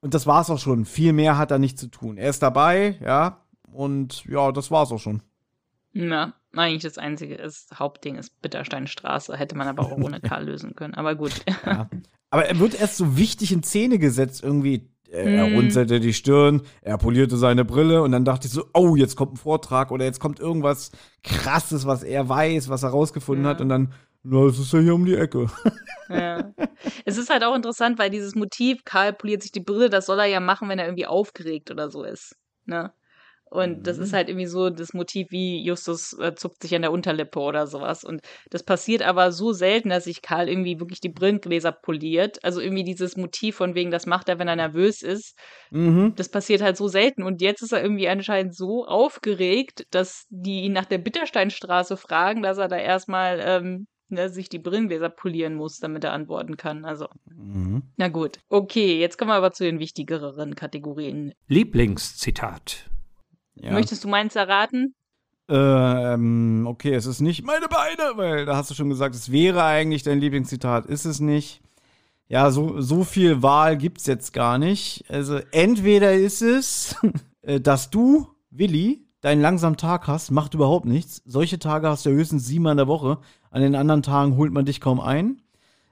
Und 0.00 0.14
das 0.14 0.26
war 0.26 0.42
es 0.42 0.50
auch 0.50 0.58
schon. 0.58 0.84
Viel 0.84 1.12
mehr 1.12 1.38
hat 1.38 1.50
er 1.50 1.58
nicht 1.58 1.78
zu 1.78 1.88
tun. 1.88 2.18
Er 2.18 2.30
ist 2.30 2.42
dabei, 2.42 2.96
ja, 3.02 3.40
und 3.72 4.24
ja, 4.26 4.52
das 4.52 4.70
war 4.70 4.84
es 4.84 4.92
auch 4.92 5.00
schon. 5.00 5.22
Ja, 5.92 6.34
eigentlich 6.54 6.82
das 6.82 6.98
einzige 6.98 7.34
ist, 7.34 7.78
Hauptding 7.78 8.16
ist 8.16 8.40
Bittersteinstraße. 8.42 9.36
Hätte 9.36 9.56
man 9.56 9.68
aber 9.68 9.84
auch 9.84 9.92
ohne 9.96 10.20
Karl 10.20 10.44
lösen 10.44 10.74
können. 10.74 10.94
Aber 10.94 11.14
gut. 11.14 11.32
Ja. 11.64 11.88
Aber 12.30 12.46
er 12.46 12.58
wird 12.58 12.78
erst 12.78 12.96
so 12.96 13.16
wichtig 13.16 13.52
in 13.52 13.62
Szene 13.62 13.98
gesetzt, 13.98 14.42
irgendwie. 14.42 14.88
Er 15.08 15.46
mm. 15.46 15.54
runzelte 15.54 16.00
die 16.00 16.12
Stirn, 16.12 16.62
er 16.82 16.98
polierte 16.98 17.36
seine 17.36 17.64
Brille 17.64 18.02
und 18.02 18.10
dann 18.10 18.24
dachte 18.24 18.48
ich 18.48 18.52
so, 18.52 18.64
oh, 18.74 18.96
jetzt 18.96 19.14
kommt 19.14 19.34
ein 19.34 19.36
Vortrag 19.36 19.92
oder 19.92 20.04
jetzt 20.04 20.18
kommt 20.18 20.40
irgendwas 20.40 20.90
krasses, 21.22 21.86
was 21.86 22.02
er 22.02 22.28
weiß, 22.28 22.68
was 22.68 22.82
er 22.82 22.88
rausgefunden 22.88 23.44
ja. 23.44 23.50
hat 23.50 23.60
und 23.60 23.68
dann, 23.68 23.92
na, 24.28 24.44
das 24.44 24.58
ist 24.58 24.72
ja 24.72 24.80
hier 24.80 24.94
um 24.94 25.04
die 25.04 25.16
Ecke. 25.16 25.46
Ja. 26.08 26.52
Es 27.04 27.18
ist 27.18 27.30
halt 27.30 27.42
auch 27.42 27.56
interessant, 27.56 27.98
weil 27.98 28.10
dieses 28.10 28.36
Motiv, 28.36 28.84
Karl 28.84 29.12
poliert 29.12 29.42
sich 29.42 29.50
die 29.50 29.58
Brille, 29.58 29.90
das 29.90 30.06
soll 30.06 30.20
er 30.20 30.26
ja 30.26 30.38
machen, 30.38 30.68
wenn 30.68 30.78
er 30.78 30.84
irgendwie 30.84 31.08
aufgeregt 31.08 31.72
oder 31.72 31.90
so 31.90 32.04
ist. 32.04 32.36
Ne? 32.64 32.92
Und 33.48 33.78
mhm. 33.78 33.82
das 33.82 33.98
ist 33.98 34.12
mhm. 34.12 34.16
halt 34.16 34.28
irgendwie 34.28 34.46
so 34.46 34.70
das 34.70 34.94
Motiv, 34.94 35.32
wie 35.32 35.64
Justus 35.64 36.12
äh, 36.20 36.36
zupft 36.36 36.62
sich 36.62 36.76
an 36.76 36.82
der 36.82 36.92
Unterlippe 36.92 37.40
oder 37.40 37.66
sowas. 37.66 38.04
Und 38.04 38.20
das 38.50 38.62
passiert 38.62 39.02
aber 39.02 39.32
so 39.32 39.52
selten, 39.52 39.88
dass 39.88 40.04
sich 40.04 40.22
Karl 40.22 40.48
irgendwie 40.48 40.78
wirklich 40.78 41.00
die 41.00 41.08
Brillengläser 41.08 41.72
poliert. 41.72 42.38
Also 42.44 42.60
irgendwie 42.60 42.84
dieses 42.84 43.16
Motiv 43.16 43.56
von 43.56 43.74
wegen, 43.74 43.90
das 43.90 44.06
macht 44.06 44.28
er, 44.28 44.38
wenn 44.38 44.46
er 44.46 44.56
nervös 44.56 45.02
ist. 45.02 45.36
Mhm. 45.70 46.14
Das 46.14 46.28
passiert 46.28 46.62
halt 46.62 46.76
so 46.76 46.86
selten. 46.86 47.24
Und 47.24 47.42
jetzt 47.42 47.62
ist 47.62 47.72
er 47.72 47.82
irgendwie 47.82 48.08
anscheinend 48.08 48.54
so 48.54 48.86
aufgeregt, 48.86 49.86
dass 49.90 50.26
die 50.28 50.62
ihn 50.62 50.72
nach 50.72 50.86
der 50.86 50.98
Bittersteinstraße 50.98 51.96
fragen, 51.96 52.42
dass 52.42 52.58
er 52.58 52.68
da 52.68 52.76
erstmal 52.76 53.40
ähm, 53.40 53.86
ne, 54.08 54.28
sich 54.28 54.48
die 54.48 54.58
Brillengläser 54.58 55.08
polieren 55.08 55.54
muss, 55.54 55.78
damit 55.78 56.04
er 56.04 56.12
antworten 56.12 56.56
kann. 56.56 56.84
Also, 56.84 57.08
mhm. 57.26 57.82
na 57.96 58.08
gut. 58.08 58.38
Okay, 58.48 58.98
jetzt 58.98 59.18
kommen 59.18 59.30
wir 59.30 59.34
aber 59.36 59.52
zu 59.52 59.64
den 59.64 59.78
wichtigeren 59.78 60.54
Kategorien. 60.54 61.32
Lieblingszitat. 61.48 62.90
Ja. 63.54 63.72
Möchtest 63.72 64.04
du 64.04 64.08
meins 64.08 64.36
erraten? 64.36 64.94
Ähm, 65.48 66.66
okay, 66.68 66.94
es 66.94 67.06
ist 67.06 67.20
nicht 67.20 67.44
meine 67.44 67.68
Beine, 67.68 68.16
weil 68.16 68.46
da 68.46 68.56
hast 68.56 68.70
du 68.70 68.74
schon 68.74 68.88
gesagt, 68.88 69.14
es 69.14 69.30
wäre 69.30 69.62
eigentlich 69.62 70.02
dein 70.02 70.18
Lieblingszitat, 70.18 70.86
ist 70.86 71.04
es 71.04 71.20
nicht. 71.20 71.62
Ja, 72.28 72.50
so, 72.50 72.80
so 72.80 73.04
viel 73.04 73.42
Wahl 73.42 73.76
gibt 73.76 73.98
es 73.98 74.06
jetzt 74.06 74.32
gar 74.32 74.58
nicht. 74.58 75.04
Also 75.08 75.38
entweder 75.52 76.14
ist 76.14 76.42
es, 76.42 76.96
äh, 77.42 77.60
dass 77.60 77.90
du, 77.90 78.26
Willi, 78.50 79.06
deinen 79.20 79.40
langsamen 79.40 79.76
Tag 79.76 80.08
hast, 80.08 80.30
macht 80.30 80.54
überhaupt 80.54 80.86
nichts. 80.86 81.22
Solche 81.24 81.58
Tage 81.58 81.88
hast 81.88 82.04
du 82.04 82.10
ja 82.10 82.16
höchstens 82.16 82.46
siebenmal 82.46 82.72
in 82.72 82.78
der 82.78 82.88
Woche. 82.88 83.18
An 83.56 83.62
den 83.62 83.74
anderen 83.74 84.02
Tagen 84.02 84.36
holt 84.36 84.52
man 84.52 84.66
dich 84.66 84.82
kaum 84.82 85.00
ein. 85.00 85.40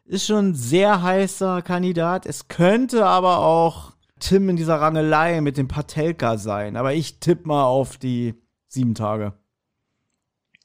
Ist 0.04 0.26
schon 0.26 0.50
ein 0.50 0.54
sehr 0.54 1.02
heißer 1.02 1.62
Kandidat. 1.62 2.26
Es 2.26 2.48
könnte 2.48 3.06
aber 3.06 3.38
auch 3.38 3.92
Tim 4.20 4.50
in 4.50 4.56
dieser 4.56 4.82
Rangelei 4.82 5.40
mit 5.40 5.56
dem 5.56 5.66
Patelka 5.66 6.36
sein. 6.36 6.76
Aber 6.76 6.92
ich 6.92 7.20
tippe 7.20 7.48
mal 7.48 7.64
auf 7.64 7.96
die 7.96 8.34
sieben 8.68 8.94
Tage. 8.94 9.32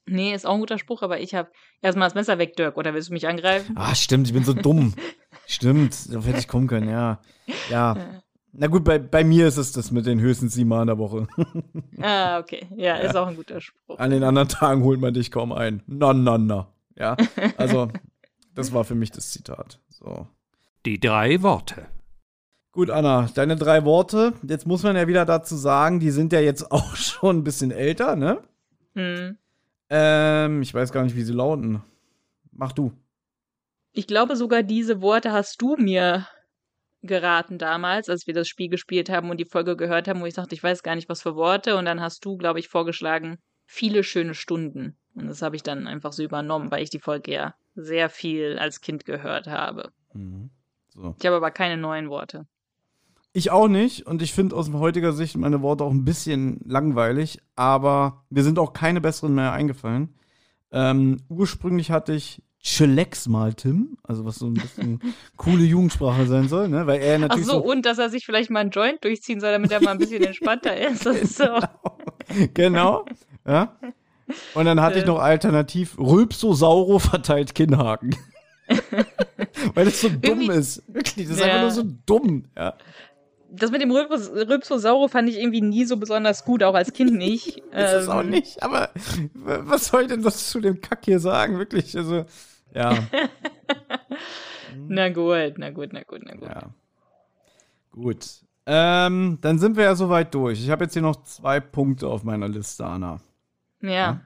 Nee, 0.07 0.33
ist 0.33 0.45
auch 0.45 0.55
ein 0.55 0.59
guter 0.59 0.77
Spruch, 0.77 1.01
aber 1.01 1.21
ich 1.21 1.35
habe 1.35 1.49
erstmal 1.81 2.09
das 2.09 2.15
Messer 2.15 2.37
weg, 2.37 2.57
Dirk. 2.57 2.75
Oder 2.75 2.93
willst 2.93 3.07
du 3.07 3.13
mich 3.13 3.29
angreifen? 3.29 3.77
Ah, 3.77 3.95
stimmt, 3.95 4.27
ich 4.27 4.33
bin 4.33 4.43
so 4.43 4.51
dumm. 4.51 4.93
stimmt, 5.47 6.11
darauf 6.11 6.27
hätte 6.27 6.39
ich 6.39 6.49
kommen 6.49 6.67
können, 6.67 6.89
ja. 6.89 7.21
Ja. 7.69 7.95
Na 8.51 8.67
gut, 8.67 8.83
bei, 8.83 8.99
bei 8.99 9.23
mir 9.23 9.47
ist 9.47 9.55
es 9.55 9.71
das 9.71 9.91
mit 9.91 10.05
den 10.05 10.19
höchstens 10.19 10.53
sieben 10.53 10.67
Mal 10.67 10.81
in 10.81 10.87
der 10.87 10.97
Woche. 10.97 11.29
ah, 12.01 12.39
okay. 12.39 12.67
Ja, 12.75 12.95
ist 12.95 13.15
auch 13.15 13.27
ein 13.27 13.37
guter 13.37 13.61
Spruch. 13.61 13.97
An 13.99 14.11
den 14.11 14.25
anderen 14.25 14.49
Tagen 14.49 14.83
holt 14.83 14.99
man 14.99 15.13
dich 15.13 15.31
kaum 15.31 15.53
ein. 15.53 15.81
Na, 15.87 16.13
na, 16.13 16.37
na. 16.37 16.67
Ja, 16.99 17.15
also, 17.57 17.89
das 18.53 18.73
war 18.73 18.83
für 18.83 18.95
mich 18.95 19.11
das 19.11 19.31
Zitat. 19.31 19.79
So. 19.87 20.27
Die 20.85 20.99
drei 20.99 21.41
Worte. 21.41 21.87
Gut, 22.71 22.89
Anna, 22.89 23.29
deine 23.33 23.55
drei 23.55 23.83
Worte. 23.85 24.33
Jetzt 24.43 24.67
muss 24.67 24.83
man 24.83 24.95
ja 24.95 25.07
wieder 25.07 25.25
dazu 25.25 25.55
sagen, 25.55 25.99
die 25.99 26.11
sind 26.11 26.33
ja 26.33 26.39
jetzt 26.39 26.71
auch 26.71 26.95
schon 26.95 27.37
ein 27.37 27.43
bisschen 27.43 27.71
älter, 27.71 28.15
ne? 28.15 28.41
Hm. 28.95 29.37
Ähm, 29.89 30.61
ich 30.61 30.73
weiß 30.73 30.91
gar 30.91 31.03
nicht, 31.03 31.15
wie 31.15 31.23
sie 31.23 31.33
lauten. 31.33 31.81
Mach 32.51 32.73
du. 32.73 32.91
Ich 33.91 34.05
glaube 34.05 34.35
sogar, 34.35 34.61
diese 34.61 35.01
Worte 35.01 35.31
hast 35.31 35.61
du 35.61 35.75
mir 35.77 36.27
geraten 37.01 37.57
damals, 37.57 38.09
als 38.09 38.27
wir 38.27 38.33
das 38.33 38.47
Spiel 38.47 38.69
gespielt 38.69 39.09
haben 39.09 39.29
und 39.29 39.37
die 39.37 39.45
Folge 39.45 39.75
gehört 39.77 40.07
haben, 40.07 40.21
wo 40.21 40.25
ich 40.25 40.33
dachte, 40.33 40.53
ich 40.53 40.61
weiß 40.61 40.83
gar 40.83 40.95
nicht, 40.95 41.09
was 41.09 41.21
für 41.21 41.35
Worte. 41.35 41.75
Und 41.77 41.85
dann 41.85 42.01
hast 42.01 42.23
du, 42.25 42.37
glaube 42.37 42.59
ich, 42.59 42.67
vorgeschlagen, 42.67 43.39
viele 43.69 44.03
schöne 44.03 44.33
Stunden. 44.33 44.95
Und 45.13 45.27
das 45.27 45.43
habe 45.43 45.55
ich 45.55 45.61
dann 45.61 45.85
einfach 45.85 46.11
so 46.11 46.23
übernommen, 46.23 46.71
weil 46.71 46.81
ich 46.81 46.89
die 46.89 46.99
Folge 46.99 47.31
ja 47.31 47.55
sehr 47.75 48.09
viel 48.09 48.57
als 48.57 48.81
Kind 48.81 49.05
gehört 49.05 49.45
habe. 49.45 49.91
Mhm. 50.13 50.49
So. 50.87 51.15
Ich 51.19 51.25
habe 51.25 51.35
aber 51.35 51.51
keine 51.51 51.77
neuen 51.77 52.09
Worte. 52.09 52.47
Ich 53.31 53.51
auch 53.51 53.67
nicht. 53.67 54.07
Und 54.07 54.23
ich 54.23 54.33
finde 54.33 54.55
aus 54.55 54.71
heutiger 54.73 55.13
Sicht 55.13 55.37
meine 55.37 55.61
Worte 55.61 55.83
auch 55.83 55.91
ein 55.91 56.03
bisschen 56.03 56.61
langweilig. 56.65 57.39
Aber 57.55 58.25
mir 58.31 58.43
sind 58.43 58.57
auch 58.57 58.73
keine 58.73 59.01
besseren 59.01 59.35
mehr 59.35 59.53
eingefallen. 59.53 60.15
Ähm, 60.71 61.17
ursprünglich 61.29 61.91
hatte 61.91 62.13
ich 62.13 62.41
Chillax 62.61 63.27
mal, 63.27 63.53
Tim. 63.53 63.99
Also 64.01 64.25
was 64.25 64.37
so 64.37 64.47
ein 64.47 64.55
bisschen 64.55 64.99
coole 65.37 65.63
Jugendsprache 65.63 66.25
sein 66.25 66.47
soll, 66.49 66.69
ne? 66.69 66.87
Weil 66.87 67.01
er 67.01 67.17
Ach 67.17 67.19
natürlich. 67.19 67.45
so, 67.45 67.63
und 67.63 67.85
dass 67.85 67.99
er 67.99 68.09
sich 68.09 68.25
vielleicht 68.25 68.49
mal 68.49 68.61
einen 68.61 68.71
Joint 68.71 69.03
durchziehen 69.03 69.39
soll, 69.39 69.51
damit 69.51 69.71
er 69.71 69.81
mal 69.81 69.91
ein 69.91 69.99
bisschen 69.99 70.23
entspannter 70.23 70.75
ist. 70.89 71.03
so. 71.03 71.59
genau. 72.55 73.05
Ja. 73.49 73.75
Und 74.53 74.65
dann 74.65 74.79
hatte 74.79 74.99
ich 74.99 75.05
noch 75.05 75.19
alternativ 75.19 75.97
Rülpsosauro 75.97 76.99
verteilt 76.99 77.55
Kinnhaken. 77.55 78.15
Weil 79.73 79.85
das 79.85 80.01
so 80.01 80.09
dumm 80.09 80.19
Irgendwie- 80.21 80.51
ist. 80.53 80.83
Wirklich, 80.87 81.27
das 81.27 81.37
ist 81.37 81.39
Ja. 81.39 81.45
einfach 81.45 81.61
nur 81.61 81.71
so 81.71 81.83
dumm. 82.05 82.45
Ja. 82.55 82.75
Das 83.51 83.71
mit 83.71 83.81
dem 83.81 83.89
Rülpos 83.89 84.29
Rülpsosauro 84.29 85.07
fand 85.07 85.27
ich 85.27 85.39
irgendwie 85.39 85.61
nie 85.61 85.83
so 85.85 85.97
besonders 85.97 86.45
gut, 86.45 86.61
auch 86.61 86.75
als 86.75 86.93
Kind 86.93 87.13
nicht. 87.13 87.57
Ist 87.71 87.93
es 87.93 88.07
auch 88.07 88.19
Ähm, 88.21 88.29
nicht, 88.29 88.61
aber 88.61 88.91
was 89.33 89.87
soll 89.87 90.03
ich 90.03 90.07
denn 90.09 90.21
das 90.21 90.51
zu 90.51 90.59
dem 90.61 90.79
Kack 90.81 90.99
hier 91.05 91.19
sagen? 91.19 91.57
Wirklich, 91.57 91.97
also, 91.97 92.25
ja. 92.75 92.95
Na 94.87 95.09
gut, 95.09 95.57
na 95.57 95.71
gut, 95.71 95.89
na 95.93 96.03
gut, 96.03 96.21
na 96.23 96.33
gut. 96.35 96.47
ja. 96.47 96.61
Gut. 97.91 98.25
Ähm, 98.67 99.39
dann 99.41 99.57
sind 99.57 99.77
wir 99.77 99.85
ja 99.85 99.95
soweit 99.95 100.31
durch. 100.35 100.59
Ich 100.61 100.69
habe 100.69 100.83
jetzt 100.83 100.93
hier 100.93 101.01
noch 101.01 101.23
zwei 101.23 101.59
Punkte 101.59 102.07
auf 102.07 102.23
meiner 102.23 102.47
Liste, 102.47 102.85
Anna. 102.85 103.19
Ja. 103.81 104.21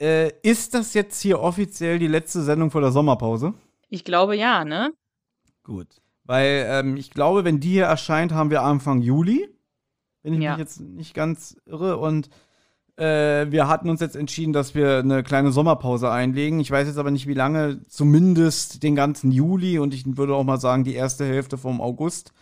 Äh, 0.00 0.32
ist 0.42 0.74
das 0.74 0.94
jetzt 0.94 1.20
hier 1.20 1.40
offiziell 1.40 1.98
die 1.98 2.08
letzte 2.08 2.42
Sendung 2.42 2.70
vor 2.70 2.80
der 2.80 2.90
Sommerpause? 2.92 3.54
Ich 3.88 4.04
glaube 4.04 4.36
ja, 4.36 4.64
ne? 4.64 4.92
Gut. 5.62 5.86
Weil 6.24 6.66
ähm, 6.68 6.96
ich 6.96 7.10
glaube, 7.10 7.44
wenn 7.44 7.60
die 7.60 7.70
hier 7.70 7.84
erscheint, 7.84 8.32
haben 8.32 8.50
wir 8.50 8.62
Anfang 8.62 9.00
Juli. 9.00 9.48
Wenn 10.22 10.34
ich 10.34 10.40
Ja. 10.40 10.52
mich 10.52 10.60
jetzt 10.60 10.80
nicht 10.80 11.14
ganz 11.14 11.56
irre. 11.66 11.98
Und 11.98 12.30
äh, 12.96 13.50
wir 13.50 13.68
hatten 13.68 13.88
uns 13.90 14.00
jetzt 14.00 14.16
entschieden, 14.16 14.52
dass 14.52 14.74
wir 14.74 14.98
eine 14.98 15.22
kleine 15.22 15.52
Sommerpause 15.52 16.10
einlegen. 16.10 16.60
Ich 16.60 16.70
weiß 16.70 16.86
jetzt 16.88 16.98
aber 16.98 17.10
nicht, 17.10 17.26
wie 17.26 17.34
lange. 17.34 17.80
Zumindest 17.88 18.82
den 18.82 18.94
ganzen 18.94 19.30
Juli 19.32 19.78
und 19.78 19.94
ich 19.94 20.04
würde 20.16 20.34
auch 20.34 20.44
mal 20.44 20.60
sagen, 20.60 20.84
die 20.84 20.94
erste 20.94 21.24
Hälfte 21.24 21.58
vom 21.58 21.80
August. 21.80 22.32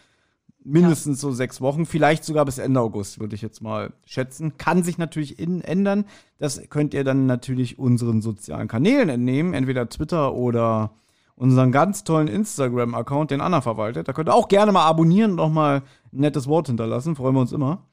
Mindestens 0.62 1.20
so 1.20 1.32
sechs 1.32 1.60
Wochen, 1.62 1.86
vielleicht 1.86 2.22
sogar 2.24 2.44
bis 2.44 2.58
Ende 2.58 2.80
August, 2.80 3.18
würde 3.18 3.34
ich 3.34 3.40
jetzt 3.40 3.62
mal 3.62 3.92
schätzen. 4.04 4.58
Kann 4.58 4.82
sich 4.82 4.98
natürlich 4.98 5.38
in, 5.38 5.62
ändern. 5.62 6.04
Das 6.38 6.60
könnt 6.68 6.92
ihr 6.92 7.02
dann 7.02 7.24
natürlich 7.26 7.78
unseren 7.78 8.20
sozialen 8.20 8.68
Kanälen 8.68 9.08
entnehmen, 9.08 9.54
entweder 9.54 9.88
Twitter 9.88 10.34
oder 10.34 10.90
unseren 11.34 11.72
ganz 11.72 12.04
tollen 12.04 12.28
Instagram-Account, 12.28 13.30
den 13.30 13.40
Anna 13.40 13.62
verwaltet. 13.62 14.06
Da 14.08 14.12
könnt 14.12 14.28
ihr 14.28 14.34
auch 14.34 14.48
gerne 14.48 14.72
mal 14.72 14.84
abonnieren 14.84 15.32
und 15.32 15.40
auch 15.40 15.48
mal 15.48 15.76
ein 16.12 16.20
nettes 16.20 16.46
Wort 16.46 16.66
hinterlassen. 16.66 17.16
Freuen 17.16 17.34
wir 17.34 17.40
uns 17.40 17.52
immer. 17.52 17.86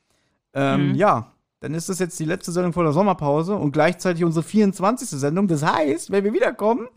Ähm, 0.54 0.90
Mhm. 0.90 0.96
Ja, 0.96 1.32
dann 1.62 1.74
ist 1.74 1.88
das 1.88 2.00
jetzt 2.00 2.20
die 2.20 2.26
letzte 2.26 2.52
Sendung 2.52 2.74
vor 2.74 2.84
der 2.84 2.92
Sommerpause 2.92 3.56
und 3.56 3.72
gleichzeitig 3.72 4.26
unsere 4.26 4.44
24. 4.44 5.08
Sendung. 5.10 5.48
Das 5.48 5.64
heißt, 5.64 6.12
wenn 6.12 6.26
wir 6.26 6.34
wiederkommen, 6.34 6.88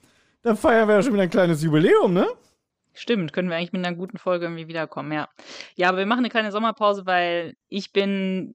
dann 0.42 0.56
feiern 0.56 0.88
wir 0.88 0.96
ja 0.96 1.02
schon 1.02 1.12
wieder 1.12 1.22
ein 1.22 1.30
kleines 1.30 1.62
Jubiläum, 1.62 2.12
ne? 2.12 2.26
Stimmt, 2.92 3.32
können 3.32 3.48
wir 3.48 3.56
eigentlich 3.56 3.72
mit 3.72 3.84
einer 3.84 3.96
guten 3.96 4.18
Folge 4.18 4.46
irgendwie 4.46 4.68
wiederkommen, 4.68 5.12
ja. 5.12 5.28
Ja, 5.76 5.88
aber 5.88 5.98
wir 5.98 6.06
machen 6.06 6.20
eine 6.20 6.30
kleine 6.30 6.52
Sommerpause, 6.52 7.06
weil 7.06 7.54
ich 7.68 7.92
bin 7.92 8.54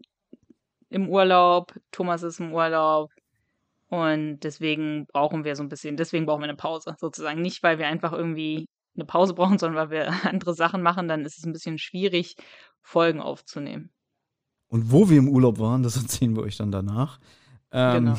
im 0.89 1.09
Urlaub, 1.09 1.73
Thomas 1.91 2.23
ist 2.23 2.39
im 2.39 2.53
Urlaub 2.53 3.11
und 3.89 4.39
deswegen 4.41 5.05
brauchen 5.07 5.43
wir 5.43 5.55
so 5.55 5.63
ein 5.63 5.69
bisschen, 5.69 5.97
deswegen 5.97 6.25
brauchen 6.25 6.41
wir 6.41 6.49
eine 6.49 6.57
Pause 6.57 6.95
sozusagen. 6.99 7.41
Nicht, 7.41 7.63
weil 7.63 7.77
wir 7.77 7.87
einfach 7.87 8.13
irgendwie 8.13 8.65
eine 8.95 9.05
Pause 9.05 9.33
brauchen, 9.33 9.57
sondern 9.57 9.89
weil 9.89 9.89
wir 9.89 10.07
andere 10.29 10.53
Sachen 10.53 10.81
machen, 10.81 11.07
dann 11.07 11.25
ist 11.25 11.37
es 11.37 11.45
ein 11.45 11.53
bisschen 11.53 11.77
schwierig, 11.77 12.35
Folgen 12.81 13.21
aufzunehmen. 13.21 13.89
Und 14.67 14.91
wo 14.91 15.09
wir 15.09 15.17
im 15.17 15.29
Urlaub 15.29 15.59
waren, 15.59 15.83
das 15.83 15.97
erzählen 16.01 16.35
wir 16.35 16.43
euch 16.43 16.57
dann 16.57 16.71
danach. 16.71 17.19
Ähm, 17.71 18.05
Genau. 18.05 18.17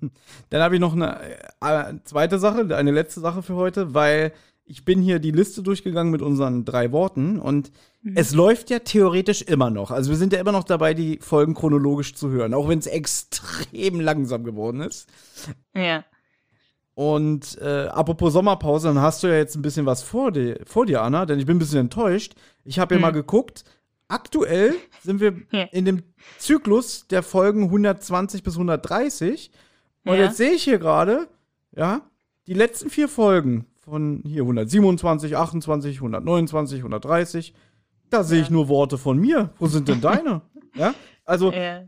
dann 0.50 0.62
habe 0.62 0.74
ich 0.74 0.80
noch 0.80 0.94
eine 0.94 1.20
äh, 1.60 1.94
zweite 2.04 2.38
Sache, 2.38 2.74
eine 2.76 2.90
letzte 2.90 3.20
Sache 3.20 3.42
für 3.42 3.54
heute, 3.54 3.94
weil 3.94 4.32
ich 4.68 4.84
bin 4.84 5.00
hier 5.00 5.18
die 5.18 5.30
Liste 5.30 5.62
durchgegangen 5.62 6.10
mit 6.12 6.22
unseren 6.22 6.64
drei 6.64 6.92
Worten 6.92 7.38
und 7.38 7.72
es 8.14 8.32
läuft 8.34 8.70
ja 8.70 8.78
theoretisch 8.78 9.42
immer 9.42 9.70
noch. 9.70 9.90
Also 9.90 10.10
wir 10.10 10.16
sind 10.16 10.32
ja 10.32 10.38
immer 10.40 10.52
noch 10.52 10.64
dabei, 10.64 10.94
die 10.94 11.18
Folgen 11.20 11.54
chronologisch 11.54 12.14
zu 12.14 12.30
hören, 12.30 12.54
auch 12.54 12.68
wenn 12.68 12.78
es 12.78 12.86
extrem 12.86 14.00
langsam 14.00 14.44
geworden 14.44 14.80
ist. 14.80 15.08
Ja. 15.74 16.04
Und 16.94 17.58
äh, 17.60 17.86
apropos 17.86 18.32
Sommerpause, 18.32 18.88
dann 18.88 19.00
hast 19.00 19.22
du 19.22 19.28
ja 19.28 19.36
jetzt 19.36 19.54
ein 19.56 19.62
bisschen 19.62 19.86
was 19.86 20.02
vor, 20.02 20.32
dir, 20.32 20.60
vor 20.66 20.84
dir, 20.84 21.02
Anna, 21.02 21.26
denn 21.26 21.38
ich 21.38 21.46
bin 21.46 21.56
ein 21.56 21.60
bisschen 21.60 21.78
enttäuscht. 21.80 22.34
Ich 22.64 22.78
habe 22.78 22.94
ja 22.94 22.96
Hm. 22.98 23.02
mal 23.02 23.12
geguckt. 23.12 23.64
Aktuell 24.08 24.74
sind 25.04 25.20
wir 25.20 25.34
Ja. 25.52 25.64
in 25.70 25.84
dem 25.84 26.02
Zyklus 26.38 27.06
der 27.08 27.22
Folgen 27.22 27.70
120 27.70 28.42
bis 28.42 28.56
130. 28.58 29.50
Und 30.04 30.16
Ja. 30.16 30.24
jetzt 30.24 30.38
sehe 30.38 30.52
ich 30.52 30.64
hier 30.64 30.78
gerade, 30.78 31.28
ja, 31.76 32.00
die 32.46 32.54
letzten 32.54 32.90
vier 32.90 33.08
Folgen 33.08 33.66
von 33.88 34.22
hier 34.26 34.42
127, 34.42 35.36
28, 35.36 35.96
129, 35.96 36.78
130. 36.78 37.54
Da 38.10 38.24
sehe 38.24 38.40
ich 38.40 38.48
Ja. 38.48 38.52
nur 38.52 38.68
Worte 38.68 38.98
von 38.98 39.18
mir. 39.18 39.50
Wo 39.58 39.66
sind 39.66 39.88
denn 39.88 40.00
deine? 40.00 40.42
ja, 40.74 40.94
also 41.24 41.52
Ja. 41.52 41.82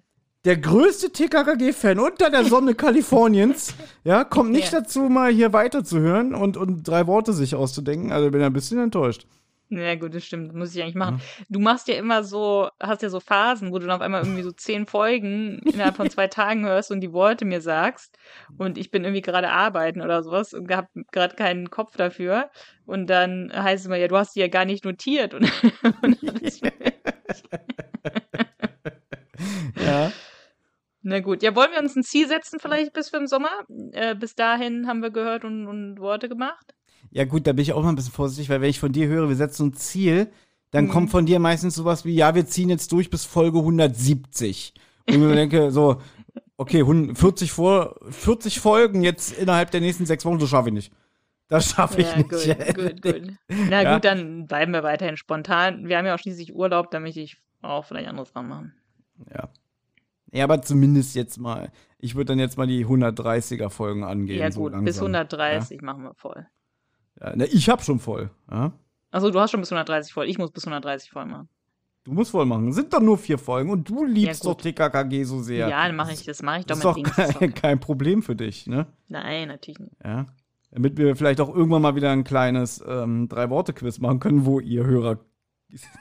der 0.45 0.57
größte 0.57 1.11
TKKG-Fan 1.13 1.99
unter 1.99 2.31
der 2.31 2.45
Sonne 2.45 2.75
Kaliforniens, 2.75 3.75
ja, 4.05 4.25
kommt 4.25 4.51
nicht 4.51 4.73
Ja. 4.73 4.81
dazu, 4.81 5.01
mal 5.09 5.31
hier 5.33 5.53
weiterzuhören 5.53 6.35
und, 6.35 6.57
und 6.57 6.83
drei 6.87 7.07
Worte 7.07 7.33
sich 7.33 7.55
auszudenken. 7.55 8.13
Also 8.13 8.31
bin 8.31 8.41
ich 8.41 8.47
ein 8.47 8.53
bisschen 8.53 8.79
enttäuscht. 8.79 9.27
Ja, 9.71 9.95
gut, 9.95 10.15
das 10.15 10.25
stimmt. 10.25 10.49
Das 10.49 10.57
muss 10.57 10.75
ich 10.75 10.83
eigentlich 10.83 10.97
machen. 10.97 11.21
Du 11.49 11.61
machst 11.61 11.87
ja 11.87 11.95
immer 11.95 12.25
so, 12.25 12.69
hast 12.81 13.03
ja 13.03 13.09
so 13.09 13.21
Phasen, 13.21 13.71
wo 13.71 13.79
du 13.79 13.87
dann 13.87 13.95
auf 13.97 14.03
einmal 14.03 14.23
irgendwie 14.23 14.43
so 14.43 14.51
zehn 14.51 14.85
Folgen 14.85 15.61
innerhalb 15.61 15.97
von 15.97 16.11
zwei 16.11 16.27
Tagen 16.27 16.67
hörst 16.67 16.91
und 16.91 17.01
die 17.01 17.13
Worte 17.13 17.45
mir 17.45 17.61
sagst. 17.61 18.19
Und 18.59 18.79
ich 18.79 18.91
bin 18.91 19.05
irgendwie 19.05 19.23
gerade 19.23 19.51
arbeiten 19.51 20.03
oder 20.03 20.25
sowas 20.25 20.53
und 20.55 20.69
hab 20.75 20.89
gerade 21.13 21.37
keinen 21.37 21.71
Kopf 21.71 21.97
dafür. 21.97 22.51
Und 22.85 23.09
dann 23.09 23.53
heißt 23.55 23.83
es 23.83 23.87
immer, 23.87 23.97
ja, 23.97 24.09
du 24.09 24.17
hast 24.17 24.35
die 24.35 24.41
ja 24.41 24.49
gar 24.49 24.65
nicht 24.65 24.85
notiert. 24.85 25.35
Und, 25.35 25.51
und 26.03 26.21
Ja. 29.77 30.13
na 31.03 31.21
gut. 31.21 31.43
Ja, 31.43 31.55
wollen 31.55 31.71
wir 31.73 31.79
uns 31.79 31.97
ein 31.97 32.03
Ziel 32.03 32.27
setzen, 32.29 32.59
vielleicht 32.61 32.93
bis 32.93 33.09
für 33.09 33.19
den 33.19 33.29
Sommer? 33.29 33.51
Äh, 33.93 34.15
bis 34.17 34.35
dahin 34.35 34.87
haben 34.87 35.01
wir 35.01 35.11
gehört 35.11 35.45
und, 35.45 35.67
und 35.67 36.01
Worte 36.01 36.29
gemacht. 36.29 36.75
Ja, 37.11 37.25
gut, 37.25 37.47
da 37.47 37.53
bin 37.53 37.63
ich 37.63 37.73
auch 37.73 37.83
mal 37.83 37.89
ein 37.91 37.97
bisschen 37.97 38.13
vorsichtig, 38.13 38.49
weil 38.51 38.61
wenn 38.61 38.71
ich 38.71 38.81
von 38.81 38.93
dir 38.93 39.09
höre, 39.09 39.29
wir 39.29 39.37
setzen 39.37 39.69
ein 39.69 39.73
Ziel, 39.75 40.31
dann 40.71 40.85
Mhm. 40.85 40.91
kommt 40.91 41.11
von 41.11 41.27
dir 41.27 41.41
meistens 41.41 41.75
sowas 41.75 42.05
wie, 42.05 42.15
ja, 42.15 42.35
wir 42.35 42.47
ziehen 42.47 42.69
jetzt 42.71 42.93
durch 42.93 43.11
bis 43.11 43.25
Folge 43.25 43.59
170. 43.61 44.75
Und 45.09 45.15
ich 45.15 45.21
mir 45.21 45.35
denke, 45.35 45.71
so, 45.73 46.01
okay, 46.57 46.81
100 46.81 47.19
40, 47.19 47.51
vor, 47.53 47.97
40 48.11 48.61
Folgen 48.61 49.03
jetzt 49.03 49.33
innerhalb 49.37 49.71
der 49.73 49.81
nächsten 49.81 50.07
sechs 50.07 50.25
Wochen, 50.25 50.39
das 50.39 50.49
schaffe 50.49 50.69
ich 50.69 50.75
nicht. 50.75 50.93
Das 51.49 51.71
schaffe 51.71 52.01
ich 52.01 52.09
Ja, 52.13 52.17
nicht. 52.19 52.31
gut, 52.31 52.77
gut, 52.77 53.03
gut. 53.03 53.33
Na 53.69 53.83
Ja. 53.83 53.95
gut, 53.95 54.05
dann 54.05 54.47
bleiben 54.47 54.73
wir 54.73 54.85
weiterhin 54.85 55.17
spontan. 55.17 55.89
Wir 55.89 55.99
haben 55.99 56.07
ja 56.07 56.15
auch 56.15 56.19
schließlich 56.21 56.55
Urlaub, 56.55 56.93
da 56.93 57.01
möchte 57.01 57.19
ich 57.21 57.39
auch 57.63 57.85
vielleicht 57.85 58.09
andere 58.09 58.27
Sachen 58.27 58.49
machen. 58.49 58.75
Ja. 59.35 59.49
Ja, 60.33 60.45
aber 60.45 60.63
zumindest 60.63 61.17
jetzt 61.17 61.39
mal. 61.39 61.73
Ich 61.99 62.15
würde 62.15 62.27
dann 62.27 62.39
jetzt 62.39 62.57
mal 62.57 62.69
die 62.69 62.87
130er 62.87 63.69
Folgen 63.69 64.05
angehen. 64.05 64.39
Ja, 64.39 64.53
so 64.53 64.61
gut, 64.61 64.73
langsam. 64.73 64.85
bis 64.85 64.99
130 64.99 65.83
machen 65.83 66.05
wir 66.05 66.15
voll. 66.15 66.47
Ja, 67.21 67.33
na, 67.37 67.45
ich 67.45 67.69
hab 67.69 67.83
schon 67.83 67.99
voll. 68.01 68.31
Ja? 68.51 68.73
Also 69.11 69.31
du 69.31 69.41
hast 69.41 69.51
schon 69.51 69.61
bis 69.61 69.73
130 69.73 70.13
voll. 70.13 70.27
Ich 70.29 70.39
muss 70.39 70.51
bis 70.51 70.65
130 70.67 71.11
voll 71.11 71.27
machen. 71.27 71.49
Du 72.05 72.13
musst 72.13 72.31
voll 72.31 72.47
machen. 72.47 72.73
Sind 72.73 72.93
doch 72.95 73.01
nur 73.01 73.19
vier 73.19 73.37
Folgen 73.39 73.71
und 73.71 73.89
du 73.89 74.05
liebst 74.05 74.45
Ja, 74.45 74.53
doch. 74.53 74.61
TKKG 74.61 75.25
so 75.25 75.43
sehr. 75.43 75.69
Ja, 75.69 75.87
dann 75.87 75.97
mache 75.97 76.13
ich 76.13 76.25
das, 76.25 76.43
mache 76.43 76.61
ich 76.61 76.67
doch 76.67 76.79
das 76.81 76.85
ist 76.85 76.97
mit 76.97 77.07
doch 77.07 77.39
kein, 77.39 77.55
kein 77.55 77.81
Problem 77.81 78.23
für 78.23 78.35
dich, 78.35 78.67
ne? 78.67 78.87
Nein, 79.09 79.49
natürlich 79.49 79.81
nicht. 79.81 79.93
Ja. 80.03 80.27
Damit 80.71 80.97
wir 80.97 81.15
vielleicht 81.17 81.41
auch 81.41 81.55
irgendwann 81.55 81.83
mal 81.83 81.97
wieder 81.97 82.11
ein 82.11 82.25
kleines 82.25 82.83
ähm, 82.87 83.29
Drei-Worte-Quiz 83.29 83.99
machen 83.99 84.21
können, 84.21 84.47
wo 84.47 84.61
ihr 84.61 84.87
Hörer 84.87 85.19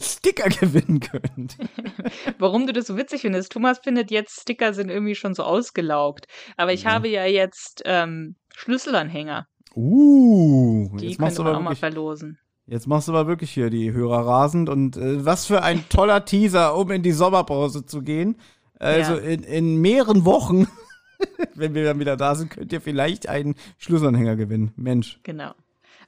Sticker 0.00 0.48
gewinnen 0.48 1.00
könnt. 1.00 1.56
Warum 2.38 2.66
du 2.66 2.72
das 2.72 2.86
so 2.86 2.96
witzig 2.96 3.20
findest? 3.20 3.52
Thomas 3.52 3.78
findet 3.78 4.10
jetzt, 4.10 4.40
Sticker 4.40 4.74
sind 4.74 4.88
irgendwie 4.90 5.14
schon 5.14 5.34
so 5.34 5.44
ausgelaugt. 5.44 6.26
Aber 6.56 6.72
ich 6.72 6.84
Ja. 6.84 6.92
habe 6.92 7.08
ja 7.08 7.24
jetzt 7.26 7.82
ähm, 7.84 8.36
Schlüsselanhänger. 8.54 9.46
Uh, 9.74 10.88
Die 10.98 11.08
jetzt 11.08 11.20
machst, 11.20 11.38
du 11.38 11.42
aber 11.42 11.52
auch 11.52 11.60
mal 11.60 11.70
wirklich, 11.70 11.78
verlosen. 11.80 12.38
jetzt 12.66 12.86
machst 12.86 13.08
du 13.08 13.12
aber 13.12 13.26
wirklich 13.26 13.50
hier 13.52 13.70
die 13.70 13.92
Hörer 13.92 14.26
rasend. 14.26 14.68
Und 14.68 14.96
äh, 14.96 15.24
was 15.24 15.46
für 15.46 15.62
ein 15.62 15.84
toller 15.88 16.24
Teaser, 16.24 16.76
um 16.76 16.90
in 16.90 17.02
die 17.02 17.12
Sommerpause 17.12 17.86
zu 17.86 18.02
gehen. 18.02 18.36
Also 18.78 19.14
Ja. 19.14 19.18
in, 19.20 19.42
in 19.42 19.76
mehreren 19.80 20.24
Wochen, 20.24 20.66
wenn 21.54 21.74
wir 21.74 21.84
dann 21.84 22.00
wieder 22.00 22.16
da 22.16 22.34
sind, 22.34 22.50
könnt 22.50 22.72
ihr 22.72 22.80
vielleicht 22.80 23.28
einen 23.28 23.54
Schlüsselanhänger 23.78 24.36
gewinnen. 24.36 24.72
Mensch. 24.76 25.20
Genau. 25.22 25.52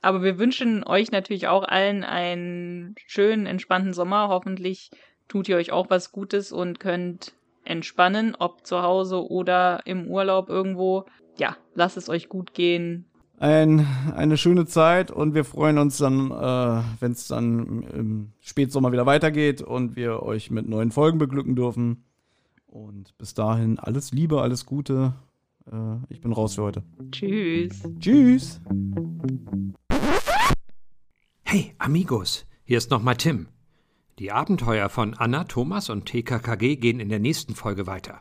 Aber 0.00 0.22
wir 0.22 0.38
wünschen 0.38 0.82
euch 0.84 1.12
natürlich 1.12 1.46
auch 1.48 1.62
allen 1.64 2.02
einen 2.02 2.94
schönen, 3.06 3.46
entspannten 3.46 3.92
Sommer. 3.92 4.28
Hoffentlich 4.28 4.90
tut 5.28 5.48
ihr 5.48 5.56
euch 5.56 5.70
auch 5.70 5.90
was 5.90 6.10
Gutes 6.10 6.50
und 6.50 6.80
könnt 6.80 7.34
entspannen, 7.64 8.34
ob 8.36 8.66
zu 8.66 8.82
Hause 8.82 9.24
oder 9.30 9.82
im 9.84 10.08
Urlaub 10.08 10.48
irgendwo. 10.48 11.04
Ja, 11.38 11.56
lasst 11.74 11.96
es 11.96 12.08
euch 12.08 12.28
gut 12.28 12.52
gehen. 12.54 13.04
Ein, 13.42 13.88
eine 14.14 14.36
schöne 14.36 14.66
Zeit 14.66 15.10
und 15.10 15.34
wir 15.34 15.44
freuen 15.44 15.78
uns 15.78 15.98
dann, 15.98 16.30
äh, 16.30 16.82
wenn 17.00 17.10
es 17.10 17.26
dann 17.26 17.82
im 17.82 18.32
Spätsommer 18.38 18.92
wieder 18.92 19.04
weitergeht 19.04 19.60
und 19.62 19.96
wir 19.96 20.22
euch 20.22 20.52
mit 20.52 20.68
neuen 20.68 20.92
Folgen 20.92 21.18
beglücken 21.18 21.56
dürfen. 21.56 22.04
Und 22.68 23.18
bis 23.18 23.34
dahin 23.34 23.80
alles 23.80 24.12
Liebe, 24.12 24.40
alles 24.40 24.64
Gute. 24.64 25.14
Äh, 25.66 25.96
ich 26.08 26.20
bin 26.20 26.32
raus 26.32 26.54
für 26.54 26.62
heute. 26.62 26.84
Tschüss. 27.10 27.82
Tschüss. 27.98 28.60
Hey, 31.42 31.74
Amigos, 31.78 32.46
hier 32.62 32.78
ist 32.78 32.92
nochmal 32.92 33.16
Tim. 33.16 33.48
Die 34.20 34.30
Abenteuer 34.30 34.88
von 34.88 35.14
Anna, 35.14 35.42
Thomas 35.42 35.90
und 35.90 36.06
TKKG 36.06 36.76
gehen 36.76 37.00
in 37.00 37.08
der 37.08 37.18
nächsten 37.18 37.56
Folge 37.56 37.88
weiter. 37.88 38.20